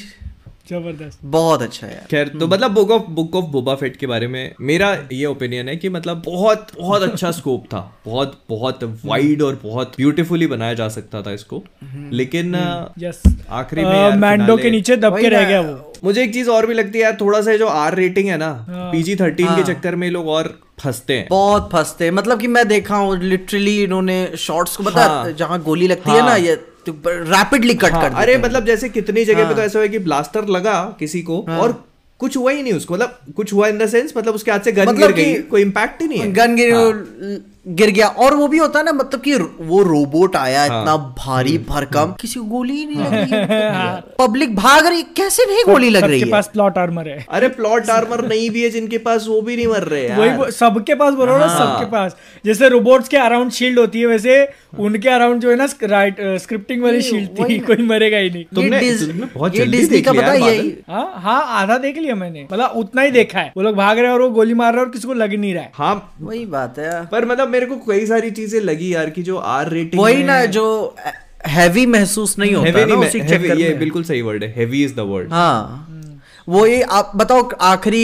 ज़बरदस्त। 0.71 1.19
बहुत 1.25 1.63
अच्छा 1.63 1.87
है 1.87 2.05
खैर 2.11 2.29
तो 2.31 2.47
मतलब 2.47 2.71
book 2.71 2.91
of 2.91 3.03
book 3.11 3.37
of 3.37 3.45
Boba 3.51 3.75
Fett 3.75 3.97
के 3.97 4.07
बारे 4.07 4.29
में 4.29 4.55
मेरा 4.63 4.91
ये 5.13 5.25
ओपिनियन 5.27 5.69
है 5.69 5.77
कि 5.77 5.89
मतलब 5.89 6.23
बहुत 6.27 6.67
बहुत 6.79 7.03
अच्छा 7.03 7.31
स्कोप 7.33 7.65
था। 7.67 7.81
बहुत 8.07 8.39
बहुत 8.49 8.85
वाइड 9.05 9.43
और 9.43 9.61
बहुत 9.63 9.93
ब्यूटीफुली 9.97 10.47
बनाया 10.47 10.75
जा 10.75 10.89
सकता 10.91 11.23
था 11.23 11.33
इसको। 11.33 11.63
लेकिन 12.13 12.55
यस 12.99 13.23
आखिरी 13.53 13.85
में 13.85 14.17
मैंडो 14.19 14.57
के 14.57 14.71
नीचे 14.71 14.97
दब 14.97 15.19
के 15.21 15.29
रह 15.29 15.45
गया 15.45 15.61
वो। 15.61 15.93
मुझे 16.05 16.23
एक 16.23 16.33
चीज़ 16.35 16.51
और 16.51 16.67
भी 16.67 16.75
लगती 16.75 16.99
है 16.99 17.05
यार 17.05 17.17
थोड़ा 17.21 17.41
सा 17.41 17.57
जो 17.57 17.67
आर 17.67 17.95
रेटिंग 17.95 18.29
है 18.29 18.37
ना 18.39 18.53
पीजी 18.71 19.17
थर्टीन 19.17 19.55
के 19.57 19.63
चक्कर 19.65 19.97
में 19.97 20.11
लोग 20.11 20.29
और 20.29 20.59
फंसते 20.81 21.17
हैं। 21.19 21.27
बहुत 21.31 21.69
फंसते 21.73 22.05
हैं। 22.05 22.13
मतलब 22.13 22.41
कि 22.41 22.47
मैं 22.49 22.67
देखा 22.69 22.97
हूँ 22.97 23.19
लिटरली 23.21 23.83
इन्होंने 23.83 24.17
शॉर्ट्स 24.39 24.77
को 24.77 24.85
बता 24.85 25.05
हाँ। 25.05 25.31
जहाँ 25.33 25.61
गोली 25.63 25.87
लगती 25.87 26.11
है 26.11 26.21
हाँ। 26.21 26.29
ना 26.29 26.35
ये 26.37 26.55
रैपिडली 26.89 27.75
कट 27.75 27.93
हाँ, 27.93 28.11
कर 28.11 28.17
अरे 28.17 28.39
मतलब 28.39 28.65
जैसे 28.65 28.89
कितनी 28.89 29.25
जगह 29.25 29.49
पे 29.49 29.55
तो 29.55 29.63
ऐसा 29.63 29.79
हुआ 29.79 29.89
कि 29.89 29.99
ब्लास्टर 29.99 30.47
लगा 30.49 30.97
किसी 30.99 31.23
को 31.23 31.41
और 31.49 31.85
कुछ 32.19 32.37
हुआ 32.37 32.53
ही 32.53 32.63
नहीं 32.63 32.73
उसको 32.73 32.95
मतलब 32.95 33.19
कुछ 33.37 33.53
हुआ 33.53 33.69
इन 33.69 33.79
द 33.79 33.87
सेंस 33.87 34.13
मतलब 34.17 34.35
उसके 34.35 34.51
हाथ 34.51 34.61
से 34.61 34.73
गन 34.73 34.89
मतलब 34.89 35.13
गिर 35.13 35.13
गई 35.13 35.35
कोई 35.35 35.63
इम्पैक्ट 35.63 36.03
ही 36.03 36.09
नहीं 36.09 36.19
है। 36.19 36.33
गन 36.33 36.57
गिर 36.57 36.75
गिर 37.69 37.91
गया। 37.91 38.07
और 38.07 38.35
वो 38.35 38.49
भी 38.49 38.59
होता 38.59 38.79
है 38.79 38.85
ना 38.85 38.93
मतलब 38.93 39.21
कि 39.21 39.35
वो 39.61 39.83
रोबोट 39.83 40.37
आया 40.37 40.59
हाँ। 40.61 40.67
इतना 40.67 40.97
भारी 40.97 41.59
भरकम 41.59 42.15
किसी 42.21 42.41
को 42.41 42.47
गोली 42.47 42.73
ही 42.73 42.87
नहीं 42.87 42.97
लग 42.97 43.13
रही 43.13 43.33
है। 43.33 44.01
पब्लिक 44.19 44.57
भाग 44.57 44.87
रही 44.87 45.03
कैसे 45.03 45.47
नहीं 45.47 45.65
गोली 45.65 45.91
लग 45.91 46.05
रही 46.05 46.19
सबके 46.21 46.29
है। 46.29 46.33
पास 46.33 46.51
प्लॉट 46.53 46.79
आर्मर 46.79 47.09
है। 47.09 47.27
अरे 47.31 47.49
प्लॉट 47.49 47.91
आर्मर 47.91 48.29
नहीं 48.29 48.51
भी 48.51 48.63
है 48.63 48.71
जिनके 48.71 48.99
पास 48.99 49.27
वो 49.29 49.41
भी 49.43 49.57
नहीं 49.57 49.67
मर 49.67 49.83
रहे 49.83 50.09
वही 50.15 50.53
सबके 50.53 50.95
पास 50.95 51.15
बोलो 51.15 51.39
ना 51.39 51.47
हाँ। 51.47 51.59
सबके 51.59 51.91
पास। 51.93 52.17
जैसे 52.45 52.69
रोबोट्स 52.69 53.09
के 53.09 53.17
अराउंड 53.17 53.51
शील्ड 53.51 53.79
होती 53.79 54.01
है 54.01 54.07
वैसे 54.07 54.49
उनके 54.79 55.09
अराउंड 55.09 55.41
जो 55.41 55.51
है 55.51 55.57
ना 55.57 55.67
राइट 55.83 56.17
स्क्रिप्टिंग 56.21 56.83
वाली 56.83 57.03
शील्ड 57.03 57.49
थी 57.51 57.59
कोई 57.59 57.77
मरेगा 57.77 58.19
ही 58.19 58.31
नहीं। 58.31 58.45
तुमने- 58.55 58.83
ये 58.83 58.91
डिज- 58.91 59.09
तुमने 59.09 59.27
बहुत 59.35 59.55
जल्दी 59.55 60.03
का 60.03 60.13
पता 60.13 60.27
है 60.27 60.41
यही 60.43 60.77
हाँ 60.89 61.13
हाँ 61.17 61.45
आधा 61.63 61.79
देख 61.79 61.99
लिया 61.99 62.15
मैंने। 62.15 62.47
मतलब 62.53 62.73
उतना 62.77 63.03
ही 63.03 63.11
देखा 63.11 63.41
है। 63.41 63.53
वो 63.57 63.63
लोग 63.63 63.77
भाग 63.77 63.99
रहे 63.99 64.07
हैं 64.07 64.13
और 64.15 64.23
वो 64.23 64.31
गोली 64.31 64.55
मार 64.55 64.73
रहे 64.73 64.81
हैं 64.81 64.87
और 64.87 64.93
किसी 64.93 65.09
को 65.09 65.15
लग 65.15 65.35
नहीं 65.35 65.55
रहा 65.55 65.63
है। 65.63 65.71
हाँ। 65.75 66.15
वही 66.21 66.47
बात 66.47 66.79
है 66.79 67.07
पर 67.07 67.25
मतलब 67.25 67.49
मेरे 67.57 67.67
को 67.67 67.77
कई 67.87 68.07
सारी 68.07 68.31
चीज़ें 68.31 68.61
लगी 68.61 68.95
यार 68.95 69.11
की 69.11 69.23
जो 69.23 69.37
आर 69.51 69.71
रेटिंग 69.71 70.03
वही 70.03 70.25
ना 70.25 70.45
जो 70.57 70.65
हैवी 71.49 71.85
महसूस 71.87 72.39
नहीं 72.39 72.55
होता 72.55 72.79
है 72.79 72.87
ना 72.87 72.95
उसी 72.97 73.19
ये 73.63 73.73
बिल्कुल 73.79 74.05
सही 74.05 74.23
वर्ड 74.23 74.45
है। 74.45 74.53
हैवी 74.57 74.83
इज़ 74.85 74.95
द 74.95 75.01
वर्ड 75.11 75.33
हाँ। 75.33 75.96
वो 76.49 76.67
ये 76.67 76.83
आप 76.97 77.11
बताओ 77.17 77.49
आखिरी 77.61 78.01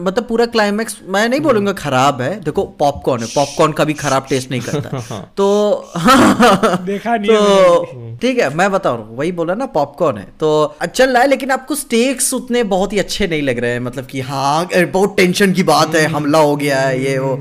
मतलब 0.00 0.26
पूरा 0.28 0.46
क्लाइमैक्स 0.46 0.96
मैं 1.06 1.28
नहीं 1.28 1.40
बोलूँगा 1.40 1.72
खराब 1.72 2.20
है 2.22 2.30
देखो 2.40 2.62
पॉपकॉर्न 2.78 3.22
है 3.22 3.28
पॉपकॉर्न 3.34 3.72
का 3.72 3.84
भी 3.84 3.94
खराब 3.94 4.26
टेस्ट 4.28 4.50
नहीं 4.50 4.60
करता। 4.60 5.18
तो 5.36 5.46
देखा 6.84 7.16
नहीं 7.16 7.30
तो 7.30 8.18
ठीक 8.22 8.38
है 8.38 8.54
मैं 8.54 8.70
बता 8.72 8.90
रहा 8.90 9.02
हूँ 9.02 9.16
वही 9.16 9.32
बोला 9.32 9.54
ना 9.54 9.66
पॉपकॉर्न 9.74 10.18
है। 10.18 10.24
तो 10.40 10.52
चल 10.86 11.10
रहा 11.12 11.22
है 11.22 11.28
लेकिन 11.28 11.50
आपको 11.50 11.74
स्टेक्स 11.74 12.32
उतने 12.34 12.62
बहुत 12.72 12.92
ही 12.92 12.98
अच्छे 12.98 13.26
नहीं 13.26 13.42
लग 13.42 13.58
रहे 13.58 13.72
हैं 13.72 13.80
मतलब 13.80 14.06
कि 14.06 14.20
हाँ 14.20 14.68
बहुत 14.74 15.16
टेंशन 15.16 15.52
की 15.52 15.62
बात 15.62 15.94
है 15.94 16.06
हमला 16.06 16.38
हो 16.38 16.56
गया 16.56 16.80
है 16.80 17.02
ये 17.04 17.18
वो। 17.18 17.36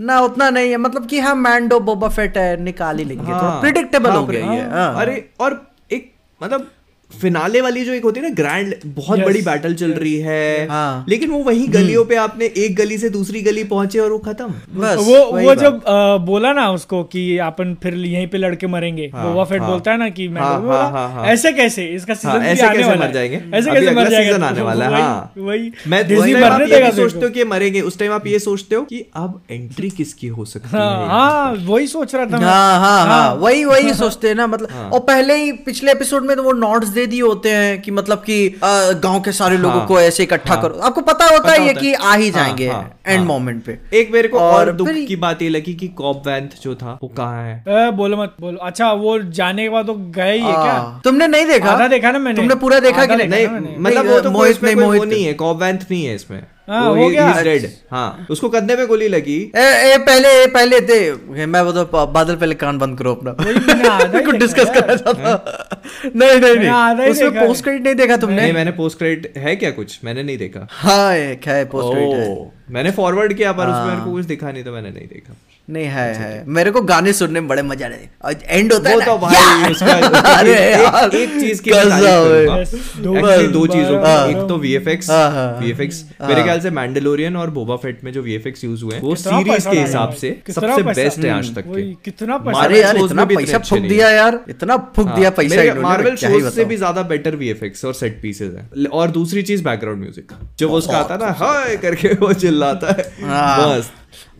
ना 0.00 0.20
उतना 0.20 0.50
नहीं 0.50 0.70
है 0.70 0.76
मतलब 0.76 1.06
कि 1.06 1.20
हाँ 1.20 1.34
मैंडो 1.34 1.78
बोबा 1.80 2.08
फेट 2.08 2.36
है 2.38 2.60
निकाल 2.62 2.98
ही 2.98 3.04
लेंगे 3.04 3.24
थोड़ा 3.24 3.60
प्रिडिक्टेबल 3.60 4.10
हो 4.10 4.26
गया 4.26 4.52
ये 4.52 4.60
हाँ। 4.70 4.94
अरे 5.00 5.28
और 5.40 5.62
एक 5.92 6.12
मतलब 6.40 6.70
फिनाले 7.10 7.60
वाली 7.60 7.84
जो 7.84 7.92
एक 7.92 8.02
होती 8.04 8.20
है 8.20 8.26
ना 8.28 8.34
ग्रैंड 8.34 8.74
बहुत 8.86 9.18
Yes, 9.18 9.26
बड़ी 9.26 9.40
बैटल 9.42 9.74
चल 9.74 9.92
yes, 9.92 9.98
रही 9.98 10.16
है। 10.16 10.66
हाँ। 10.68 11.04
लेकिन 11.08 11.30
वो 11.30 11.38
वही 11.38 11.66
गलियों 11.66 12.04
पे 12.04 12.16
आपने 12.16 12.44
एक 12.44 12.76
गली 12.76 12.98
से 12.98 13.08
दूसरी 13.10 13.40
गली 13.42 13.64
पहुँचे 13.64 13.98
और 13.98 14.10
वो 14.12 14.18
खत्म। 14.18 14.48
बस 14.80 14.96
वो 14.98 15.18
वो 15.40 15.54
जब 15.54 15.84
अ, 15.84 16.16
बोला 16.16 16.52
ना 16.52 16.70
उसको 16.70 17.02
कि 17.04 17.38
अपन 17.38 17.74
फिर 17.82 17.94
यहीं 17.94 18.26
पे 18.26 18.38
लड़के 18.38 18.66
मरेंगे 18.66 19.10
हाँ, 19.14 19.26
बोबा 19.28 19.44
फेट 19.44 19.60
हाँ। 19.60 19.70
बोलता 19.70 19.90
है 19.90 19.98
ना 19.98 20.08
कि 20.08 20.28
मैं 20.28 20.40
हाँ, 20.42 20.60
हाँ, 20.62 20.90
हाँ, 20.90 21.08
हाँ। 21.12 21.24
ऐसे 21.26 21.52
कैसे? 21.52 21.86
इसका 21.86 22.14
सीज़न 22.14 22.30
हाँ, 22.30 22.40
ऐसे 22.40 22.68
कैसे 22.68 22.96
मर 22.96 23.12
जाएँगे? 23.12 23.36
ऐसे 23.54 23.70
कैसे 23.70 23.90
मर 23.90 24.08
जाएगा? 24.08 24.46
आने 24.46 24.60
वाला 24.62 24.84
है, 24.84 24.90
वही- 24.90 25.02
हाँ। 25.02 25.32
वही। 25.38 25.72
मैं 25.88 26.90
सोचते 26.92 27.24
हो 27.24 27.30
कि 27.30 27.44
मरेंगे 27.44 27.80
उस 27.80 27.98
टाइम 27.98 28.12
आप 28.12 28.26
ये 28.26 28.38
सोचते 28.38 28.74
हो 28.76 28.82
कि 28.82 29.04
अब 29.16 29.40
एंट्री 29.50 29.90
किसकी 29.90 30.26
हो 30.28 30.44
सकती 30.44 30.68
हाँ 30.72 31.56
है? 31.56 31.66
वही 31.66 31.86
सोच 31.86 32.14
रहा 32.14 32.26
था 32.26 32.38
मैं। 32.38 32.46
हाँ 32.46 32.78
हाँ 32.80 33.06
हाँ 33.06 33.34
वही 33.34 33.64
वही 33.64 33.94
सोचते 34.04 34.28
हैं 34.28 34.34
ना 34.34 34.46
मतलब 34.46 34.90
और 34.92 35.00
पहले 35.00 35.34
ही 35.34 35.52
पिछले 35.52 35.92
एपिसोड 35.92 36.24
में 36.24 36.36
तो 36.36 36.42
वो 36.42 36.52
नोट्स 36.52 36.88
दे 36.98 37.06
दिए 37.06 37.20
होते 37.22 37.50
हैं 37.50 37.80
कि 37.82 37.90
मतलब 37.90 38.18
कि 38.18 38.38
गाँव 38.64 39.20
के 39.20 39.32
सारे 39.32 39.56
लोगों 39.56 39.78
हाँ, 39.78 39.86
को 39.86 40.00
ऐसे 40.00 40.22
इकट्ठा 40.22 40.54
हाँ। 40.54 40.62
करो। 40.62 40.78
आपको 40.80 41.00
पता 41.00 41.24
होता 41.24 41.38
पता 41.38 41.52
है 41.52 41.66
ये 41.66 41.74
कि 41.74 41.92
आ 41.94 42.14
ही 42.14 42.28
हाँ, 42.28 42.38
जाएँगे 42.38 42.68
हाँ, 42.68 43.00
एंड 43.06 43.18
हाँ। 43.18 43.26
मोमेंट 43.26 43.62
पे। 43.64 43.78
एक 43.94 44.12
मेरे 44.12 44.28
को 44.28 44.38
और, 44.38 44.66
और 44.66 44.72
दुख 44.72 44.88
की 45.08 45.16
बात 45.16 45.42
ये 45.42 45.48
लगी 45.48 45.74
कि 45.74 45.88
कॉप 45.98 46.26
वैंथ 46.26 46.48
जो 46.62 46.74
था 46.74 46.98
वो 47.02 47.08
कहाँ 47.08 47.42
है? 47.44 47.54
ए, 47.68 47.90
बोलो 47.92 48.16
मत 48.16 48.36
बोलो। 48.40 48.58
अच्छा 48.62 48.92
वो 48.92 49.18
जाने 49.40 49.62
के 49.62 49.68
बाद 49.68 49.86
तो 49.86 49.94
गए 49.94 50.32
ही 50.32 50.38
है 50.38 50.52
क्या? 50.52 50.72
हाँ। 50.72 51.00
तुमने 51.04 51.26
नहीं 51.28 51.46
देखा? 51.46 51.86
देखा 51.88 52.10
ना 52.10 52.18
मैंने? 52.18 52.36
तुमने 52.36 52.54
पूरा 52.56 52.78
देखा 52.80 53.06
कि 53.06 53.16
नहीं। 53.16 53.76
मतलब 53.78 54.08
वो 54.08 54.20
तो 54.20 54.30
मोहित 54.30 54.62
नहीं, 54.64 54.76
मोहित 54.76 55.02
नहीं 55.04 55.24
है 55.24 55.34
कॉप 55.34 55.60
वैंथ 55.62 55.90
नहीं 55.90 56.04
है 56.04 56.14
इसमें। 56.14 56.42
हाँ, 56.68 56.88
हो 56.88 57.08
गया। 57.08 57.42
डेड 57.42 57.66
हाँ 57.90 58.26
उसको 58.30 58.48
कंधे 58.48 58.76
में 58.76 58.86
गोली 58.86 59.08
लगी। 59.08 59.36
ए, 59.56 59.60
ए 59.60 59.96
पहले 60.00 60.28
ए, 60.42 60.46
पहले 60.54 60.80
थे 60.82 61.46
मैं 61.46 61.60
वो 61.60 61.72
तो 61.72 62.06
बादल 62.06 62.36
पहले 62.36 62.54
कान 62.56 62.78
बंद 62.78 62.98
करो 62.98 63.14
अपना। 63.14 63.34
ही 63.40 64.22
कुछ 64.24 64.36
डिस्कस 64.36 64.64
कर 64.66 64.80
करना 64.80 64.94
चाहता 64.96 65.80
नहीं 66.06 66.40
नहीं 66.40 66.54
मैंने 66.56 66.94
नहीं। 66.94 67.10
उसमें 67.10 67.30
पोस्ट 67.38 67.64
क्रेडिट 67.64 67.82
नहीं 67.82 67.94
देखा 67.96 68.16
तुमने? 68.16 68.40
नहीं 68.42 68.52
मैंने 68.52 68.70
पोस्ट 68.72 68.98
क्रेडिट 68.98 69.36
है 69.38 69.56
क्या 69.56 69.70
कुछ? 69.72 69.98
मैंने 70.04 70.22
नहीं 70.22 70.38
देखा। 70.38 70.66
हाँ 70.70 71.12
क्या 71.42 71.54
है 71.54 71.64
पोस्ट 71.66 71.92
क्रेडिट 71.92 72.72
मैंने 72.74 72.90
फॉरवर्ड 72.92 73.32
किया 73.34 73.52
पर 73.52 73.68
उसमें 73.68 73.86
मेरे 73.86 74.04
को 74.04 74.12
कुछ 74.12 74.24
दिखा 74.26 74.50
नहीं 74.50 74.64
तो 74.64 74.72
मैंने 74.72 74.90
नहीं 74.90 75.06
देखा। 75.08 75.36
नहीं 75.68 75.84
है 75.84 76.04
है 76.14 76.44
मेरे 76.48 76.70
को 76.70 76.80
गाने 76.82 77.12
सुनने 77.12 77.40
में 77.40 77.48
बड़े 77.48 77.62
मज़ा 77.62 77.86
आ 77.86 77.88
रहे 77.88 78.06
और 78.24 78.34
एंड 78.44 78.72
होता 78.72 78.90
है 78.90 78.98
ना, 78.98 79.04
तो 79.06 79.16
भाई 79.18 79.70
उसका 79.72 79.92
अरे 80.38 80.52
एक- 80.52 80.80
यार, 80.84 81.14
एक 81.16 81.30
चीज़ 81.40 81.62
की 81.62 81.70
है। 81.70 81.84
दो 83.02 83.14
दो 83.48 83.66
चीज़ों 83.66 83.98
की। 83.98 84.30
एक 84.30 84.36
तो 84.48 84.58
VFX 84.58 85.10
हाँ, 85.10 85.30
हाँ, 85.32 85.60
VFX 85.60 86.00
हाँ। 86.20 86.28
मेरे 86.28 86.42
ख्याल 86.42 86.60
से 86.60 86.70
मैंडलोरियन 86.70 87.36
और 87.36 87.50
बोबा 87.50 87.76
फेट 87.76 88.04
में 88.04 88.12
जो 88.12 88.22
VFX 88.22 88.64
यूज़ 88.64 88.84
हुए 88.84 88.94
हैं 88.94 89.02
वो 89.02 89.14
सीरीज़ 89.16 89.68
के 89.68 89.78
हिसाब 89.80 90.12
से 90.14 90.30
सबसे 90.50 90.82
बेस्ट 90.82 91.18
है 91.18 91.30
आज 91.30 91.54
तक 91.54 91.64
के। 91.66 91.82
कितना 92.04 92.38
पैसा 92.38 92.62
अरे 92.62 92.80
यार 92.80 92.96
इतना 92.98 93.24
पैसा 93.26 93.58
फूक 93.60 93.78
दिया 93.88 94.10
यार 94.10 94.40
इतना 94.50 94.76
फूक 94.96 95.06
हाँ, 95.08 95.16
दिया 95.16 95.30
पैसा 95.30 95.62
इन्होंने, 95.62 95.80
मार्वल 95.80 96.16
शोज़ 96.16 96.48
से 96.50 96.64
भी 96.64 96.76
ज़्यादा 96.76 97.02
बेटर 97.12 97.36
वीएफएक्स 97.36 97.84
और 97.84 97.94
सेट 97.94 98.18
पीसेस 98.22 98.52
हैं। 98.54 98.86
और 99.00 99.10
दूसरी 99.10 99.42
चीज़ 99.42 99.64
बैकग्राउंड 99.64 100.00
म्यूज़िक 100.00 100.32
जो 100.58 100.68
वो 100.68 100.78
उसका 100.78 100.98
आता 100.98 101.14
है 101.14 101.20
ना 101.20 101.32
हाय 101.38 101.76
करके 101.76 102.12
वो 102.20 102.32
चिल्लाता 102.32 102.94
है। 102.98 103.10
हाँ। 103.28 103.68
बस 103.70 103.90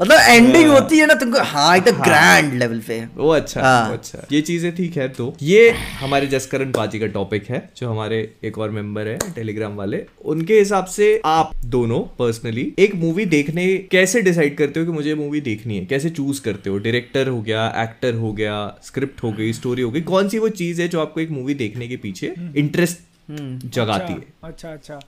मतलब 0.01 0.19
एंडिंग 0.21 0.69
होती 0.71 0.99
है 0.99 1.07
ना 1.07 1.15
तुमको 1.15 1.43
हाँ 1.45 1.77
एकदम 1.77 2.03
ग्रैंड 2.03 2.53
लेवल 2.55 2.81
पे। 2.81 2.99
वो 3.17 3.29
अच्छा 3.29 3.63
हाँ। 3.63 3.89
वो 3.89 3.95
अच्छा। 3.95 4.27
ये 4.33 4.41
चीज़ें 4.41 4.71
ठीक 4.77 4.97
है 4.97 5.09
तो। 5.09 5.33
ये 5.43 5.71
हमारे 6.01 6.27
जसकरण 6.27 6.73
पाजी 6.73 6.99
का 6.99 7.07
टॉपिक 7.17 7.49
है 7.51 7.59
जो 7.77 7.89
हमारे 7.91 8.21
एक 8.45 8.59
और 8.59 8.71
मेंबर 8.71 9.09
है 9.09 9.19
टेलीग्राम 9.35 9.75
वाले। 9.77 10.05
उनके 10.25 10.59
हिसाब 10.59 10.85
से 10.87 11.11
आप 11.25 11.53
दोनों 11.67 12.01
पर्सनली 12.19 12.73
एक 12.79 12.95
मूवी 12.95 13.25
देखने 13.27 13.67
कैसे 13.93 14.23
डिसाइड 14.23 14.57
करते 14.59 14.81
हो 14.81 14.87
कि 14.87 14.93
मुझे 14.93 15.15
मूवी 15.15 15.41
देखनी 15.41 15.79
है? 15.79 15.85
कैसे 15.87 16.11
चूज़ 16.11 16.43
करते 16.43 16.71
हो? 16.71 16.79
डायरेक्टर 16.79 17.29
हो 17.29 17.41
गया 17.43 17.67
एक्टर 17.83 18.15
हो 18.15 18.33
गया 18.33 18.57
स्क्रिप्ट 18.85 19.23
हो 19.23 19.33
गई 19.33 19.53
स्टोरी 19.53 19.83
हो 19.83 19.91
गई 19.91 20.01
कौन 20.07 20.29
सी 20.29 20.39
वो 20.39 20.49
चीज़ 20.63 20.83
है 20.83 20.89
जो 20.89 21.01
आपको 21.01 21.21
एक 21.21 21.31
मूवी 21.31 21.55
देखने 21.57 21.89
के 21.89 21.97
पीछे 21.97 22.35
इंटरेस्ट 22.57 22.99
जगाती 23.31 24.13
है? 24.13 24.25
अच्छा 24.45 24.73
अच्छा। 24.73 25.01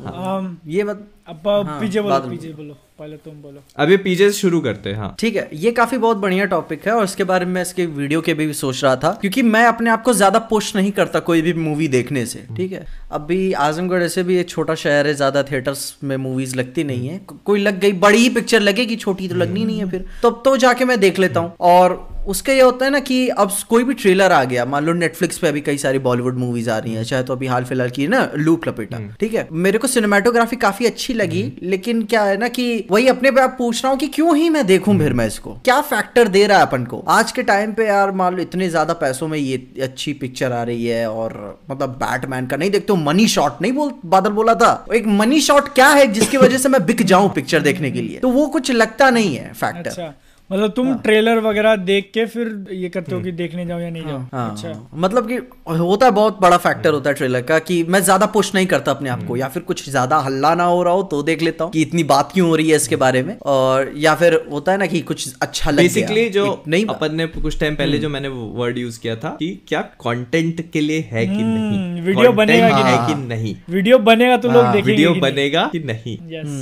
um, 0.00 0.46
ये 0.66 0.84
मत 0.84 1.06
अब 1.28 1.42
पीछे 1.46 2.00
बोलो 2.00 2.18
पीछे 2.30 2.52
बोलो। 2.52 2.76
पहले 3.02 3.16
तुम 3.16 3.34
बोलो। 3.42 3.90
ये 3.90 3.96
पीछे 4.02 4.30
से 4.30 4.38
शुरू 4.38 4.60
करते 4.60 4.90
हैं 4.90 4.96
हाँ। 4.96 5.14
ठीक 5.18 5.36
है 5.36 5.48
ये 5.62 5.70
काफ़ी 5.72 5.98
बहुत 5.98 6.16
बढ़िया 6.16 6.44
टॉपिक 6.52 6.86
है 6.86 6.92
और 6.92 7.04
इसके 7.04 7.24
बारे 7.24 7.46
में 7.46 7.60
इसके 7.62 7.86
वीडियो 7.96 8.20
के 8.28 8.34
भी 8.34 8.52
सोच 8.54 8.82
रहा 8.84 8.94
था 8.96 9.10
क्योंकि 9.20 9.42
मैं 9.42 9.64
अपने 9.66 9.90
आप 9.90 10.02
को 10.02 10.12
ज़्यादा 10.12 10.38
पुश 10.52 10.74
नहीं 10.76 10.92
करता 10.92 11.20
कोई 11.30 11.42
भी 11.42 11.52
मूवी 11.54 11.88
देखने 11.88 12.24
से 12.26 12.44
ठीक 12.56 12.72
है? 12.72 12.84
अभी 13.12 13.40
आजमगढ़ 13.64 14.02
ऐसे 14.02 14.22
भी 14.22 14.36
एक 14.38 14.48
छोटा 14.48 14.74
शहर 14.84 15.06
है 15.06 15.14
ज़्यादा 15.14 15.42
थिएटर्स 15.50 15.82
में 16.04 16.16
मूवीज़ 16.18 16.56
लगती 16.56 16.84
नहीं 16.84 17.08
है। 17.08 17.18
को- 17.18 17.38
कोई 17.44 17.60
लग 17.60 17.80
गई 17.80 17.92
बड़ी 18.06 18.18
ही 18.18 18.28
पिक्चर 18.38 18.60
लगेगी 18.60 18.96
छोटी 18.96 19.28
तो 19.28 19.34
लगनी 19.34 19.64
नहीं 19.64 19.78
है 19.78 19.90
फिर। 19.90 20.06
तब 20.22 20.40
तो 20.44 20.56
जाके 20.66 20.84
मैं 20.84 21.00
देख 21.00 21.18
लेता 21.18 21.40
हूँ। 21.40 21.52
और 21.74 22.00
उसका 22.28 22.52
ये 22.52 22.60
होता 22.60 22.84
है 22.84 22.90
ना 22.90 22.98
कि 23.00 23.16
अब 23.42 23.52
कोई 23.68 23.84
भी 23.84 23.94
ट्रेलर 23.94 24.32
आ 24.32 24.42
गया 24.44 24.64
मान 24.64 24.84
लो 24.84 24.92
नेटफ्लिक्स 24.94 25.38
पे 25.38 25.48
अभी 25.48 25.60
कई 25.60 25.78
सारी 25.78 25.98
बॉलीवुड 25.98 26.36
मूवीज़ 26.38 26.68
आ 26.70 26.76
रही 26.78 26.92
हैं 26.94 27.02
चाहे 27.04 27.22
तो 27.22 27.32
अभी 27.32 27.46
हाल 27.46 27.64
फ़िलहाल 27.64 27.90
की 27.90 28.06
ना 28.08 28.20
लूप 28.36 28.68
लपेटा 28.68 28.98
ठीक 29.20 29.34
है? 29.34 29.46
मेरे 29.52 29.78
को 29.78 29.88
सिनेमाटोग्राफी 29.88 30.56
काफ़ी 30.56 30.86
अच्छी 30.86 31.14
लगी 31.14 31.42
लेकिन 31.62 32.02
क्या 32.12 32.22
है 32.24 32.36
ना 32.36 32.48
कि 32.48 32.66
वही 32.92 33.06
अपने 33.08 33.30
पे 33.30 33.40
आप 33.40 33.54
पूछ 33.58 33.82
रहा 33.82 33.90
हूँ 33.90 33.98
कि 33.98 34.06
क्यों 34.06 34.36
ही 34.36 34.48
मैं 34.50 34.64
देखूँ 34.66 34.96
फिर 34.98 35.12
मैं 35.12 35.26
इसको? 35.26 35.50
क्या 35.64 35.80
फैक्टर 35.80 36.28
दे 36.28 36.46
रहा 36.46 36.58
है 36.58 36.66
अपन 36.66 36.84
को? 36.84 36.98
आज 37.08 37.30
के 37.32 37.42
टाइम 37.42 37.72
पे 37.72 37.86
यार 37.86 38.10
मान 38.12 38.34
लो 38.36 38.42
इतने 38.42 38.68
ज़्यादा 38.68 38.94
पैसों 38.94 39.28
में 39.28 39.38
ये 39.38 39.56
अच्छी 39.82 40.12
पिक्चर 40.12 40.52
आ 40.52 40.62
रही 40.62 40.84
है 40.86 41.06
और 41.10 41.36
मतलब 41.70 41.90
बैटमैन 42.02 42.46
का, 42.46 42.56
नहीं 42.56 42.70
देखते 42.70 42.96
मनी 43.04 43.26
शॉट 43.28 43.62
नहीं 43.62 43.72
बोल, 43.72 43.92
बादल 44.04 44.30
बोला 44.30 44.54
था। 44.54 44.72
एक 44.94 45.06
मनी 45.20 45.40
शॉट 45.40 45.72
क्या 45.74 45.88
है 45.88 46.06
जिसकी 46.12 46.36
वजह 46.36 46.58
से 46.58 46.68
मैं 46.68 46.84
बिक 46.86 47.02
जाऊँ 47.04 47.32
पिक्चर 47.34 47.60
देखने 47.60 47.90
के 47.90 48.02
लिए? 48.02 48.18
तो 48.18 48.30
वो 48.30 48.46
कुछ 48.48 48.70
लगता 48.72 49.10
नहीं 49.10 49.34
है 49.36 49.52
फैक्टर 49.52 49.90
अच्छा। 49.90 50.12
मतलब 50.52 50.70
तुम 50.70 50.94
ट्रेलर 50.98 51.38
वगैरह 51.40 51.76
देख 51.82 52.10
के 52.14 52.24
फिर 52.26 52.48
ये 52.72 52.88
करते 52.88 53.14
हो 53.14 53.20
कि 53.20 53.32
देखने 53.32 53.64
जाओ 53.66 53.78
या 53.80 53.90
नहीं 53.90 54.06
जाओ? 54.06 54.18
हाँ, 54.32 54.50
अच्छा। 54.50 54.72
मतलब 54.94 55.28
कि 55.28 55.36
होता 55.78 56.06
है 56.06 56.12
बहुत 56.12 56.40
बड़ा 56.40 56.56
फैक्टर 56.56 56.92
होता 56.92 57.10
है 57.10 57.14
ट्रेलर 57.16 57.42
का 57.42 57.58
कि 57.60 57.82
मैं 57.84 58.00
ज़्यादा 58.00 58.26
पुश 58.28 58.54
नहीं 58.54 58.66
करता 58.66 58.90
अपने 58.92 59.10
आप 59.10 59.22
को 59.28 59.36
या 59.36 59.48
फिर 59.48 59.62
कुछ 59.62 59.88
ज़्यादा 59.90 60.18
हल्ला 60.18 60.54
ना 60.54 60.64
हो 60.64 60.82
रहा 60.82 60.94
हो 60.94 61.02
तो 61.12 61.22
देख 61.22 61.42
लेता 61.42 61.64
हूँ 61.64 61.72
कि 61.72 61.82
इतनी 61.82 62.04
बात 62.04 62.32
क्यों 62.32 62.48
हो 62.48 62.56
रही 62.56 62.70
है 62.70 62.76
इसके 62.76 62.96
बारे 62.96 63.22
में। 63.22 63.36
और 63.52 63.92
या 63.96 64.14
फिर 64.14 64.34
होता 64.52 64.72
है 64.72 64.78
ना 64.78 64.86
कि 64.86 65.00
कुछ 65.02 65.34
अच्छा 65.42 65.70
लग 65.70 65.76
बेसिकली 65.78 66.28
जो 66.30 66.44
नहीं 66.68 66.86
अपन 66.86 67.14
ने 67.14 67.26
कुछ 67.28 67.58
टाइम 67.60 67.76
पहले 67.76 67.98
जो 67.98 68.08
मैंने 68.08 68.28
वर्ड 68.28 68.78
यूज़ 68.78 69.00
किया 69.00 69.16
था 69.16 69.36
कि 69.38 69.50
क्या 69.68 69.80
कंटेंट 70.06 70.60
के 70.72 70.80
लिए 70.80 71.00
है 71.12 71.26
कि 71.26 71.42
नहीं? 71.42 72.02
वीडियो 72.02 72.32
बनेगा 72.32 72.68
कि 72.68 72.82
है 72.82 72.96
नहीं? 72.96 73.06
कि 73.06 73.28
नहीं? 73.28 73.54
वीडियो 73.70 73.98
बनेगा 74.00 74.36
तो 74.36 74.48
लोग 74.48 74.64
देखेंगे 74.64 74.90
वीडियो 74.90 75.14
बनेगा 75.22 75.64
कि 75.72 75.78
नहीं? 75.80 76.16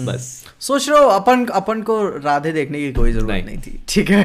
बस। 0.07 0.29
सोच 0.61 0.89
रहे 0.89 0.99
हो 0.99 1.09
अपन 1.11 1.45
अपन 1.55 1.83
को 1.83 2.03
राधे 2.25 2.53
देखने 2.53 2.79
की 2.79 2.93
कोई 2.93 3.13
ज़रूरत। 3.13 3.45
नहीं, 3.47 3.59
थी। 3.59 3.80
ठीक 3.89 4.11
है। 4.11 4.25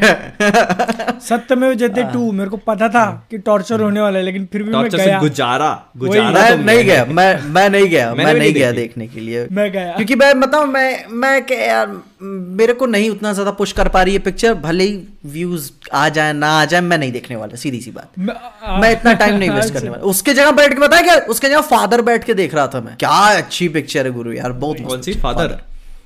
सत्य 1.28 1.56
में 1.56 1.78
जयते 1.78 2.04
टू 2.04 2.32
मेरे 2.32 2.50
को 2.50 2.58
पता 2.58 2.88
था 2.90 3.04
कि 3.32 3.38
टॉर्चर 3.38 3.82
होने 3.82 4.02
वाला 4.02 4.20
है 4.20 4.24
लेकिन 4.26 4.46
फिर 4.52 4.64
भी 4.64 4.72
मैं 4.72 4.90
गया। 4.90 5.20
गुजारा 5.20 5.70
गुजारा 5.98 6.32
मैं 6.32 6.58
तो 6.58 6.64
नहीं 6.64 6.84
गया 6.86 7.06
मैं 7.06 7.42
मैं 7.50 7.70
नहीं 7.70 7.88
गया 7.90 8.14
मैं 8.16 8.34
नहीं 8.34 8.54
गया 8.54 8.72
देखने 8.72 9.08
के 9.08 9.20
लिए। 9.20 9.48
मैं 9.52 9.72
गया। 9.72 9.94
क्योंकि 9.96 10.16
मैं 10.16 10.40
बताऊँ 10.40 10.68
मैं 10.68 11.06
मैं 11.16 11.42
क्या 11.46 11.60
यार 11.60 11.96
मेरे 12.60 12.74
को 12.74 12.86
नहीं 12.86 13.10
उतना 13.10 13.34
ज़्यादा 13.34 13.52
पुश 13.52 13.72
कर 13.72 13.88
पा 13.88 14.02
रही 14.04 14.14
है 14.14 14.20
पिक्चर 14.20 14.54
भले 14.54 14.84
ही 14.84 15.02
व्यूज़ 15.26 15.72
आ 15.94 16.08
जाए 16.10 16.34
ना 16.34 16.50
आ 16.62 16.66
जाए 16.66 16.82
मैं 16.82 16.98
नहीं 16.98 17.12
देखने 17.12 17.36
वाला 17.36 17.56
सीधी 17.56 17.82
सी 17.82 17.92
बात। 17.92 18.10
मैं, 18.20 18.36
आ- 18.64 18.80
मैं 18.82 18.92
इतना 18.92 19.14
टाइम 19.14 19.36
नहीं 19.36 19.50
वेस्ट। 19.50 19.74
करने 19.74 19.90
वाला। 19.90 20.04
उसके 20.04 20.34
जगह 20.34 20.52
बैठ 20.52 20.74
के 20.74 20.80
बताया 20.82 21.02
क्या 21.04 21.16
उसके 21.30 21.48
जगह 21.50 21.62
फादर 21.74 22.02
बैठ 22.02 22.24
के 22.24 22.34
देख 22.34 22.56
रहा 22.56 22.68
था 22.68 22.82
मैं। 22.82 22.96
क्या 23.00 23.10
अच्छी 23.38 23.68
पिक्चर 23.70 24.06
है 24.06 24.12
गुरु 24.12 24.34
यार 24.34 24.52
बहुत 24.66 24.78
कौन 24.88 25.02
सी? 25.02 25.14
फादर 25.20 25.58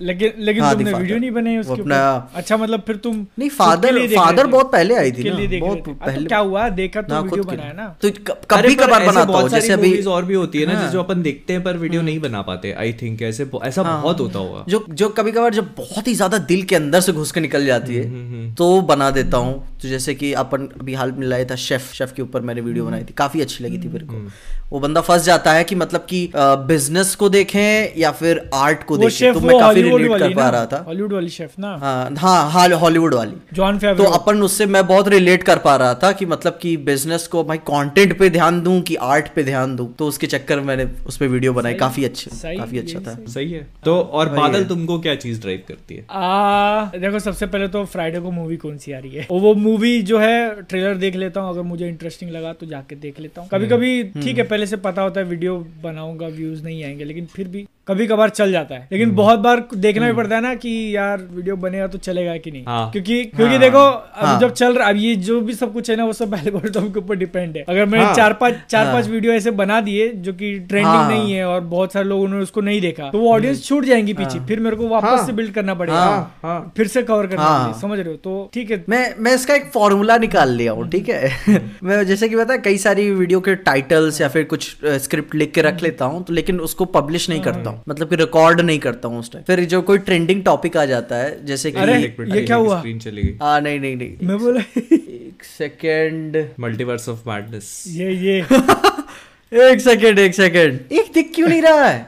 लेकिन 0.01 0.33
लेकिन 0.39 0.63
हाँ, 0.63 0.73
तुमने 0.73 0.91
वीडियो 0.93 1.17
नहीं 1.17 1.31
बनाई 1.31 1.57
उसके 1.57 1.73
अपना- 1.73 1.97
ऊपर? 2.17 2.37
अच्छा 2.39 2.57
मतलब 2.57 2.81
फिर 2.87 2.95
तुम 2.95 3.15
नहीं 3.39 3.49
फादर 3.49 3.97
फादर 4.15 4.47
बहुत 4.47 4.71
पहले 4.71 4.95
आई 4.95 5.11
थी 5.11 5.23
ना 5.23 5.35
बहुत। 5.59 5.77
हाँ, 5.77 5.83
तो 5.85 5.93
पहले 6.05 6.25
क्या 6.25 6.37
हुआ? 6.39 6.67
देखा 6.69 7.01
तो 7.01 7.21
वीडियो 7.23 7.43
बनाया 7.43 7.73
ना? 7.73 7.87
तो 8.01 8.09
कभी 8.49 8.75
कभार 8.75 9.05
बनाता 9.05 9.23
बहुत 9.25 9.41
हूँ 9.41 9.49
सारी 9.49 9.61
जैसे 9.61 9.73
अभी 9.73 10.01
और 10.03 10.25
भी 10.25 10.33
होती 10.33 10.59
है 10.61 10.65
ना 10.67 10.79
हाँ। 10.79 10.89
जो 10.91 10.99
अपन 10.99 11.21
देखते 11.21 11.53
हैं 11.53 11.63
पर 11.63 11.77
वीडियो 11.77 12.01
नहीं 12.01 12.19
बना 12.19 12.41
पाते 12.41 12.71
आई 12.79 12.93
थिंक 13.01 13.21
ऐसे 13.21 13.49
ऐसा 13.63 13.83
बहुत 13.83 14.19
होता 14.19 14.39
होगा। 14.39 14.63
जो 14.69 14.85
जो 14.89 15.09
कभी 15.09 15.31
कभार 15.31 15.53
जब 15.53 15.73
बहुत 15.77 16.07
ही 16.07 16.13
ज़्यादा 16.15 16.37
दिल 16.51 16.63
के 16.63 16.75
अंदर 16.75 17.01
से 17.01 17.13
घुस 17.13 17.31
के 17.31 17.39
निकल 17.39 17.65
जाती 17.65 17.97
हम्म, 17.97 18.43
है 18.43 18.53
तो 18.55 18.69
बना 18.93 19.09
देता 19.11 19.37
हूँ। 19.37 19.53
तो 19.81 19.87
जैसे 19.87 20.15
कि 20.15 20.31
अपन 20.33 20.67
अभी 20.79 20.93
हाल 20.93 21.11
में 21.11 21.27
लाया 21.27 21.45
था 21.45 21.55
शेफ 21.65 21.91
शेफ 21.93 22.11
के 22.15 22.21
ऊपर 22.21 22.41
मैंने 22.41 22.61
वीडियो 22.61 22.85
बनाई 22.85 23.03
थी। 23.03 23.13
काफ़ी 23.17 23.41
अच्छी 23.41 23.63
लगी 23.63 23.77
थी 23.77 23.87
मेरे 23.87 24.05
को। 24.05 24.13
हम्म, 24.13 24.29
वो 24.71 24.79
बंदा 24.79 25.01
फंस 25.01 25.23
जाता 25.25 25.51
है 25.53 25.63
कि 25.63 25.75
मतलब 25.75 26.01
कि 26.09 26.17
बिज़नेस 26.37 27.13
को 27.15 27.27
देखें 27.29 27.99
या 27.99 28.11
फिर 28.11 28.41
आर्ट 28.53 28.83
को 28.83 28.97
देखें 28.97 29.33
तो 29.33 29.39
मैं 29.39 29.57
काफ़ी 29.59 29.81
हॉलीवुड 29.81 30.01
रिलेट 30.01 30.11
वाली 30.11 30.23
कर 30.25 30.35
पा 30.35 30.49
रहा 30.49 30.65
था। 30.65 30.83
हॉलीवुड 30.87 31.13
वाली 31.13 31.29
शेफ 31.29 31.53
ना? 31.59 31.73
हाँ 31.75 32.13
हाँ 32.17 32.51
हाल 32.51 32.73
हॉलीवुड 32.73 33.13
वाली। 33.13 33.35
जॉन 33.53 33.79
तो 33.79 34.03
अपन 34.03 34.41
उससे 34.43 34.65
मैं 34.65 34.85
बहुत 34.87 35.07
रिलेट 35.07 35.43
कर 35.43 35.57
पा 35.59 35.75
रहा 35.75 35.93
था 36.03 36.11
कि 36.11 36.25
मतलब 36.25 36.59
कि 36.61 36.75
बिज़नेस 36.83 37.27
को 37.27 37.43
भाई 37.43 37.57
कंटेंट 37.69 38.17
पे 38.19 38.29
ध्यान 38.29 38.61
दूँ 38.61 38.79
कि 38.81 38.95
आर्ट 39.07 39.33
पे 39.35 39.43
ध्यान 39.43 39.75
दूँ। 39.75 39.87
तो 39.93 40.07
उसके 40.07 40.27
चक्कर 40.27 40.59
मैंने 40.61 40.87
उस 41.07 41.17
पर 41.17 41.27
वीडियो 41.27 41.53
बनाई। 41.53 41.73
काफ़ी 41.75 42.05
अच्छे 42.05 42.55
काफ़ी 42.57 42.79
अच्छा 42.79 42.99
था। 42.99 43.15
सही। 43.15 43.33
सही 43.33 43.51
है। 43.51 43.65
तो 43.85 43.99
और 43.99 44.29
बादल 44.31 44.63
तुमको 44.65 44.99
क्या 44.99 45.15
चीज़ 45.17 45.41
ड्राइव 45.41 45.63
करती 45.67 45.95
है? 45.95 46.99
देखो 46.99 47.19
सबसे 47.21 47.45
पहले 47.47 47.67
तो 47.69 47.83
फ्राइडे 47.87 48.19
को 48.19 48.31
मूवी 48.31 48.57
कौन 48.57 48.77
सी 48.77 48.91
आ 48.91 48.99
रही 48.99 49.11
है? 49.11 49.27
वो 49.31 49.53
मूवी 49.57 50.01
जो 50.03 50.19
है 50.19 50.61
ट्रेलर 50.61 50.95
देख 50.97 51.15
लेता 51.15 51.41
हूँ। 51.41 51.49
अगर 51.49 51.61
मुझे 51.63 51.87
इंटरेस्टिंग 51.87 52.31
लगा 52.31 52.53
तो 52.53 52.65
जाके 52.67 52.95
देख 52.97 53.19
लेता 53.19 53.41
हूँ। 53.41 53.49
कभी 53.49 53.67
कभी 53.67 54.03
ठीक 54.15 54.37
है 54.37 54.47
पहले 54.59 54.67
से 54.67 54.77
पता 54.77 55.01
होता 55.01 55.19
है 55.19 55.25
वीडियो 55.25 55.53
बनाऊँगा 55.83 56.27
व्यूज़ 56.27 56.63
नहीं 56.63 56.83
आएँगे 56.83 57.03
लेकिन 57.03 57.25
फिर 57.25 57.47
भी 57.47 57.61
कभी 57.89 58.05
कभार 58.07 58.29
चल 58.29 58.51
जाता 58.51 58.75
है 58.75 58.87
लेकिन 58.91 59.11
बहुत 59.15 59.39
बार 59.39 59.63
देखना 59.75 60.07
भी 60.07 60.13
पड़ता 60.13 60.35
है 60.35 60.41
ना 60.41 60.53
कि 60.55 60.71
यार 60.95 61.21
वीडियो 61.31 61.55
बनेगा 61.55 61.87
तो 61.87 61.97
चलेगा 61.97 62.35
कि 62.37 62.51
नहीं 62.51 62.63
हाँ। 62.65 62.91
क्योंकि 62.91 63.23
क्योंकि 63.25 63.53
हाँ। 63.53 63.59
देखो 63.59 63.77
अब 63.77 64.25
हाँ। 64.25 64.39
जब 64.39 64.51
चल 64.53 64.73
रहा 64.73 64.89
अब 64.89 64.95
ये 64.95 65.15
जो 65.15 65.39
भी 65.41 65.53
सब 65.53 65.73
कुछ 65.73 65.89
है 65.89 65.95
ना 65.95 66.05
वो 66.05 66.13
सब 66.13 66.33
एल्गोरिथम 66.33 66.89
के 66.89 66.99
ऊपर 66.99 67.15
डिपेंड 67.15 67.57
है 67.57 67.63
अगर 67.69 67.85
मैंने 67.85 68.03
हाँ। 68.05 68.13
चार 68.15 68.33
पाँच 68.33 68.55
चार 68.69 68.85
हाँ। 68.85 68.93
पाँच 68.93 69.07
वीडियो 69.07 69.33
ऐसे 69.33 69.51
बना 69.51 69.79
दिए 69.81 70.07
जो 70.17 70.33
कि 70.33 70.51
ट्रेंडिंग 70.59 70.85
हाँ। 70.85 71.09
नहीं 71.09 71.33
है 71.33 71.45
और 71.45 71.61
बहुत 71.61 71.93
सारे 71.93 72.05
लोगों 72.05 72.27
ने 72.27 72.37
उसको 72.37 72.61
नहीं 72.61 72.81
देखा 72.81 73.09
तो 73.09 73.19
वो 73.19 73.33
ऑडियंस 73.33 73.65
छूट 73.65 73.85
जाएँगी 73.85 74.13
पीछे 74.13 74.39
फिर 74.39 74.59
मेरे 74.59 74.75
को 74.75 74.87
वापस। 74.87 75.25
से 75.25 75.33
बिल्ड 75.33 75.53
करना 75.53 75.73
पड़ेगा। 75.73 76.71
फिर 76.77 76.87
से 76.87 77.03
कवर 77.03 77.27
करना। 77.27 77.43
पड़ेगा 77.43 77.79
समझ 77.79 77.99
रहे 77.99 78.09
हो 78.09 78.15
तो 78.15 78.49
ठीक 78.53 78.71
है 78.71 78.83
मैं 78.89 79.03
मैं 79.19 79.33
इसका 79.35 79.55
एक 79.55 79.69
फॉर्मूला 79.73 80.17
निकाल 80.17 80.49
लिया 80.49 80.71
हूँ 80.71 80.89
ठीक 80.89 81.09
है 81.09 81.59
मैं 81.83 82.03
जैसे 82.05 82.29
कि 82.29 82.35
पता 82.35 82.57
कई 82.59 82.77
सारी 82.77 83.09
वीडियो 83.11 83.39
के 83.39 83.55
टाइटल्स 83.65 84.21
या 84.21 84.27
फिर 84.27 84.43
कुछ 84.43 84.75
स्क्रिप्ट 84.99 85.35
लिख 85.35 85.53
के 85.53 85.61
रख 85.61 85.83
लेता 85.83 86.05
हूँ 86.05 86.23
तो 86.23 86.33
लेकिन 86.33 86.59
उसको 86.59 86.85
पब्लिश 86.91 87.29
नहीं 87.29 87.41
करता 87.41 87.69
हूँ 87.69 87.78
मतलब 87.89 88.09
कि 88.09 88.15
रिकॉर्ड 88.15 88.61
नहीं 88.61 88.79
करता 88.79 89.07
हूँ 89.07 89.19
उस 89.19 89.31
टाइम 89.31 89.43
फिर 89.43 89.63
जो 89.65 89.81
कोई 89.81 89.97
ट्रेंडिंग 89.97 90.43
टॉपिक 90.43 90.77
आ 90.77 90.85
जाता 90.85 91.15
है 91.15 91.45
जैसे 91.45 91.71
कि 91.71 91.79
अरे, 91.79 91.97
ये 92.01 92.41
क्या 92.45 92.55
हुआ? 92.55 92.77
स्क्रीन 92.79 92.99
चली 92.99 93.21
गई। 93.21 93.37
हाँ 93.41 93.61
नहीं 93.61 93.79
नहीं 93.79 93.95
नहीं। 93.95 94.27
मैं 94.27 94.37
बोला 94.37 94.61
एक 94.81 95.43
सेकेंड 95.57 96.37
मल्टीवर्स 96.59 97.09
ऑफ़ 97.09 97.29
मैडनेस 97.29 97.83
ये 97.87 98.11
ये। 98.13 98.39
एक 99.71 99.81
सेकेंड 99.81 100.19
एक 100.19 100.33
सेकेंड 100.35 100.79
एक 100.91 101.11
दिख 101.13 101.31
क्यों 101.35 101.47
नहीं 101.47 101.61
रहा 101.61 101.83
है? 101.85 102.07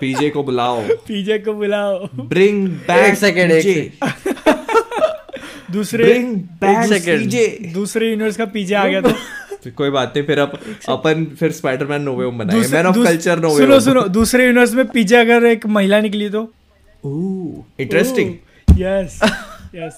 पीजे 0.00 0.30
को 0.30 0.42
बुलाओ। 0.42 0.80
पीजे 1.08 1.38
को 1.38 1.52
बुलाओ। 1.52 2.08
ब्रिंग 2.14 2.68
बैक 2.68 3.18
second, 3.18 3.50
एक 3.50 3.92
दूसरे 5.70 6.04
ब्रिंग 6.04 6.34
बैक. 6.34 7.02
पीजे 7.18 7.46
दूसरे 7.74 8.10
यूनिवर्स 8.10 8.36
का 8.36 8.44
पीजे 8.44 8.74
आ 8.74 8.86
गया 8.88 9.00
तो 9.64 9.70
कोई 9.76 9.90
बात 9.90 10.12
नहीं 10.16 10.26
फिर 10.26 10.38
अप, 10.38 10.52
अपन 10.88 11.24
फिर 11.40 11.52
स्पाइडरमैन 11.52 12.02
नो 12.02 12.14
वे 12.16 12.24
होम 12.24 12.38
बनाएँगे। 12.38 12.68
Man 12.68 12.86
of 12.86 12.98
culture 13.04 13.38
no 13.38 13.48
way 13.48 13.64
सुनो 13.64 13.80
सुनो 13.80 14.02
दूसरे 14.18 14.46
यूनिवर्स 14.46 14.74
में 14.74 14.86
पीजे 14.88 15.16
अगर 15.16 15.46
एक 15.46 15.66
महिला 15.66 16.00
निकली 16.00 16.28
तो? 16.30 16.42
इंटरेस्टिंग 17.80 18.34
यस 18.80 19.18
यस 19.74 19.96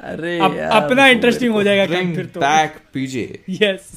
अरे 0.00 0.38
अप, 0.38 0.56
अपना 0.72 1.06
इंटरेस्टिंग 1.06 1.52
हो 1.52 1.62
जाएगा 1.62 1.86
काम 1.86 2.14
फिर 2.14 2.24
तो। 2.24 2.40
बैक 2.40 2.74
पीजे 2.94 3.38
यस 3.50 3.88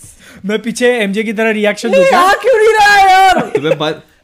मैं 0.45 0.59
पीछे 0.61 0.91
एमजे 0.97 1.23
की 1.23 1.33
तरह 1.33 1.51
रिएक्शन 1.51 1.91
दूँगा। 1.91 2.21
क्यों 2.33 2.57
नहीं 2.57 2.73
रहा 2.73 2.97
यार? 3.11 3.39
तुम्हें 3.55 3.77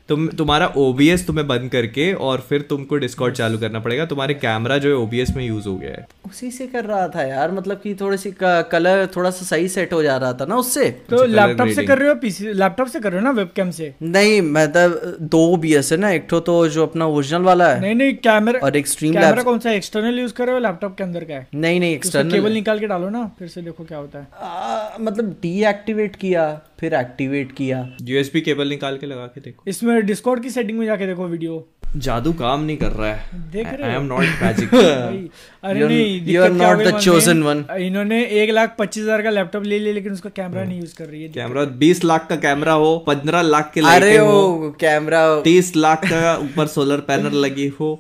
तुम 0.10 0.28
तुम्हारा 0.30 0.66
ओबीएस 0.78 1.26
तुम्हें 1.28 1.48
बंद 1.48 1.70
करके 1.72 2.12
और 2.14 2.42
फिर 2.50 2.62
तुमको 2.62 2.98
डिस्कॉर्ड 2.98 3.36
चालू 3.36 3.58
करना 3.58 3.80
पड़ेगा। 3.80 4.06
तुम्हारे 4.06 4.34
कैमरा 4.34 4.78
जो 4.78 4.90
है 4.90 4.96
ओबीएस 4.96 5.30
में 5.36 5.46
यूज़ 5.46 5.68
हो 5.68 5.76
गया 5.76 5.92
है। 5.92 6.06
उसी 6.26 6.50
से 6.52 6.68
कर 6.68 6.86
रहा 6.86 7.08
था 7.08 7.24
यार 7.24 7.52
मतलब 7.52 7.80
कि 7.84 7.94
थोड़ी 7.96 8.18
सी 8.18 8.32
कलर 8.42 9.06
थोड़ा 9.16 9.30
सा 9.30 9.46
सही 9.46 9.68
सेट 9.68 9.94
हो 9.94 10.02
जा 10.04 10.18
रहा 10.18 10.34
था 10.34 10.46
ना 10.46 10.56
उससे। 10.56 10.90
तो 11.10 11.24
लैपटॉप 11.26 11.68
से 11.68 11.84
कर 11.84 11.98
रहे 11.98 12.10
हो 12.10 12.16
पीसी 12.16 12.54
लैपटॉप 12.54 12.88
से 12.88 13.00
कर 13.00 13.12
रहे 13.12 13.22
हो 13.22 13.26
ना 13.26 13.32
वेबकैम 13.32 13.72
से? 13.72 13.94
नहीं 14.02 14.42
मतलब 14.42 15.18
दो 15.22 15.42
OBS 15.56 15.92
है 15.92 15.98
ना 15.98 16.10
एक 16.10 16.30
तो 16.42 16.68
जो 16.68 16.84
अपना 16.84 17.06
ओरिजिनल 17.08 17.42
वाला 17.42 17.70
है। 17.70 17.82
नहीं 17.82 17.96
नहीं 17.96 18.14
कैमरा 18.20 18.60
और 18.64 18.76
एक 18.78 18.88
स्ट्रीम 18.88 19.14
कैमरा 19.14 19.44
कौन 19.44 19.60
सा 19.60 19.72
एक्सटर्नल 19.72 20.20
यूज़ 20.20 20.34
कर 20.34 20.46
रहे 20.46 20.54
हो 20.54 20.62
लैपटॉप 20.62 20.96
के 20.98 21.04
अंदर 21.04 21.24
का 21.24 21.34
है? 21.34 21.48
नहीं 21.56 21.80
नहीं 21.80 22.00
उसका 22.00 22.24
केबल 22.26 22.52
निकाल 22.52 22.80
के 22.80 22.88
डालो 22.88 23.10
ना 23.10 23.26
फिर 23.40 23.48
से 23.48 23.62
देखो 23.62 23.84
क्या 23.84 23.98
होता 23.98 24.20
है। 24.20 25.04
मतलब 25.06 25.36
डीएक्टिवेट 25.42 26.16
किया। 26.16 26.48
फिर 26.80 26.94
एक्टिवेट 26.94 27.52
किया। 27.58 27.86
यूएसबी 28.04 28.42
केबल 28.42 28.68
निकाल 28.70 28.98
के 28.98 29.08
लगा 29.08 29.26
के 29.28 29.42
देखो। 29.42 29.64
इसमें 29.70 30.06
डिस्कॉर्ड 30.06 30.44
की 30.44 30.50
सेटिंग 30.50 30.80
में 30.80 30.86
जाके 30.86 31.08
देखो 31.08 31.28
वीडियो 31.28 31.66
जादू 31.96 32.32
काम 32.34 32.64
नहीं 32.64 32.78
कर 32.78 32.92
रहा 32.92 33.10
है। 33.10 33.42
देख 33.52 33.68
रहे 33.68 33.90
आई 33.90 33.96
एम 33.96 34.06
नॉट 34.06 34.24
मैजिक 34.42 34.74
अरे 34.74 35.88
नहीं 35.88 36.20
you 36.26 36.42
are 36.42 36.50
दिक्कत 36.50 36.58
क्या 36.58 36.68
not 36.68 36.74
हो 36.74 36.78
गई 36.78 36.86
the 36.86 36.92
मालूम 36.92 37.02
chosen 37.02 37.38
है? 37.38 37.44
one. 37.46 37.78
इन्होंने 37.82 38.24
एक 38.42 38.50
लाख 38.50 38.76
पच्चीस 38.80 39.04
हज़ार 39.04 39.22
का 39.22 39.30
लैपटॉप 39.30 39.64
ले 39.64 39.80
लिया 39.80 39.94
लेकिन 39.94 40.14
उसका 40.14 40.30
कैमरा 40.36 40.64
नहीं 40.64 40.80
यूज़ 40.80 40.96
कर 40.96 41.06
रही 41.06 41.22
है। 41.24 41.30
कैमरा 41.30 41.64
बीस 41.84 42.04
लाख 42.04 42.28
का 42.30 42.36
कैमरा 42.46 42.74
हो 42.74 42.98
पंद्रह 43.08 43.42
लाख 43.44 43.72
के 43.74 43.82
अरे 43.94 44.18
हो 44.18 44.76
कैमरा 44.80 45.24
तीस 45.42 45.76
लाख 45.76 46.06
का 46.06 46.36
ऊपर 46.40 46.68
सोलर 46.68 47.00
पैनल 47.08 47.38
लगी 47.46 47.68
हो। 47.80 47.94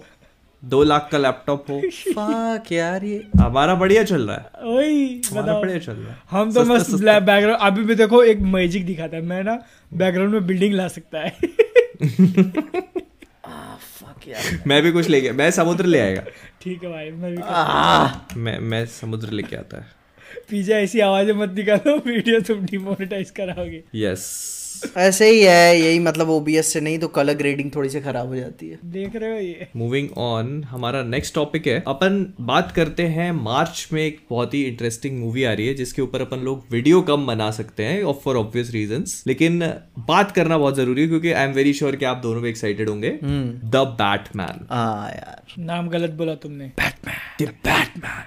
दो 0.65 0.83
लाख 0.83 1.09
का 1.11 1.17
लैपटॉप 1.17 1.69
हो। 1.69 1.79
फक 1.89 2.71
यार 2.71 3.05
ये 3.05 3.27
हमारा 3.39 3.75
बढ़िया 3.75 4.03
चल 4.03 4.21
रहा 4.21 4.37
है। 4.37 4.45
ओए 4.75 5.21
हमारा 5.29 5.59
बढ़िया 5.59 5.79
चल 5.79 5.93
रहा 5.93 6.11
है। 6.11 6.17
हम 6.29 6.53
तो 6.53 6.65
मस्त 6.65 6.91
बैकग्राउंड 6.91 7.57
अभी 7.61 7.83
भी 7.83 7.95
देखो 7.95 8.23
एक 8.23 8.39
मैजिक 8.39 8.85
दिखाता 8.85 9.17
है। 9.17 9.23
मैं 9.23 9.43
ना 9.43 9.63
बैकग्राउंड 9.93 10.33
में 10.33 10.47
बिल्डिंग 10.47 10.73
ला 10.73 10.87
सकता 10.87 11.19
है। 11.19 11.37
मैं 14.67 14.83
भी 14.83 14.91
कुछ 14.91 15.09
लेके 15.09 15.31
मैं 15.31 15.51
समुद्र 15.51 15.85
ले 15.85 15.99
आएगा। 15.99 16.23
ठीक 16.61 16.83
है 16.83 16.89
भाई 16.89 17.11
मैं 17.11 17.35
भी 17.35 17.41
मैं 18.39 18.59
मैं 18.59 18.85
समुद्र 18.85 19.29
लेके 19.29 19.55
आता 19.55 19.77
है। 19.77 19.85
पीछे 20.49 20.73
ऐसी 20.73 20.99
आवाज़ें 20.99 21.33
मत 21.33 21.49
निकालो 21.49 21.97
वीडियो 21.97 22.39
तुम 22.39 22.65
डिमोनेटाइज 22.65 23.29
कराओगे। 23.29 23.83
यस 23.95 24.64
ऐसे 24.97 25.29
ही 25.29 25.41
है 25.41 25.79
यही 25.79 25.99
मतलब 25.99 26.29
ओबीएस 26.29 26.71
से 26.73 26.79
नहीं 26.81 26.99
तो 26.99 27.07
कलर 27.09 27.33
ग्रेडिंग 27.33 27.71
थोड़ी 27.75 27.89
सी 27.89 28.01
खराब 28.01 28.27
हो 28.27 28.35
जाती 28.35 28.69
है। 28.69 28.77
देख 28.85 29.15
रहे 29.15 29.31
हो 29.31 29.37
ये? 29.37 29.67
मूविंग 29.75 30.09
ऑन 30.17 30.63
हमारा 30.63 31.03
नेक्स्ट 31.03 31.35
टॉपिक 31.35 31.67
है। 31.67 31.83
अपन 31.87 32.25
बात 32.41 32.71
करते 32.71 33.03
हैं 33.09 33.31
मार्च 33.33 33.87
में 33.93 34.01
एक 34.03 34.19
बहुत 34.29 34.53
ही 34.53 34.63
इंटरेस्टिंग 34.63 35.19
मूवी 35.19 35.43
आ 35.43 35.53
रही 35.53 35.67
है 35.67 35.73
जिसके 35.73 36.01
ऊपर 36.01 36.21
अपन 36.21 36.39
लोग 36.39 36.65
वीडियो 36.71 37.01
कम 37.03 37.25
बना 37.27 37.49
सकते 37.51 37.85
हैं 37.85 38.13
फॉर 38.23 38.37
ऑब्वियस 38.37 38.71
रीजंस 38.71 39.23
लेकिन 39.27 39.59
बात 40.07 40.31
करना 40.31 40.57
बहुत 40.57 40.75
ज़रूरी 40.75 41.01
है 41.01 41.07
क्योंकि 41.07 41.31
आई 41.31 41.45
एम 41.45 41.51
वेरी 41.53 41.73
श्योर 41.73 41.95
कि 41.95 42.05
आप 42.05 42.17
दोनों 42.17 42.41
भी 42.41 42.49
एक्साइटेड 42.49 42.89
होंगे। 42.89 43.09
द 43.21 43.85
बैटमैन 44.01 44.65
हाँ 44.71 45.09
यार। 45.09 45.53
नाम 45.59 45.89
गलत 45.89 46.11
बोला 46.13 46.35
तुमने। 46.43 46.71
The 47.41 47.49
Batman 47.65 48.23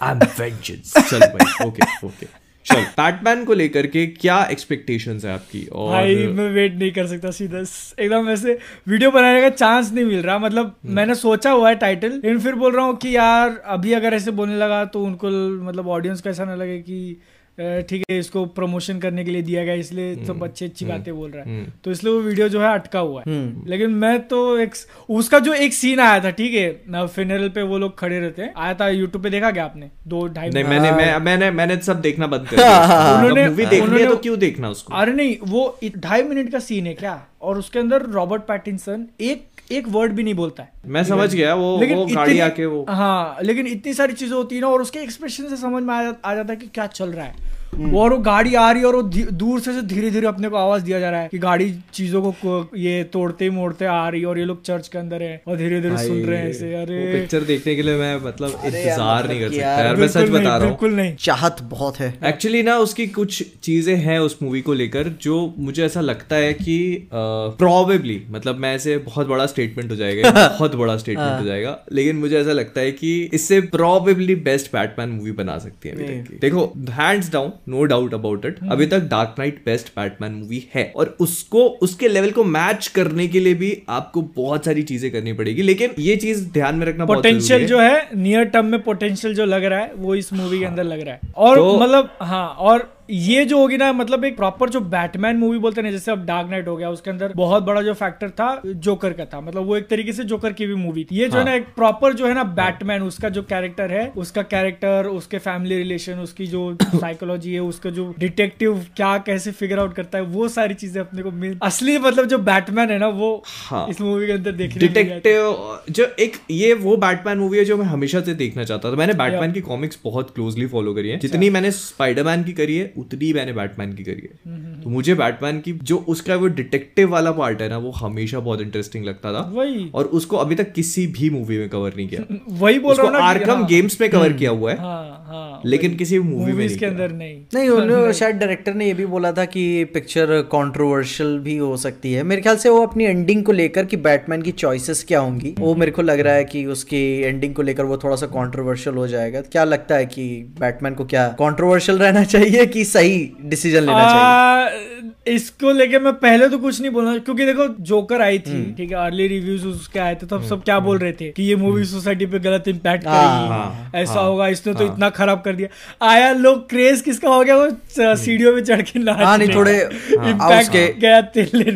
I 0.00 0.10
am 0.10 0.18
vengeance 0.38 0.92
चल 0.98 1.20
भाई 1.20 1.66
ओके 1.66 2.06
ओके 2.06 2.26
चल 2.68 2.82
बैटमैन 2.98 3.44
को 3.44 3.54
लेकर 3.54 3.86
के 3.86 4.06
क्या 4.06 4.42
एक्सपेक्टेशंस 4.50 5.24
है 5.24 5.32
आपकी? 5.32 5.64
और 5.66 5.90
भाई 5.92 6.26
मैं 6.26 6.48
वेट 6.52 6.74
नहीं 6.74 6.90
कर 6.92 7.06
सकता 7.06 7.30
सीधा 7.30 7.58
एकदम 8.02 8.28
ऐसे 8.30 8.58
वीडियो 8.88 9.10
बनाने 9.10 9.40
का 9.40 9.48
चांस 9.48 9.92
नहीं 9.92 10.04
मिल 10.04 10.22
रहा। 10.22 10.38
मतलब 10.38 10.74
मैंने 10.86 11.14
सोचा 11.14 11.50
हुआ 11.50 11.68
है 11.68 11.74
टाइटल 11.76 12.10
लेकिन 12.10 12.38
फिर 12.38 12.54
बोल 12.54 12.76
रहा 12.76 12.84
हूँ 12.84 12.96
कि 12.96 13.16
यार 13.16 13.56
अभी 13.66 13.92
अगर 13.92 14.14
ऐसे 14.14 14.30
बोलने 14.32 14.56
लगा 14.58 14.84
तो 14.84 15.04
उनको 15.04 15.28
मतलब 15.64 15.88
ऑडियंस 15.88 16.20
को 16.20 16.30
ऐसा 16.30 16.44
ना 16.44 16.54
लगे 16.54 16.78
कि 16.78 17.20
ठीक 17.60 18.04
है 18.10 18.18
इसको 18.18 18.44
प्रमोशन 18.56 18.98
करने 18.98 19.24
के 19.24 19.30
लिए 19.30 19.42
दिया 19.42 19.64
गया 19.64 19.74
इसलिए 19.74 20.14
सब 20.24 20.42
अच्छी 20.44 20.64
अच्छी 20.64 20.84
बातें 20.84 21.14
बोल 21.16 21.30
रहा 21.30 21.44
है। 21.44 21.64
तो 21.84 21.90
इसलिए 21.90 22.12
वो 22.12 22.20
वीडियो 22.20 22.48
जो 22.48 22.60
है 22.60 22.72
अटका 22.74 22.98
हुआ 22.98 23.22
है। 23.26 23.68
लेकिन 23.68 23.90
मैं 23.90 24.18
तो 24.28 24.58
एक 24.58 24.74
उसका 25.10 25.38
जो 25.38 25.52
एक 25.52 25.72
सीन 25.74 26.00
आया 26.00 26.20
था 26.24 26.30
ठीक 26.30 26.54
है 26.54 27.06
फिनरल 27.06 27.48
पे 27.48 27.62
वो 27.62 27.78
लोग 27.78 27.98
खड़े 27.98 28.20
रहते 28.20 28.42
हैं। 28.42 28.52
आया 28.56 28.74
था 28.74 28.88
यूट्यूब 28.88 29.22
पे 29.22 29.30
देखा 29.30 29.50
क्या 29.50 29.64
आपने? 29.64 29.90
दो 30.06 30.26
ढाई 30.28 30.48
नहीं 30.48 30.64
मिनट। 30.64 30.82
मैंने 30.82 30.96
मैं 30.96 31.18
मैंने 31.18 31.50
मैंने 31.50 31.76
सब 31.82 32.00
देखना 32.00 32.26
बंद 32.26 32.48
कर 32.48 32.56
दिया 32.56 33.14
उन्होंने- 33.18 33.48
मूवी 33.48 33.66
देखनी 33.66 34.00
है 34.00 34.06
तो 34.08 34.16
क्यों 34.16 34.38
देखना 34.38 34.68
उसको? 34.68 34.94
अरे 34.94 35.12
नहीं 35.12 35.36
वो 35.44 35.78
ढाई 35.98 36.22
मिनट 36.22 36.52
का 36.52 36.58
सीन 36.58 36.86
है 36.86 36.94
क्या? 36.94 37.22
और 37.42 37.58
उसके 37.58 37.78
अंदर 37.78 38.02
रॉबर्ट 38.02 38.42
पैटिंसन 38.42 39.06
एक 39.20 39.46
एक 39.72 39.88
वर्ड 39.88 40.12
भी 40.12 40.22
नहीं 40.22 40.34
बोलता 40.34 40.62
है। 40.62 40.72
मैं 40.86 41.02
समझ 41.04 41.34
गया 41.34 41.54
वो 41.54 41.76
लेकिन 41.80 41.96
वो 41.96 42.06
गाड़ी 42.06 42.38
आके 42.40 42.66
वो 42.66 42.84
हाँ 42.88 43.38
लेकिन 43.42 43.66
इतनी 43.66 43.92
सारी 43.94 44.12
चीज़ें 44.12 44.36
होती 44.36 44.54
है 44.54 44.60
ना 44.60 44.68
और 44.68 44.82
उसके 44.82 44.98
एक्सप्रेशन 44.98 45.48
से 45.48 45.56
समझ 45.56 45.82
में 45.82 45.94
आ, 45.94 46.02
जा, 46.02 46.14
आ 46.24 46.34
जाता 46.34 46.52
है 46.52 46.58
कि 46.58 46.66
क्या 46.66 46.86
चल 46.86 47.12
रहा 47.12 47.26
है। 47.26 47.56
और 47.74 48.12
वो 48.12 48.18
गाड़ी 48.18 48.54
आ 48.54 48.70
रही 48.70 48.82
है 48.82 48.86
और 48.88 48.96
वो 48.96 49.02
दूर 49.32 49.60
से 49.60 49.72
धीरे 49.82 50.10
धीरे 50.10 50.26
अपने 50.26 50.48
को 50.48 50.56
आवाज़ 50.56 50.82
दिया 50.82 50.98
जा 51.00 51.10
रहा 51.10 51.20
है 51.20 51.28
कि 51.28 51.38
गाड़ी 51.38 51.70
चीज़ों 51.94 52.22
को 52.34 52.54
ये 52.76 53.02
तोड़ते 53.12 53.48
मोड़ते 53.50 53.84
आ 53.84 54.08
रही 54.08 54.20
है 54.20 54.26
और 54.26 54.38
ये 54.38 54.44
लोग 54.44 54.62
चर्च 54.64 54.88
के 54.88 54.98
अंदर 54.98 55.22
है 55.22 55.40
और 55.48 55.56
धीरे 55.56 55.80
धीरे 55.80 55.96
सुन 55.98 56.18
रहे 56.18 56.38
हैं 56.38 56.74
अरे। 56.76 57.00
पिक्चर 57.12 57.40
देखने 57.42 57.74
के 57.76 57.82
लिए 57.82 57.96
मैं 57.96 58.14
मतलब 58.16 58.60
इंतज़ार 58.64 59.24
मतलब 59.24 59.30
नहीं 59.30 59.40
कर 59.40 59.50
सकता 59.50 59.66
यार, 59.82 59.96
मैं 59.96 60.08
सच 60.08 60.28
बता 60.28 60.40
रहा 60.40 60.54
हूँ। 60.54 60.66
बिल्कुल 60.66 60.92
नहीं। 60.92 61.14
चाहत 61.16 61.62
बहुत 61.70 61.98
है। 62.00 62.12
एक्चुअली 62.24 62.62
ना 62.62 62.76
उसकी 62.78 63.06
कुछ 63.06 63.42
चीज़ें 63.62 63.94
हैं 63.96 64.18
उस 64.18 64.38
मूवी 64.42 64.60
को 64.60 64.74
लेकर 64.74 65.08
जो 65.22 65.36
मुझे 65.58 65.84
ऐसा 65.84 66.00
लगता 66.00 66.36
है 66.36 66.52
कि 66.54 66.78
प्रोबेबली 67.12 68.20
मतलब 68.30 68.56
मैं 68.56 68.74
ऐसे 68.74 68.96
बहुत 69.06 69.26
बड़ा 69.26 69.46
स्टेटमेंट 69.46 69.90
हो 69.90 69.96
जाएगा 69.96 70.30
बहुत 70.48 70.74
बड़ा 70.74 70.96
स्टेटमेंट 70.96 71.40
हो 71.40 71.46
जाएगा 71.46 71.78
लेकिन 71.92 72.16
मुझे 72.16 72.38
ऐसा 72.40 72.52
लगता 72.52 72.80
है 72.80 72.92
कि 72.92 73.14
इससे 73.34 73.60
प्रोबेबली 73.70 74.34
बेस्ट 74.48 74.72
बैटमैन 74.72 75.08
मूवी 75.08 75.32
बना 75.34 75.58
सकती 75.58 75.88
है 75.88 75.94
अभी 75.94 76.04
तक 76.06 76.30
की। 76.30 76.38
देखो 76.38 76.66
hands 76.92 77.32
down 77.32 77.52
no 77.68 77.84
doubt 77.84 78.14
about 78.14 78.44
it 78.46 78.58
अभी 78.70 78.86
तक 78.86 78.98
Dark 79.00 79.34
Knight 79.38 79.62
best 79.66 79.88
Batman 79.88 80.32
movie 80.32 80.62
है। 80.74 80.92
और 80.96 81.16
उसको 81.20 81.64
उसके 81.82 82.08
लेवल 82.08 82.30
को 82.30 82.44
मैच 82.44 82.86
करने 82.86 83.26
के 83.28 83.40
लिए 83.40 83.54
भी 83.54 83.82
आपको 83.88 84.22
बहुत 84.36 84.64
सारी 84.64 84.82
चीज़ें 84.82 85.10
करनी 85.12 85.32
पड़ेगी 85.32 85.62
लेकिन 85.62 85.90
ये 85.98 86.16
चीज़ 86.16 86.44
ध्यान 86.52 86.74
में 86.74 86.86
रखना 86.86 87.04
पोटेंशियल 87.04 87.66
जो 87.66 87.80
है 87.80 88.08
नियर 88.16 88.44
टर्म 88.44 88.66
में 88.66 88.82
पोटेंशियल 88.82 89.34
जो 89.34 89.44
लग 89.44 89.64
रहा 89.64 89.78
है 89.78 89.92
वो 89.94 90.14
इस 90.14 90.32
मूवी 90.32 90.58
के 90.58 90.64
अंदर 90.64 90.84
लग 90.84 91.00
रहा 91.00 91.14
है। 91.14 91.20
और 91.36 91.56
तो- 91.56 91.80
मतलब 91.82 92.16
हाँ 92.22 92.48
और 92.48 92.97
ये 93.08 93.44
जो 93.44 93.58
होगी 93.58 93.76
ना 93.76 93.92
मतलब 93.92 94.24
एक 94.24 94.36
प्रॉपर 94.36 94.68
जो 94.68 94.80
बैटमैन 94.80 95.36
मूवी 95.36 95.58
बोलते 95.58 95.80
हैं 95.80 95.84
ना 95.84 95.90
जैसे 95.92 96.10
अब 96.12 96.24
डार्क 96.26 96.48
नाइट 96.50 96.66
हो 96.68 96.76
गया 96.76 96.88
उसके 96.90 97.10
अंदर 97.10 97.32
बहुत 97.36 97.62
बड़ा 97.62 97.82
जो 97.82 97.92
फैक्टर 97.94 98.30
था 98.30 98.48
जोकर 98.66 99.12
का 99.12 99.24
था। 99.24 99.40
मतलब 99.40 99.66
वो 99.66 99.76
एक 99.76 99.86
तरीके 99.88 100.12
से 100.12 100.24
जोकर 100.24 100.52
की 100.52 100.66
भी 100.66 100.74
मूवी 100.74 101.04
थी। 101.04 101.16
ये 101.16 101.28
जो 101.28 101.38
है 101.38 101.44
ना 101.44 101.54
एक 101.54 101.66
प्रॉपर 101.76 102.12
जो 102.12 102.26
है 102.26 102.34
ना 102.34 102.44
बैटमैन 102.58 103.02
उसका 103.02 103.28
जो 103.28 103.42
कैरेक्टर 103.42 103.90
है 103.90 104.06
उसका 104.16 104.42
कैरेक्टर 104.42 105.06
उसके 105.06 105.38
फैमिली 105.38 105.76
रिलेशन 105.76 106.18
उसकी 106.18 106.46
जो 106.46 106.76
साइकोलॉजी 106.94 107.54
है 107.54 107.60
उसका 107.60 107.90
जो 107.90 108.14
डिटेक्टिव 108.18 108.84
क्या 108.96 109.16
कैसे 109.18 109.52
फिगर 109.52 109.78
आउट 109.78 109.94
करता 109.94 110.18
है 110.18 110.24
वो 110.24 110.48
सारी 110.48 110.74
चीज़ें 110.74 111.00
अपने 111.00 111.22
को 111.22 111.30
मिल 111.30 111.58
असली 111.62 111.98
मतलब 111.98 112.26
जो 112.26 112.38
बैटमैन 112.40 112.90
है 112.90 112.98
ना 112.98 113.08
वो 113.08 113.32
हाँ। 113.46 113.86
इस 113.90 114.00
मूवी 114.00 114.26
के 114.26 114.32
अंदर 114.32 114.52
देखने 114.52 114.86
है। 114.86 114.88
डिटेक्टिव 114.88 115.78
जो 115.90 116.06
एक 116.18 116.36
ये 116.50 116.72
वो 116.74 116.96
बैटमैन 116.96 117.38
मूवी 117.38 117.58
है 117.58 117.64
जो 117.64 117.76
मैं 117.76 117.86
हमेशा 117.86 118.20
से 118.20 118.34
देखना 118.34 118.64
चाहता 118.64 118.92
था। 118.92 118.96
मैंने 118.96 119.14
बैटमैन 119.14 119.52
की 119.52 119.60
कॉमिक्स 119.62 119.98
बहुत 120.04 120.34
क्लोजली 120.34 120.66
फॉलो 120.66 120.94
करी 120.94 121.08
है। 121.08 121.18
जितनी 121.18 121.50
मैंने 121.50 121.70
स्पाइडरमैन 121.72 122.44
की 122.44 122.52
करी 122.52 122.76
है 122.76 122.92
उतनी 122.98 123.32
मैंने 123.32 123.52
बैटमैन 123.52 123.92
की 123.92 124.04
करी 124.04 124.22
है। 124.22 124.82
तो 124.82 124.90
मुझे 124.90 125.14
बैटमैन 125.14 125.60
की 125.60 125.72
जो 125.82 125.96
उसका 126.08 126.36
वो 126.36 126.46
डिटेक्टिव 126.58 127.10
वाला 127.10 127.30
पार्ट 127.32 127.62
है 127.62 127.68
ना 127.68 127.78
वो 127.78 127.90
हमेशा 127.90 128.40
बहुत 128.40 128.60
इंटरेस्टिंग 128.60 129.04
लगता 129.04 129.32
था। 129.32 129.40
वही। 129.54 129.90
और 129.94 130.04
उसको 130.18 130.36
अभी 130.36 130.54
तक 130.54 130.72
किसी 130.72 131.06
भी 131.06 131.30
मूवी 131.30 131.58
में 131.58 131.68
कवर 131.68 131.92
नहीं 131.96 132.08
किया। 132.08 132.22
वही 132.58 132.78
बोल 132.78 132.94
रहा 132.94 133.06
हूँ 133.06 133.16
आर्कम 133.18 133.52
हाँ, 133.52 133.66
गेम्स 133.66 134.00
में 134.00 134.08
कवर 134.10 134.32
किया 134.32 134.50
हुआ 134.50 134.70
है 134.72 134.78
हाँ 134.78 135.24
हाँ। 135.28 135.60
लेकिन 135.66 135.94
किसी 135.96 136.18
मूवी 136.18 136.44
में 136.44 136.52
मूवीज़ 136.52 136.58
नहीं 136.58 136.68
के 136.68 136.78
किया। 136.78 136.90
अंदर 136.90 137.12
नहीं। 137.12 137.36
नहीं 137.54 137.68
उन्होंने 137.68 138.12
शायद 138.20 138.36
डायरेक्टर 138.36 138.74
ने 138.74 138.86
ये 138.86 138.94
भी 138.94 139.06
बोला 139.06 139.32
था 139.32 139.44
कि 139.44 139.84
पिक्चर 139.84 140.40
कंट्रोवर्शियल 140.52 141.38
भी 141.38 141.56
हो 141.56 141.76
सकती 141.76 142.12
है। 142.12 142.22
मेरे 142.22 142.42
ख्याल 142.42 142.56
से 142.56 142.68
वो 142.68 142.82
अपनी 142.86 143.04
एंडिंग 143.04 143.42
को 143.44 143.52
लेकर 143.52 143.84
कि 143.84 143.96
बैटमैन 143.96 144.42
की 144.42 144.52
चॉइसेस 144.52 145.04
क्या 145.08 145.20
होंगी 145.20 145.54
वो 145.58 145.74
मेरे 145.74 145.92
को 145.92 146.02
लग 146.02 146.20
रहा 146.20 146.34
है 146.34 146.44
कि 146.44 146.64
उसकी 146.66 147.02
एंडिंग 147.22 147.54
को 147.54 147.62
लेकर 147.62 147.84
वो 147.84 147.96
थोड़ा 147.98 148.16
सा 148.16 148.26
कंट्रोवर्शियल 148.26 148.96
हो 148.96 149.06
जाएगा। 149.08 149.40
क्या 149.40 149.64
लगता 149.64 149.94
है 149.94 150.06
कि 150.06 150.28
बैटमैन 150.60 150.94
को 150.94 151.04
क्या 151.04 151.26
कंट्रोवर्शियल 151.38 151.98
रहना 151.98 152.24
चाहिए 152.24 152.66
कि 152.66 152.84
सही 152.88 153.18
डिसीज़न 153.44 153.80
लेना 153.80 153.92
आ, 153.94 154.68
चाहिए 154.68 155.34
इसको 155.34 155.72
लेके 155.72 155.98
मैं 155.98 156.12
पहले 156.16 156.48
तो 156.48 156.58
कुछ 156.58 156.80
नहीं 156.80 156.90
बोलना 156.90 157.16
क्योंकि 157.18 157.44
देखो 157.44 157.66
जोकर 157.84 158.22
आई 158.22 158.38
थी 158.38 158.62
ठीक 158.74 158.90
है 158.90 158.96
अर्ली 158.98 159.26
रिव्यूज़ 159.28 159.66
उसके 159.66 159.98
आए 160.00 160.14
थे 160.14 160.26
तो 160.26 160.36
अब 160.36 160.44
सब 160.44 160.62
क्या 160.64 160.78
बोल 160.80 160.98
रहे 160.98 161.12
थे 161.12 161.30
कि 161.32 161.42
ये 161.42 161.56
मूवी 161.56 161.84
सोसाइटी 161.84 162.26
पे 162.26 162.38
गलत 162.38 162.68
इम्पैक्ट 162.68 163.04
करेगी। 163.04 163.98
ऐसा 163.98 164.20
होगा 164.20 164.48
इसने 164.48 164.74
तो 164.74 164.84
इतना 164.84 165.10
खराब 165.10 165.42
कर 165.44 165.56
दिया। 165.56 165.68
आया 166.08 166.32
लोग 166.34 166.68
क्रेज 166.70 167.00
किसका 167.00 167.28
हो 167.28 167.42
गया 167.44 167.56
वो 167.56 168.14
सीढ़ियों 168.16 168.52
में 168.54 168.62
चढ़ 168.62 168.82
के 168.82 168.98
नाच 168.98 169.16
हाँ, 169.18 169.36
नहीं, 169.38 169.54
थोड़े, 169.54 169.76
हाँ, 169.76 170.30
इम्पैक्ट 170.30 171.00
गया 171.00 171.20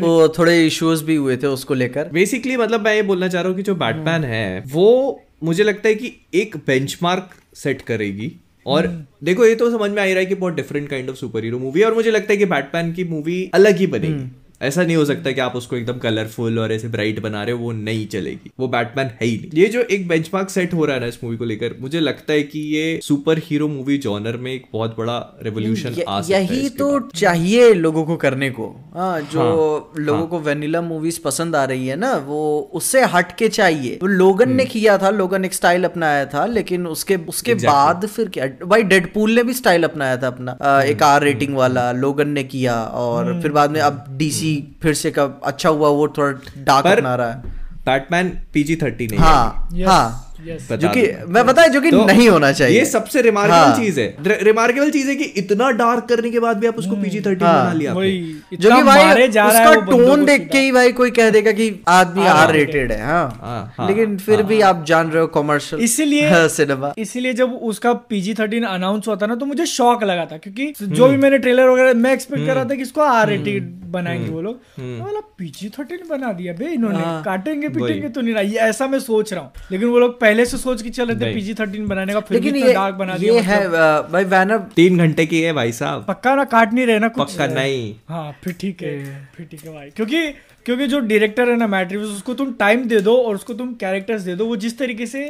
वो 0.00 0.28
थोड़े 0.38 0.66
इश्यूज़ 0.66 1.04
भी 1.04 1.16
हुए 1.16 1.36
थे 1.36 1.46
उसको 1.48 1.74
लेकर। 1.74 2.08
बेसिकली 2.12 2.56
मतलब 2.56 2.84
मैं 2.84 2.94
ये 2.94 3.02
बोलना 3.02 3.28
चाह 3.28 3.42
रहा 3.42 3.48
हूँ 3.48 3.56
कि 3.56 3.62
जो 3.62 3.74
बैटमैन 3.76 4.24
है 4.24 4.62
वो 4.72 4.88
मुझे 5.44 5.64
लगता 5.64 5.88
है 5.88 5.94
कि 5.94 6.12
एक 6.34 6.56
बेंचमार्क 6.66 7.30
सेट 7.56 7.82
करेगी। 7.82 8.32
और 8.66 9.06
देखो 9.24 9.46
ये 9.46 9.54
तो 9.54 9.70
समझ 9.70 9.90
में 9.90 10.02
आ 10.02 10.04
ही 10.04 10.12
रहा 10.12 10.20
है 10.20 10.26
कि 10.26 10.34
बहुत 10.34 10.54
different 10.54 10.88
kind 10.88 11.10
of 11.10 11.16
super 11.16 11.44
hero 11.44 11.58
movie 11.58 11.80
है 11.80 11.86
और 11.86 11.94
मुझे 11.94 12.10
लगता 12.10 12.32
है 12.32 12.36
कि 12.36 12.44
बैटमैन 12.44 12.92
की 12.92 13.04
मूवी 13.04 13.50
अलग 13.54 13.76
ही 13.76 13.86
बनेगी। 13.86 14.41
ऐसा 14.62 14.82
नहीं 14.82 14.96
हो 14.96 15.04
सकता 15.04 15.30
कि 15.32 15.40
आप 15.40 15.56
उसको 15.56 15.76
एकदम 15.76 15.98
कलरफुल 15.98 16.58
और 16.58 16.72
ऐसे 16.72 16.88
ब्राइट 16.88 17.20
बना 17.20 17.42
रहे 17.42 17.54
हो 17.54 17.60
वो 17.60 17.72
नहीं 17.72 18.06
चलेगी। 18.06 18.50
वो 18.60 18.68
बैटमैन 18.68 19.06
है 19.20 19.26
ही 19.26 19.36
नहीं। 19.36 19.62
ये 19.62 19.68
जो 19.68 19.80
एक 19.90 20.06
बेंचमार्क 20.08 20.50
सेट 20.50 20.74
हो 20.74 20.84
रहा 20.84 20.94
है 20.96 21.00
ना 21.00 21.06
इस 21.06 21.18
मूवी 21.24 21.36
को 21.36 21.44
लेकर 21.44 21.74
मुझे 21.80 22.00
लगता 22.00 22.32
है 22.32 22.42
कि 22.42 22.60
ये 22.74 22.98
सुपर 23.02 23.38
हीरो 23.38 23.68
मूवी 23.68 23.98
जॉनर 23.98 24.36
में 24.36 24.52
एक 24.52 24.66
बहुत 24.72 24.94
बड़ा 24.98 25.16
रेवोल्यूशन 25.42 25.88
आ 25.88 26.20
सकता 26.20 26.36
है 26.36 26.42
यही 26.44 26.68
तो 26.68 26.98
चाहिए 27.14 27.72
लोगों 27.74 28.04
को 28.04 28.16
करने 28.16 28.50
को। 28.50 28.68
हाँ 28.94 29.20
जो 29.32 29.42
लोगों 29.98 30.26
को 30.26 30.40
वेनिला 30.40 30.80
मूवीज़ 30.82 31.20
पसंद 31.24 31.56
आ 31.56 31.64
रही 31.64 31.86
है 31.86 31.96
ना 31.96 32.12
वो 32.26 32.40
उससे 32.74 33.04
हट 33.04 33.36
के 33.36 33.48
चाहिए। 33.48 33.98
वो 34.02 34.08
लोगन 34.08 34.44
हम्म। 34.44 34.56
ने 34.56 34.64
किया 34.64 34.96
था 34.98 35.10
लोगन 35.10 35.44
एक 35.44 35.54
स्टाइल 35.54 35.84
अपनाया 35.84 36.24
था 36.26 36.44
लेकिन 36.46 36.86
उसके 36.86 37.16
उसके 37.28 37.54
बाद 37.54 38.06
फिर 38.06 38.28
क्या? 38.28 38.46
भाई 38.66 38.82
डेडपूल 38.84 39.30
ने 39.32 39.42
भी 39.42 39.54
स्टाइल 39.54 39.84
अपनाया 39.84 40.16
था 40.16 40.26
अपना। 40.26 40.56
हम्म, 40.62 40.82
एक 40.82 41.02
आर 41.02 41.22
रेटिंग 41.22 41.54
वाला 41.56 41.90
लोगन 41.92 42.28
ने 42.28 42.44
किया 42.44 42.82
और 43.02 43.40
फिर 43.42 43.52
बाद 43.52 43.70
में 43.70 43.80
अब 43.80 44.04
डीसी 44.18 44.51
फिर 44.82 44.94
से 44.94 45.10
कब 45.10 45.40
अच्छा 45.44 45.68
हुआ 45.68 45.88
वो 45.88 46.08
थोड़ा 46.08 46.62
डार्क 46.64 46.86
बना 47.00 47.14
रहा 47.14 47.30
है। 47.30 47.42
बैटमैन 47.86 48.28
पीजी 48.54 48.76
थर्टी 48.76 49.06
नहीं 49.06 49.18
हाँ। 49.18 49.68
हाँ। 49.86 50.31
Yes, 50.42 50.62
हाँ 50.70 50.76
जो 50.78 50.88
कि 50.88 51.02
मैं 51.28 51.44
पता 51.46 51.62
है 51.62 51.68
जो 51.68 51.80
कि 51.80 51.90
तो 51.90 52.04
नहीं 52.04 52.28
होना 52.28 52.50
चाहिए। 52.52 52.78
ये 52.78 52.84
सबसे 52.84 53.22
रिमार्केबल 53.22 53.56
हाँ। 53.56 53.76
चीज़ 53.76 54.00
है। 54.00 54.38
रिमार्केबल 54.42 54.90
चीज़ 54.90 55.08
है 55.08 55.14
कि 55.16 55.24
इतना 55.40 55.70
डार्क 55.70 56.06
करने 56.08 56.30
के 56.30 56.40
बाद 56.40 56.56
भी 56.58 56.66
आप 56.66 56.78
उसको 56.78 56.96
पीजी 56.96 57.20
थर्टी 57.20 57.44
हाँ। 57.44 57.52
बना 57.54 57.72
लिया 57.72 57.92
जो 57.92 58.70
कि 58.70 58.82
भाई 58.82 59.04
मारे 59.04 59.28
जा 59.28 59.46
रहा 59.48 59.60
है 59.60 59.68
उसका 59.68 59.90
टोन 59.90 60.24
देख 60.24 60.48
के 60.52 60.58
ही 60.58 60.72
भाई 60.72 60.92
कोई 60.92 61.10
कह 61.10 61.30
देगा 61.30 61.52
कि 61.52 61.70
आदमी 61.88 62.26
हाँ, 62.26 62.34
आर 62.36 62.52
रेटेड 62.52 62.92
है। 62.92 63.00
हाँ 63.02 63.38
हाँ, 63.42 63.74
हाँ, 63.78 63.88
लेकिन 63.88 64.16
फिर 64.18 64.42
भी 64.42 64.60
आप 64.60 64.84
जान 64.88 65.10
रहे 65.10 65.20
हो 65.20 65.26
कमर्शियल 65.36 65.82
इसीलिए 65.82 66.48
सिनेमा 66.48 66.92
इसीलिए 66.98 67.32
जब 67.34 67.52
उसका 67.70 67.92
पीजी 68.10 68.34
थर्टीन 68.34 68.64
अनाउंस 68.64 69.08
हुआ 69.08 69.16
था 69.16 69.26
ना 69.26 69.34
तो 69.34 69.46
मुझे 69.46 69.66
शौक 69.66 70.04
लगा 70.04 70.26
था 70.32 70.36
क्योंकि 70.38 70.72
जो 70.82 71.08
भी 71.08 71.16
मैंने 71.16 71.38
ट्रेलर 71.38 71.68
वगैरह 71.68 71.94
मैं 71.94 72.12
एक्सपेक्ट 72.12 72.46
कर 72.46 72.54
रहा 72.54 72.64
था 72.64 72.74
कि 72.74 72.82
इसको 72.82 73.00
आर 73.02 73.28
रेटेड 73.28 73.70
बनाएँगे 73.92 74.28
वो 74.30 74.40
लोग। 74.40 74.60
मतलब 74.80 75.22
पीजी 75.38 75.68
थर्टीन 75.68 76.08
बना 76.10 76.32
दिया 76.32 76.52
बे 76.58 76.66
इन्होंने 76.74 77.02
काटेंगे 77.24 77.68
पिटेंगे 77.68 78.08
तो 78.08 78.20
नहीं 78.20 78.34
रहा 78.34 78.68
ऐसा 78.68 78.86
मैं 78.86 78.98
सोच 79.00 79.32
रहा 79.32 79.42
हूँ। 79.42 79.50
लेकिन 79.72 79.88
वो 79.88 79.98
लोग 79.98 80.18
पहले 80.32 80.44
से 80.46 80.58
सोच 80.58 80.82
के 80.82 80.90
चल 80.90 81.06
रहे 81.06 81.20
थे 81.20 81.34
पीजी 81.34 81.54
थर्टीन 81.54 81.86
बनाने 81.86 82.12
का 82.12 82.20
फिर 82.20 82.36
लेकिन 82.36 82.56
इतना 82.56 82.66
ये 82.66 82.74
डार्क 82.74 82.94
बना 82.94 83.14
ये 83.20 83.40
है 83.40 83.58
मतलब, 83.68 84.08
भाई 84.12 84.24
वैनर 84.24 84.58
तीन 84.76 84.98
घंटे 84.98 85.26
की 85.26 85.40
है 85.40 85.52
भाई 85.52 85.72
साहब। 85.72 86.04
पक्का 86.08 86.34
ना 86.34 86.44
काट 86.44 86.72
नहीं 86.72 86.86
रहे 86.86 86.98
ना 86.98 87.08
कुछ। 87.08 87.32
पक्का 87.32 87.46
नहीं। 87.46 87.94
हाँ 88.08 88.32
फिर 88.44 88.54
ठीक 88.60 88.82
है 88.82 88.92
फिर 89.36 89.46
ठीक 89.50 89.64
है 89.64 89.74
भाई। 89.74 89.90
क्योंकि 89.90 90.30
क्योंकि 90.66 90.86
जो 90.86 91.00
डायरेक्टर 91.00 91.50
है 91.50 91.56
ना 91.56 91.66
मैट्रिक्स 91.66 92.04
उसको 92.06 92.34
तुम 92.34 92.52
टाइम 92.52 92.84
दे 92.84 93.00
दो 93.00 93.16
और 93.16 93.34
उसको 93.34 93.54
तुम 93.54 93.74
कैरेक्टर्स 93.74 94.22
दे 94.22 94.34
दो 94.34 94.46
वो 94.46 94.56
जिस 94.56 94.78
तरीके 94.78 95.06
से 95.06 95.24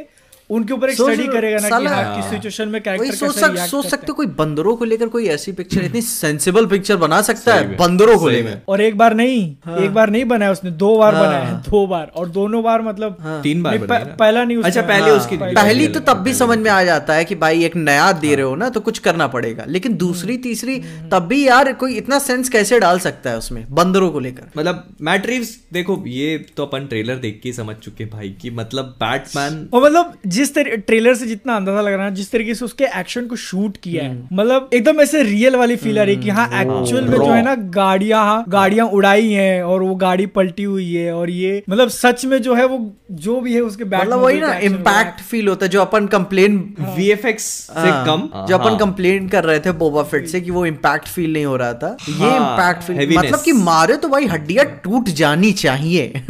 उनके 0.49 0.73
ऊपर 0.73 0.89
एक 0.89 0.97
सोच 0.97 1.13
स्टडी 1.13 1.27
करेगा 1.27 1.59
ना 1.59 1.79
कि 1.79 1.85
हाँ 1.85 2.15
किस 2.15 2.29
सिचुएशन 2.29 2.69
में 2.69 2.81
कैरेक्टर 2.81 3.15
सोच 3.15 3.29
कैसे 3.29 3.41
सक, 3.41 3.53
react 3.53 3.69
सोच 3.69 3.85
सकते 3.85 4.07
हो। 4.09 4.13
कोई 4.13 4.25
बंदरों 4.37 4.75
को 4.75 4.85
लेकर 4.85 5.07
कोई 5.07 5.27
ऐसी 5.27 5.51
पिक्चर 5.51 5.83
इतनी 5.83 6.01
सेंसिबल 6.01 6.65
पिक्चर 6.65 6.97
बना 6.97 7.21
सकता 7.21 7.53
है 7.55 7.75
बंदरों 7.77 8.17
को 8.19 8.29
लेकर। 8.29 8.59
और 8.67 8.81
एक 8.81 8.97
बार 8.97 9.13
नहीं 9.13 9.55
हाँ, 9.65 9.77
एक 9.77 9.93
बार 9.93 10.09
नहीं 10.09 10.25
बनाया 10.25 10.51
उसने 10.51 10.71
दो 10.73 10.97
बार 10.97 11.15
हाँ। 11.15 11.25
बनाया 11.25 11.51
दो 11.69 11.85
बार। 11.87 12.11
और 12.15 12.29
दोनों 12.29 12.63
बार 12.63 12.81
मतलब 12.81 13.17
तीन 13.43 13.63
बार? 13.63 13.77
पहला 14.19 14.43
नहीं 14.43 14.57
अच्छा 14.57 14.81
पहले 14.81 15.09
हाँ, 15.09 15.17
उसकी 15.19 15.37
पहली 15.37 15.87
तो 15.87 15.99
तब 16.01 16.21
भी 16.23 16.33
समझ 16.33 16.57
में 16.57 16.69
आ 16.71 16.83
जाता 16.83 17.13
है 17.13 17.25
कि 17.25 17.35
भाई 17.35 17.63
एक 17.65 17.75
नया 17.75 18.11
दे 18.13 18.33
रहे 18.35 18.45
हो 18.45 18.55
ना 18.55 18.69
तो 18.69 18.79
कुछ 18.79 18.99
करना 18.99 19.27
पड़ेगा। 19.27 19.65
लेकिन 19.67 19.95
दूसरी 19.97 20.37
तीसरी 20.39 20.77
तब 21.11 21.25
भी 21.27 21.45
यार 21.47 21.71
कोई 21.75 21.97
इतना 21.97 22.19
सेंस 22.19 22.49
कैसे 22.49 22.79
डाल 22.79 22.99
सकता 22.99 23.29
है 23.29 23.37
उसमें 23.37 23.65
बंदरों 23.71 24.09
को 24.11 24.19
लेकर? 24.19 24.49
मतलब 24.57 24.83
मैट 25.01 25.25
रिव्स 25.25 25.57
देखो 25.73 26.03
ये 26.07 26.37
तो 26.57 26.65
अपन 26.65 26.85
ट्रेलर 26.87 27.15
देख 27.17 27.39
के 27.43 27.53
समझ 27.53 27.75
चुके 27.75 28.05
भाई 28.07 28.29
की 28.41 28.49
मतलब 28.51 28.95
बैटमैन 28.99 29.67
मतलब 29.75 30.13
जिस 30.33 30.53
तरह 30.55 30.75
ट्रेलर 30.87 31.15
से 31.15 31.27
जितना 31.27 31.55
अंदाज़ा 31.55 31.81
लग 31.81 31.93
रहा 31.93 32.05
है 32.05 32.13
जिस 32.15 32.31
तरीके 32.31 32.55
से 32.55 32.65
उसके 32.65 32.85
एक्शन 32.99 33.27
को 33.27 33.35
शूट 33.39 33.77
किया 33.77 34.03
है 34.03 34.27
मतलब 34.33 34.69
एकदम 34.73 35.01
ऐसे 35.01 35.23
रियल 35.23 35.55
वाली 35.55 35.75
फील 35.77 35.99
आ 35.99 36.03
रही 36.03 36.15
है 36.15 36.21
कि 36.21 36.29
हाँ 36.31 36.47
एक्चुअल 36.61 37.03
में 37.03 37.17
जो 37.17 37.31
है 37.31 37.41
ना 37.43 37.55
गाड़िया 37.73 38.23
गाड़िया 38.49 38.63
गाड़ियाँ 38.73 38.87
उड़ाई 38.89 39.31
है 39.31 39.63
और 39.63 39.81
वो 39.81 39.95
गाड़ी 39.95 40.25
पलटी 40.27 40.63
हुई 40.63 40.91
है 40.93 41.13
और 41.13 41.29
ये 41.29 41.63
मतलब 41.69 41.89
सच 41.89 42.25
में 42.25 42.41
जो 42.41 42.53
है 42.53 42.65
वो 42.65 42.77
जो 43.13 43.39
भी 43.41 43.53
है 43.53 43.61
उसके 43.61 43.83
बैक 43.83 44.01
मतलब 44.01 44.19
वही 44.19 44.39
ना 44.39 44.53
इम्पैक्ट 44.59 45.21
फील 45.21 45.47
होता 45.47 45.65
है 45.65 45.69
जो 45.69 45.81
अपन 45.81 46.07
कंप्लेन 46.07 46.57
वीएफएक्स 46.97 47.43
से 47.43 47.91
कम। 48.05 48.21
जो 48.47 48.57
अपन 48.57 48.69
हाँ। 48.69 48.77
कंप्लेन 48.79 49.27
कर 49.29 49.43
रहे 49.43 49.59
थे 49.59 49.71
बोबा 49.79 50.03
फिट 50.03 50.27
से 50.27 50.41
कि 50.41 50.51
वो 50.51 50.65
इम्पैक्ट 50.65 51.07
फील 51.07 51.33
नहीं 51.33 51.45
हो 51.45 51.55
रहा 51.55 51.73
था। 51.73 51.95
ये 52.09 52.13
हाँ, 52.15 52.35
इम्पैक्ट 52.37 52.83
फील 52.83 53.17
मतलब 53.17 53.41
कि 53.41 53.51
मारे 53.53 53.97
तो 53.97 54.09
भाई 54.09 54.25
हड्डियाँ 54.25 54.65
टूट 54.83 55.09
जानी 55.19 55.51
चाहिए। 55.53 56.05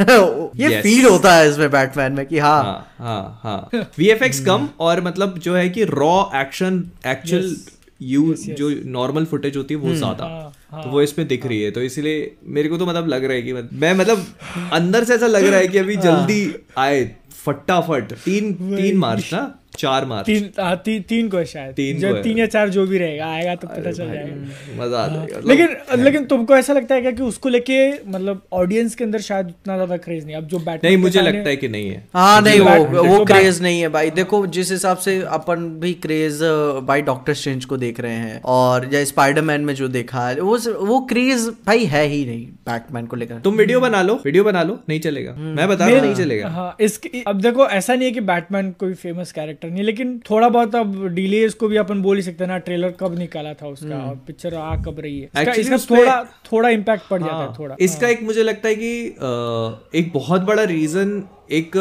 ये 0.56 0.80
फील 0.82 1.06
होता 1.06 1.34
है 1.34 1.48
इसमें 1.48 1.70
बैटमैन 1.70 2.12
में 2.12 2.24
कि 2.26 2.38
हाँ। 2.38 2.62
हाँ 2.64 2.98
हाँ 2.98 3.40
हाँ। 3.42 3.88
वीएफएक्स 3.98 4.44
कम 4.44 4.68
और 4.80 5.00
मतलब 5.00 5.38
जो 5.38 5.56
है 5.56 5.68
कि 5.68 5.84
रॉ 5.84 6.14
एक्शन 6.40 6.84
एक्चुअल 7.06 7.54
यू 8.02 8.34
जो 8.38 8.70
नॉर्मल 8.90 9.24
फुटेज 9.24 9.56
होती 9.56 9.74
है 9.74 9.80
वो 9.80 9.94
ज़्यादा। 9.94 10.26
हाँ, 10.74 10.82
तो 10.84 10.90
वो 10.90 11.02
इसमें 11.02 11.26
दिख 11.28 11.46
रही 11.46 11.62
है 11.62 11.70
तो 11.70 11.82
इसलिए 11.82 12.34
मेरे 12.44 12.68
को 12.68 12.78
तो 12.78 12.86
मतलब 12.86 13.08
लग 13.08 13.24
रहा 13.24 13.32
है 13.32 13.42
कि 13.42 13.52
मत- 13.52 13.72
मैं 13.72 13.94
मतलब 13.94 14.24
अंदर 14.72 15.04
से 15.04 15.14
ऐसा 15.14 15.26
लग 15.26 15.44
रहा 15.44 15.58
है 15.60 15.68
कि 15.68 15.78
अभी 15.78 15.96
जल्दी 15.96 16.54
आए 16.78 17.04
फटाफट 17.44 18.12
तीन 18.24 18.52
तीन 18.76 18.96
मार्च 18.96 19.32
ना। 19.32 19.42
चार 19.78 20.04
मार्च। 20.04 20.26
तीन 20.26 20.48
हाँ, 20.58 20.76
ती, 20.76 20.98
तीन 21.00 21.28
को 21.28 21.36
है 21.36 21.44
शायद। 21.44 21.74
तीन 21.74 21.98
जो 22.00 22.12
तीन 22.22 22.38
या 22.38 22.46
चार 22.46 22.68
जो 22.68 22.86
भी 22.86 22.98
रहेगा 22.98 23.26
आएगा 23.26 23.54
तो 23.54 23.68
पता 23.68 23.90
चल 23.92 24.12
जाएगा। 24.12 24.82
मज़ा 24.82 24.98
आ 24.98 25.06
जाएगा। 25.06 25.22
मतलब- 25.22 25.46
लेकिन 25.48 26.02
लेकिन 26.04 26.24
तुमको 26.26 26.56
ऐसा 26.56 26.72
लगता 26.72 26.94
है 26.94 27.00
क्या 27.00 27.10
कि 27.10 27.22
उसको 27.22 27.48
लेके 27.48 27.78
मतलब 28.10 28.42
ऑडियंस 28.52 28.94
के 28.94 29.04
अंदर 29.04 29.20
शायद 29.20 29.46
उतना 29.46 29.74
ज़्यादा 29.76 29.96
क्रेज 29.96 30.24
नहीं 30.26 30.36
अब 30.36 30.46
जो 30.46 30.58
बैटमैन 30.58 30.80
नहीं 30.84 30.96
मुझे 31.02 31.20
लगता 31.22 31.48
है 31.48 31.56
कि 31.56 31.68
नहीं 31.68 31.88
है। 31.90 32.02
हाँ 32.14 32.40
नहीं 32.42 32.60
वो 32.60 33.02
वो 33.08 33.24
क्रेज 33.24 33.60
नहीं 33.62 33.80
है 33.80 33.88
भाई। 33.88 34.10
देखो 34.12 34.46
जिस 34.56 34.70
हिसाब 34.72 34.96
से 34.98 35.20
अपन 35.32 35.68
भी 35.80 35.92
क्रेज 36.04 36.42
भाई 36.88 37.02
डॉक्टर 37.02 37.34
स्ट्रेंज 37.34 37.64
को 37.64 37.76
देख 37.76 38.00
रहे 38.00 38.14
हैं 38.16 38.40
और 38.54 38.88
या 38.94 39.04
स्पाइडरमैन 39.04 39.60
में 39.60 39.74
जो 39.74 39.88
देखा 39.90 40.26
है 40.28 40.40
वो 40.40 40.58
वो 40.86 41.00
क्रेज 41.10 41.46
भाई 41.66 41.84
है 41.86 42.04
ही 42.06 42.24
नहीं 42.26 42.46
बैटमैन 42.68 43.06
को 43.06 43.16
लेकर। 43.16 43.38
तुम 43.44 43.54
वीडियो 43.56 43.80
बना 43.80 44.02
लो। 44.02 44.14
वीडियो 44.24 44.44
बना 44.44 44.62
लो 44.62 44.78
नहीं 44.88 45.00
चलेगा। 45.00 45.34
मैं 45.34 45.68
बता 45.68 45.86
रहा 45.86 45.94
हूँ 45.94 46.04
नहीं 46.04 46.14
चलेगा। 46.14 46.48
हाँ 46.50 46.74
इसके 46.80 47.22
अब 47.28 47.40
देखो 47.40 47.66
ऐसा 47.68 47.94
नहीं 47.94 48.04
है 48.04 48.12
कि 48.12 48.20
बैटमैन 48.30 48.70
कोई 48.78 48.94
फ़ेमस 48.94 49.32
कैरेक्टर 49.32 49.63
नहीं 49.70 49.84
लेकिन 49.84 50.18
थोड़ा 50.30 50.48
बहुत 50.48 50.74
अब 50.74 51.06
डिलेज 51.14 51.54
को 51.54 51.68
भी 51.68 51.76
अपन 51.76 52.02
बोल 52.02 52.16
ही 52.16 52.22
सकते 52.22 52.44
हैं 52.44 52.50
ना 52.50 52.58
ट्रेलर 52.58 52.94
कब 53.00 53.18
निकाला 53.18 53.52
था 53.54 53.68
उसका 53.68 53.98
और 54.00 54.16
पिक्चर 54.26 54.54
आ 54.54 54.74
कब 54.82 55.00
रही 55.00 55.20
है? 55.20 55.26
इसका, 55.26 55.52
इसका 55.52 55.78
थोड़ा 55.90 56.22
थोड़ा 56.52 56.68
इम्पैक्ट 56.70 57.08
पड़ 57.08 57.20
जाता 57.20 57.34
है 57.34 57.46
हाँ, 57.46 57.54
थोड़ा। 57.58 57.76
इसका 57.80 58.08
एक 58.08 58.22
मुझे 58.22 58.42
लगता 58.42 58.68
है 58.68 58.74
कि 58.74 59.98
एक 59.98 60.10
बहुत 60.14 60.42
बड़ा 60.42 60.62
रीजन 60.62 61.22
एक 61.52 61.76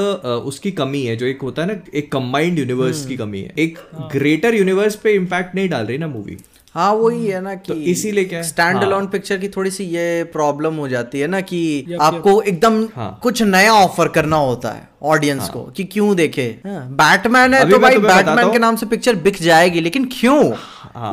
उसकी 0.45 0.71
कमी 0.71 1.03
है 1.03 1.15
जो 1.15 1.25
एक 1.25 1.41
होता 1.41 1.61
है 1.61 1.67
ना 1.67 1.79
एक 1.95 2.11
कंबाइंड 2.11 2.59
यूनिवर्स 2.59 3.05
की 3.05 3.17
कमी 3.17 3.41
है। 3.41 3.53
एक 3.59 3.77
ग्रेटर 4.11 4.55
यूनिवर्स 4.55 4.95
पे 4.95 5.13
इम्पैक्ट 5.15 5.55
नहीं 5.55 5.69
डाल 5.69 5.86
रही 5.86 5.97
ना 5.97 6.07
मूवी 6.07 6.38
हाँ 6.76 6.91
वही 6.93 7.28
है 7.28 7.39
ना 7.41 7.53
कि 7.55 7.74
तो 7.74 7.80
इसीलिए 7.82 8.26
क्या 8.26 8.39
है? 8.39 8.43
स्टैंड 8.43 8.76
हाँ। 8.76 8.86
अलोन 8.86 9.07
पिक्चर 9.07 9.38
की 9.38 9.47
थोड़ी 9.47 9.71
सी 9.71 9.84
ये 9.86 10.24
प्रॉब्लम 10.34 10.76
हो 10.76 10.88
जाती 10.88 11.19
है 11.19 11.28
ना 11.28 11.41
कि 11.41 11.59
यप, 11.89 12.01
आपको 12.01 12.41
एकदम 12.41 12.82
हाँ। 12.95 13.19
कुछ 13.24 13.41
नया 13.43 13.74
ऑफ़र 13.74 14.07
करना 14.07 14.36
होता 14.36 14.69
है 14.69 14.88
ऑडियंस 15.03 15.49
को 15.49 15.61
कि 15.78 15.84
क्यों 15.84 16.15
देखे? 16.15 16.47
बैटमैन 16.65 17.53
है 17.53 17.69
तो 17.69 17.80
भाई 17.80 17.97
बैटमैन 17.97 18.51
के 18.51 18.59
नाम 18.59 18.76
से 18.76 18.86
पिक्चर 18.86 19.15
बिक 19.15 19.41
जाएगी 19.41 19.82
लेकिन 19.82 20.09
क्यों? 20.11 20.43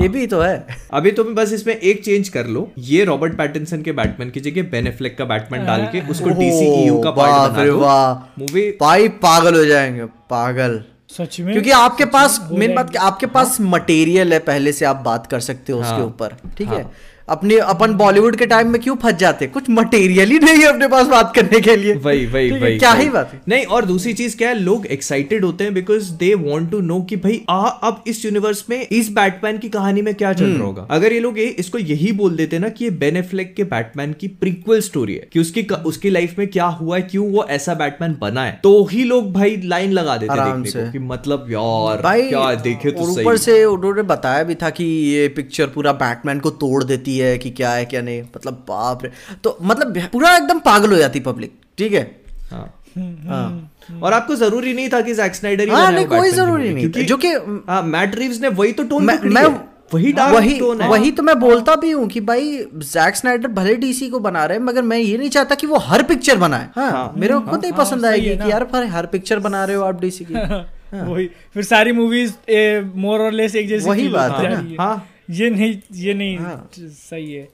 ये 0.03 0.09
भी 0.09 0.27
तो 0.27 0.41
है। 0.41 0.79
अभी 0.93 1.11
तुम 1.13 1.35
बस 1.35 1.53
इसमें 1.53 1.75
एक 1.75 2.05
चेंज 2.05 2.29
कर 2.29 2.47
लो। 2.47 2.69
ये 2.79 3.05
रॉबर्ट 3.05 3.37
पैटिनसन 3.37 3.83
के 3.83 3.93
बैटमैन 3.93 4.31
की 4.31 4.41
जगह 4.41 4.71
बेन 4.71 4.87
एफ्लेक 4.87 5.17
का 5.19 5.25
बैटमैन 5.25 5.67
डाल 5.67 5.87
के 5.93 6.01
उसको 6.11 6.31
डीसीईयू 6.31 6.99
का 7.01 7.11
पार्ट 7.11 7.53
बना 7.53 7.65
दो। 7.67 8.43
मूवी 8.43 8.71
भाई 8.81 9.09
पागल 9.25 9.55
हो 9.55 9.65
जाएँगे 9.65 10.05
पागल। 10.31 10.83
सच 11.19 11.41
में? 11.41 11.53
क्योंकि 11.53 11.71
आपके 11.71 12.05
पास 12.05 12.49
मेन 12.53 12.75
बात 12.75 12.97
आपके 12.97 13.27
पास 13.27 13.57
मटेरियल 13.61 14.33
है 14.33 14.39
पहले 14.39 14.73
से 14.73 14.85
आप 14.85 14.97
बात 14.97 15.27
कर 15.27 15.41
सकते 15.41 15.73
हो 15.73 15.81
उसके 15.81 15.93
हाँ। 15.93 16.05
ऊपर 16.05 16.37
ठीक 16.59 16.69
है? 16.69 16.91
अपने 17.31 17.57
अपन 17.73 17.93
बॉलीवुड 17.95 18.37
के 18.37 18.47
टाइम 18.47 18.71
में 18.71 18.81
क्यों 18.83 18.95
फंस 18.97 19.15
जाते? 19.15 19.47
कुछ 19.47 19.65
मटेरियल 19.71 20.31
ही 20.31 20.39
नहीं 20.39 20.59
है 20.59 20.67
अपने 20.67 20.89
पास 20.89 21.07
बात 21.07 21.33
करने 21.37 21.61
के 21.61 21.77
लिए। 21.77 21.95
वही 21.97 22.27
वही 22.27 22.51
वही 22.51 22.79
क्या 22.79 22.93
वही। 22.93 23.03
ही 23.03 23.09
बात 23.09 23.33
है। 23.35 23.41
नहीं 23.49 23.65
और 23.67 23.85
दूसरी 23.85 24.13
चीज़ 24.13 24.37
क्या 24.37 24.49
है 24.49 24.59
लोग 24.59 24.87
एक्साइटेड 24.87 25.45
होते 25.45 25.65
हैं 25.65 25.75
because 25.75 26.11
they 26.15 26.33
want 26.35 26.71
to 26.71 26.81
know 26.81 27.01
कि 27.03 27.17
भाई 27.17 27.41
आ 27.51 27.61
अब 27.89 28.03
इस 28.07 28.25
यूनिवर्स 28.25 28.65
में 28.71 28.81
इस 28.83 29.11
बैटमैन 29.13 29.59
की 29.59 29.69
कहानी 29.69 30.03
में 30.03 30.15
क्या 30.15 30.33
चल 30.33 30.45
हम्म। 30.45 30.57
रहा 30.57 30.67
होगा? 30.67 30.87
अगर 30.91 31.13
ये 31.13 31.21
लोग 31.21 31.39
ये 31.39 31.45
इसको 31.59 31.79
यही 31.79 32.13
बोल 32.13 32.37
देते 32.37 32.59
ना 32.59 32.69
कि 32.69 32.85
ये 32.85 32.91
बेन 33.01 33.17
एफ्लेक 33.17 33.55
के 33.55 33.65
बैटमैन 33.65 34.13
की 34.13 34.29
प्रीक्वल 34.41 34.81
स्टोरी 34.81 35.15
है 35.15 35.29
कि 35.33 35.41
उसकी 35.41 35.63
उसकी 35.87 36.11
लाइफ 36.11 36.35
में 36.39 36.47
क्या 36.49 36.67
हुआ 36.81 36.97
है 36.97 37.03
क्यों 37.03 37.27
वो 37.33 37.45
ऐसा 37.51 37.75
बैटमैन 37.75 38.17
बना 38.21 38.45
है? 38.45 38.59
तो 38.63 38.73
ही 38.91 39.05
लोग 39.05 39.33
भाई 39.33 39.57
लाइन 39.65 39.93
लगा 39.93 40.17
देते 40.17 40.33
आराम 40.33 40.65
से। 40.65 40.91
कि 40.93 40.99
मतलब 40.99 41.47
यार 41.51 42.03
भाई 42.03 42.29
क्या 42.29 42.55
देखे 42.63 42.91
तो 42.91 43.11
ऊपर 43.13 43.37
से 43.37 43.65
उन्होंने 43.65 44.03
बताया 44.11 44.43
भी 44.43 44.55
था 44.55 44.71
कि 44.71 44.85
ये 44.85 45.27
पिक्चर 45.37 45.67
पूरा 45.67 45.93
बैटमैन 46.03 46.41
को 46.41 46.51
तोड़ 46.61 46.83
देती 46.85 47.17
है। 47.19 47.20
कि 47.21 47.51
क्या 47.51 47.71
है 47.71 47.85
क्या 47.85 48.03
नहीं 48.03 48.23
मतलब 48.23 48.65
बाप 48.69 49.05
रे। 49.05 49.11
तो 49.45 49.59
मतलब 49.63 49.99
पूरा 50.13 50.37
एकदम 50.37 50.59
पागल 50.59 50.91
हो 50.91 50.97
जाती 50.97 51.21
पब्लिक 51.21 51.53
ठीक 51.79 51.93
है? 51.93 52.21
हाँ। 52.51 52.77
हाँ। 52.99 53.73
और 54.03 54.13
आपको 54.13 54.35
ज़रूरी 54.35 54.75
नहीं 54.75 54.89
था 54.89 55.01
कि 55.01 55.15
जैक 55.15 55.35
स्नाइडर 55.35 55.65
ही 55.65 55.71
हाँ, 55.71 55.93
नहीं, 55.93 56.07
कोई 56.07 56.31
ज़रूरी 56.31 56.75
नहीं 56.75 57.07
जो 57.07 57.17
कि- 57.17 57.59
हाँ 57.69 57.83
मैट 57.83 58.15
रिव्स 58.15 58.41
ने 58.41 58.49
वही 58.49 58.73
तो 58.73 58.83
टोन 58.83 59.05
मैं 59.05 59.19
मैं 59.21 59.45
वही 59.95 60.13
डार्क 60.13 60.35
वही 60.35 60.59
टोन 60.59 60.81
है। 60.81 60.89
वही 60.89 61.11
तो 61.11 61.23
मैं 61.23 61.41
बोलता 61.41 61.77
भी 61.77 61.91
हूँ 61.91 62.09
कि 62.09 62.21
भाई 62.21 62.67
जैक 62.75 63.17
स्नाइडर 63.17 63.49
भले 63.49 63.75
डीसी 63.75 64.09
को 64.09 64.19
बना 64.19 64.45
रहे 64.45 64.59
हैं 64.59 64.65
मगर 64.65 64.83
मैं 64.83 64.99
ये 64.99 65.19
नहीं 65.19 65.31
चाहता 65.31 65.55
कि 65.55 65.67
वो 65.67 65.77
हर 65.77 66.03
पिक्चर 66.03 66.37
बनाए। 66.37 66.69
हाँ, 66.77 67.15
मेरे 67.17 67.35
को 67.35 67.41
खुद 67.41 67.61
नहीं 67.63 67.73
पसंद 67.73 68.05
हाँ, 68.05 68.13
आएगी 68.13 68.29
है 68.29 68.37
कि 68.37 68.51
यार 68.51 68.69
हर 68.75 68.85
हर 68.85 69.07
पिक्चर 69.07 69.39
बना 69.39 69.65
रहे 69.65 69.77
हो 69.77 69.85
आप 69.85 70.01
डीसी 70.01 70.27
की। 70.31 70.35
वही 70.95 71.31
फिर 71.55 71.63
सारी 71.63 71.93
मूवीज़ 71.93 72.33
मोर 72.97 73.21
और 73.21 73.33
लेस 73.33 73.57
एक 73.57 73.69
जैसी 73.69 73.89
वही 73.91 74.09
बात 74.09 74.33
है। 74.33 74.77
हाँ। 74.77 75.07
ये 75.31 75.51
नहीं 75.51 75.81
ये 75.95 76.15
नहीं 76.15 76.37
हाँ। 76.39 76.71
सही 76.77 77.33
है 77.33 77.49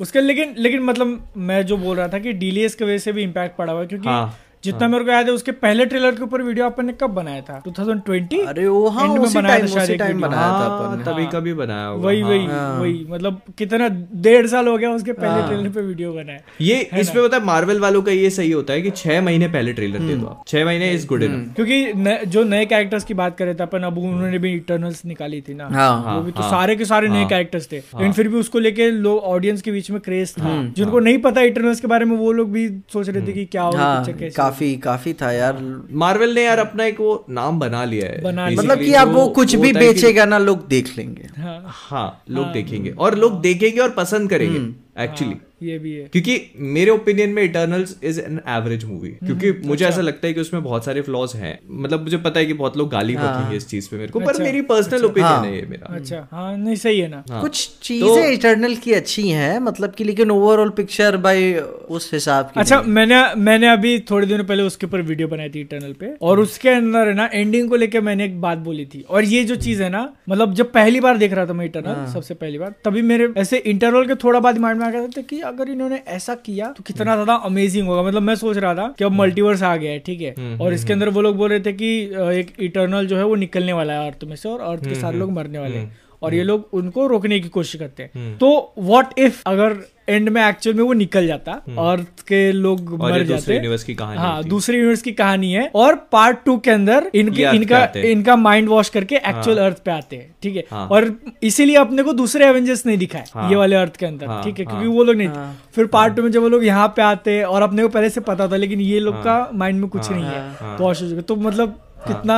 उसके 0.00 0.20
लेकिन 0.20 0.54
लेकिन 0.58 0.82
मतलब 0.82 1.32
मैं 1.36 1.62
जो 1.66 1.76
बोल 1.76 1.96
रहा 1.96 2.08
था 2.08 2.18
कि 2.18 2.32
डीलीएस 2.32 2.74
की 2.74 2.84
वजह 2.84 2.98
से 2.98 3.12
भी 3.12 3.22
इम्पैक्ट 3.22 3.56
पड़ा 3.56 3.72
हुआ 3.72 3.80
है 3.80 3.86
क्योंकि 3.86 4.08
हाँ, 4.08 4.38
जितना 4.64 4.88
मेरे 4.88 5.04
को 5.04 5.10
याद 5.10 5.26
है 5.26 5.32
उसके 5.32 5.52
पहले 5.60 5.84
ट्रेलर 5.86 6.14
के 6.14 6.22
ऊपर 6.22 6.42
वीडियो 6.42 6.64
अपन 6.66 6.86
ने 6.86 6.92
कब 6.92 7.10
बनाया 7.10 7.40
था? 7.40 7.60
2020 7.68 8.40
अरे 8.46 8.66
वो 8.68 8.88
हाँ 8.88 9.06
End 9.06 9.18
में 9.18 9.24
उसी 9.26 9.38
बनाया 9.38 9.54
था 9.54 9.66
टाइम 9.66 9.82
उसी 9.82 9.96
टाइम 9.96 10.12
वीडियो। 10.12 10.28
बनाया 10.28 10.42
था 10.42 10.48
हाँ, 10.48 10.88
अपन 10.88 10.98
ने 10.98 11.04
तभी 11.04 11.26
कभी 11.26 11.54
बनाया 11.54 11.86
होगा। 11.86 12.06
वही 12.06 12.20
हाँ। 12.20 12.30
वही 12.30 12.46
वही 12.80 13.06
मतलब 13.10 13.40
कितना 13.58 13.88
डेढ़ 14.22 14.46
साल 14.46 14.68
हो 14.68 14.76
गया 14.78 14.90
उसके 14.90 15.12
पहले 15.12 15.46
ट्रेलर 15.48 15.68
पे 15.68 15.80
वीडियो 15.80 16.12
बनाया 16.12 16.38
ये 16.60 16.80
इसमें 17.00 17.22
पता 17.24 17.36
है 17.36 17.44
मार्वल 17.44 17.80
वालों 17.80 18.02
का 18.02 18.12
ये 18.12 18.30
सही 18.30 18.50
होता 18.50 18.72
है 18.72 18.82
कि 18.82 18.90
छह 18.90 19.20
महीने 19.22 19.48
पहले 19.48 19.72
ट्रेलर 19.72 19.98
दे 19.98 20.12
हम्म। 20.12 20.20
दो 20.20 20.26
आप। 20.26 20.44
छह 20.48 20.64
महीने 20.64 20.90
इज़ 20.92 21.06
गुड 21.06 21.22
इनफ 21.22 21.54
क्योंकि 21.56 22.26
जो 22.30 22.44
नए 22.44 22.66
कैरेक्टर्स 22.66 23.04
की 23.04 23.14
बात 23.14 23.36
करे 23.38 23.54
थे 23.54 23.62
अपन 23.62 23.82
अब 23.82 23.98
उन्होंने 23.98 24.38
भी 24.38 24.54
इटर्नल्स 24.54 25.04
निकाली 25.06 25.40
थी 25.40 25.54
ना। 25.54 25.68
हाँ। 25.72 26.14
वो 26.16 26.20
भी 26.22 26.32
तो 26.32 26.50
सारे 26.50 26.76
के 26.76 26.84
सारे 26.84 27.08
नए 27.08 27.24
कैरेक्टर्स 27.28 27.70
थे। 27.72 27.76
लेकिन 27.76 28.12
फिर 28.12 28.28
भी 28.28 28.36
उसको 28.36 28.58
लेके 28.58 28.90
लोग 28.90 29.18
ऑडियंस 29.32 29.62
के 29.62 29.70
बीच 29.70 29.90
में 29.90 30.00
क्रेज 30.00 30.34
था। 30.38 30.44
हम्म। 30.44 30.72
जिनको 30.76 31.00
नहीं 31.00 31.18
पता 31.22 31.40
इटर्नल्स 31.50 31.80
के 31.80 31.86
बारे 31.88 32.04
में 32.04 32.16
वो 32.16 32.32
लोग 32.32 32.52
भी 32.52 32.68
सोच 32.92 33.08
रहे 33.08 33.26
थे 33.26 33.32
कि 33.32 33.44
क्या 33.46 33.62
होगा 33.62 33.78
हाँ। 33.78 34.04
पिक्चर 34.04 34.18
कैसे 34.20 34.34
काफ़ी 34.50 34.76
काफ़ी 34.76 35.12
था 35.12 35.32
यार। 35.32 35.86
मार्वल 35.92 36.34
ने 36.34 36.44
यार 36.44 36.58
अपना 36.58 36.84
एक 36.84 37.00
वो 37.00 37.24
नाम 37.30 37.58
बना 37.58 37.84
लिया 37.84 38.08
है 38.08 38.22
बना 38.22 38.50
मतलब 38.50 38.78
कि 38.78 38.94
आप 38.94 39.08
वो 39.08 39.26
कुछ 39.28 39.54
भी 39.54 39.68
है 39.68 39.74
बेचेगा 39.74 40.24
ना 40.24 40.38
लोग 40.38 40.66
देख 40.68 40.96
लेंगे। 40.98 41.28
हाँ। 41.42 41.62
हाँ 41.66 42.22
लोग 42.30 42.52
देखेंगे। 42.52 42.90
और 42.90 43.14
लोग 43.14 43.40
देखेंगे 43.40 43.80
और 43.80 43.90
पसंद 43.90 44.30
करेंगे 44.30 44.58
हम्म। 44.58 45.02
एक्चुअली 45.02 45.36
ये 45.62 45.78
भी 45.78 45.92
है। 45.92 46.08
क्योंकि 46.08 46.40
मेरे 46.74 46.90
ओपिनियन 46.90 47.30
में 47.30 47.42
Eternals 47.42 47.96
is 48.04 48.20
an 48.20 48.40
average 48.48 48.84
movie 48.84 49.08
क्योंकि 49.08 49.52
मुझे 49.66 49.84
ऐसा 49.86 50.00
लगता 50.00 50.26
है 50.26 50.32
कि 50.34 50.40
उसमें 50.40 50.62
बहुत 50.62 50.84
सारे 50.84 51.02
फ्लॉज 51.02 51.32
हैं। 51.36 51.58
मतलब 51.82 52.02
मुझे 52.02 52.16
पता 52.18 52.40
है 52.40 52.46
कि 52.46 52.52
बहुत 52.54 52.76
लोग 52.76 52.90
गाली 52.90 53.14
हाँ। 53.14 53.32
बकेंगे 53.32 53.56
इस 53.56 53.68
चीज़ 53.68 53.88
पे 53.90 53.96
मेरे 53.96 54.08
को 54.08 54.18
अच्छा, 54.18 54.26
पर 54.26 54.32
अच्छा, 54.32 54.44
मेरी 54.44 54.60
पर्सनल 54.62 55.04
ओपिनियन 55.04 55.32
हाँ। 55.32 55.44
है 55.44 55.54
ये 55.56 55.66
मेरा। 55.70 55.94
अच्छा। 55.94 56.26
हाँ 56.30 56.56
नहीं 56.56 56.76
सही 56.76 57.00
है 57.00 57.08
ना। 57.08 57.22
हाँ। 57.30 57.40
कुछ 57.40 57.68
चीज़ें 57.82 58.30
इटर्नल 58.32 58.74
की 58.76 58.92
अच्छी 58.92 59.28
हैं 59.30 59.58
मतलब 59.60 59.94
कि 59.94 60.04
लेकिन 60.04 60.30
ओवरऑल 60.30 60.70
पिक्चर 60.76 61.16
भाई 61.20 61.52
उस 61.90 62.10
हिसाब 62.12 62.50
की 62.54 62.60
अच्छा 62.60 62.80
मैंने 62.88 63.22
मैंने 63.40 63.68
अभी 63.68 63.98
थोड़े 64.10 64.26
दिनों 64.26 64.44
पहले 64.44 64.62
उसके 64.62 64.86
ऊपर 64.86 65.02
वीडियो 65.02 65.28
बनाई 65.28 65.48
थी 65.48 65.60
इटर्नल 65.60 65.92
पे 66.00 66.14
और 66.22 66.40
उसके 66.40 66.68
अंदर 66.68 67.08
है 67.08 67.14
ना 67.14 67.28
एंडिंग 67.32 67.68
को 67.70 67.76
लेकर 67.76 68.00
मैंने 68.00 68.24
एक 68.24 68.40
बात 68.40 68.58
बोली 68.60 68.84
थी। 68.86 69.04
और 69.10 69.24
ये 69.24 69.42
जो 69.44 69.56
चीज़ 69.58 69.82
है 69.82 69.88
ना 69.90 70.02
मतलब 70.28 70.54
जब 70.54 70.72
पहली 70.72 71.00
बार 71.00 71.18
देख 71.18 71.32
रहा 71.32 71.46
था 71.46 71.52
मैं 71.52 71.64
इटर्नल 71.66 71.94
हाँ। 71.94 72.06
सबसे 72.12 72.34
पहली 72.34 72.58
बार 72.58 72.74
तभी 72.84 73.02
मेरे 73.04 73.28
ऐसे 73.38 73.58
इंटरवल 73.66 74.06
के 74.06 74.14
थोड़ा 74.24 74.40
बाद 74.40 74.58
माइंड 74.58 74.80
में 74.80 74.86
आ 74.86 74.90
गया 74.90 75.06
था 75.08 75.22
कि 75.22 75.40
अगर 75.50 75.68
इन्होंने 75.70 76.02
ऐसा 76.08 76.34
किया 76.36 76.72
तो 76.72 76.82
कितना 76.84 77.14
ज़्यादा 77.14 77.34
अमेजिंग 77.46 77.88
होगा। 77.88 78.02
मतलब 78.02 78.22
मैं 78.22 78.34
सोच 78.36 78.56
रहा 78.56 78.74
था 78.74 78.86
कि 78.98 79.04
अब 79.04 79.12
मल्टीवर्स 79.14 79.62
आ 79.64 79.74
गया 79.76 79.92
है 79.92 79.98
ठीक 80.00 80.20
है। 80.20 80.56
और 80.56 80.72
इसके 80.72 80.92
अंदर 80.92 81.08
वो 81.10 81.22
लोग 81.22 81.36
बोल 81.36 81.48
रहे 81.50 81.60
थे 81.60 81.72
कि 81.74 81.90
एक 82.34 82.54
इटर्नल 82.60 83.06
जो 83.06 83.16
है 83.16 83.24
वो 83.24 83.34
निकलने 83.36 83.72
वाला 83.72 83.92
है 83.92 84.06
अर्थ 84.06 84.24
में 84.24 84.36
से 84.36 84.48
और 84.48 84.60
अर्थ 84.62 84.84
के 84.84 84.94
सारे 84.96 85.18
लोग 85.18 85.32
मरने 85.32 85.58
वाले 85.58 85.76
हैं। 85.76 85.98
और 86.22 86.34
ये 86.34 86.42
लोग 86.44 86.68
उनको 86.72 87.06
रोकने 87.06 87.40
की 87.40 87.48
कोशिश 87.48 87.80
करते 87.80 88.02
हैं। 88.02 88.36
तो 88.38 88.72
व्हाट 88.78 89.18
इफ़ 89.18 89.42
अगर 89.46 89.76
एंड 90.08 90.28
में 90.28 90.42
एक्चुअल 90.42 90.76
में 90.76 90.82
वो 90.84 90.92
निकल 90.92 91.26
जाता 91.26 91.52
अर्थ 91.80 92.20
के 92.28 92.40
लोग 92.52 92.92
और 92.92 93.10
मर 93.12 93.18
दूसरे 93.18 93.36
जाते। 93.36 93.54
यूनिवर्स 93.54 93.84
की 93.84 93.94
कहानी 93.94 94.18
हाँ 94.18 94.36
है। 94.36 94.48
दूसरे 94.48 94.76
यूनिवर्स 94.76 95.02
की 95.02 95.12
कहानी 95.12 95.52
है 95.52 95.70
और 95.74 95.94
पार्ट 96.12 96.38
टू 96.46 96.56
के 96.58 96.70
अंदर 96.70 97.10
इनके 97.14 97.42
इनका 97.56 97.82
इनका 97.96 98.36
माइंड 98.36 98.68
वॉश 98.68 98.88
करके 98.88 99.16
एक्चुअल 99.16 99.58
हाँ, 99.58 99.66
अर्थ 99.66 99.82
पे 99.84 99.90
आते 99.90 100.16
हैं 100.16 100.34
ठीक 100.42 100.56
है? 100.56 100.64
हाँ। 100.70 100.86
और 100.88 101.10
इसीलिए 101.42 101.76
अपने 101.76 102.02
को 102.02 102.12
दूसरे 102.12 102.46
एवेंजर्स 102.46 102.84
नहीं 102.86 102.98
दिखाए 102.98 103.24
हाँ। 103.34 103.48
ये 103.50 103.56
वाले 103.56 103.76
अर्थ 103.76 103.96
के 103.96 104.06
अंदर 104.06 104.26
हाँ, 104.26 104.42
ठीक 104.44 104.58
है? 104.58 104.64
हाँ। 104.64 104.74
क्योंकि 104.74 104.96
वो 104.96 105.04
लोग 105.04 105.16
नहीं 105.16 105.28
फिर 105.74 105.86
पार्ट 105.88 106.16
टू 106.16 106.22
में 106.22 106.30
जब 106.30 106.42
वो 106.42 106.48
लोग 106.48 106.64
यहाँ 106.64 106.88
पे 106.96 107.02
आते 107.02 107.36
हैं 107.36 107.44
और 107.44 107.62
अपने 107.62 107.82
को 107.82 107.88
पहले 107.88 108.10
से 108.10 108.20
पता 108.22 108.48
था 108.48 108.56
लेकिन 108.56 108.80
ये 108.80 109.00
लोग 109.00 109.22
का 109.24 109.38
माइंड 109.54 109.80
में 109.80 109.88
कुछ 109.90 110.10
नहीं 110.10 110.24
है 110.24 110.40
हाँ। 110.56 110.76
वॉश 110.80 111.02
हो 111.02 111.08
चुका 111.08 111.22
तो 111.22 111.36
मतलब 111.38 111.80
कितना 112.06 112.36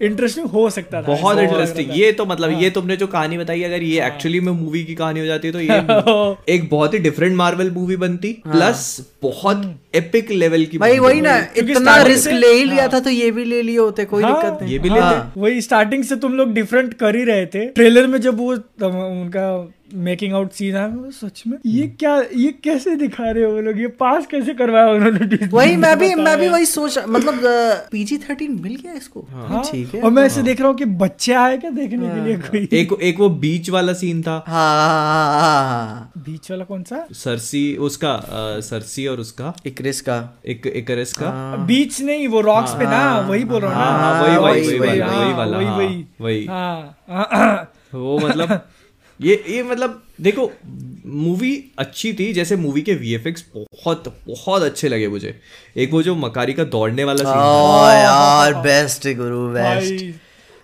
इंटरेस्टिंग 0.00 0.46
हो 0.46 0.68
सकता 0.70 1.02
था। 1.02 1.06
बहुत 1.06 1.38
इंटरेस्टिंग 1.38 1.90
ये 1.96 2.12
तो 2.12 2.26
मतलब 2.26 2.50
हाँ। 2.50 2.60
ये 2.60 2.70
तुमने 2.70 2.96
जो 2.96 3.06
कहानी 3.06 3.38
बताई 3.38 3.62
अगर 3.62 3.82
ये 3.82 4.06
एक्चुअली 4.06 4.38
हाँ। 4.38 4.44
में 4.46 4.52
मूवी 4.62 4.84
की 4.84 4.94
कहानी 4.94 5.20
हो 5.20 5.26
जाती 5.26 5.48
है 5.48 5.52
तो 5.52 5.60
ये 5.60 6.54
एक 6.54 6.68
बहुत 6.70 6.94
ही 6.94 6.98
डिफरेंट 6.98 7.36
मार्वल 7.36 7.70
मूवी 7.70 7.96
बनती 7.96 8.42
हाँ। 8.46 8.54
प्लस 8.54 9.06
बहुत 9.22 9.78
एपिक 9.94 10.30
लेवल 10.30 10.64
की 10.64 10.78
भाई 10.78 10.98
वही 10.98 11.20
ना 11.20 11.36
इतना 11.56 12.02
रिस्क 12.02 12.30
ले 12.30 12.52
ही 12.52 12.64
लिया 12.64 12.88
था 12.88 13.00
तो 13.00 13.10
ये 13.10 13.30
भी 13.30 13.44
ले 13.44 13.62
लिए 13.62 13.78
होते 13.78 14.04
कोई 14.04 14.22
हाँ, 14.22 14.42
दिक्कत 14.42 14.62
नहीं। 14.62 14.72
ये 14.72 14.78
भी 14.78 14.88
ले 14.88 15.00
हाँ। 15.00 15.32
वही 15.36 15.60
स्टार्टिंग 15.60 16.04
से 16.04 16.16
तुम 16.16 16.32
लोग 16.32 16.52
डिफरेंट 16.52 16.94
कर 16.94 17.16
ही 17.16 17.24
रहे 17.24 17.46
थे। 17.46 17.66
ट्रेलर 17.66 18.06
में 18.06 18.20
जब 18.20 18.38
वो 18.38 18.52
उनका 18.52 19.72
मेकिंग 19.94 20.32
आउट 20.34 20.50
सीन 20.52 20.76
आया 20.76 20.88
मैं 20.88 21.10
सच 21.10 21.42
में? 21.46 21.56
ये 21.66 21.86
क्या 22.00 22.14
ये 22.36 22.50
कैसे 22.64 22.94
दिखा 22.96 23.30
रहे 23.30 23.44
हो 23.44 23.50
वो 23.52 23.60
लोग? 23.60 23.80
ये 23.80 23.86
पास 24.00 24.26
कैसे 24.26 24.54
करवाया 24.54 24.90
उन्होंने 24.90 25.46
वही 25.46 25.76
मैं 25.76 25.98
भी 25.98 26.14
मैं 26.14 26.36
भी 26.38 26.48
वही 26.48 26.66
सोच 26.66 26.98
मतलब 27.08 27.40
पीजी 27.92 28.18
थर्टीन 28.18 28.58
मिल 28.62 28.74
गया 28.82 28.92
इसको? 28.92 29.26
हाँ, 29.30 29.62
ठीक 29.70 29.94
है। 29.94 30.00
और 30.02 30.10
मैं 30.10 30.24
ऐसे 30.24 30.42
देख 30.42 30.60
रहा 30.60 30.68
हूँ 30.68 30.76
कि 30.76 30.84
बच्चे 31.02 31.32
आए 31.34 31.56
क्या 31.56 31.70
देखने 31.70 32.08
के 32.08 32.24
लिए 32.24 32.36
कोई? 32.38 32.68
एक 32.72 32.92
एक 33.02 33.20
वो 33.20 33.28
बीच 33.44 33.70
वाला 33.70 33.92
सीन 33.92 34.22
था। 34.22 34.42
हाँ 34.46 34.66
हाँ, 34.78 35.40
हाँ, 35.40 35.88
हाँ 35.88 36.12
बीच 36.26 36.50
वाला 36.50 36.64
कौन 36.64 36.82
सा? 36.82 37.06
सरसी 37.14 37.64
उसका 37.76 38.20
सरसी 38.62 39.06
और 39.06 39.20
उसका। 39.20 39.54
इक्रिस 39.66 40.00
का। 40.00 40.18
एक 40.46 40.66
एकरस 40.66 41.12
का। 41.12 41.30
बीच 41.66 42.00
नहीं 42.02 42.28
वो 42.28 42.40
रॉक्स 42.40 42.74
पे 42.74 42.84
ना 42.84 43.02
वही 43.28 43.44
बोल 43.44 43.60
रहा 43.60 43.70
हूँ 43.70 43.82
हाँ, 43.82 43.92
ना। 43.92 43.98
हाँ, 43.98 44.22
वही 44.22 44.36
वही 44.36 44.78
वही, 44.78 44.78
वही 44.78 45.00
वही, 45.00 45.32
वाला 45.32 45.58
वही 45.58 45.66
हाँ, 45.66 46.16
वही। 46.20 46.44
हाँ, 46.46 46.98
हाँ। 47.08 47.72
वो 47.94 48.18
मतलब 48.18 48.60
ये 49.20 49.44
ये 49.48 49.62
मतलब 49.62 50.02
देखो 50.20 50.50
मूवी 51.06 51.52
अच्छी 51.78 52.12
थी 52.12 52.32
जैसे 52.32 52.56
मूवी 52.56 52.82
के 52.82 52.94
वीएफएक्स 52.94 53.44
बहुत 53.56 54.14
बहुत 54.26 54.62
अच्छे 54.62 54.88
लगे 54.88 55.08
मुझे। 55.08 55.40
एक 55.76 55.92
वो 55.92 56.02
जो 56.02 56.14
मकारी 56.14 56.52
का 56.52 56.64
दौड़ने 56.64 57.04
वाला 57.04 57.24
सीन 57.24 57.38
यार 57.94 58.54
बेस्ट 58.54 59.08
गुरु 59.08 59.48
बेस्ट 59.48 59.94
भाई। 59.94 60.14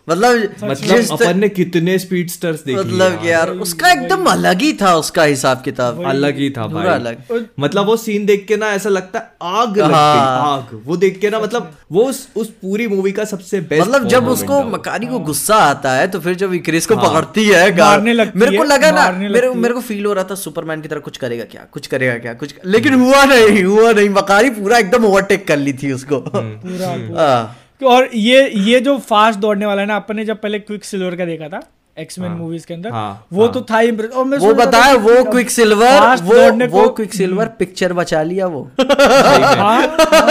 मतलब 0.09 0.55
मतलब 0.65 1.13
अपन 1.13 1.39
ने 1.39 1.49
कितने 1.49 1.99
स्पीडस्टर्स 1.99 2.65
देख 2.65 2.79
मतलब 2.79 3.21
कि 3.23 3.31
यार 3.31 3.51
उसका 3.51 3.91
एकदम 3.91 4.25
अलग 4.25 4.61
ही 4.61 4.73
था 4.73 4.95
उसका 4.97 5.23
हिसाब 5.25 5.63
किताब। 5.65 6.03
अलग 6.05 6.39
ही 6.39 6.51
था 6.51 6.67
भाई। 6.67 6.87
अलग। 6.87 7.47
मतलब 7.61 7.87
वो 7.87 7.97
सीन 7.97 8.27
देख 8.27 8.45
के 8.49 8.57
ना 8.57 8.67
ऐसा 8.67 8.89
लगता 8.89 9.19
है 9.19 9.31
आग 9.43 9.79
लग 9.79 9.87
गई 9.87 9.93
हाँ। 9.93 10.57
आग। 10.57 10.83
वो 10.85 10.97
देख 10.97 11.21
के 11.21 11.31
ना 11.31 11.41
मतलब 11.41 11.71
वो 11.93 12.05
उस, 12.05 12.29
उस 12.37 12.49
पूरी 12.49 12.89
मूवी 12.89 13.13
का 13.13 13.25
सबसे 13.25 13.61
बेस्ट 13.61 13.89
मतलब 13.89 14.09
जब 14.09 14.29
उसको 14.29 14.63
मकारी 14.65 15.07
को 15.07 15.19
गुस्सा 15.19 15.57
आता 15.57 15.93
है 15.93 16.09
तो 16.09 16.21
फिर 16.21 16.35
जब 16.35 16.55
इक्रिस 16.55 16.87
को 16.87 16.97
हाँ। 16.97 17.09
पकड़ती 17.11 17.45
है 17.49 17.71
गा- 17.71 17.81
मारने 17.81 18.13
लगती 18.13 18.39
मेरे 18.39 18.57
को 18.57 18.65
लगा 18.65 18.91
ना 18.91 19.11
मेरे 19.19 19.51
मेरे 19.55 19.75
को 19.75 19.81
फील 19.81 20.07
हो 20.07 20.13
रहा 20.13 20.25
था 20.25 20.35
सुपरमैन 20.35 20.81
की 20.81 20.89
तरह 20.89 21.01
कुछ 21.01 21.17
करेगा 21.17 21.45
क्या 21.45 21.67
कुछ 21.73 21.87
करेगा 21.87 22.19
क्या 22.19 22.35
कुछ 22.35 22.55
लेकिन 22.67 22.95
हुआ 22.95 23.25
नहीं 23.25 23.65
हुआ 23.65 23.93
नहीं। 23.93 24.09
मकारी 24.11 24.51
पूरा 24.51 24.79
एकदम 24.79 25.05
ओवरटेक 25.05 25.47
कर 25.49 25.57
ली 25.57 25.73
थी 25.73 25.93
उसको। 25.93 26.19
पूरा। 26.37 27.23
हाँ। 27.23 27.57
और 27.83 28.09
ये 28.15 28.49
ये 28.49 28.81
जो 28.81 28.99
फास्ट 28.99 29.39
दौड़ने 29.39 29.67
वाला 29.67 29.81
है 29.81 29.89
ना 29.89 29.97
अपन 29.97 30.17
ने 30.17 30.25
जब 30.25 30.41
पहले 30.41 30.59
क्विक 30.59 30.85
सिल्वर 30.85 31.17
का 31.17 31.25
देखा 31.25 31.49
था 31.49 31.63
एक्समैन 31.99 32.33
मूवीज़ 32.33 32.67
के 32.67 32.75
अंदर 32.75 32.91
हाँ, 32.91 33.27
वो 33.33 33.49
तो 33.49 33.61
था 33.61 33.79
ही 33.79 33.91
और 33.91 34.25
मैं 34.25 34.39
वो 34.39 34.55
बताया 34.55 34.95
वो 34.95 35.25
क्विक 35.25 35.51
सिल्वर 35.51 36.17
वो 36.23 36.67
वो 36.67 36.89
क्विक 36.89 37.15
सिल्वर 37.15 37.47
पिक्चर 37.47 37.93
बचा 37.93 38.23
लिया 38.23 38.47
वो। 38.47 38.71
हाँ, 38.81 39.87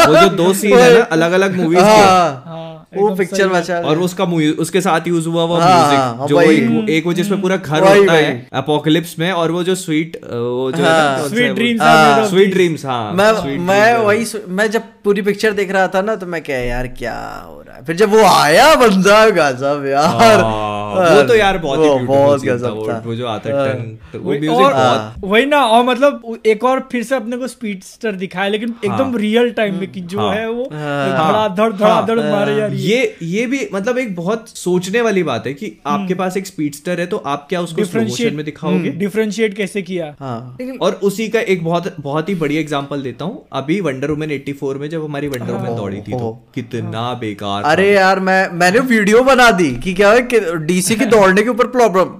वो 0.07 0.15
जो 0.15 0.29
दो 0.29 0.53
सीन 0.53 0.79
है 0.79 0.97
ना 0.97 1.03
अलग 1.03 1.31
अलग 1.31 1.55
मूवीज़ 1.55 1.79
के। 1.79 1.85
हाँ, 1.85 2.43
हाँ, 2.45 2.87
वो 2.95 3.15
पिक्चर 3.15 3.47
बचा 3.47 3.79
और 3.79 3.99
उसका 3.99 4.25
mu- 4.25 4.59
उसके 4.59 4.81
साथ 4.81 5.07
यूज़ 5.07 5.27
हुआ 5.27 5.43
वो 5.43 5.55
हाँ, 5.55 6.15
म्यूज़िक 6.15 6.27
जो। 6.29 6.41
एक, 6.41 6.89
एक 6.89 7.05
वो 7.05 7.13
जिसमें 7.13 7.41
पूरा 7.41 7.57
घर 7.57 7.97
होता 7.97 8.13
है 8.13 8.47
अपोकलिप्स 8.53 9.19
में 9.19 9.31
और 9.31 9.51
वो 9.51 9.63
जो 9.63 9.75
स्वीट 9.75 10.17
वो 10.23 10.71
जो 10.71 10.83
हाँ, 10.83 11.29
Sweet 11.29 11.55
dreams 11.55 11.81
are 11.81 12.29
sweet 12.29 12.53
dreams 12.53 12.85
हाँ 12.85 13.13
मैं 13.13 13.57
मैं 13.57 13.97
वही 13.97 14.25
मैं 14.47 14.71
जब 14.71 14.81
पूरी 15.05 15.21
पिक्चर 15.21 15.51
देख 15.53 15.71
रहा 15.71 15.87
था 15.87 16.01
ना 16.01 16.15
तो 16.15 16.25
मैं 16.27 16.41
क्या 16.43 16.57
यार 16.57 16.87
क्या 16.97 17.13
हो 17.45 17.61
रहा 17.67 17.75
है? 17.75 17.83
फिर 17.85 17.95
जब 17.95 18.09
वो 18.09 18.23
आया 18.25 18.73
बंदा 18.75 19.25
गजब 19.29 19.85
यार। 19.87 20.39
हाँ, 20.41 21.15
वो 21.15 21.21
तो 21.27 21.35
यार 21.35 21.57
बहुत 21.57 21.79
ही 21.79 21.89
वो 21.89 21.97
बहुत 21.99 22.41
गजब 22.41 22.83
था। 22.89 22.97
वो 23.05 23.15
जो 23.15 23.27
आता 23.27 23.49
है 23.49 23.55
हाँ। 23.57 24.09
तो 24.13 24.19
वो 24.19 24.29
वही- 24.29 24.41
म्यूज़िक 24.41 24.65
बहुत 24.65 25.13
वही 25.23 25.45
ना 25.45 25.61
और 25.65 25.83
मतलब 25.83 26.37
एक 26.45 26.63
और 26.63 26.79
फिर 26.91 27.03
से 27.03 27.15
अपने 27.15 27.37
को 27.37 27.47
स्पीडस्टर 27.47 28.11
दिखाया 28.15 28.49
लेकिन 28.49 28.75
एकदम 28.85 29.15
रियल 29.17 29.49
टाइम 29.51 29.75
में 29.75 29.91
कि 29.91 30.01
जो 30.01 30.19
हाँ। 30.19 30.33
है 30.35 30.49
वो 30.49 30.63
हाँ। 30.73 31.07
धड़ाधड़ 31.11 31.71
धड़ाधड़ 31.73 32.19
मारे 32.19 32.55
जा 32.55 32.65
रही 32.65 32.81
है। 32.81 32.89
ये 32.89 33.15
ये 33.21 33.45
भी 33.45 33.67
मतलब 33.73 33.97
एक 33.97 34.15
बहुत 34.15 34.49
सोचने 34.49 35.01
वाली 35.01 35.23
बात 35.23 35.47
है 35.47 35.53
कि 35.53 35.71
आपके 35.87 36.13
पास 36.13 36.37
एक 36.37 36.47
स्पीडस्टर 36.47 36.99
है 36.99 37.05
तो 37.05 37.17
आप 37.25 37.45
क्या 37.49 37.61
उसको 37.61 37.85
स्लो 37.85 38.01
मोशन 38.01 38.35
में 38.35 38.45
दिखाओगे? 38.45 38.89
डिफरेंशिएट 39.01 39.57
कैसे 39.57 39.81
किया? 39.81 40.13
हाँ। 40.19 40.57
और 40.81 40.99
उसी 41.03 41.27
का 41.29 41.39
एक 41.39 41.63
बहुत 41.63 41.93
बहुत 41.99 42.29
ही 42.29 42.35
बढ़िया 42.35 42.61
एग्जांपल 42.61 43.01
देता 43.01 43.25
हूँ। 43.25 43.43
अभी 43.53 43.79
वंडर 43.81 44.11
वुमन 44.11 44.29
84 44.31 44.77
में 44.77 44.89
जब 44.91 45.03
हमारी 45.03 45.27
वंडर 45.27 45.51
वुमन 45.51 45.75
दौड़ी 45.75 46.01
थी 46.01 46.11
तो 46.13 46.31
कितना 46.55 47.03
बेकार 47.19 47.63
अरे 47.71 47.91
यार 47.91 48.19
मैं 48.19 48.39
मैंने 48.59 48.79
वीडियो 48.91 49.23
बना 49.23 49.49
दी 49.51 49.69
कि 49.83 49.93
क्या 49.93 50.11
है 50.11 50.65
डीसी 50.65 50.95
की 50.95 51.05
दौड़ने 51.13 51.43
के 51.43 51.49
ऊपर 51.49 51.67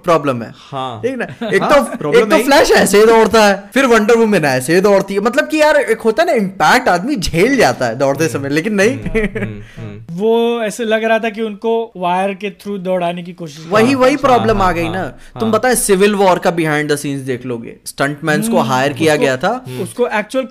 प्रॉब्लम 0.06 0.42
है। 0.44 0.52
हाँ। 0.72 1.02
ठीक 1.02 1.18
ना? 1.18 1.26
एक 1.48 1.64
हाँ, 1.64 1.70
तो 1.72 2.12
एक 2.14 2.30
तो 2.32 2.38
फ्लैश 2.44 2.72
ऐसे 2.72 3.00
ही 3.00 3.06
दौड़ता 3.06 3.46
है 3.46 3.54
फिर 3.74 3.86
वंडर 3.86 4.18
वुमन 4.18 4.46
ऐसे 4.46 4.76
ही 4.76 4.82
दौड़ती 4.82 5.14
है। 5.14 5.20
मतलब 5.20 5.48
कि 5.48 5.62
यार 5.62 5.78
एक 5.78 6.02
होता 6.02 6.24
है 6.24 6.28
ना 6.28 6.34
इम्पैक्ट 6.42 6.90
आदमी 6.90 7.16
झेल 7.16 7.56
जाता 7.58 7.86
है 7.86 7.98
दौड़ते 7.98 8.28
समय 8.28 8.50
लेकिन 8.50 8.74
नहीं। 8.74 8.98
हम्म, 8.98 9.62
हम्म। 9.78 9.90
वो 10.22 10.62
ऐसे 10.64 10.86
लग 10.86 11.04
रहा 11.04 11.20
था 11.20 11.30
कि 11.30 11.42
उनको 11.42 11.72
वायर 11.98 12.34
के 12.34 12.50
थ्रू 12.62 12.78
दौड़ाने 12.78 13.24
की 13.24 13.34
कोशिश 13.34 13.68
वही 13.70 13.96
वही 13.96 14.18
प्रॉब्लम 14.18 14.62
हाँ, 14.62 14.68
आ 14.70 14.72
गई 14.72 14.86
हाँ, 14.86 14.94
ना। 14.94 15.40
तुम 15.40 15.52
बताए 15.52 15.76
सिविल 15.76 16.16
वॉर 16.16 16.40
का 16.40 16.52
बिहाइंड 16.52 16.92
द 16.92 16.96
सीन्स 16.96 17.22
देख 17.22 17.46
लोगे। 17.46 17.76
स्टंटमैन्स 17.86 18.50
को 18.50 18.60
हायर 18.72 18.94
किया 18.94 19.16
गया 19.16 19.38
था। 19.38 19.54
उसको 19.82 20.08
एक्चुअल 20.20 20.48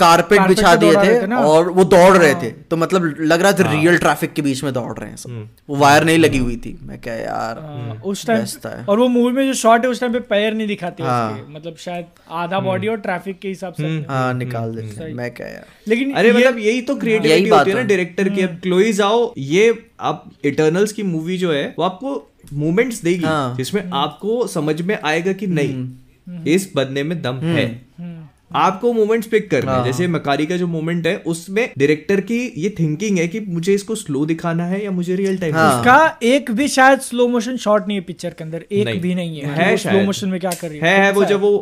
कारपेट 0.00 0.40
बिछा 0.48 0.74
दिए 0.76 0.94
थे 0.94 1.26
और 1.46 1.68
वो 1.70 1.84
दौड़ 1.86 2.16
रहे 2.16 2.34
थे। 2.34 2.50
तो 2.70 2.76
मतलब 2.76 3.14
लग 3.20 3.42
रहा 3.42 3.52
था 3.52 3.70
रियल 3.72 3.98
ट्रैफ़िक 3.98 4.32
के 4.32 4.42
बीच 4.42 4.62
में 4.64 4.72
दौड़ 4.72 4.98
रहे 4.98 5.08
हैं 5.08 5.16
सब। 5.16 5.48
वो 5.68 5.76
वायर 5.76 6.04
नहीं 6.04 6.18
लगी 6.18 6.38
हुई 6.38 6.56
थी। 6.56 6.76
मैं 6.82 7.00
क्या 7.00 7.14
यार 7.14 7.58
हाँ, 7.58 8.00
उस 8.04 8.26
टाइम 8.26 8.84
और 8.88 8.98
वो 8.98 9.08
मूवी 9.08 9.32
में 9.32 9.46
जो 9.46 9.54
शॉट 9.54 9.84
है 9.84 9.90
उस 9.90 10.00
टाइम 10.00 10.12
पे 10.12 10.20
पैर 10.26 10.54
नहीं 10.54 10.66
दिखाते 10.68 11.02
हाँ। 11.02 11.46
मतलब 11.50 11.76
शायद 11.76 12.06
आधा 12.34 12.60
बॉडी 12.60 12.88
और 12.88 12.96
ट्रैफ़िक 12.98 13.38
के 13.38 13.48
हिसाब 13.48 13.72
से। 13.72 13.86
हाँ 14.08 14.32
निकाल 14.34 14.74
देते 14.74 15.04
हैं। 15.04 15.12
मैं 15.14 15.30
क्या 15.34 15.46
यार। 15.46 15.66
लेकिन 15.88 16.12
अरे 16.12 16.32
मतलब 16.32 16.58
यही 16.58 16.80
तो 16.82 16.96
क्रिएटिविटी 16.96 17.50
बात 17.50 17.58
होती 17.58 17.70
है 17.70 17.76
ना 17.76 17.82
डायरेक्टर 17.82 18.28
की। 18.28 18.42
अब 18.42 18.58
क्लोई 18.62 18.92
जाओ 18.92 19.32
ये 19.38 19.74
आप 20.00 20.30
इटर्नल्स 20.44 20.92
की 20.92 21.02
मूवी 21.04 21.38
जो 21.38 21.52
है 21.52 21.64
वो 21.78 21.84
आपको 21.84 22.16
मोमेंट्स 22.54 23.02
देगी 23.02 23.24
हाँ। 23.24 23.56
जिसमें 23.56 23.90
आपको 23.94 24.46
समझ 24.46 24.80
में 24.82 24.98
आएगा 25.04 25.32
कि 25.32 25.46
नहीं 25.48 26.44
इस 26.46 26.70
बंदे 26.76 27.02
में 27.02 27.20
दम 27.22 27.36
है। 27.36 27.64
हम्म, 27.98 28.15
आपको 28.50 28.92
मोमेंट्स 28.92 29.26
पिक 29.28 29.50
करने 29.50 29.72
हैं। 29.72 29.84
जैसे 29.84 30.06
मकारी 30.08 30.46
का 30.46 30.56
जो 30.56 30.66
मोमेंट 30.66 31.06
है 31.06 31.16
उसमें 31.26 31.68
डायरेक्टर 31.78 32.20
की 32.20 32.38
ये 32.56 32.74
थिंकिंग 32.78 33.18
है 33.18 33.28
कि 33.28 33.40
मुझे 33.40 33.74
इसको 33.74 33.94
स्लो 33.94 34.24
दिखाना 34.26 34.66
है 34.66 34.84
या 34.84 34.90
मुझे 34.90 35.16
रियल 35.16 35.38
टाइम 35.38 35.54
हाँ। 35.54 35.78
उसका 35.78 36.18
एक 36.22 36.50
भी 36.50 36.68
शायद 36.68 37.00
स्लो 37.00 37.28
मोशन 37.28 37.56
शॉट 37.56 37.88
नहीं 37.88 37.98
है 37.98 38.04
पिक्चर 38.04 38.30
के 38.30 38.44
अंदर 38.44 38.64
एक 38.72 38.86
नहीं। 38.86 39.00
भी 39.00 39.14
नहीं 39.14 39.40
है 39.40 39.54
है 39.54 39.76
स्लो 39.76 39.90
शायद। 39.90 40.06
मोशन 40.06 40.28
में 40.28 40.40
क्या 40.40 40.50
कर 40.50 40.68
रही 40.68 40.78
है 40.78 40.96
है 41.04 41.12
वो 41.12 41.24
जब 41.24 41.40
वो 41.40 41.58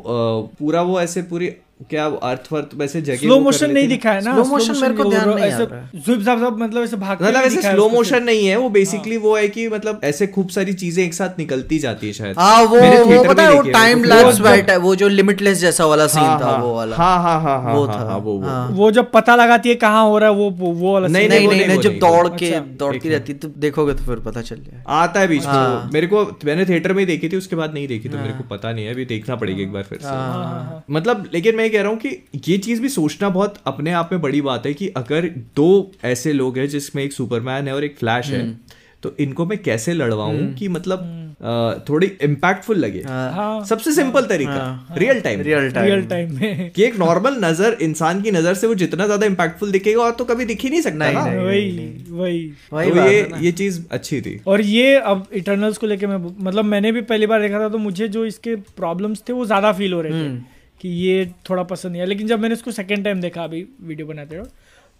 पूरा 0.58 0.82
वो 0.82 1.00
ऐसे 1.00 1.22
पूरी 1.22 1.50
क्या 1.90 2.06
वो 2.08 2.16
अर्थ 2.16 2.46
वर्थ 2.52 2.68
वैसे 2.74 3.00
जगह 3.02 3.16
स्लो 3.16 3.38
मोशन 3.40 3.70
नहीं 3.70 3.82
है। 3.82 3.88
दिखा 3.88 4.12
है 4.12 4.20
ना 4.24 4.34
Slow 4.34 4.44
motion 4.50 4.80
मेरे 4.82 4.94
को 4.94 5.04
ध्यान 5.04 5.28
नहीं 5.28 5.44
आ 5.44 5.46
ऐसे 5.46 5.64
रहा। 5.64 5.78
है। 5.80 6.02
zip 6.04 6.20
zap 6.26 6.38
zap 6.42 6.58
मतलब 6.58 6.82
ऐसे 6.82 6.96
भागते 6.96 7.24
मतलब 7.24 7.42
ऐसे 7.42 7.62
स्लो 7.62 7.88
मोशन 7.88 8.22
नहीं 8.22 8.46
है 8.46 8.56
वो 8.56 8.68
बेसिकली 8.68 9.16
वो 9.16 9.36
है 9.36 9.48
कि 9.48 9.68
मतलब 9.68 10.00
ऐसे 10.04 10.26
खूब 10.26 10.48
सारी 10.48 10.72
चीज़ें 10.74 11.04
एक 11.04 11.14
साथ 11.14 11.38
निकलती 11.38 11.78
जाती 11.78 12.06
है 12.06 12.12
शायद। 12.12 12.38
हाँ 12.38 12.62
वो 12.62 12.80
वो 13.06 13.24
पता 13.24 13.42
है 13.42 13.52
वो 13.54 13.62
टाइम 13.70 14.04
लैप्स 14.04 14.34
जब- 14.36 14.44
बैठ 14.44 14.70
है 14.70 14.76
वो 14.76 14.94
जो 14.96 15.08
लिमिटलेस 15.08 15.58
जैसा 15.58 15.86
वाला 15.86 16.06
सीन 16.06 16.22
हाँ, 16.22 16.40
था 16.40 16.44
हाँ, 16.44 16.58
वो 16.58 16.74
वाला। 16.76 16.96
हाँ 16.96 17.22
हाँ 17.22 17.40
हाँ 17.42 17.60
हाँ 17.62 17.74
वो 17.74 17.84
हाँ, 17.86 17.94
था। 17.96 18.08
हाँ, 18.08 18.18
वो 18.18 18.32
वो। 18.32 18.46
हाँ। 18.46 18.68
वो 18.70 18.90
जब 18.90 19.10
पता 19.12 19.36
लगाती 19.36 19.68
है 19.68 19.74
कहाँ 19.74 20.04
हो 20.04 20.18
रहा 20.18 20.28
है 20.30 20.34
वो 20.36 20.50
वो 20.50 20.92
वाला 20.92 21.08
नहीं, 21.08 21.28
नहीं 21.28 21.48
नहीं 21.48 21.66
नहीं, 21.66 21.78
जब 21.80 21.98
दौड़ 21.98 22.28
के 22.28 22.50
अच्छा, 22.50 22.60
दौड़ती 22.78 23.08
रहती 23.08 23.34
तो 23.34 23.48
देखोगे 23.58 23.94
तो 23.94 24.04
फिर 24.04 24.18
पता 24.20 24.40
चल 24.42 24.56
जाएगा। 24.56 24.92
आता 24.92 25.20
है 25.20 25.28
बीच 25.28 25.44
में। 25.46 25.52
हाँ। 25.52 25.90
मेरे 25.94 26.06
को 26.06 26.24
मैंने 26.44 26.64
थिएटर 26.66 26.92
में 26.92 27.04
देखी 27.06 27.28
थी 27.28 27.36
उसके 27.36 27.56
बाद 27.56 27.74
नहीं 27.74 27.88
देखी 27.88 28.08
तो 28.08 28.18
मेरे 28.18 28.32
को 28.32 28.44
पता 28.48 28.72
नहीं 28.72 28.84
है 28.86 28.92
अभी 28.92 29.04
देखना 29.04 29.36
पड़ेगा 29.36 29.62
एक 29.62 29.72
बार 29.72 29.82
फिर 29.82 29.98
से। 29.98 30.06
हाँ। 30.06 30.84
मतलब 30.90 31.28
लेकिन 31.34 31.56
मैं 31.56 31.70
कह 31.74 31.82
रहा 31.82 31.90
हूँ 31.90 31.98
कि 31.98 32.16
ये 32.48 32.58
चीज़ 32.60 32.82
भी 32.82 32.88
सोचना 32.90 33.28
बहुत 33.30 33.60
अपने 33.66 33.92
आप 33.94 34.08
में 34.12 34.20
बड़ी 34.22 34.40
बात 34.42 34.66
है 34.66 34.74
कि 34.74 34.88
अगर 34.96 35.28
दो 35.56 35.68
ऐसे 36.04 36.32
लोग 36.34 36.58
हैं 36.58 36.68
जिसमें 36.68 37.02
एक 37.04 37.12
सुपरमैन 37.12 37.68
है 37.68 37.74
और 37.74 37.84
एक 37.84 37.96
फ्लैश 37.98 38.30
है 38.30 38.40
हम्म। 38.40 38.56
तो 39.02 39.14
इनको 39.20 39.44
मैं 39.46 39.56
कैसे 39.62 39.92
लड़वाऊं 39.94 40.46
कि 40.54 40.68
मतलब 40.70 41.10
अ, 41.34 41.84
थोड़ी 41.88 42.06
इम्पैक्टफुल 42.22 42.76
लगे? 42.78 43.00
हाँ। 43.06 43.64
सबसे 43.64 43.92
सिंपल 43.92 44.26
तरीका 44.26 44.52
हाँ, 44.52 44.94
real 44.98 45.20
time 45.20 45.40
real 45.40 45.70
time 45.70 45.86
real 45.86 46.04
time 46.06 46.32
में। 46.34 46.70
कि 46.76 46.84
एक 46.84 46.96
नॉर्मल 46.98 47.34
नज़र 47.40 47.76
इंसान 47.82 48.22
की 48.22 48.30
नज़र 48.30 48.54
से 48.54 48.66
वो 48.66 48.74
जितना 48.74 49.06
ज़्यादा 49.06 49.26
इम्पैक्टफुल 49.26 49.72
दिखेगा 49.72 50.02
और 50.02 50.12
तो 50.12 50.24
कभी 50.24 50.44
दिख 50.44 50.62
ही 50.62 50.70
नहीं 50.70 50.80
सकता 50.80 50.96
नहीं, 50.96 51.14
ना। 51.14 51.24
नहीं। 51.24 51.36
वही 51.38 51.92
वही। 52.10 52.46
वही 52.72 52.90
तो 52.90 52.96
ये 53.00 53.28
ये 53.40 53.52
चीज़ 53.52 53.80
अच्छी 53.90 54.20
थी। 54.20 54.40
और 54.46 54.60
ये 54.62 54.94
अब 54.96 55.26
इटर्नल्स 55.34 55.78
को 55.78 55.86
लेके 55.86 56.06
मैं 56.06 56.18
मतलब 56.40 56.64
मैंने 56.64 56.92
भी 56.92 57.00
पहली 57.04 57.26
बार 57.26 57.42
देखा 57.42 57.60
था 57.60 57.68
तो 57.68 57.78
मुझे 57.80 58.08
जो 58.08 58.24
इसके 58.26 58.56
प्रॉब्लम्स 58.76 59.22
थे 59.28 59.32
वो 59.32 59.46
ज़्यादा 59.46 59.72
फील 59.72 59.92
हो 59.92 60.00
रहे 60.00 60.12
थे। 60.12 60.26
हम्म। 60.26 60.42
कि 60.84 60.90
ये 60.90 61.26
थोड़ा 61.48 61.62
पसंद 61.62 61.92
नहीं 61.92 62.00
है। 62.00 62.06
लेकिन 62.06 62.26
जब 62.26 62.40
मैंने 62.40 62.54
इसको 62.54 62.70
सेकेंड 62.70 63.04
टाइम 63.04 63.20
देखा 63.20 63.44
अभी 63.44 63.66
वीडियो 63.82 64.06
बनाते 64.06 64.36
हो 64.36 64.46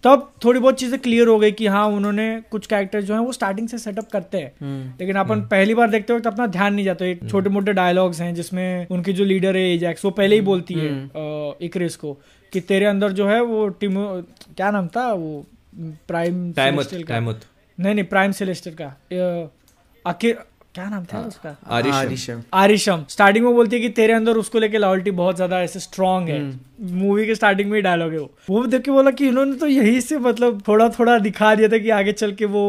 तब 0.05 0.33
थोड़ी 0.45 0.61
बहुत 0.61 0.79
चीज़ें 0.79 0.99
क्लियर 1.01 1.29
हो 1.29 1.39
गई 1.39 1.53
कि 1.53 1.67
हाँ 1.67 1.87
उन्होंने 1.89 2.25
कुछ 2.51 2.67
कैरेक्टर 2.67 3.03
जो 3.03 3.15
है 3.15 3.21
वो 3.21 3.33
स्टार्टिंग 3.33 3.69
से 3.69 3.79
सेटअप 3.79 4.09
करते 4.13 4.39
हैं। 4.39 4.53
हम्म। 4.61 4.93
लेकिन 5.01 5.17
अपन 5.17 5.41
पहली 5.43 5.75
बार 5.75 5.91
देखते 5.91 6.13
वक्त 6.13 6.27
अपना 6.27 6.47
ध्यान 6.47 6.75
नहीं 6.75 6.85
जाता। 6.85 7.05
एक 7.05 7.21
छोटे 7.31 7.51
मोटे 7.51 7.73
डायलॉग्स 7.73 8.21
हैं 8.21 8.35
जिसमें 8.35 8.87
उनकी 8.91 9.13
जो 9.13 9.25
लीडर 9.25 9.57
है 9.57 9.63
एजैक्स 9.75 10.05
वो 10.05 10.11
पहले 10.11 10.35
ही 10.35 10.41
बोलती 10.41 10.75
है 10.75 10.91
इक्रिस 11.63 11.97
को 11.97 12.13
कि 12.53 12.61
तेरे 12.61 12.87
अंदर 12.87 13.13
जो 13.13 13.29
है 13.29 13.41
वो 13.43 13.67
टीमो 13.81 14.07
क्या 14.57 14.71
नाम 14.71 14.89
था 14.89 15.13
वो 15.13 15.45
प्राइम 16.09 16.53
टाइम 16.53 16.75
सेलेस्टियल 16.75 17.03
का? 17.03 17.21
नहीं 17.79 17.95
नहीं 17.95 18.05
प्राइम 18.05 18.33
सेलेस्टर 18.33 18.75
का। 18.81 18.95
क्या 20.75 20.89
नाम 20.91 21.05
था 21.05 21.19
उसका? 21.21 21.57
आरिशम। 21.71 22.43
आरिशम। 22.55 23.05
स्टार्टिंग 23.09 23.45
में 23.45 23.55
बोलती 23.55 23.77
है 23.77 23.83
कि 23.83 23.89
तेरे 23.89 24.13
अंदर 24.13 24.37
उसको 24.37 24.59
लेके 24.59 24.79
लॉयल्टी 24.79 25.11
बहुत 25.21 25.37
ज़्यादा 25.37 25.61
ऐसे 25.63 25.81
स्ट्रांग 25.81 26.29
है। 26.29 26.41
मूवी 26.93 27.27
के 27.27 27.35
स्टार्टिंग 27.35 27.71
में 27.71 27.77
ही 27.79 27.83
डायलॉग 27.83 28.13
है 28.13 28.19
वो। 28.19 28.31
वो 28.51 28.65
देख 28.67 28.83
के 28.83 28.91
बोला 28.91 29.11
कि 29.11 29.29
इन्होंने 29.29 29.57
तो 29.57 29.67
यही 29.67 30.01
से 30.01 30.19
मतलब 30.19 30.63
थोड़ा 30.69 30.89
थोड़ा 30.99 31.19
दिखा 31.19 31.55
दिया 31.55 31.69
था 31.69 31.79
कि 31.79 31.91
आगे 31.91 32.13
चल 32.13 32.33
के 32.33 32.45
वो 32.45 32.65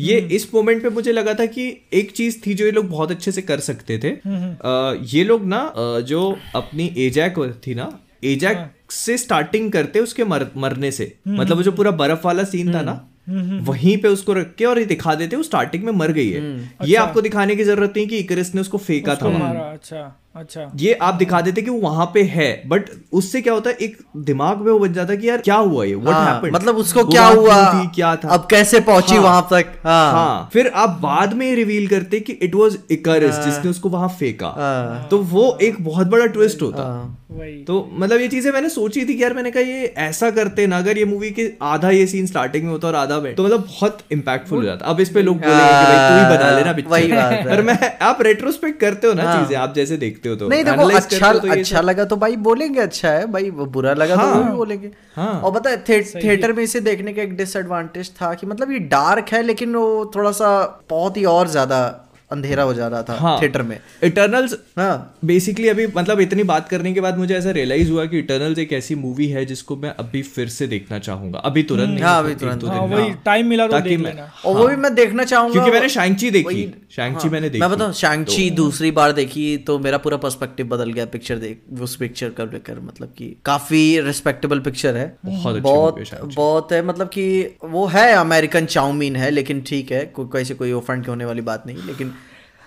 ये 0.00 0.18
इस 0.32 0.48
मोमेंट 0.54 0.82
पे 0.82 0.88
मुझे 0.90 1.12
लगा 1.12 1.34
था 1.34 1.46
कि 1.46 1.68
एक 1.94 2.10
चीज़ 2.12 2.40
थी 2.46 2.54
जो 2.54 2.64
ये 2.64 2.70
लोग 2.70 2.88
बहुत 2.88 3.10
अच्छे 3.10 3.32
से 3.32 3.42
कर 3.42 3.60
सकते 3.60 3.98
थे। 3.98 4.10
अ, 4.10 5.04
ये 5.14 5.24
लोग 5.24 5.46
ना 5.46 5.72
जो 6.06 6.38
अपनी 6.56 6.92
एजैक 6.98 7.38
थी 7.66 7.74
ना 7.74 7.90
एजैक 8.24 8.70
से 8.90 9.16
स्टार्टिंग 9.18 9.70
करते 9.72 10.00
उसके 10.00 10.24
मर, 10.24 10.46
मरने 10.56 10.90
से। 10.90 11.14
मतलब 11.28 11.56
वो 11.56 11.62
जो 11.62 11.72
पूरा 11.72 11.90
बर्फ़ 11.90 12.26
वाला 12.26 12.44
सीन 12.44 12.74
था 12.74 12.82
ना 12.82 13.02
वहीं 13.28 13.96
पे 13.98 14.08
उसको 14.08 14.32
रख 14.32 14.54
के 14.58 14.64
और 14.64 14.78
ये 14.78 14.84
दिखा 14.84 15.14
देते 15.14 15.36
वो 15.36 15.42
स्टार्टिंग 15.42 15.84
में 15.84 15.92
मर 15.92 16.12
गई 16.12 16.30
है। 16.30 16.40
अच्छा। 16.58 16.84
ये 16.84 16.96
आपको 16.96 17.20
दिखाने 17.20 17.56
की 17.56 17.64
ज़रूरत 17.64 17.92
नहीं 17.96 18.06
कि 18.06 18.18
इकरिस 18.18 18.54
ने 18.54 18.60
उसको 18.60 18.78
फेंका 18.78 19.14
था। 19.14 19.28
मारा 19.28 19.60
अच्छा 19.72 20.12
अच्छा। 20.36 20.70
ये 20.76 20.92
आप 20.92 21.14
दिखा 21.14 21.40
देते 21.40 21.62
कि 21.62 21.70
वो 21.70 21.78
वहाँ 21.80 22.04
पे 22.14 22.22
है 22.22 22.62
बट 22.68 22.90
उससे 23.12 23.40
क्या 23.40 23.52
होता 23.52 23.70
है 23.70 23.76
एक 23.76 23.96
दिमाग 24.16 24.58
में 24.58 24.70
वो 24.72 24.78
बन 24.78 24.92
जाता 24.92 25.12
है 25.12 25.18
कि 25.18 25.28
यार 25.28 25.38
क्या 25.38 25.54
हुआ 25.56 25.84
ये? 25.84 25.94
व्हाट 25.94 26.14
हाँ, 26.14 26.34
हैपेंड 26.34 26.54
मतलब 26.54 26.76
उसको 26.76 27.04
क्या 27.04 27.26
हुआ? 27.26 27.56
थी 27.74 27.86
क्या 27.86 28.14
था? 28.16 28.28
अब 28.28 28.46
कैसे 28.50 28.80
पहुँची 28.80 29.14
हाँ। 29.14 29.22
वहाँ 29.22 29.46
तक? 29.50 29.72
हाँ। 29.84 30.12
हाँ। 30.12 30.48
फिर 30.52 30.68
आप 30.68 30.98
बाद 31.02 31.32
में 31.34 31.54
रिवील 31.54 31.88
करते 31.88 32.20
कि 32.20 32.32
इट 32.32 32.54
वाज 32.54 32.78
इकरिस 32.90 33.34
जिसने 33.36 33.70
उसको 33.70 33.88
वहाँ 33.88 34.08
फेंका। 34.08 34.48
हाँ। 34.48 35.06
तो 35.10 35.18
वो 35.18 35.58
एक 35.62 35.84
बहुत 35.84 36.06
बड़ा 36.06 36.26
ट्विस्ट 36.26 36.62
होता 36.62 36.82
हाँ। 36.82 37.25
वही 37.25 37.25
तो 37.30 37.76
मतलब 37.92 38.20
ये 38.20 38.26
चीज़ें 38.28 38.50
मैंने 38.52 38.68
सोची 38.68 39.04
थी 39.06 39.14
कि 39.16 39.22
यार 39.22 39.34
मैंने 39.34 39.50
कहा 39.50 39.62
ये 39.62 39.86
ऐसा 39.98 40.30
करते 40.30 40.66
ना 40.66 40.78
अगर 40.78 40.98
ये 40.98 41.04
मूवी 41.04 41.30
के 41.30 41.50
आधा 41.62 41.90
ये 41.90 42.06
सीन 42.06 42.26
स्टार्टिंग 42.26 42.64
में 42.64 42.70
होता 42.70 42.88
और 42.88 42.94
आधा 42.94 43.18
में 43.20 43.34
तो 43.34 43.44
मतलब 43.44 43.60
बहुत 43.60 43.98
इम्पैक्टफुल 44.12 44.58
हो 44.58 44.64
जाता 44.64 44.86
अब 44.86 45.00
इस 45.00 45.10
पे 45.10 45.22
लोग 45.22 45.36
बोलेंगे 45.36 45.56
कि 45.56 45.84
भाई 45.84 46.08
तू 46.08 46.14
ही 46.16 46.36
बना 46.36 46.50
लेना 46.50 46.70
हाँ, 46.70 46.76
वही 46.88 47.08
बात 47.08 47.30
पिक्चर 47.30 47.50
है। 47.50 47.56
और 47.56 47.62
मैं 47.62 47.98
आप 48.02 48.22
रेट्रोस्पेक्ट 48.22 48.80
करते 48.80 49.06
हो 49.06 49.12
ना 49.14 49.22
हाँ। 49.22 49.42
चीज़ें 49.42 49.56
आप 49.56 49.74
जैसे 49.74 49.96
देखते 49.96 50.28
हो 50.28 50.36
तो 50.36 50.48
नहीं 50.48 50.64
देखो 50.64 50.88
अच्छा 50.90 51.32
तो 51.32 51.50
अच्छा 51.52 51.80
लगा 51.80 52.04
तो 52.04 52.16
भाई 52.16 52.36
बोलेंगे 52.46 52.80
अच्छा 52.80 53.10
है 53.10 53.26
भाई 53.32 53.50
बुरा 53.50 53.94
लगा 53.94 54.16
तो 54.16 54.20
हाँ। 54.22 54.34
वो 54.34 54.44
भी 54.44 54.56
बोलेंगे 54.56 54.90
हाँ। 55.16 55.32
और 55.40 55.52
पता 55.52 55.70
है 55.70 55.84
थे, 55.88 56.02
थिएटर 56.14 56.52
में 56.52 56.62
इसे 56.64 56.80
देखने 56.80 57.12
का 57.12 57.22
एक 57.22 57.36
डिसएडवांटेज 57.36 58.10
था 58.22 58.32
कि 58.34 58.46
मतलब 58.46 58.72
ये 58.72 58.78
डार्क 58.88 59.32
है 59.32 59.42
लेकिन 59.42 59.74
वो 59.76 60.10
थोड़ा 60.14 60.30
सा 60.32 60.56
बहुत 60.90 61.16
ही 61.16 61.24
और 61.24 61.48
ज़्यादा 61.48 61.84
अंधेरा 62.32 62.62
हो 62.62 62.74
जा 62.74 62.88
रहा 62.88 63.02
था 63.02 63.14
हाँ। 63.14 63.42
थिएटर 63.42 63.62
में। 63.62 63.80
इटर्नल्स 64.02 64.56
हाँ। 64.78 65.18
बेसिकली 65.24 65.68
अभी 65.68 65.86
मतलब 65.86 66.20
इतनी 66.20 66.42
बात 66.42 66.68
करने 66.68 66.92
के 66.92 67.00
बाद 67.00 67.18
मुझे 67.18 67.34
ऐसा 67.34 67.50
रियलाइज़ 67.50 67.90
हुआ 67.90 68.04
कि 68.06 68.18
इटर्नल्स 68.18 68.58
एक 68.58 68.72
ऐसी 68.72 68.94
मूवी 68.94 69.26
है 69.28 69.44
जिसको 69.44 69.76
मैं 69.76 69.90
अभी 69.90 70.22
फिर 70.22 70.48
से 70.48 70.66
देखना 70.66 70.98
चाहूँगा। 70.98 71.38
अभी 71.38 71.62
तुरंत 71.62 71.88
नहीं 71.88 72.04
हाँ, 72.04 72.24
अभी 72.24 72.34
तुरंत। 72.34 72.64
हाँ 72.64 72.80
वही 72.80 73.08
हाँ। 73.08 73.22
टाइम 73.24 73.46
मिला 73.46 73.66
तो 73.66 73.72
ताकि 73.72 73.88
देख 73.88 73.98
मैं- 73.98 74.14
लेना। 74.14 74.32
और 74.46 74.56
वो 74.56 74.68
भी 74.68 74.76
मैं 74.76 74.94
देखना 74.94 75.24
चाहूँगा 75.24 75.52
क्योंकि 75.52 75.70
मैंने 75.70 75.88
शैंगची 75.88 76.30
देखी। 76.30 76.74
शैंगची 76.90 77.28
मैंने 77.28 77.48
देखी 77.48 77.60
मैं 77.60 77.70
बताऊँ 77.70 77.92
शैंगची 77.92 78.50
दूसरी 78.50 78.90
बार 78.90 79.12
देखी 79.12 79.56
तो 79.56 79.78
मेरा 79.78 79.98
पूरा 79.98 80.16
पर्सपेक्टिव 80.16 80.66
बदल 80.66 80.92
गया 80.92 81.06
पिक्चर 81.06 81.36
देख 81.36 81.80
उस 81.80 81.96
पिक्चर 81.96 82.28
का 82.28 82.44
लेकर 82.44 82.80
मतलब 82.80 83.08
की 83.08 83.36
काफ़ी 83.44 84.00
रिस्पेक्टेबल 84.00 84.60
पिक्चर 84.60 84.96
है। 84.96 85.16
बहुत 85.24 85.58
बहुत 85.58 86.72
है 86.72 86.78
है 86.78 86.86
मतलब 86.86 87.06
की 87.06 87.56
वो 87.64 87.86
है 87.86 88.12
अमेरिकन 88.12 88.66
चाउमीन 88.66 89.16
है 89.16 89.30
लेकिन 89.30 89.60
ठीक 89.60 89.92
है 89.92 90.06
कोई 90.06 90.26
कैसे 90.26 90.54
कोई 90.54 90.72
ऑफेंड 90.72 91.06
होने 91.06 91.24
वाली 91.24 91.40
बात 91.40 91.66
नहीं 91.66 91.76
लेकिन 91.86 92.12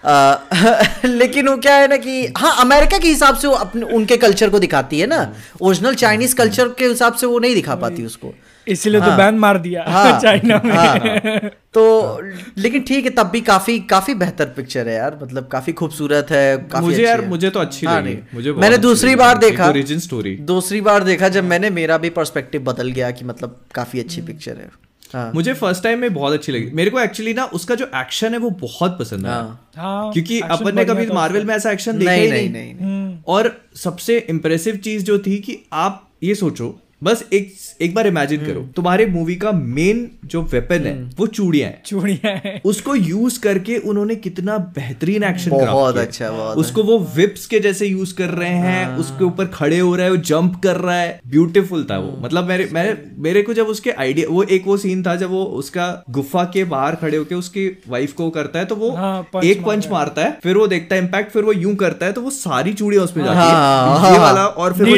लेकिन 1.06 1.48
वो 1.48 1.58
क्या 1.58 1.76
है 1.76 1.88
ना 1.88 1.98
कि 1.98 2.34
हाँ 2.38 2.56
अमेरिका 2.62 2.98
के 2.98 3.08
हिसाब 3.08 3.36
से 3.36 3.48
वो 3.48 3.54
अपने 3.54 3.82
उनके 3.82 4.18
कल्चर 4.18 4.50
को 4.50 4.60
दिखाती 4.60 5.00
है 5.00 5.08
ना। 5.08 5.34
ओरिजिनल 5.62 5.96
चाइनीज़ 5.96 6.36
कल्चर 6.36 6.68
के 6.70 6.86
हिसाब 6.86 7.14
से 7.14 7.26
वो 7.26 7.40
नहीं 7.40 7.56
दिखा 7.56 7.76
पाती 7.76 8.06
उसको। 8.06 8.34
इसीलिए 8.68 9.02
तो 9.02 9.12
बैन 9.18 9.36
मार 9.36 9.58
दिया 9.58 9.84
हाँ, 9.88 10.20
चाइना 10.24 10.62
में। 10.66 10.76
हाँ, 10.76 11.50
तो 11.74 12.20
लेकिन 12.58 12.82
ठीक 12.82 13.06
है 13.06 13.12
तब 13.12 13.28
भी 13.28 13.42
काफ़ी 13.42 13.80
काफ़ी 13.80 14.14
बेहतर 14.14 14.46
पिक्चर 14.46 14.88
है 14.88 14.96
यार। 14.96 15.20
मतलब 15.24 15.48
काफ़ी 15.48 15.74
खूबसूरत 15.74 16.28
है 16.32 16.58
काफ़ी 16.58 16.86
मुझे 16.86 17.04
यार 17.04 17.22
है। 17.22 17.28
मुझे 17.30 17.50
तो 17.50 17.60
अच्छी 17.60 17.86
हाँ, 17.86 18.02
लगी। 18.02 18.18
मुझे 18.34 18.52
मैंने 18.52 18.76
अच्छी 18.76 18.82
दूसरी 18.82 19.16
बार 19.16 19.38
देखा। 19.38 19.72
origin 19.72 20.04
story। 20.08 20.40
दूसरी 20.40 20.82
बार 20.82 21.04
देखा 21.04 21.30
जब 21.30 21.44
मैंने 21.44 21.70
मेरा 21.70 21.98
भी 21.98 22.10
पर्सपेक्टिव 22.10 22.64
बदल 22.64 22.92
गया 22.92 23.12
कि 23.12 23.26
मतलब 23.26 23.62
काफ़ी 23.76 24.00
अच्छी 24.00 24.22
पिक्चर 24.22 24.52
है। 24.52 24.89
हाँ। 25.14 25.32
मुझे 25.36 25.54
फ़र्स्ट 25.54 25.84
टाइम 25.84 26.00
में 26.00 26.14
बहुत 26.14 26.34
अच्छी 26.34 26.52
लगी। 26.52 26.72
मेरे 26.74 26.90
को 26.90 27.00
एक्चुअली 27.00 27.34
ना 27.34 27.46
उसका 27.46 27.76
जो 27.76 27.86
एक्शन 27.96 28.34
है 28.34 28.40
वो 28.40 28.50
बहुत 28.50 29.00
पसंद 29.00 29.26
है 29.26 29.32
हाँ। 29.32 29.70
हाँ 29.78 30.14
क्योंकि 30.14 30.40
अपन 30.40 30.76
ने 30.76 30.86
कभी 30.86 31.08
मार्वल 31.08 31.46
में 31.46 31.56
ऐसा 31.56 31.72
एक्शन 31.72 31.98
देखा 31.98 32.12
नहीं 32.12 32.22
ही 32.22 32.30
नहीं 32.30 32.50
नहीं। 32.50 32.52
नहीं 32.52 32.76
नहीं। 32.76 33.08
हम्म, 33.08 33.18
और 33.28 33.62
सबसे 33.76 34.20
इम्प्रेसिव 34.20 34.76
चीज़ 34.76 35.04
जो 35.04 35.20
थी 35.20 35.38
कि 35.38 35.60
आप 35.74 36.10
ये 36.24 36.36
सोचो 36.36 36.82
बस 37.02 37.24
एक 37.34 37.54
एक 37.82 37.94
बार 37.96 38.08
इमेजिन 38.08 38.46
करो 38.46 38.62
तुम्हारे 38.76 39.06
मूवी 39.06 39.36
का 39.36 39.52
मेन 39.52 40.00
जो 40.26 40.42
वेपन 40.44 40.86
है 40.86 40.94
वो 41.18 41.28
चूड़ियाँ 41.28 41.70
हैं। 41.70 41.82
चूड़ियाँ 41.86 42.32
हैं। 42.46 42.62
उसको 42.66 42.96
यूज़ 42.96 43.40
करके 43.42 43.78
उन्होंने 43.90 44.16
कितना 44.16 44.58
बेहतरीन 44.78 45.24
एक्शन 45.24 45.52
बहुत 45.52 45.98
अच्छा, 45.98 46.30
बहुत 46.32 46.58
उसको 46.58 46.84
वो 46.84 46.98
विप्स 47.16 47.46
के 47.46 47.60
जैसे 47.60 47.88
यूज़ 47.88 48.14
कर 48.16 48.30
रहे 48.32 48.50
हैं 48.66 48.98
उसके 48.98 49.24
ऊपर 49.26 49.46
खड़े 49.54 49.80
हो 49.80 49.96
रहा 49.96 50.06
है 50.06 50.12
वो 50.12 50.18
जंप 50.32 50.60
कर 50.64 50.76
रहा 50.78 50.96
है। 50.96 51.20
ब्यूटीफुल 51.28 51.84
था 51.92 51.98
वो। 51.98 52.18
मतलब 52.22 52.48
मेरे 52.48 52.68
मेरे 52.74 52.98
मेरे 53.18 53.42
को 53.44 53.54
जब 53.54 53.68
उसके 53.68 53.92
आइडिया 53.92 54.28
वो 54.30 54.44
एक 54.44 54.68
वो 54.68 54.78
सीन 54.78 55.04
था 55.04 55.16
जब 55.16 55.30
वो 55.30 55.44
उसका 55.62 55.88
गुफा 56.10 56.44
के 56.54 56.64
बाहर 56.66 56.96
खड़े 56.96 57.18
होके 57.18 57.36
उसकी 57.36 57.68
वाइफ 57.90 58.14
को 58.14 58.30
करता 58.30 58.60
है 58.60 58.66
तो 58.66 58.76
वो 58.76 58.92
हाँ, 58.92 59.30
एक 59.44 59.66
पंच 59.66 59.88
मारता 59.92 60.22
है। 60.22 60.38
फिर 60.44 60.58
वो 60.58 60.68
देखता 60.68 60.96
है 60.96 61.02
इम्पैक्ट 61.02 61.32
फिर 61.32 61.44
वो 61.44 61.54
यूँ 61.54 61.76
करता 61.76 62.06
है 62.06 62.14
तो 62.14 62.22
वो 62.22 62.30
सारी 62.32 62.74
चूड़ियाँ 62.74 63.04
उसमें 63.04 63.24
जाती 63.26 63.38
हाँ, 63.38 64.00
है 64.00 64.12
ये 64.14 64.20
वाला 64.20 64.46
और 64.46 64.74
फिर 64.74 64.88
है, 64.88 64.94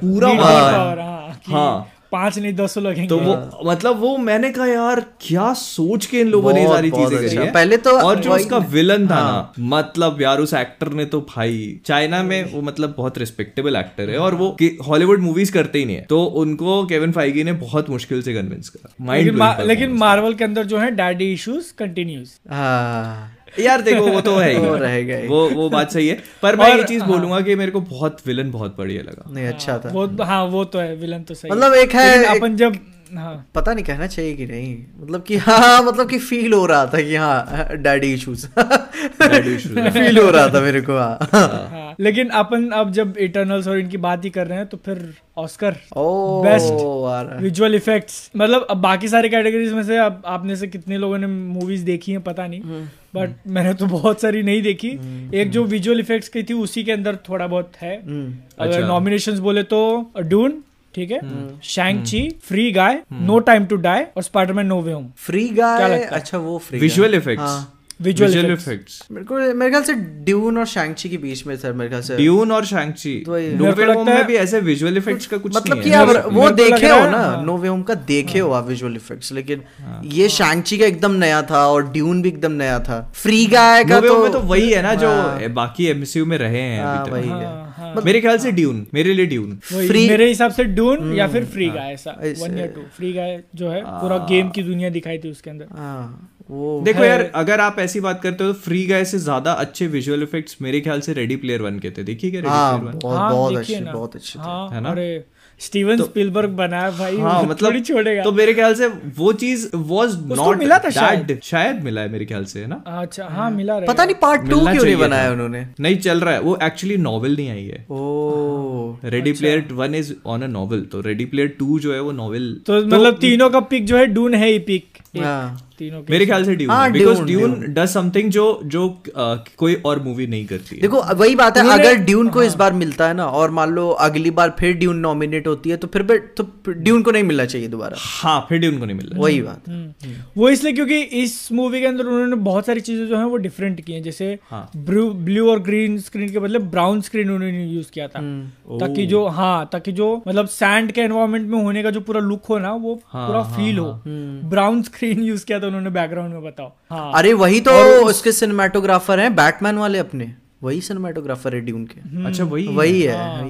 पूरा 0.00 0.32
मोर 0.32 1.14
है। 1.48 1.54
हाँ 1.54 1.70
हाँ। 1.70 1.92
पाँच 2.12 2.38
नहीं 2.38 2.52
दस 2.54 2.76
लगेंगे 2.78 3.08
तो 3.08 3.18
वो 3.18 3.62
मतलब 3.66 3.98
वो 4.00 4.16
मैंने 4.18 4.50
कहा 4.50 4.66
यार 4.66 5.00
क्या 5.20 5.52
सोच 5.52 6.06
के 6.06 6.20
इन 6.20 6.28
लोगों 6.28 6.52
ने 6.52 6.66
सारी 6.66 6.90
चीज़ें 6.90 7.16
करी 7.18 7.26
अच्छा। 7.26 7.40
है 7.40 7.50
पहले 7.52 7.76
तो 7.76 7.90
और 7.98 8.20
जो 8.20 8.32
उसका 8.32 8.58
विलन 8.58 9.08
था 9.08 9.14
हाँ। 9.14 9.52
ना 9.58 9.66
मतलब 9.76 10.22
यार 10.22 10.40
उस 10.40 10.54
एक्टर 10.54 10.92
ने 10.92 11.04
तो 11.04 11.20
भाई 11.20 11.80
चाइना 11.86 12.22
में 12.22 12.52
वो 12.52 12.62
मतलब 12.62 12.94
बहुत 12.98 13.18
रिस्पेक्टेबल 13.18 13.76
एक्टर 13.76 14.10
है 14.10 14.18
और 14.18 14.34
वो 14.34 14.56
हॉलीवुड 14.86 15.20
मूवीज़ 15.20 15.52
करते 15.52 15.78
ही 15.78 15.84
नहीं 15.84 15.96
है 15.96 16.02
तो 16.02 16.24
उनको 16.24 16.84
केविन 16.86 17.12
फाइगी 17.12 17.44
ने 17.44 17.52
बहुत 17.52 17.90
मुश्किल 17.90 18.22
से 18.22 18.34
कन्विंस 18.34 18.68
करा 18.68 18.94
माइंड 19.00 19.42
लेकिन 19.66 19.92
मार्वल 19.96 20.34
के 20.34 20.44
अंदर 20.44 20.66
जो 20.66 20.78
है 20.78 20.90
डैडी 20.90 21.32
इश्यूज़ 21.32 21.72
कंटिन्यूज 21.78 22.30
हाँ 22.50 23.35
यार 23.58 23.80
देखो 23.80 24.06
वो 24.06 24.20
तो 24.20 24.36
है 24.36 24.50
ही। 24.52 24.58
वो 24.58 24.74
रहेगा 24.76 25.16
गए 25.16 25.26
वो 25.28 25.48
वो 25.50 25.68
बात 25.70 25.90
सही 25.90 26.08
है। 26.08 26.22
पर 26.42 26.56
मैं 26.56 26.74
ये 26.76 26.84
चीज़ 26.84 27.04
बोलूँगा 27.04 27.40
कि 27.40 27.54
मेरे 27.54 27.70
को 27.70 27.80
बहुत 27.80 28.18
विलन 28.26 28.50
बहुत 28.50 28.76
बढ़िया 28.78 29.02
लगा। 29.02 29.30
नहीं 29.30 29.46
अच्छा 29.46 29.78
था। 29.78 29.88
वो 29.88 30.06
हाँ 30.24 30.44
वो 30.44 30.64
तो 30.64 30.78
है 30.78 30.94
विलन 30.96 31.22
तो 31.22 31.34
सही 31.34 31.50
मतलब 31.50 31.74
एक 31.74 31.94
है 31.94 32.38
अपन 32.38 32.56
जब 32.56 32.76
हाँ। 33.14 33.50
पता 33.54 33.74
नहीं 33.74 33.84
कहना 33.84 34.06
चाहिए 34.06 34.34
कि 34.34 34.46
नहीं। 34.46 34.84
मतलब 35.00 35.22
कि 35.22 35.36
हाँ 35.36 35.82
मतलब 35.82 36.08
कि 36.10 36.18
फील 36.18 36.52
हो 36.52 36.66
रहा 36.66 36.86
था 36.86 37.02
कि 37.02 37.16
हाँ 37.16 37.68
डैडी 37.76 38.12
इश्यूज़ 38.14 38.46
फील 38.46 40.18
हो। 40.18 40.30
रहा 40.30 40.48
था 40.48 40.60
मेरे 40.60 40.80
को 40.80 40.98
हाँ। 40.98 41.28
हाँ। 41.32 41.94
लेकिन 42.00 42.28
अपन 42.28 42.70
अब 42.70 42.92
जब 42.92 43.14
इटर्नल्स 43.18 43.68
और 43.68 43.78
इनकी 43.78 43.96
बात 43.96 44.24
ही 44.24 44.30
कर 44.30 44.46
रहे 44.46 44.58
हैं 44.58 44.66
तो 44.66 44.76
फिर 44.76 45.14
ऑस्कर 45.38 45.72
है। 45.72 47.40
विजुअल 47.42 47.74
इफेक्ट्स 47.74 48.30
मतलब 48.36 48.66
अब 48.70 48.76
बाकी 48.76 49.08
सारी 49.08 49.28
कैटेगरीज 49.28 49.72
में 49.72 49.82
से 49.82 49.96
अब 49.98 50.22
आपने 50.26 50.56
से 50.56 50.66
कितने 50.66 50.98
लोगों 50.98 51.18
ने 51.18 51.26
मूवीज़ 51.26 51.84
देखी 51.84 52.12
हैं 52.12 52.20
पता 52.20 52.46
नहीं। 52.46 52.60
हम्म। 52.60 52.88
बट 53.14 53.30
मैंने 53.46 53.74
तो 53.74 53.86
बहुत 53.86 54.20
सारी 54.20 54.42
नहीं 54.42 54.62
देखी। 54.62 54.88
एक 55.34 55.50
जो 55.50 55.64
विजुअल 55.64 56.00
इफेक्ट्स 56.00 56.28
की 56.28 56.42
थी 56.42 56.54
उसी 56.54 56.84
के 56.84 56.92
अंदर 56.92 57.16
थोड़ा 57.28 57.46
बहुत 57.46 57.72
है। 57.82 57.96
हम्म, 58.06 58.34
अगर 58.58 58.74
अच्छा। 58.74 58.88
नॉमिनेशंस 58.88 59.38
बोले 59.38 59.62
तो 59.62 60.10
डून 60.20 60.62
ठीक 60.96 61.10
है। 61.10 61.20
Shang 61.64 62.02
Chi 62.04 62.28
free 62.42 62.70
guy 62.72 63.00
no 63.12 63.38
time 63.48 63.64
to 63.66 63.76
die 63.78 64.04
और 64.16 64.22
Spiderman 64.22 64.66
no 64.66 64.80
way 64.82 64.92
home 64.92 65.06
free 65.16 65.48
क्या 65.48 65.78
गाय 65.78 65.88
लगता 65.88 66.06
है? 66.06 66.20
अच्छा 66.20 66.38
वो 66.38 66.58
free 66.58 66.78
visual 66.78 67.14
effect 67.14 67.40
effects. 67.40 67.75
Visual 68.00 68.50
effects 68.52 69.02
मेरे 69.10 69.24
को 69.26 69.34
मेरे 69.54 69.70
ख्याल 69.70 69.82
से 69.82 69.92
ड्यून 70.24 70.58
और 70.58 70.66
शैंगची 70.66 71.08
के 71.08 71.16
बीच 71.16 71.46
में 71.46 71.56
सर 71.56 71.72
मेरे 71.72 71.88
ख्याल 71.88 72.02
से। 72.02 72.16
ड्यून 72.16 72.52
और 72.52 72.64
शैंगची 72.64 73.14
तो 73.26 73.38
नो 73.56 73.70
वे 73.72 73.84
होम 73.84 74.06
में 74.06 74.26
भी 74.26 74.34
ऐसे 74.34 74.60
विजुअल 74.60 74.96
इफेक्ट्स 74.96 75.26
का 75.26 75.36
कुछ 75.36 75.56
मतलब 75.56 75.72
नहीं 75.74 75.82
कि 75.82 75.90
है। 75.90 75.96
आप 75.96 76.08
वो 76.32 76.42
को 76.42 76.50
देखे 76.50 76.88
हो 76.88 77.08
ना 77.10 77.18
हाँ। 77.18 77.44
नो 77.44 77.56
वे 77.56 77.68
होम 77.68 77.82
का 77.82 77.94
देखे 77.94 78.38
हो 78.38 78.50
आप 78.50 78.66
विजुअल 78.66 78.96
इफेक्ट्स 78.96 79.32
लेकिन 79.32 79.62
ये 80.04 80.28
शैंगची 80.28 80.78
का 80.78 80.86
एकदम 80.86 81.12
नया 81.12 81.40
था 81.42 81.66
और 81.68 81.90
ड्यून 81.92 82.22
भी 82.22 82.28
एकदम 82.28 82.52
नया 82.52 82.78
था। 82.80 83.00
फ्री 83.14 83.46
गाय 83.46 83.84
का 83.84 83.98
वे 83.98 84.08
होम 84.08 84.26
तो 84.26 84.32
तो 84.32 84.40
वही 84.40 84.70
है 84.72 84.82
ना 84.82 84.94
जो 84.94 85.08
हाँ। 85.08 85.48
बाकी 85.54 85.86
एमसीयू 85.86 86.26
में 86.26 86.38
रहे 86.38 86.60
हैं 86.60 86.84
हाँ, 86.84 86.98
अभी 87.00 87.10
तक 87.10 87.26
है। 87.26 87.30
हाँ, 87.30 87.74
हाँ। 87.78 88.02
मेरे 88.04 88.20
ख्याल 88.20 88.38
से 88.38 88.52
ड्यून 88.52 88.86
मेरे 88.94 89.12
लिए 89.14 89.26
ड्यून 89.26 89.58
फ्री 89.64 90.08
मेरे 90.08 90.28
हिसाब 90.28 90.50
से 90.50 90.64
ड्यून 90.64 91.14
या 91.14 91.26
फिर 91.28 91.44
फ्री 91.44 91.68
गाय 91.68 91.92
ऐसा 91.92 92.16
ऐसे- 92.22 92.48
वन 92.48 92.58
या 92.58 92.66
टू 92.66 92.80
फ्री 92.96 93.12
गाय 93.12 93.42
जो 93.54 93.70
है 93.70 93.82
पूरा 93.86 94.16
गेम 94.30 94.48
की 94.50 94.62
दुनिया 94.62 94.90
दिखाई 94.90 95.18
थी 95.18 95.30
उसके 95.30 95.50
अंदर। 95.50 95.66
हाँ। 95.78 96.32
वो 96.48 96.80
देखो 96.84 97.04
यार 97.04 97.22
अगर 97.34 97.60
आप 97.60 97.78
ऐसी 97.80 98.00
बात 98.00 98.20
करते 98.22 98.44
हो 98.44 98.52
तो 98.52 98.58
फ्री 98.60 98.84
गाय 98.86 99.04
से 99.04 99.18
ज़्यादा 99.20 99.52
अच्छे 99.62 99.86
विजुअल 99.88 100.22
इफेक्ट्स 100.22 100.56
मेरे 100.62 100.80
ख्याल 100.80 101.00
से 101.00 101.12
रेडी 101.12 101.36
प्लेयर 101.36 101.62
वन 101.62 101.78
के 101.78 101.90
थे। 101.90 102.02
देखिए 102.04 102.30
क्या 102.30 102.40
रेडी 102.40 102.50
प्लेयर 102.50 102.84
वन 102.84 102.98
बहुत 103.02 103.56
अच्छे 103.56 103.80
बहुत 103.82 104.16
अच्छे 104.16 104.38
हाँ 104.38 104.68
है 104.70 104.80
ना? 104.80 104.90
अरे 104.90 105.24
स्टीवन 105.60 106.02
स्पिलबर्ग 106.02 106.50
बनाया 106.52 106.90
भाई 106.90 107.16
हाँ 107.18 107.42
मतलब 107.42 107.68
थोड़ी 107.68 107.80
छोड़ेगा। 107.80 108.22
तो 108.22 108.32
मेरे 108.32 108.54
ख्याल 108.54 108.74
से 108.74 108.86
वो 109.16 109.32
चीज़ 109.34 109.66
वाज 109.74 110.16
नॉट 110.30 110.58
मिला 110.58 110.78
था 110.78 110.90
शायद। 110.90 111.38
शायद 111.44 111.82
मिला 111.84 112.00
है 112.00 112.08
मेरे 112.12 112.24
ख्याल 112.24 112.44
से 112.44 112.60
है 112.60 112.66
ना? 112.66 112.82
अच्छा 112.98 113.26
हाँ 113.26 113.50
मिला 113.50 113.76
रहेगा 113.76 113.92
पता 113.92 114.04
नहीं 114.04 114.16
पार्ट 114.22 114.48
टू 114.50 114.60
क्यों 114.60 114.84
नहीं 114.84 114.96
बनाया 114.96 115.30
उन्होंने? 115.32 115.66
नहीं 115.80 115.96
चल 115.98 116.20
रहा 116.20 116.34
है। 116.34 116.40
वो 116.40 116.58
एक्चुअली 116.62 116.96
नॉवेल 116.98 117.36
नहीं 117.36 117.50
आई 117.50 117.64
है। 117.64 117.84
ओ 117.90 118.98
ready 119.06 119.32
player 119.32 119.72
one 119.74 119.94
is 119.94 120.12
on 120.26 120.42
a 120.42 120.46
novel 120.48 120.84
तो 120.92 121.00
रेडी 121.02 121.24
प्लेयर 121.26 121.54
टू 121.58 121.78
जो 121.78 121.94
है 121.94 122.00
वो 122.00 122.12
नॉवल 122.14 122.52
तो 122.66 122.84
मतलब 122.86 123.18
तीनों 123.20 123.50
का 123.50 123.60
पिक 123.70 123.86
जो 123.86 123.96
है 123.96 124.06
डून 124.08 124.34
है 124.34 124.48
ही 124.48 124.58
पिक 124.68 124.98
हाँ। 125.16 125.65
तीनों 125.78 126.00
के 126.02 126.12
मेरे 126.12 126.26
ख्याल 126.26 126.44
से 126.44 126.54
ड्यून 126.56 126.70
हाँ, 126.70 126.90
because 126.92 127.16
Dune, 127.18 127.26
Dune. 127.26 127.64
Does 127.74 127.88
something 127.88 128.30
जो 128.30 128.44
जो 128.64 128.86
अ, 128.88 129.44
कोई 129.56 129.74
और 129.86 130.02
मूवी 130.02 130.26
नहीं 130.26 130.46
करती 130.46 130.76
है। 130.76 130.82
देखो 130.82 131.02
वही 131.14 131.34
बात 131.36 131.56
है 131.58 131.68
अगर 131.72 131.94
ड्यून 132.04 132.28
को 132.28 132.42
इस 132.42 132.54
बार 132.54 132.72
मिलता 132.72 133.08
है 133.08 133.14
ना 133.14 133.26
और 133.40 133.50
मान 133.50 133.70
लो 133.70 133.88
अगली 134.06 134.30
बार 134.30 134.54
फिर 134.60 134.72
ड्यून 134.76 134.98
नॉमिनेट 134.98 135.46
होती 135.46 135.70
है 135.70 135.76
तो 135.76 135.88
फिर 135.88 136.02
तो 136.36 136.48
ड्यून 136.68 137.02
को 137.02 137.10
नहीं 137.10 137.22
मिलना 137.24 137.44
चाहिए 137.44 137.68
दोबारा। 137.68 137.96
हाँ 138.00 138.38
फिर 138.48 138.58
ड्यून 138.58 138.78
को 138.78 138.86
नहीं 138.86 138.96
मिलना 138.96 139.20
वही 139.20 139.40
बात। 139.42 139.68
हम्म। 139.68 140.14
वो 140.36 140.48
इसलिए 140.48 140.72
क्योंकि 140.72 141.00
इस 141.22 141.36
मूवी 141.52 141.80
के 141.80 141.86
अंदर 141.86 142.06
उन्होंने 142.06 142.36
बहुत 142.44 142.66
सारी 142.66 142.80
चीज़ें 142.80 143.06
जो 143.08 143.16
है 143.18 143.24
वो 143.26 143.36
डिफरेंट 143.46 143.80
की 143.80 143.92
हैं 143.92 144.02
जैसे 144.02 144.32
हाँ। 144.50 144.68
ब्लू 144.76 145.50
और 145.50 145.60
ग्रीन 145.62 145.98
स्क्रीन 146.00 146.28
के 146.32 146.38
बदले 146.38 146.58
ब्राउन 146.74 147.00
स्क्रीन 147.00 147.30
उन्होंने 147.30 147.64
यूज़ 147.66 147.90
किया 147.94 148.06
था। 148.08 148.18
हम्म। 148.18 148.78
ताकि 148.78 149.06
जो 149.06 149.26
हाँ 149.36 149.68
ताकि 149.72 149.92
जो 149.92 150.06
मतलब 150.28 150.46
सैंड 150.48 150.92
के 150.92 151.00
एनवायरमेंट 151.00 151.48
में 151.48 151.62
होने 151.62 151.82
का 151.82 151.90
जो 151.90 152.00
पूरा 152.00 152.20
लुक 152.20 152.44
हो 152.50 152.58
ना 152.58 152.72
वो 152.74 152.94
हाँ, 153.08 153.26
पूरा 153.26 153.40
हाँ, 153.40 153.56
फील 153.56 153.78
हो। 153.78 153.90
हम्म। 154.06 154.48
ब्राउन 154.50 154.82
स्क्रीन 154.82 155.22
यूज़ 155.22 155.44
किया 155.46 155.60
था 155.60 155.65
उन्होंने 155.66 155.90
बैकग्राउंड 155.90 156.34
में 156.34 156.42
बताओ। 156.44 156.72
हाँ। 156.90 157.12
अरे 157.14 157.32
वही 157.32 157.60
तो 157.60 157.70
उसके 158.06 158.32
सिनेमाटोग्राफर 158.32 159.20
हैं 159.20 159.34
बैटमैन 159.36 159.76
वाले 159.76 159.98
अपने। 159.98 160.34
वही 160.62 160.80
सिनेमाटोग्राफर 160.80 161.54
है 161.54 161.60
ड्यून 161.60 161.84
के। 161.84 162.24
अच्छा 162.26 162.44
वही 162.44 162.66
वही 162.66 163.02
है। 163.02 163.16
हाँ, 163.16 163.44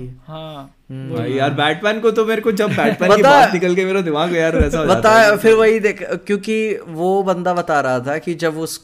है। 0.85 0.85
यार 0.90 1.50
बैटमैन 1.50 1.98
को 2.00 2.10
तो 2.10 2.24
मेरे 2.24 2.42
को 2.42 2.50
जब 2.52 2.70
बैटमैन 2.70 3.14
की 3.16 3.22
बात 3.22 3.54
निकल 3.54 3.74
के 3.74 3.84
मेरा 3.84 4.00
दिमाग 4.00 4.34
यार 4.36 4.56
वैसा 4.56 4.78
हो 4.78 4.84
बता 4.86 5.12
है। 5.12 5.36
फिर 5.36 5.54
वही 5.54 5.80
देख 5.80 6.02
क्योंकि 6.26 6.58
वो 6.90 7.22
बंदा 7.22 7.54
बता 7.54 7.80
रहा 7.80 7.98
था 8.00 8.16
कि 8.18 8.34
जब 8.34 8.58
उस 8.58 8.78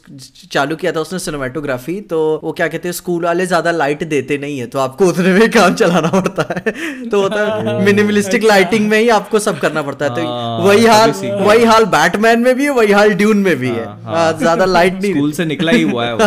चालू 0.51 0.75
किया 0.75 0.91
था 0.91 0.99
उसने 0.99 1.19
सिनेमाटोग्राफी 1.19 1.99
तो 2.09 2.19
वो 2.43 2.51
क्या 2.51 2.67
कहते 2.67 2.87
हैं 2.87 2.93
स्कूल 2.93 3.23
वाले 3.25 3.45
ज़्यादा 3.45 3.71
लाइट 3.71 4.03
देते 4.05 4.37
नहीं 4.37 4.57
है 4.59 4.67
तो 4.67 4.79
आपको 4.79 5.05
उतने 5.05 5.33
में 5.33 5.49
काम 5.51 5.73
चलाना 5.75 6.09
पड़ता 6.19 6.47
है। 6.49 6.73
तो 7.09 7.21
होता 7.21 7.45
है 7.47 7.79
मिनिमलिस्टिक 7.85 8.43
लाइटिंग 8.43 8.89
में 8.89 8.97
ही 8.99 9.09
आपको 9.19 9.39
सब 9.39 9.59
करना 9.59 9.81
पड़ता 9.81 10.05
है। 10.05 10.15
तो 10.15 10.21
हाँ, 10.23 10.59
वही 10.59 10.85
हाल 10.85 11.11
वही 11.41 11.63
हाल 11.65 11.85
बैटमैन 11.95 12.39
में 12.39 12.53
भी 12.55 12.63
है 12.63 12.71
वही 12.73 12.91
हाल 12.91 13.13
ड्यून 13.13 13.37
में 13.39 13.55
भी 13.55 13.67
है। 13.69 13.85
हाँ, 13.85 14.01
हाँ। 14.03 14.15
हाँ, 14.15 14.37
ज़्यादा 14.39 14.65
लाइट 14.65 15.01
नहीं। 15.01 15.13
स्कूल 15.13 15.31
से 15.31 15.45
निकला 15.45 15.71
ही 15.71 15.83
हुआ 15.83 16.05
है 16.05 16.13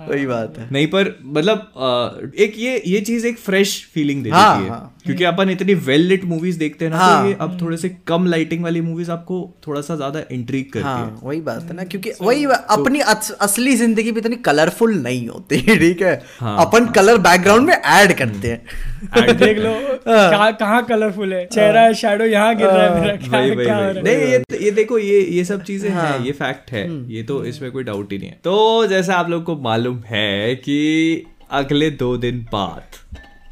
वही 0.00 0.26
बात 0.26 0.54
है। 0.58 0.66
नहीं 0.72 0.86
पर 0.86 1.08
मतलब 1.26 2.32
एक 2.38 2.54
ये 2.58 2.82
ये 2.86 3.00
चीज़ 3.00 3.26
एक 3.26 3.38
फ्रेश 3.38 3.70
फीलिंग 3.94 4.22
दे 4.24 4.30
हाँ, 4.30 4.42
देती 4.50 4.57
है। 4.57 4.57
हाँ। 4.66 4.94
क्योंकि 5.04 5.24
अपन 5.24 5.50
इतनी 5.50 5.74
वेल 5.74 6.00
लिट 6.00 6.24
मूवीज़ 6.24 6.58
देखते 6.58 6.84
हैं 6.84 6.92
ना 6.92 6.98
हाँ। 6.98 7.22
तो 7.22 7.28
ये 7.28 7.36
अब 7.40 7.60
थोड़े 7.62 7.76
से 7.76 7.88
कम 8.06 8.26
लाइटिंग 8.26 8.62
वाली 8.62 8.80
मूवीज़ 8.80 9.10
आपको 9.10 9.54
थोड़ा 9.66 9.80
सा 9.80 9.96
ज़्यादा 9.96 10.22
इंट्रीग 10.32 10.70
करती 10.72 10.86
है 10.86 10.94
हाँ। 10.94 11.20
वही 11.22 11.40
बात 11.40 11.62
है 11.62 11.76
ना 11.76 11.84
क्योंकि 11.84 12.12
वही 12.22 12.44
अपनी 12.44 13.00
अस, 13.00 13.30
असली 13.30 13.76
ज़िंदगी 13.76 14.12
भी 14.12 14.20
इतनी 14.20 14.36
कलरफुल 14.36 14.94
नहीं 14.94 15.28
होती 15.28 15.60
ठीक 15.78 16.02
है? 16.02 16.22
हाँ, 16.40 16.66
अपन 16.66 16.86
कलर 16.86 17.18
बैकग्राउंड 17.18 17.66
में 17.66 17.74
ऐड 17.74 18.12
करते 18.12 18.48
हैं। 18.48 19.36
देख 19.36 19.58
लो 19.58 19.74
कहाँ 20.06 20.82
कलरफुल 20.84 21.32
है? 21.32 21.46
चेहरा 21.46 21.80
है। 21.80 21.94
शैडो 21.94 22.24
यहाँ 22.24 22.54
गिर 22.56 22.66
रहा 22.66 22.82
है 22.82 23.16
हो 23.54 23.60
है? 23.60 24.02
नहीं 24.02 24.14
ये 24.14 24.44
ये 24.64 24.70
देखो 24.70 24.98
ये 24.98 25.20
ये 25.20 25.44
सब 25.44 25.62
चीज़ें 25.62 25.90
हाँ। 25.90 26.02
हैं। 26.02 26.24
ये 26.24 26.32
फैक्ट 26.32 26.70
है। 26.72 27.12
ये 27.14 27.22
तो 27.22 27.44
इसमें 27.44 27.70
कोई 27.72 27.82
डाउट 27.82 28.12
ही 28.12 28.18
नहीं 28.18 28.28
है। 28.28 28.40
तो 28.44 28.86
जैसा 28.86 29.14
आप 29.14 29.30
लोग 29.30 29.44
को 29.44 29.56
मालूम 29.56 30.02
है 30.06 30.54
कि 30.54 31.26
अगले 31.50 31.90
दो 31.90 32.16
दिन 32.16 32.46
बाद 32.52 32.82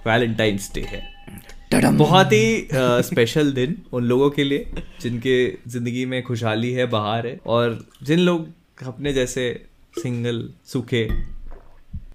वैलेंटाइंस 0.06 0.70
डे 0.74 0.80
है। 0.80 1.02
बहुत 1.98 2.32
ही 2.32 2.68
स्पेशल 3.02 3.52
दिन 3.52 3.82
उन 3.92 4.04
लोगों 4.04 4.30
के 4.30 4.44
लिए 4.44 4.66
जिनके 5.00 5.36
ज़िंदगी 5.68 6.04
में 6.06 6.22
खुशहाली 6.22 6.72
है 6.72 6.86
बहार 6.86 7.26
है 7.26 7.40
और 7.46 7.86
जिन 8.02 8.18
लोग 8.18 8.48
अपने 8.86 9.12
जैसे 9.12 9.64
सिंगल 10.02 10.48
सूखे 10.66 11.08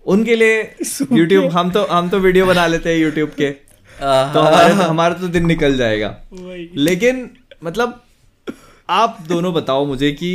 उनके 0.06 0.36
लिए 0.36 0.76
यूट्यूब 1.12 1.46
हम 1.52 1.72
तो 1.72 1.86
हम 1.86 2.10
तो 2.10 2.20
वीडियो 2.20 2.46
बना 2.46 2.68
लेते 2.68 2.90
हैं 2.90 2.98
यूट्यूब 2.98 3.30
के। 3.30 3.50
तो 4.34 4.40
हमारे 4.40 4.74
हमारा 4.74 5.14
तो 5.14 5.28
दिन 5.28 5.46
निकल 5.46 5.78
जाएगा। 5.78 6.18
लेकिन 6.76 7.30
मतलब 7.64 8.04
आप 8.90 9.18
दोनों 9.28 9.54
बताओ 9.54 9.86
मुझे 9.86 10.12
कि 10.12 10.32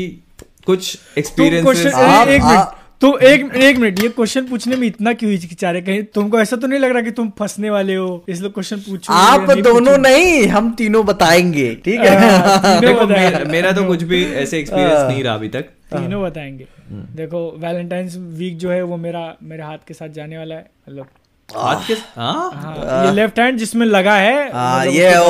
कुछ 0.67 0.99
एक्सपीरियंस 1.19 1.67
आप- 1.95 2.31
एक 2.31 2.43
आप- 2.43 2.86
तुम 3.01 3.19
एक 3.23 3.55
एक 3.57 3.79
मिनट 3.79 4.03
ये 4.03 4.09
क्वेश्चन 4.09 4.47
पूछने 4.47 4.77
में 4.77 4.87
इतना 4.87 5.13
क्यों 5.13 5.31
हिचकिचा 5.31 5.71
रहे 5.71 5.83
कहीं 5.83 6.03
तुमको 6.15 6.41
ऐसा 6.41 6.57
तो 6.57 6.67
नहीं 6.67 6.79
लग 6.81 6.91
रहा 6.91 7.03
कि 7.03 7.11
तुम 7.11 7.29
फंसने 7.39 7.71
वाले 7.71 7.95
हो? 7.95 8.25
इसलिए 8.29 8.51
क्वेश्चन 8.51 8.77
पूछो 8.81 9.13
आप 9.13 9.51
नहीं 9.51 9.63
दोनों 9.63 9.97
नहीं 9.99 10.47
हम 10.49 10.73
तीनों 10.75 11.05
बताएँगे 11.07 11.75
ठीक 11.85 12.01
है? 12.01 12.15
तीनों 12.59 12.81
देखो 12.81 13.07
बताएँगे। 13.07 13.31
मेरा, 13.31 13.45
मेरा 13.53 13.73
तो 13.73 13.85
कुछ 13.85 14.03
भी 14.03 14.25
ऐसे 14.25 14.59
एक्सपीरियंस 14.59 15.11
नहीं 15.11 15.23
रहा 15.25 15.35
अभी 15.35 15.49
तक। 15.49 15.63
तीनों 15.93 16.23
बताएँगे। 16.23 16.67
हम्म। 16.91 17.05
देखो 17.17 17.45
वैलेंटाइंस 17.59 18.17
वीक 18.39 18.57
जो 18.59 18.71
है 18.71 18.83
वो 18.83 18.97
मेरा 18.97 19.23
मेरे 19.43 19.63
हाथ 19.63 19.79
के 19.89 19.95
साथ 19.95 20.09
जाने 20.09 20.39
वाला 20.39 20.55
है। 20.55 20.71
मतलब 20.89 21.07
हाथ 21.49 21.87
के 21.87 21.95
हाँ? 21.95 22.51
हाँ, 22.55 23.07
ये 23.07 23.13
लेफ़्ट 23.13 23.39
हैंड 23.41 23.59
जिसमें 23.59 23.87
लगा 23.87 24.15
है 24.17 24.53
हाँ 24.53 24.81
मतलब 24.81 24.95
ये 24.95 25.17
ओ 25.17 25.23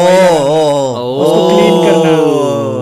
ओ 0.96 1.48
क्लीन 1.50 1.84
करना। 1.84 2.16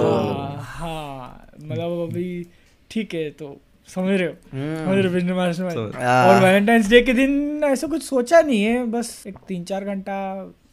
हाँ, 0.08 0.62
हाँ 0.78 1.46
मतलब 1.62 2.08
अभी 2.10 2.46
ठीक 2.90 3.14
है 3.14 3.30
तो 3.30 3.56
समझ 3.88 4.18
रहे 4.20 4.26
हो? 4.28 4.32
हम्म। 4.52 4.84
समझ 4.84 4.96
रहे 5.04 5.46
हो 5.46 5.62
समझ- 5.62 6.02
हाँ। 6.02 6.26
और 6.28 6.42
वैलेंटाइंस 6.42 6.88
डे 6.90 7.00
के 7.00 7.12
दिन 7.12 7.60
ऐसा 7.64 7.86
कुछ 7.86 8.02
सोचा 8.02 8.40
नहीं 8.40 8.62
है? 8.64 8.84
बस 8.86 9.24
एक 9.26 9.36
तीन 9.48 9.64
चार 9.64 9.84
घंटा 9.84 10.18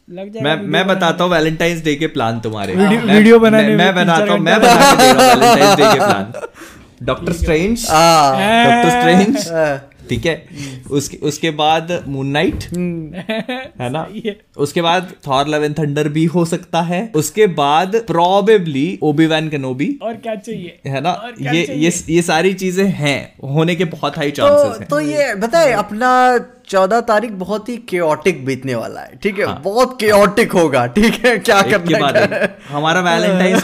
लग 0.10 0.32
जाएगा 0.32 0.50
मैं 0.50 0.68
मैं 0.68 0.88
बताता 0.88 1.24
हूँ 1.24 1.32
वैलेंटाइंस 1.32 1.84
डे 1.84 1.96
के 1.96 2.08
प्लान 2.08 2.40
तुम्हारे। 2.40 2.76
वीडियो- 2.76 3.04
मैं- 3.04 3.16
वीडियो 3.16 3.40
बनाने 3.40 3.76
मैं, 3.76 3.94
बनाता 3.96 4.32
हूँ 4.32 4.40
मैं 4.40 4.60
घंटा 4.60 4.92
के 4.92 4.98
दे 4.98 5.12
रहा 5.14 5.32
हूँ 5.34 5.40
वैलेंटाइंस 5.40 5.78
डे 5.78 5.84
के 5.84 6.06
plan 6.06 6.34
Doctor 7.04 7.34
Strange 7.34 7.86
Doctor 7.90 8.90
Strange 8.90 9.48
ठीक 10.12 10.26
है? 10.26 10.34
उसके 10.92 11.18
उसके 11.18 11.50
बाद 11.52 11.92
मून 12.08 12.28
नाइट 12.28 12.64
है 12.64 13.90
ना? 13.90 14.08
है। 14.16 14.36
उसके 14.58 14.82
बाद 14.82 15.12
थॉर 15.28 15.48
लव 15.48 15.64
एंड 15.64 15.78
थंडर 15.80 16.08
भी 16.10 16.26
हो 16.26 16.46
सकता 16.46 16.82
है। 16.82 17.02
उसके 17.16 17.48
बाद 17.60 17.96
प्रोबेबली 18.08 19.00
ओबी 19.04 19.26
वैन 19.26 19.50
कनोबी 19.50 19.88
और 20.02 20.14
क्या 20.14 20.36
चाहिए? 20.36 20.80
है 20.88 21.02
ना? 21.02 21.12
ये 21.42 21.66
ये 21.76 21.92
ये 22.10 22.22
सारी 22.22 22.54
चीज़ें 22.54 22.86
हैं। 22.86 23.20
होने 23.54 23.76
के 23.76 23.86
बहुत 23.88 24.18
हाई 24.18 24.32
चांसेस 24.32 24.74
तो 24.74 24.80
हैं। 24.80 24.88
तो 24.88 25.00
ये 25.00 25.34
बताए 25.36 25.72
अपना 25.74 26.12
चौदह 26.72 27.02
तारीख 27.02 27.32
बहुत 27.32 27.70
ही 27.70 27.78
केओटिक 27.78 28.46
बीतने 28.46 28.76
वाला 28.76 29.02
है 29.02 29.20
ठीक 29.24 29.40
है? 29.40 29.46
हाँ, 29.46 29.62
बहुत 29.64 29.98
केओटिक 30.00 30.52
होगा 30.52 30.86
ठीक 30.88 31.26
है? 31.26 31.38
क्या 31.40 31.62
करने 31.62 32.20
है? 32.20 32.58
हमारा 32.70 33.02
वैलेंटाइन 33.02 33.60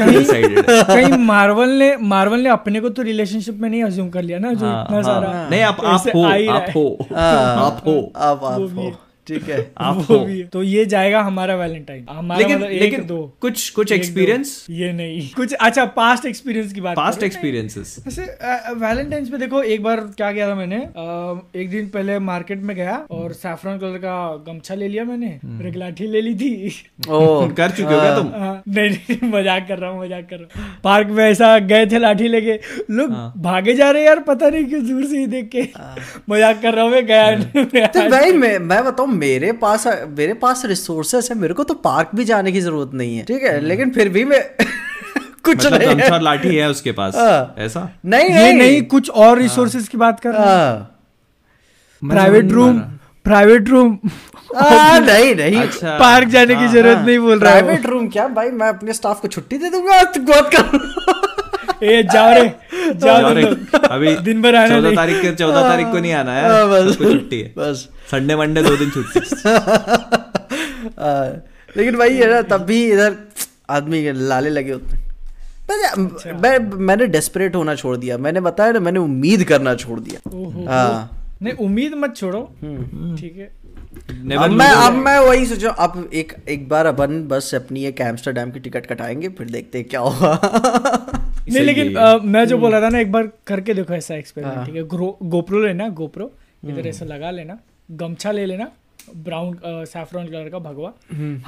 कहीं 0.69 1.17
मार्वल 1.25 1.69
ने 1.69 1.97
मार्वल 1.97 2.39
ने 2.39 2.49
अपने 2.49 2.79
को 2.79 2.89
तो 2.89 3.01
रिलेशनशिप 3.01 3.57
में 3.59 3.69
नहीं 3.69 3.83
अज्यूम 3.83 4.09
कर 4.09 4.21
लिया 4.21 4.39
ना 4.39 4.53
जो 4.53 4.65
हाँ, 4.65 4.83
इतना 4.83 4.95
हाँ। 4.95 5.03
सारा 5.03 5.47
नहीं 5.49 5.61
आप 5.61 5.77
आप 5.83 6.01
ऐसे 6.01 6.19
हो 6.19 6.27
ही 6.27 6.47
आप 6.47 6.65
हो। 6.75 6.97
हाँ, 7.15 7.65
आप 7.65 7.81
हो। 7.87 8.13
आप 8.17 8.43
हो। 8.43 8.81
है। 8.81 9.06
ठीक 9.27 9.49
है। 9.49 9.59
आप 9.77 9.95
वो 9.99 10.03
हो 10.09 10.17
भी 10.25 10.39
है। 10.39 10.45
तो 10.47 10.63
ये 10.63 10.85
जाएगा 10.85 11.21
हमारा 11.21 11.55
वैलेंटाइन 11.55 12.05
हमारा 12.09 12.39
लेकिन 12.39 12.57
मतलब 12.57 12.71
एक 12.71 12.81
लेकिन 12.81 13.05
दो। 13.07 13.17
कुछ 13.41 13.69
कुछ 13.69 13.91
एक्सपीरियंस 13.91 14.65
ये 14.69 14.91
नहीं। 14.93 15.29
कुछ 15.35 15.53
अच्छा 15.53 15.85
पास्ट 15.97 16.25
एक्सपीरियंस 16.25 16.73
की 16.73 16.81
बात 16.81 16.95
पास्ट। 16.97 17.23
एक्सपीरियंसेस 17.23 17.95
ऐसे 18.07 18.21
वैलेंटाइंस 18.79 19.29
पे 19.29 19.37
देखो 19.37 19.61
एक 19.63 19.83
बार 19.83 19.99
क्या 20.17 20.31
किया 20.31 20.49
था 20.49 20.55
मैंने? 20.55 20.77
अ, 20.77 21.59
एक 21.59 21.69
दिन 21.69 21.87
पहले 21.89 22.17
मार्केट 22.19 22.61
में 22.61 22.75
गया 22.75 22.95
और 23.11 23.33
सैफरन 23.33 23.77
कलर 23.77 23.97
का 23.97 24.15
गमछा 24.47 24.75
ले 24.75 24.87
लिया 24.87 25.03
मैंने। 25.03 25.27
हम्म। 25.43 25.67
एक 25.67 25.75
लाठी 25.75 26.07
ले 26.07 26.21
ली 26.21 26.33
थी। 26.35 26.51
ओ 27.09 27.47
कर 27.57 27.71
चुके 27.71 27.93
हो 27.93 28.15
तुम? 28.17 28.31
हाँ, 28.39 28.61
नहीं 28.67 28.89
नहीं 28.89 29.29
मज़ाक 29.33 29.67
कर 29.67 29.77
रहा 29.79 29.89
हूँ 29.89 30.01
मज़ाक 30.03 30.27
कर 30.29 30.39
रहा 30.39 30.61
हूँ। 30.61 30.75
पार्क 30.83 31.07
में 31.09 31.23
ऐसा 31.25 31.57
गए 31.67 31.85
थे 31.85 31.99
लाठी 31.99 32.27
लेके। 32.27 32.59
लोग 32.93 33.11
हाँ। 33.11 33.31
भागे 33.37 33.73
जा 33.75 33.89
रहे 33.91 34.05
यार 34.05 34.19
पता 34.27 34.49
नहीं 34.49 34.65
क्यों 34.65 34.85
दूर 34.87 35.05
से 35.05 35.17
ही 35.19 35.27
देख 35.27 35.49
के। 35.55 35.61
मज़ाक 36.29 36.61
कर 36.61 36.73
रहा 36.73 36.83
हूँ 36.83 36.91
मैं 36.91 37.05
गया। 37.05 37.25
हाँ। 37.25 37.87
तो 37.87 38.33
मैं 38.37 38.57
मैं 38.59 38.83
बताऊँ 38.85 39.07
मेरे 39.17 39.51
पास 39.51 39.87
मेरे 40.17 40.33
पास 40.33 40.65
रिसोर्सेस 40.65 41.31
है 41.31 41.37
मेरे 41.37 41.53
को 41.53 41.63
तो 41.63 41.73
पार्क 41.73 42.09
भी 42.15 42.25
जाने 42.25 42.51
की 42.51 42.61
ज़रूरत 42.61 42.91
नहीं 42.93 43.17
है 43.17 43.23
ठीक 43.23 43.43
है? 43.43 43.59
लेकिन 43.61 43.89
फिर 43.89 44.09
भी 44.09 44.25
मैं 44.25 44.43
कुछ 45.45 45.65
मतलब 45.65 45.81
नहीं 45.81 45.99
है। 45.99 46.23
लाठी 46.23 46.55
है 46.55 46.69
उसके 46.69 46.91
पास 46.91 47.15
हाँ। 47.15 47.55
ऐसा? 47.57 47.89
नहीं 48.05 48.29
ये 48.29 48.53
नहीं। 48.53 48.81
कुछ 48.81 49.09
और 49.09 49.37
रिसोर्सेज 49.37 49.87
की 49.87 49.97
बात 49.97 50.19
कर 50.19 50.31
रहा 50.31 50.45
हाँ। 50.45 50.93
प्राइवेट 52.09 52.51
रूम 52.51 52.79
प्राइवेट 53.23 53.69
रूम 53.69 53.99
हाँ, 54.55 54.99
नहीं 54.99 55.35
नहीं। 55.35 55.61
अच्छा। 55.61 55.97
पार्क 55.97 56.27
जाने 56.27 56.55
आ, 56.55 56.59
की 56.59 56.67
ज़रूरत 56.67 56.97
नहीं 56.97 57.19
बोल 57.19 57.39
रहा 57.39 57.51
प्राइवेट 57.51 57.85
रूम 57.85 58.07
क्या? 58.07 58.27
भाई 58.27 58.49
मैं 58.49 58.69
अपने 58.69 58.93
स्टाफ 58.93 59.21
को 59.21 59.27
छुट्टी 59.27 59.57
दे 59.57 59.69
दूँगा 59.69 60.03
बात 60.03 60.51
कर 60.55 60.77
ए 61.83 62.03
जाओ 62.13 62.33
रे 62.33 62.47
जाओ 62.93 63.21
जाओ 63.21 63.33
रे, 63.33 63.43
अभी 63.89 64.15
दिन 64.25 64.41
भर 64.41 64.55
आना 64.55 64.67
चौदह 64.69 64.95
तारीख 64.95 65.21
के 65.21 65.31
चौदह 65.35 65.61
तारीख 65.61 65.87
को 65.87 65.99
नहीं 65.99 66.13
आना 66.13 66.33
है। 66.33 66.49
हाँ, 66.49 66.69
बस। 66.69 66.97
छुट्टी 66.97 67.41
है। 67.41 67.53
बस। 67.57 67.87
संडे 68.11 68.35
मंडे 68.35 68.63
दो 68.63 68.75
दिन 68.77 68.89
छुट्टी। 68.89 69.19
हाँ, 70.99 71.27
लेकिन 71.77 71.95
वही 71.95 72.17
है 72.17 72.29
ना 72.31 72.41
तब 72.41 72.61
भी 72.65 72.85
इधर 72.91 73.15
आदमी 73.69 74.01
के 74.03 74.11
लाले 74.11 74.49
लगे 74.49 74.71
होते 74.71 74.97
हैं। 74.97 75.05
बस, 75.69 76.23
मैं 76.43 76.59
मैंने 76.87 77.05
डेस्परेट 77.07 77.55
होना 77.55 77.75
छोड़ 77.75 77.95
दिया। 77.97 78.17
मैंने 78.17 78.41
बताया 78.41 78.71
ना 78.71 78.79
मैंने 78.79 78.99
उम्मीद 78.99 79.43
करना 79.43 79.75
छोड़ 79.75 79.99
दिया। 79.99 80.19
हाँ। 80.73 81.37
नहीं 81.41 81.53
उम्मीद 81.53 81.93
मत 81.93 82.15
छोड़ो। 82.15 82.41
ठीक 83.19 83.35
है। 83.37 83.51
अब 84.09 84.51
मैं 84.51 84.69
अब 84.71 84.93
मैं 84.93 85.19
वही 85.19 85.45
सोचो 85.45 85.69
अब 85.69 86.09
एक 86.13 86.35
एक 86.49 86.69
बार 86.69 86.85
अपन 86.85 87.23
बस 87.27 87.55
अपनी 87.55 87.85
एक 87.85 88.01
एम्स्टरडेम 88.01 88.51
की 88.51 88.59
टिकट 88.59 88.85
कटाएँगे 88.85 89.29
फिर 89.29 89.49
देखते 89.49 89.77
हैं 89.77 89.87
क्या 89.87 89.99
होगा। 89.99 90.39
नहीं 91.49 91.63
लेकिन 91.63 91.97
आ, 91.97 92.17
मैं 92.17 92.45
जो 92.45 92.57
बोला 92.57 92.81
था 92.81 92.89
ना 92.89 92.99
एक 92.99 93.11
बार 93.11 93.29
करके 93.47 93.73
देखो 93.73 93.93
ऐसा 93.93 94.15
एक्सपेरिमेंट 94.15 94.65
ठीक 94.65 94.75
है? 94.75 94.83
गोप्रो 95.29 95.63
लेना 95.63 95.89
गोप्रो 95.89 96.31
इधर 96.65 96.87
ऐसा 96.87 97.05
लगा 97.05 97.31
लेना 97.31 97.59
गमछा 97.91 98.31
ले 98.31 98.45
लेना 98.45 98.71
ब्राउन 99.15 99.57
सैफरॉन 99.65 100.25
कलर 100.25 100.49
का 100.49 100.59
भगवा। 100.59 100.93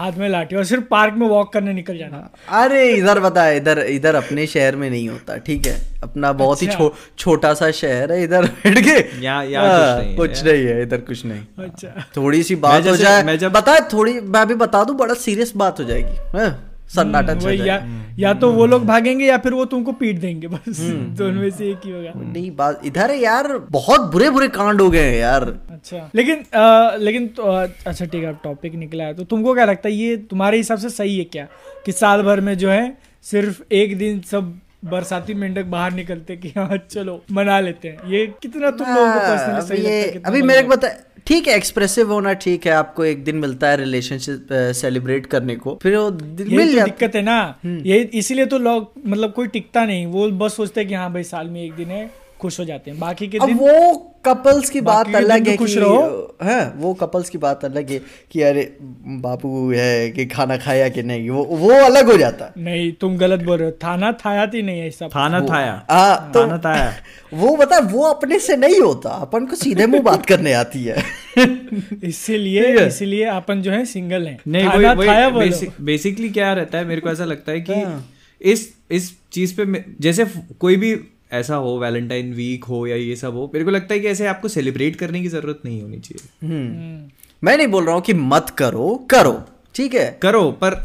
हाथ 0.04 0.12
में 0.12 0.30
लाठी 0.30 0.56
और 0.56 0.64
सिर्फ़ 0.64 0.84
पार्क 0.84 1.14
में 1.14 1.28
वॉक 1.28 1.54
करने 1.54 1.74
निकल 1.74 1.98
जाना। 1.98 2.30
अरे 2.50 2.92
इधर 2.92 3.20
बता 3.20 3.50
इधर 3.50 3.80
इधर 3.80 4.16
अपने 4.16 4.48
शहर 4.48 4.76
में 4.76 4.90
नहीं 4.90 5.10
होता 5.10 5.38
ठीक 5.38 5.68
है? 5.68 6.02
अपना 6.04 6.34
बहुत 6.34 6.62
ही 6.62 6.68
अच्छा। 6.68 6.80
छो, 6.80 6.96
छोटा 7.18 7.54
सा 7.54 7.72
शहर 7.72 8.12
है 8.12 8.24
इधर 8.24 8.46
बैठ 8.46 8.78
के। 8.80 9.22
यहाँ- 9.22 9.50
यहाँ 9.50 9.68
हाँ, 9.68 9.96
कुछ 9.96 10.00
नहीं 10.00 10.10
है। 10.10 10.16
कुछ 10.16 10.44
नहीं 10.44 10.66
है 10.66 10.82
इधर 10.82 10.98
कुछ 10.98 11.26
नहीं। 11.26 11.64
अच्छा। 11.64 12.06
थोड़ी 12.18 12.44
सी 12.44 12.56
बात 12.56 12.88
हो 12.88 12.96
जाए। 12.96 13.24
मैं 13.24 13.38
जब- 13.38 13.56
बता 13.56 13.80
थोड़ी 13.80 14.22
मैं 14.22 14.40
अभी 14.40 14.54
बता 14.54 14.84
दू 14.84 14.94
बड़ा 14.94 15.14
सीरियस 15.14 15.54
बात 15.58 15.80
हो 15.80 15.86
जाएगी 15.86 16.38
हाँ, 16.38 16.69
सन्नाटा 16.96 17.36
छा 17.36 17.48
वही 17.48 17.68
या, 17.70 17.76
या 18.20 18.34
तो 18.34 18.52
वो 18.52 18.66
लोग 18.66 18.86
भागेंगे 18.86 19.26
या 19.26 19.38
फिर 19.38 19.54
वो 19.54 19.66
तुमको 19.66 19.92
पीट 19.92 20.20
देंगे 20.20 20.48
बस। 20.48 20.80
दोनों 21.20 21.42
में 21.42 21.50
से 21.50 21.70
एक 21.72 21.86
ही 21.86 21.92
होगा। 21.92 22.12
नहीं 22.16 22.56
बात 22.56 22.82
इधर 22.86 23.12
है 23.12 23.18
यार 23.20 23.58
बहुत 23.72 24.12
बुरे 24.12 24.30
बुरे 24.30 24.48
कांड 24.48 24.82
हो 24.82 24.90
गए 24.90 25.04
हैं 25.04 25.18
यार। 25.18 25.44
अच्छा। 25.72 26.10
लेकिन 26.16 26.60
आ, 26.60 26.96
लेकिन 26.96 27.28
तो, 27.28 27.44
अच्छा 27.88 28.06
ठीक 28.06 28.24
है 28.24 28.34
टॉपिक 28.44 28.76
निकला 28.76 29.04
है। 29.04 29.14
तो 29.14 29.24
तुमको 29.24 29.54
क्या 29.54 29.66
लगता 29.66 29.90
है 29.90 29.96
ये 29.96 30.18
तुम्हारे 30.18 30.58
हिसाब 30.58 30.78
से 30.78 30.90
सही 30.90 31.18
है 31.18 31.24
क्या? 31.24 31.48
कि 31.86 31.92
साल 31.92 32.22
भर 32.22 32.42
में 32.42 32.58
जो 32.58 32.70
है 32.70 32.98
सिर्फ़ 33.24 33.62
एक 33.72 33.98
दिन 33.98 34.20
सब 34.22 34.60
बरसाती 34.84 35.34
मेंढक 35.34 35.66
बाहर 35.68 35.92
निकलते 35.92 36.36
कि 36.38 36.50
हाँ 36.50 36.78
चलो 36.90 37.22
मना 37.32 37.60
लेते 37.60 37.88
हैं। 37.88 38.10
ये 38.12 38.26
कितना 38.42 38.70
तुम 38.72 38.88
लोगों 38.88 39.12
को 39.14 39.20
पर्सनली 39.20 39.54
हाँ, 39.54 39.62
सही 39.62 39.78
अभी 39.78 39.88
लगता 39.88 40.20
है 40.20 40.24
अभी 40.26 40.42
मेरे 40.42 40.62
को 40.62 40.70
बता 40.70 40.90
ठीक 41.28 41.48
है 41.48 41.56
एक्सप्रेसिव 41.56 42.12
होना 42.12 42.34
ठीक 42.36 42.66
है 42.66 42.72
आपको 42.74 43.06
एक 43.06 43.24
दिन 43.24 43.36
मिलता 43.36 43.70
है 43.70 43.78
रिलेशनशिप 43.78 44.48
सेलिब्रेट 44.76 45.26
करने 45.26 45.56
को। 45.56 45.78
फिर 45.84 45.98
वो 45.98 46.10
दिन 46.12 46.56
मिल 46.56 46.68
तो 46.68 46.74
जाता 46.74 46.86
दिक्कत 46.86 47.16
है 47.16 47.22
ना। 47.22 47.60
ये 47.66 48.00
इसीलिए 48.14 48.46
तो 48.46 48.58
लोग 48.60 48.92
मतलब 49.08 49.34
कोई 49.34 49.48
टिकता 49.48 49.86
नहीं। 49.86 50.06
वो 50.06 50.30
बस 50.40 50.56
सोचते 50.56 50.82
हैं 50.82 50.88
कि 50.90 50.96
हाँ 50.96 51.12
भाई 51.14 51.24
साल 51.24 51.48
में 51.48 51.62
एक 51.64 51.74
दिन 51.74 51.90
है। 51.90 52.10
खुश 52.40 52.60
हो 52.60 52.66
जाते 52.66 52.92
हैं। 52.92 53.00
बाकी 53.00 53.28
के 53.28 53.38
अब 53.38 53.46
दिन 53.46 53.58
वो 53.58 53.94
कपल्स 54.26 54.70
की 54.70 54.82
बात 54.82 55.16
अलग 55.16 55.46
तो 55.46 55.52
है 55.52 55.58
खुश 55.58 55.78
रहो। 55.78 56.38
है 56.44 56.74
वो 56.76 56.94
कपल्स 56.94 57.30
की 57.30 57.38
बात 57.38 57.66
अलग 57.66 57.90
है 57.90 58.02
कि 58.32 58.42
अरे 58.42 58.78
बाबू 59.24 59.72
है 59.72 60.10
कि 60.10 60.26
खाना 60.26 60.58
खाया 60.58 60.90
कि 60.90 61.04
नहीं 61.04 61.30
वो 61.30 61.44
वो 61.44 61.72
अलग 61.72 62.12
हो 62.12 62.18
जाता। 62.18 62.54
नहीं 62.58 62.92
तुम 62.92 63.18
गलत 63.18 63.40
बोल 63.40 63.58
रहे 63.58 63.70
हो। 63.70 63.72
थाना 63.72 64.12
थाया 64.12 64.48
थी 64.48 64.62
नहीं 64.62 64.82
ऐसा 64.82 65.08
थाना 65.08 65.42
थाया। 65.42 65.86
हाँ 65.92 66.32
तो 66.34 66.44
थाना 66.44 66.58
थाया। 66.58 66.94
वो 67.34 67.56
बता 67.56 67.80
वो 67.80 68.04
अपने 68.04 68.40
से 68.40 68.56
नहीं 68.56 68.80
होता 68.80 69.10
अपन 69.10 69.46
को 69.46 69.56
सीधे 69.56 69.86
मुँह 69.86 70.02
बात 70.02 70.26
करने 70.26 70.54
आती 70.54 70.84
है। 70.84 71.04
इसीलिए 72.04 72.88
इसीलिए 72.88 73.26
अपन 73.26 73.62
जो 73.62 73.72
है 73.72 73.86
सिंगल 73.86 74.28
है। 74.28 74.38
नहीं 74.48 75.70
बेसिकली 75.82 76.30
क्या 76.30 76.54
रहता 76.54 76.78
है 76.78 76.86
मेरे 76.86 77.02
को 77.02 77.10
ऐसा 77.10 77.26
लगता 77.26 77.52
है 77.52 77.62
कि 77.62 77.74
हाँ। 77.74 78.10
इस 78.42 78.74
इस 78.92 79.18
चीज़ 79.32 79.62
पे 79.62 79.86
जैसे 80.02 80.26
कोई 80.60 80.76
भी 80.76 80.96
ऐसा 81.32 81.56
हो 81.56 81.78
वैलेंटाइन 81.80 82.34
वीक 82.34 82.64
हो 82.64 82.88
या 82.88 82.96
ये 82.96 83.16
सब 83.16 83.34
हो 83.34 83.50
मेरे 83.54 83.66
को 83.66 83.72
लगता 83.72 83.94
है 83.94 84.00
कि 84.00 84.08
ऐसे 84.08 84.28
आपको 84.28 84.48
सेलिब्रेट 84.48 84.96
करने 84.96 85.22
की 85.22 85.28
ज़रूरत 85.28 85.60
नहीं 85.66 85.82
होनी 85.82 85.98
चाहिए। 86.00 86.48
हम्म। 86.48 87.10
मैं 87.44 87.58
नहीं 87.58 87.68
बोल 87.68 87.86
रहा 87.86 87.96
हूँ 87.96 88.02
कि 88.02 88.14
मत 88.14 88.50
करो 88.50 89.08
करो 89.12 89.44
ठीक 89.76 89.94
है? 89.94 90.20
करो 90.22 90.52
पर 90.52 90.82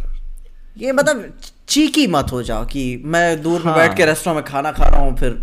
ये 0.79 0.93
मतलब 0.93 1.33
चीकी 1.69 2.07
मत 2.07 2.33
हो 2.33 2.43
जाओ 2.43 2.65
कि 2.67 3.03
मैं 3.05 3.43
दूर 3.43 3.59
में 3.59 3.73
हाँ। 3.73 3.77
बैठ 3.77 3.97
के 3.97 4.05
रेस्टोरेंट 4.07 4.37
में 4.37 4.53
खाना 4.53 4.73
खा 4.73 4.89
रहा 4.89 5.01
हूँ 5.01 5.17
फिर 5.17 5.39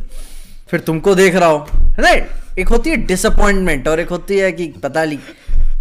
फिर 0.69 0.79
तुमको 0.79 1.15
देख 1.15 1.35
रहा 1.35 1.49
हूँ 1.49 1.67
नहीं 1.99 2.21
एक 2.59 2.67
होती 2.67 2.89
है 2.89 2.95
डिसअपॉइंटमेंट 2.97 3.87
और 3.87 3.99
एक 3.99 4.09
होती 4.09 4.37
है 4.37 4.51
कि 4.51 4.67
पता 4.83 5.05
नहीं 5.05 5.17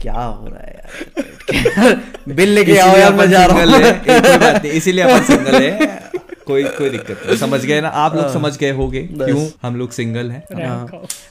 क्या 0.02 0.12
हो 0.12 0.46
रहा 0.46 0.60
है 0.60 0.74
यार। 0.74 2.00
बिल 2.34 2.48
लेके 2.48 2.78
आओ 2.78 2.96
यार 2.96 3.12
मैं 3.12 3.18
अपन 3.18 3.30
जा 3.30 3.44
रहा 3.46 3.76
है। 3.76 4.76
इसीलिए 4.76 5.04
अपन 5.10 5.24
सिंगल 5.24 5.54
है। 5.54 6.09
कोई 6.50 6.64
कोई 6.76 6.90
दिक्कत 6.90 7.22
नहीं। 7.26 7.36
समझ 7.38 7.64
गए 7.64 7.80
ना? 7.80 7.88
आप 7.88 8.16
लोग 8.16 8.32
समझ 8.32 8.56
गए 8.58 8.70
होगे 8.72 9.00
हाँ। 9.00 9.26
क्यों 9.26 9.46
हम 9.62 9.76
लोग 9.76 9.90
सिंगल 9.92 10.30
हैं? 10.30 10.66
हाँ। 10.66 10.86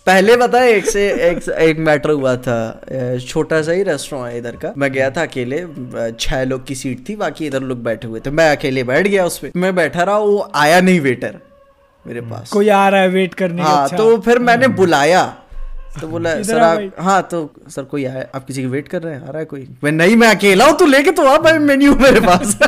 पहले 0.06 0.38
पता 0.38 0.60
है 0.60 0.72
एक 0.72 0.86
से 0.88 1.10
एक 1.30 1.50
एक 1.60 1.80
मैटर 1.82 2.10
हुआ 2.12 2.36
था। 2.38 3.18
छोटा 3.28 3.62
सा 3.62 3.72
ही 3.72 3.84
रेस्टोरेंट 3.84 4.32
है 4.32 4.38
इधर 4.38 4.56
का। 4.56 4.74
मैं 4.78 4.92
गया 4.92 5.10
था 5.10 5.22
अकेले। 5.24 5.64
छह 6.20 6.44
लोग 6.44 6.66
की 6.68 6.76
सीट 6.76 7.04
थी 7.10 7.16
बाकी 7.16 7.46
इधर 7.48 7.62
लोग 7.64 7.84
बैठे 7.84 8.08
हुए 8.08 8.20
थे। 8.20 8.32
मैं 8.32 8.50
अकेले 8.56 8.84
बैठ 8.84 9.08
गया 9.08 9.26
उसपे 9.26 9.52
मैं 9.56 9.76
बैठा 9.76 10.04
रहा 10.04 10.18
वो 10.20 10.50
आया 10.56 10.80
नहीं 10.82 11.00
वेटर 11.02 11.40
मेरे 12.06 12.22
पास। 12.24 12.50
कोई 12.50 12.70
आ 12.70 12.88
रहा 12.90 13.02
है 13.02 13.08
वेट 13.10 13.34
करने 13.34 13.62
हाँ 13.62 13.84
अच्छा। 13.84 13.98
तो 13.98 14.18
फिर 14.22 14.40
मैंने 14.40 14.68
बुलाया। 14.76 15.22
तो 16.02 16.08
बोला 16.08 16.42
सर 16.44 16.60
आप 16.60 16.92
हाँ 17.00 17.22
तो 17.32 17.54
सर 17.70 17.84
कोई 17.84 18.06
आया 18.06 18.26
आप 18.36 18.46
किसी 18.46 18.62
की 18.62 18.68
वेट 18.68 18.88
कर 18.88 19.02
रहे 19.02 19.14
हैं? 19.14 19.22
आ 19.22 19.30
रहा 19.30 19.40
है 19.40 19.46
कोई? 19.46 19.68
मैं 19.84 19.92
नहीं 19.92 20.16
मैं 20.16 20.28
अकेला 20.28 20.66
हूँ 20.66 20.78
तू 20.78 20.86
लेके 20.86 21.12
तो 21.12 21.26
आ 21.26 21.38
भाई 21.38 21.58
मेन्यू 21.58 21.96
मेरे 21.96 22.20
पास। 22.20 22.58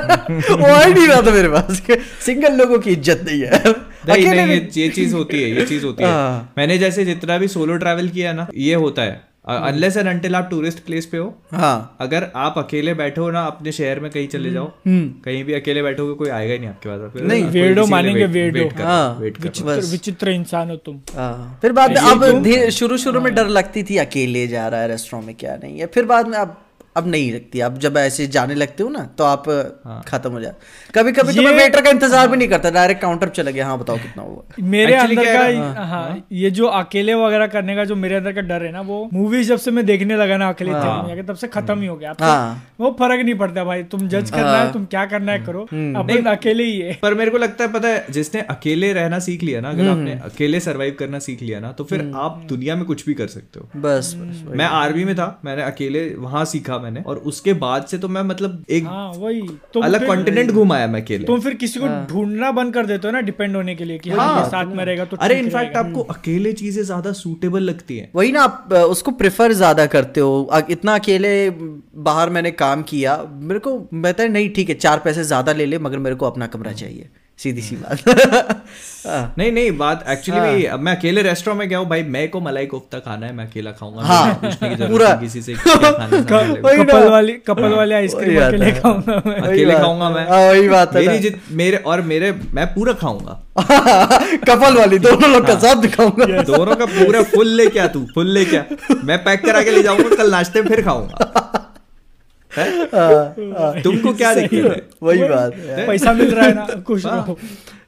वो 0.51 0.67
आ 0.67 0.81
ही 0.83 0.93
नहीं 0.93 1.07
रहा 1.07 1.21
था 1.21 1.31
मेरे 1.31 1.49
पास। 1.49 1.81
सिंगल 2.25 2.53
लोगों 2.53 2.79
की 2.79 2.91
इज़्ज़त 2.91 3.21
नहीं 3.25 3.41
है। 3.41 3.49
नहीं 3.49 4.25
अकेले 4.25 4.45
नहीं 4.45 4.61
ये 4.77 4.89
चीज़ 4.89 5.15
होती 5.15 5.41
है 5.43 5.49
ये 5.49 5.65
चीज़ 5.65 5.85
होती 5.85 6.03
है। 6.03 6.09
हाँ। 6.09 6.53
मैंने 6.57 6.77
जैसे 6.77 7.05
जितना 7.05 7.37
भी 7.37 7.47
सोलो 7.47 7.77
ट्रैवल 7.77 8.09
किया 8.09 8.33
ना 8.33 8.47
ये 8.55 8.75
होता 8.75 9.01
है। 9.01 9.30
अनलेस 9.45 9.97
एंड 9.97 10.07
अनटिल 10.07 10.35
आप 10.35 10.47
टूरिस्ट 10.49 10.79
प्लेस 10.79 11.05
पे 11.05 11.17
हो 11.17 11.41
हाँ। 11.51 11.97
अगर 11.99 12.31
आप 12.35 12.57
अकेले 12.57 12.93
बैठे 12.93 13.21
हो 13.21 13.31
ना 13.31 13.41
अपने 13.41 13.71
शहर 13.71 13.99
में 13.99 14.11
कहीं 14.11 14.27
चले 14.27 14.51
जाओ 14.51 14.71
कहीं 14.87 15.43
भी 15.43 15.53
अकेले 15.53 15.83
बैठोगे 15.83 16.13
कोई 16.13 16.29
आएगा 16.29 16.53
ही 16.53 16.59
नहीं 16.59 16.69
आपके 16.69 16.89
पास। 16.89 17.21
नहीं, 17.21 17.45
लिए 17.45 17.85
मानेंगे 17.85 18.27
हाँ, 18.83 19.19
कर- 19.19 19.41
विचित्र 19.41 19.81
विचित्र 19.91 20.29
इंसान 20.29 20.69
हो 20.69 20.75
तुम। 20.75 21.01
हाँ। 21.15 21.59
फिर 21.61 21.71
बाद 21.71 21.91
में 21.91 21.97
अब 21.97 22.69
शुरू 22.69 22.97
शुरू 22.97 23.21
में 23.21 23.35
डर 23.35 23.47
लगती 23.47 23.83
थी 23.83 23.97
अकेले 23.97 24.47
जा 24.47 24.67
रहा 24.67 24.81
है 24.81 24.87
रेस्टोरेंट 24.87 25.27
में 25.27 25.35
क्या 25.35 25.55
नहीं 25.55 25.79
है। 25.79 25.85
फिर 25.85 26.05
बाद 26.05 26.27
में 26.27 26.37
अब 26.37 26.61
अब 26.95 27.07
नहीं 27.07 27.31
लगती 27.33 27.59
अब 27.61 27.77
जब 27.79 27.97
ऐसे 27.97 28.25
जाने 28.27 28.55
लगते 28.55 28.83
हो 28.83 28.89
ना 28.89 29.03
तो 29.17 29.23
आप 29.23 29.49
हाँ। 29.85 30.01
खत्म 30.07 30.31
हो 30.31 30.39
जाए 30.41 30.53
कभी 30.95 31.11
कभी 31.11 31.33
तो 31.35 31.41
मैं 31.41 31.53
वेटर 31.55 31.81
का 31.81 31.89
इंतज़ार 31.89 32.19
हाँ। 32.19 32.29
भी 32.29 32.37
नहीं 32.37 32.47
करता 32.49 32.69
डायरेक्ट 32.69 33.01
काउंटर 33.01 33.27
पे 33.27 33.35
चला 33.35 33.51
गया 33.51 33.67
हाँ 33.67 33.77
बताओ 33.79 33.97
कितना 33.97 34.23
हुआ। 34.23 34.43
मेरे 34.61 34.93
Actually 34.93 35.17
अंदर 35.17 35.33
का 35.33 35.43
है 35.43 35.87
हाँ, 35.87 36.27
ये 36.31 36.51
जो 36.51 36.67
अकेले 36.67 37.13
वगैरह 37.15 37.47
करने 37.47 37.75
का 37.75 37.85
जो 37.85 37.95
मेरे 37.95 38.15
अंदर 38.15 38.33
का 38.33 38.41
डर 38.43 38.65
है 38.65 38.71
ना 38.71 38.81
वो 38.81 39.09
मूवीज़ 39.13 39.47
जब 39.49 39.57
से 39.57 39.71
मैं 39.71 39.85
देखने 39.85 40.15
लगा 40.15 40.37
ना 40.37 40.49
अकेले 40.49 40.71
जाके 40.71 41.23
तब 41.23 41.35
से 41.35 41.47
खत्म 41.49 41.79
ही 41.81 41.87
हो 41.87 41.95
गया। 41.97 42.13
तो 42.13 42.25
हाँ। 42.25 42.67
वो 42.79 42.91
फ़र्क 42.99 43.23
नहीं 43.25 43.35
पड़ता 43.35 43.63
भाई 43.63 43.83
तुम 43.91 44.07
जज 44.07 44.31
करना 44.31 44.57
है 44.57 44.71
तुम 44.73 44.85
क्या 44.87 45.05
करना 45.05 45.31
है 45.31 45.43
करो। 45.45 45.61
अपन 45.63 46.25
अकेले 46.31 46.63
ही 46.63 46.79
है। 46.79 46.97
पर 47.01 47.13
मेरे 47.13 47.31
को 47.31 47.37
लगता 47.37 47.63
है 47.63 47.71
पता 47.73 47.87
है 47.87 48.05
जिसने 48.11 48.41
अकेले 48.51 48.91
रहना 48.93 49.19
सीख 49.21 49.43
लिया 49.43 49.61
ना 49.61 49.69
अगर 49.69 49.87
आपने 49.89 50.19
अकेले 50.25 50.59
सरवाइव 50.59 50.95
करना 50.99 51.19
सीख 51.21 51.41
लिया 51.41 51.59
ना 51.59 51.71
तो 51.71 51.83
फिर 51.83 52.11
आप 52.17 52.43
दुनिया 52.49 52.75
में 52.75 52.85
कुछ 52.85 53.05
भी 53.05 53.13
कर 53.13 53.27
सकते 53.29 53.59
हो। 53.59 53.81
बस 53.81 54.13
बस 54.17 54.43
मैं 54.55 54.65
आर्मी 54.75 55.05
में 55.05 55.15
था 55.15 55.29
मैंने 55.45 55.63
अकेले 55.63 56.07
वहाँ 56.17 56.45
सीखा 56.47 56.77
मैंने। 56.81 57.01
और 57.03 57.17
उसके 57.27 57.53
बाद 57.55 57.85
से 57.85 57.97
तो 57.97 58.07
मैं 58.09 58.21
मतलब 58.25 58.63
एक 58.69 58.85
हाँ 58.85 59.11
वही। 59.13 59.41
अलग 59.83 60.05
कॉन्टिनेंट 60.07 60.51
घुमाया 60.51 60.87
मैं 60.87 61.01
अकेले। 61.01 61.25
तुम 61.25 61.39
फिर 61.39 61.53
किसी 61.55 61.79
को 61.79 61.87
ढूंढना 62.09 62.51
बंद 62.53 62.73
कर 62.73 62.85
देते 62.85 63.07
हो 63.07 63.11
ना 63.11 63.21
डिपेंड 63.23 63.55
होने 63.55 63.75
के 63.75 63.85
लिए 63.85 63.97
कि 63.99 64.09
हाँ 64.11 64.43
साथ 64.49 64.75
में 64.75 64.83
रहेगा 64.85 65.05
तो 65.05 65.17
अरे 65.19 65.39
इनफैक्ट 65.39 65.77
आपको 65.77 66.01
अकेले 66.11 66.53
चीज़ें 66.53 66.83
ज़्यादा 66.83 67.11
सूटेबल 67.13 67.63
लगती 67.63 67.97
हैं। 67.97 68.09
वही 68.15 68.31
ना 68.31 68.43
आप 68.43 68.73
उसको 68.75 69.11
प्रेफर 69.13 69.53
ज़्यादा 69.53 69.85
करते 69.87 70.19
हो। 70.19 70.63
इतना 70.69 70.95
अकेले 70.95 71.49
बाहर 72.01 72.29
मैंने 72.29 72.51
काम 72.57 72.81
किया 72.83 73.17
मेरे 73.31 73.59
को 73.59 73.77
कहता 73.79 74.23
है 74.23 74.29
नहीं 74.29 74.49
ठीक 74.53 74.69
है 74.69 74.75
चार 74.77 74.99
पैसे 74.99 75.23
ज़्यादा 75.25 75.53
ले 75.53 75.65
ले 75.65 75.79
मगर 75.79 75.99
मेरे 75.99 76.15
को 76.15 76.25
अपना 76.25 76.47
कमरा 76.47 76.71
चाहिए। 76.73 77.09
सीधी 77.43 77.61
सी 77.61 77.75
बात। 77.75 78.07
हाँ। 79.07 79.33
नहीं 79.37 79.51
नहीं 79.51 79.71
बात 79.77 80.03
एक्चुअली 80.09 80.41
भी 80.55 80.65
अब 80.65 80.79
मैं 80.79 80.95
अकेले 80.95 81.21
रेस्टोरेंट 81.21 81.59
में 81.59 81.69
गया 81.69 81.77
हूँ 81.77 81.87
भाई 81.89 82.03
मैं 82.03 82.27
को 82.29 82.39
मलाई 82.39 82.65
कोफ्ता 82.65 82.99
खाना 82.99 83.25
है 83.25 83.33
मैं 83.33 83.45
अकेला 83.47 83.71
खाऊँगा 83.71 84.01
हाँ, 84.03 84.33
पूरा। 84.63 85.13
किसी 85.15 85.41
से 85.41 85.51
है। 85.55 85.57
कपल 86.25 87.07
वाली 87.09 87.33
कपल 87.47 87.73
वाले 87.73 87.95
आइसक्रीम 87.95 88.41
अकेले 88.43 88.71
खाऊँगा 88.71 89.21
मैं। 89.25 89.39
वही 89.41 89.49
अकेले 89.51 89.65
बात- 89.65 89.81
खाऊँगा 89.81 90.09
मैं। 90.09 90.27
हाँ, 90.29 90.41
वही 90.47 90.69
बात 90.69 90.95
है 90.95 91.05
मेरी 91.07 91.19
जित 91.19 91.41
मेरे 91.51 91.77
और 91.77 92.01
मेरे 92.01 92.31
मैं 92.53 92.67
पूरा 92.67 92.93
खाऊँगा। 92.93 93.39
कपल 94.49 94.77
वाली 94.77 94.99
दोनों 94.99 95.29
लोग 95.29 95.47
का 95.47 95.55
साथ 95.59 95.75
दिखाऊँगा। 95.75 96.41
दोनों 96.41 96.75
का 96.75 96.85
पूरा 96.85 97.21
फुल 97.21 97.47
ले 97.47 97.67
क्या 97.67 97.87
तू 97.87 98.05
फुल 98.15 98.27
ले 98.27 98.45
क्या 98.45 98.65
मैं 99.03 99.23
पैक 99.23 99.45
करा 99.45 99.61
के 99.63 99.71
ले 99.71 99.83
जाऊँगा 99.83 100.15
कल 100.15 100.31
नाश्ते 100.31 100.61
में 100.61 100.69
फिर 100.69 100.81
खाऊँगा। 100.81 101.31
हैं? 101.37 101.60
तुमको 103.83 104.13
क्या 104.13 104.33
दिक्कत 104.33 104.53
है। 104.53 104.81
वही 105.03 105.23
बात 105.23 105.55
है। 105.55 105.87
पैसा 105.87 106.13
मिल 106.13 106.31
रहा 106.35 106.45
है 106.45 106.53
ना 106.55 106.65
खुश 106.87 107.05
रहो 107.05 107.15
हाँ। 107.15 107.35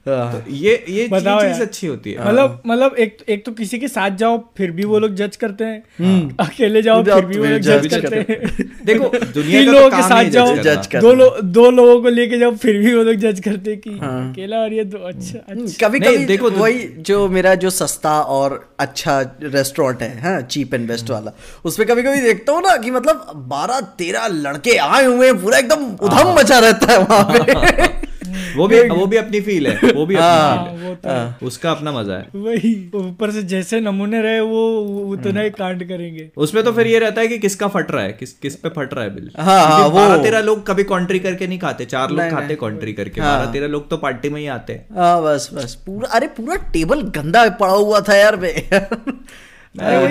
ये 0.07 0.73
ये 0.89 1.07
बताओ 1.07 1.41
चीज़ 1.41 1.61
अच्छी 1.61 1.87
होती 1.87 2.11
है। 2.11 2.27
मतलब 2.27 2.61
मतलब 2.67 2.95
एक 2.99 3.17
एक 3.29 3.45
तो 3.45 3.51
किसी 3.51 3.77
के 3.79 3.87
साथ 3.87 4.15
जाओ 4.17 4.37
फिर 4.57 4.71
भी 4.71 4.83
वो 4.85 4.99
लोग 4.99 5.13
जज 5.15 5.35
करते 5.35 5.63
हैं। 5.65 6.35
अकेले 6.39 6.81
जाओ 6.81 7.03
फिर 7.03 7.25
भी 7.25 7.35
तो 7.35 7.41
वो 7.41 7.47
लोग 7.47 7.59
जज 7.59 7.87
करते 7.93 8.15
हैं। 8.15 8.67
देखो 8.85 9.09
दुनिया 9.33 9.59
तीन 9.61 9.69
लोगों 9.71 9.89
तो 9.89 9.95
के 9.97 10.01
साथ 10.03 10.23
जाओ। 10.29 11.01
दो 11.01 11.13
लोग 11.13 11.39
दो 11.53 11.69
लोगों 11.71 12.01
को 12.01 12.09
लेके 12.09 12.39
जाओ 12.39 12.55
फिर 12.55 12.77
भी 12.77 12.93
वो 12.95 13.03
लोग 13.03 13.15
जज 13.15 13.39
करते 13.39 13.71
हैं 13.71 13.79
कि 13.79 13.89
अकेला 13.89 14.57
और 14.57 14.73
ये 14.73 14.83
दो 14.83 14.97
अच्छा 15.07 15.39
अच्छा। 15.49 15.87
कभी 15.87 15.99
कभी 15.99 16.25
देखो 16.25 16.49
तो- 16.49 16.59
वही 16.59 16.83
जो 17.11 17.27
मेरा 17.29 17.55
जो 17.55 17.69
सस्ता 17.69 18.19
और 18.37 18.59
अच्छा 18.79 19.19
रेस्टोरेंट 19.43 20.01
है 20.01 20.19
हाँ 20.21 20.39
चीप 20.41 20.73
एंड 20.73 20.87
बेस्ट 20.87 21.09
वाला 21.09 21.31
उसमें 21.65 21.87
कभी 21.87 22.03
कभी 22.03 22.21
देखता 22.21 22.53
हूँ 22.53 22.61
ना 22.61 22.75
कि 22.77 22.91
मतलब 22.91 23.31
बारह 23.49 23.79
तेरह 23.97 24.27
लड़के 24.27 24.77
आए 24.91 25.05
हुए 25.05 25.25
हैं 25.27 25.41
पूरा 25.43 25.57
एकदम 25.57 25.85
उधम 26.01 26.35
मचा 26.39 26.59
रहता 26.59 26.91
है 26.93 26.99
वहाँ 27.03 27.23
पे। 27.33 28.01
वो 28.57 28.67
भी 28.67 28.79
वो 28.89 29.05
भी 29.05 29.17
अपनी 29.17 29.41
फील 29.41 29.67
है 29.67 29.91
वो 29.91 30.05
भी 30.05 30.15
अपनी 30.15 30.25
हाँ, 30.27 30.65
फील 30.65 30.87
वो 30.87 30.93
तो 30.95 31.09
है। 31.09 31.35
उसका 31.43 31.71
अपना 31.71 31.91
मज़ा 31.91 32.17
है। 32.17 32.27
वही 32.35 32.73
ऊपर 32.95 33.31
से 33.31 33.43
जैसे 33.43 33.79
नमूने 33.81 34.21
रहे 34.21 34.39
वो 34.39 34.61
उतना 35.13 35.41
ही 35.41 35.49
कांड 35.49 35.87
करेंगे। 35.87 36.29
उसमें 36.37 36.63
तो 36.63 36.71
फिर 36.71 36.87
ये 36.87 36.99
रहता 36.99 37.21
है 37.21 37.27
कि 37.27 37.37
किसका 37.37 37.67
फट 37.67 37.91
रहा 37.91 38.03
है 38.03 38.13
किस 38.13 38.33
किस 38.33 38.55
पे 38.55 38.69
फट 38.69 38.93
रहा 38.93 39.03
है 39.03 39.15
बिल। 39.15 39.31
हाँ, 39.39 39.59
हाँ, 39.65 39.87
वो- 39.87 40.23
तेरह 40.23 40.39
लोग 40.39 40.65
कभी 40.67 40.83
कॉन्ट्री 40.83 41.19
करके 41.19 41.47
नहीं 41.47 41.59
खाते 41.59 41.85
चार 41.85 42.09
लोग 42.09 42.29
खाते। 42.29 42.55
कॉन्ट्री 42.55 42.93
करके 42.93 43.21
हाँ। 43.21 43.37
बारह 43.39 43.51
तेरह 43.51 43.67
लोग 43.67 43.89
तो 43.89 43.97
पार्टी 43.97 44.29
में 44.29 44.39
ही 44.41 44.47
आते। 44.47 44.73
हैं 44.73 44.85
हाँ 44.95 45.21
बस 45.23 45.49
बस 45.53 45.75
पूरा 45.85 46.09
अरे 46.09 46.27
पूरा 46.27 46.55
टेबल 46.73 47.01
गंदा 47.15 47.49
पड़ा 47.49 47.73
हुआ 47.73 48.01
था 48.01 48.15
यार 48.15 48.35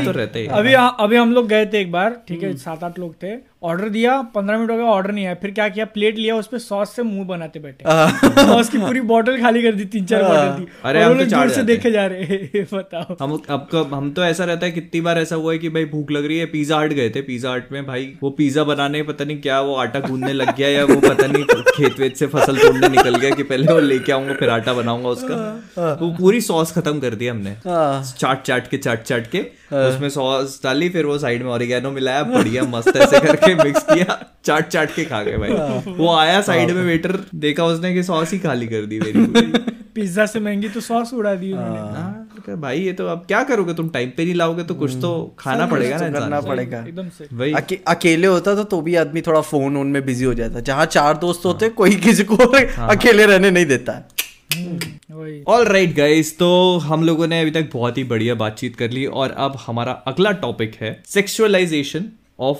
तो 0.05 0.11
रहते 0.11 0.39
ही 0.39 0.47
अभी 0.47 0.73
अभी 0.75 1.17
हम 1.17 1.33
लोग 1.33 1.49
गए 1.49 1.67
थे 1.67 1.81
एक 1.81 1.93
बार 1.93 2.17
ठीक 2.29 2.43
है 2.43 2.57
सात 2.57 2.85
आठ 2.85 2.99
लोग 2.99 3.15
थे। 3.15 3.52
ऑर्डर 3.63 3.89
दिया 3.89 4.21
पंद्रह 4.35 4.59
मिनट 4.59 4.71
हो 4.71 4.77
गया 4.77 4.87
ऑर्डर 4.87 5.13
नहीं 5.13 5.27
आया। 5.27 5.35
फिर 5.43 5.51
क्या 5.51 5.69
किया? 5.69 5.85
प्लेट 5.95 6.17
लिया 6.19 6.37
उस 6.37 6.47
पर 6.47 6.59
सॉस 6.59 6.95
से 6.97 7.03
मुँह 7.03 7.27
बनाते 7.27 7.59
बैठे। 7.61 7.85
सॉस 8.47 8.69
की 8.69 8.79
पूरी 8.79 9.01
बोतल 9.11 9.41
खाली 9.41 9.63
कर 9.63 9.73
दी 9.73 9.85
तीन 9.93 10.05
चार 10.05 10.23
बोतल 10.23 10.63
थी 10.63 10.67
अरे 10.85 11.03
हम 11.03 11.19
तो 11.19 11.25
दूर 11.25 11.49
से 11.49 11.63
देखे 11.63 11.91
जा 11.91 12.07
रहे 12.07 12.23
हैं। 12.23 12.65
बताओ। 12.75 13.17
हम 13.21 13.39
अब 13.51 13.69
कब 13.73 13.95
हम 13.95 14.11
तो 14.13 14.25
ऐसा 14.25 14.45
रहता 14.45 14.67
है 14.67 14.73
कितनी 14.73 15.01
बार 15.01 15.19
ऐसा 15.19 15.37
हुआ 15.37 15.53
है 15.53 15.59
कि 15.59 15.69
भाई 15.69 15.85
भूख 15.85 16.11
लग 16.11 16.27
रही 16.27 16.39
है 16.39 16.47
पिज्जा 16.47 16.79
हट 16.79 16.93
गए 16.93 17.11
थे 17.11 17.23
पिज्जा 17.23 17.53
हट 17.55 17.73
में 17.73 17.85
भाई 17.87 18.13
वो 18.23 18.31
पिज्जा 18.41 18.65
बनाने 18.65 19.03
पता 19.03 19.25
नहीं 19.25 19.41
क्या 19.41 19.61
वो 19.61 19.75
आटा 19.77 20.01
गूंदने 20.01 20.33
लग 20.33 20.55
गया 20.57 20.69
या 20.69 20.85
वो 20.85 20.97
पता 21.09 21.27
नहीं 21.27 21.45
खेत 21.77 21.99
वेत 22.01 22.17
से 22.17 22.27
फ़सल 22.27 22.57
तोड़ने 22.57 22.89
निकल 22.89 23.17
गया 23.17 23.31
कि 23.31 23.43
पहले 23.43 23.73
वो 23.73 23.79
लेके 23.81 24.13
आऊँगा 24.13 24.35
फिर 24.35 24.51
आटा 24.51 24.73
बनाऊँगा 24.73 25.09
उसका। 25.09 25.97
वो 26.01 26.11
पूरी 26.19 26.41
सॉस 26.41 26.73
खत्म 26.73 27.01
कर 27.01 27.15
दी 27.15 27.27
हमने। 27.27 27.51
हाँ। 27.67 28.03
चाट 28.19 28.43
चाट 28.43 28.69
के 28.69 28.77
चाट 28.77 29.03
चाट 29.03 29.27
के। 29.35 29.41
उसमें 29.89 30.09
सॉस 30.11 30.61
डाली 30.65 30.89
फिर 30.89 31.07
वो 31.07 31.19
साइड 31.19 31.43
में 31.43 31.51
ऑरिगेनो 31.51 31.91
मिलाया 31.91 32.23
बढ़िया 32.33 32.63
मस्त 32.63 32.97
ऐसे 32.97 33.21
करके। 33.21 33.52
मिक्स 33.55 33.83
किया 33.83 34.19
चाट 34.45 34.69
चाट 34.69 34.95
के 34.95 35.05
खा 35.05 35.23
गए 35.23 35.37
भाई। 35.39 35.95
वो 35.95 36.15
आया 36.15 36.41
साइड 36.43 36.71
में 36.71 36.83
वेटर 36.85 37.19
देखा 37.37 37.65
उसने 37.65 37.93
कि 37.95 38.03
सॉस 38.03 38.33
ही 38.33 38.39
खाली 38.39 38.67
कर 38.67 38.87
दी 38.87 39.01
मेरी 39.01 39.71
पिज्जा 39.95 40.25
से 40.27 40.41
महँगी 40.41 40.69
तो 40.69 40.81
सॉस 40.81 41.13
उड़ा 41.15 41.35
दी 41.35 41.53
उन्होंने। 41.53 41.79
हाँ, 41.79 42.29
तो 42.47 42.57
भाई 42.57 42.81
ये 42.81 42.93
तो 42.93 43.07
अब 43.07 43.25
क्या 43.29 43.43
करोगे? 43.45 43.75
तुम 43.75 43.89
टाइम 43.89 44.11
पे 44.17 44.25
नहीं 44.25 44.35
लाओगे 44.35 44.63
तो 44.63 44.75
कुछ 44.75 44.93
तो 45.01 45.11
खाना 45.39 45.67
पड़ेगा 45.67 45.97
ना 45.97 46.09
करना 46.11 46.37
इंसान 46.37 46.49
पड़ेगा। 46.49 46.79
एकदम 46.79 47.09
से। 47.09 47.27
वही। 47.33 47.53
अके, 47.53 47.79
अकेले 47.89 48.27
होता 48.27 48.57
था 48.57 48.63
तो 48.65 48.81
भी 48.81 48.95
आदमी 48.95 49.21
थोड़ा 49.21 49.41
फ़ोन 49.41 49.77
उन 49.77 49.87
में 49.87 50.05
बिज़ी 50.07 50.25
हो 50.25 50.35
जाता। 50.35 50.61
जहाँ 50.61 50.87
चार 50.87 51.17
दोस्त 51.17 51.45
होते 51.45 51.69
कोई 51.69 51.97
किसी 51.97 52.25
को 52.25 52.37
अकेले 52.37 53.27
रहने 53.27 53.51
नहीं 53.51 53.67
देता। 53.67 53.93
है 53.93 55.43
ऑल 55.49 55.65
राइट 55.65 55.95
गाइस 55.97 56.37
तो 56.39 56.79
हम 56.79 57.05
लोगों 57.05 57.27
ने 57.27 57.41
अभी 57.41 57.51
तक 57.51 57.69
बहुत 57.73 57.99
ही 57.99 58.05
बढ़िया 58.05 58.35
बातचीत 58.35 58.77
कर 58.77 58.91
ली 58.91 59.05
और 59.07 59.35
अब 59.39 59.59
हमारा 59.67 59.93
अगला 60.07 60.31
टॉपिक 60.41 60.75
है 60.81 61.01
सेक्सुअलाइजेशन 61.07 62.05
ऑफ़ 62.41 62.59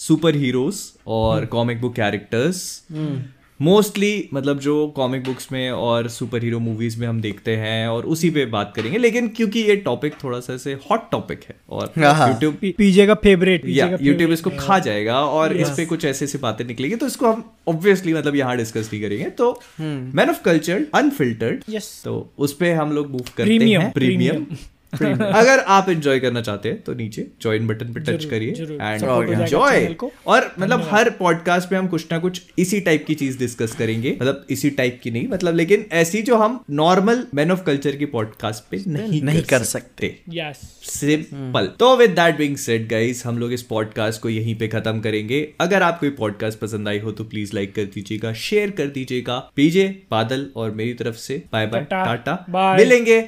सुपर 0.00 0.36
हीरोज 0.36 0.74
और 1.06 1.46
कॉमिक 1.46 1.80
बुक 1.80 1.94
कैरेक्टर्स 1.94 2.82
मोस्टली 3.62 4.28
मतलब 4.34 4.58
जो 4.58 4.86
कॉमिक 4.86 5.24
बुक्स 5.24 5.52
में 5.52 5.70
और 5.70 6.08
सुपर 6.08 6.42
हीरो 6.42 6.58
मूवीज़ 6.58 7.00
में 7.00 7.08
हम 7.08 7.20
देखते 7.20 7.56
हैं 7.56 7.88
और 7.88 8.04
उसी 8.04 8.30
पे 8.30 8.46
बात 8.46 8.72
करेंगे 8.76 8.98
लेकिन 8.98 9.28
क्योंकि 9.28 9.60
ये 9.60 9.76
टॉपिक 9.76 10.14
थोड़ा 10.24 10.40
सा 10.40 10.54
ऐसे 10.54 10.72
हॉट 10.72 11.10
टॉपिक 11.10 11.40
है 11.48 11.56
और 11.70 11.92
हाँ। 11.98 12.28
यूट्यूब 12.28 12.74
पीजे 12.76 13.06
का 13.06 13.14
फेवरेट 13.14 13.62
या 13.66 13.98
यूट्यूब 14.00 14.32
इसको 14.32 14.50
खा 14.58 14.78
जाएगा 14.78 15.20
और 15.20 15.56
इस 15.56 15.68
पे 15.68 15.86
कुछ 15.86 16.04
ऐसे 16.04 16.24
ऐसी 16.24 16.38
बातें 16.38 16.64
निकलेगी 16.64 16.96
तो 16.96 17.06
इसको 17.06 17.32
हम 17.32 17.50
ऑब्वियसली 17.68 18.14
मतलब 18.14 18.36
यहाँ 18.36 18.56
डिस्कस 18.56 18.90
नहीं 18.92 19.02
करेंगे। 19.02 19.30
तो 19.30 19.62
मैन 19.80 20.30
ऑफ़ 20.30 20.42
कल्चर 20.42 20.86
अनफिल्टर्ड 20.94 21.64
तो 22.04 22.32
उस 22.38 22.54
पे 22.54 22.72
हम 22.72 22.92
लोग 22.92 23.10
मूव 23.10 23.24
करते 23.36 23.52
हैं 23.52 23.92
प्रीमियम 23.92 24.46
अगर 24.92 25.58
आप 25.68 25.88
एंजॉय 25.88 26.18
करना 26.20 26.40
चाहते 26.40 26.68
हैं 26.68 26.80
तो 26.82 26.94
नीचे 26.94 27.26
ज्वाइन 27.42 27.66
बटन 27.66 27.92
पे 27.92 28.00
टच 28.00 28.24
करिए 28.24 28.50
एंड 28.50 29.30
एंजॉय 29.30 29.94
और 30.26 30.50
मतलब 30.58 30.88
हर 30.92 31.10
पॉडकास्ट 31.10 31.68
पे 31.70 31.76
हम 31.76 31.86
कुछ 31.88 32.06
ना 32.12 32.18
कुछ 32.18 32.40
इसी 32.58 32.80
टाइप 32.80 33.04
की 33.06 33.14
चीज़ 33.14 33.38
डिस्कस 33.38 33.74
करेंगे। 33.74 34.16
मतलब 34.20 34.46
इसी 34.50 34.70
टाइप 34.70 35.00
की 35.02 35.10
नहीं 35.10 35.28
मतलब 35.28 35.56
लेकिन 35.56 35.86
ऐसी 35.92 36.22
जो 36.22 36.36
हम 36.36 36.58
नॉर्मल 36.70 37.24
मैन 37.34 37.50
ऑफ़ 37.50 37.62
कल्चर 37.62 37.96
की 37.96 38.06
पॉडकास्ट 38.06 38.70
पे 38.70 38.82
नहीं 38.86 39.22
नहीं 39.22 39.42
कर 39.42 39.62
सकते। 39.64 40.14
सिंपल 40.84 41.66
तो 41.80 41.96
with 41.96 42.10
that 42.10 42.36
being 42.38 42.56
said 42.56 42.88
guys 42.88 43.24
हम 43.26 43.38
लोग 43.38 43.52
इस 43.52 43.62
पॉडकास्ट 43.62 44.22
को 44.22 44.28
यहीं 44.28 44.54
पे 44.56 44.68
खत्म 44.68 45.00
करेंगे। 45.00 45.42
अगर 45.60 45.82
आपको 45.82 46.06
ये 46.06 46.12
पॉडकास्ट 46.12 46.58
पसंद 46.58 46.88
आई 46.88 46.98
हो 46.98 47.12
तो 47.12 47.24
प्लीज़ 47.24 47.54
लाइक 47.54 47.74
कर 47.74 47.84
दीजिएगा 47.94 48.32
शेयर 48.42 48.70
कर 48.70 48.86
दीजिएगा। 48.88 49.38
पीजे 49.56 49.86
बादल 50.10 50.46
और 50.56 50.70
मेरी 50.70 50.94
तरफ़ 50.94 51.16
से 51.16 51.42
बाय 51.52 51.66
बाय 51.66 51.84
टाटा 51.90 52.44
मिलेंगे। 52.50 53.20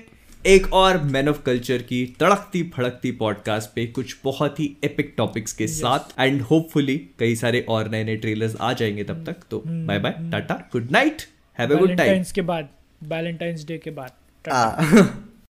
एक 0.47 0.73
और 0.73 1.02
मैन 1.02 1.28
ऑफ़ 1.28 1.43
कल्चर 1.43 1.78
की 1.78 2.16
तड़कती 2.20 2.62
फड़कती 2.62 3.12
पॉडकास्ट 3.12 3.70
पे 3.74 3.86
कुछ 3.86 4.16
बहुत 4.24 4.60
ही 4.60 4.77
एपिक 4.85 5.14
टॉपिक्स 5.16 5.52
के 5.52 5.64
yes. 5.64 5.73
साथ 5.73 6.20
एंड 6.20 6.43
होपफुली 6.43 6.97
कई 7.19 7.36
सारे 7.36 7.66
और 7.69 7.89
नए 7.89 8.05
नए 8.05 8.16
ट्रेलर्स 8.16 8.56
आ 8.60 8.73
जाएँगे 8.73 9.05
तब 9.05 9.24
तक। 9.24 9.36
तो 9.51 9.62
bye 9.66 9.98
bye 9.98 10.14
tata 10.32 10.55
good 10.73 10.89
night 10.90 11.23
have 11.59 11.77
a 11.77 11.78
good 11.78 11.97
time 11.97 12.24
के 12.35 12.43
बाद 12.43 12.69
वैलेंटाइंस 13.02 13.66
डे 13.66 13.78
के 13.78 13.90
बाद 13.90 14.10
हाँ। 14.52 15.28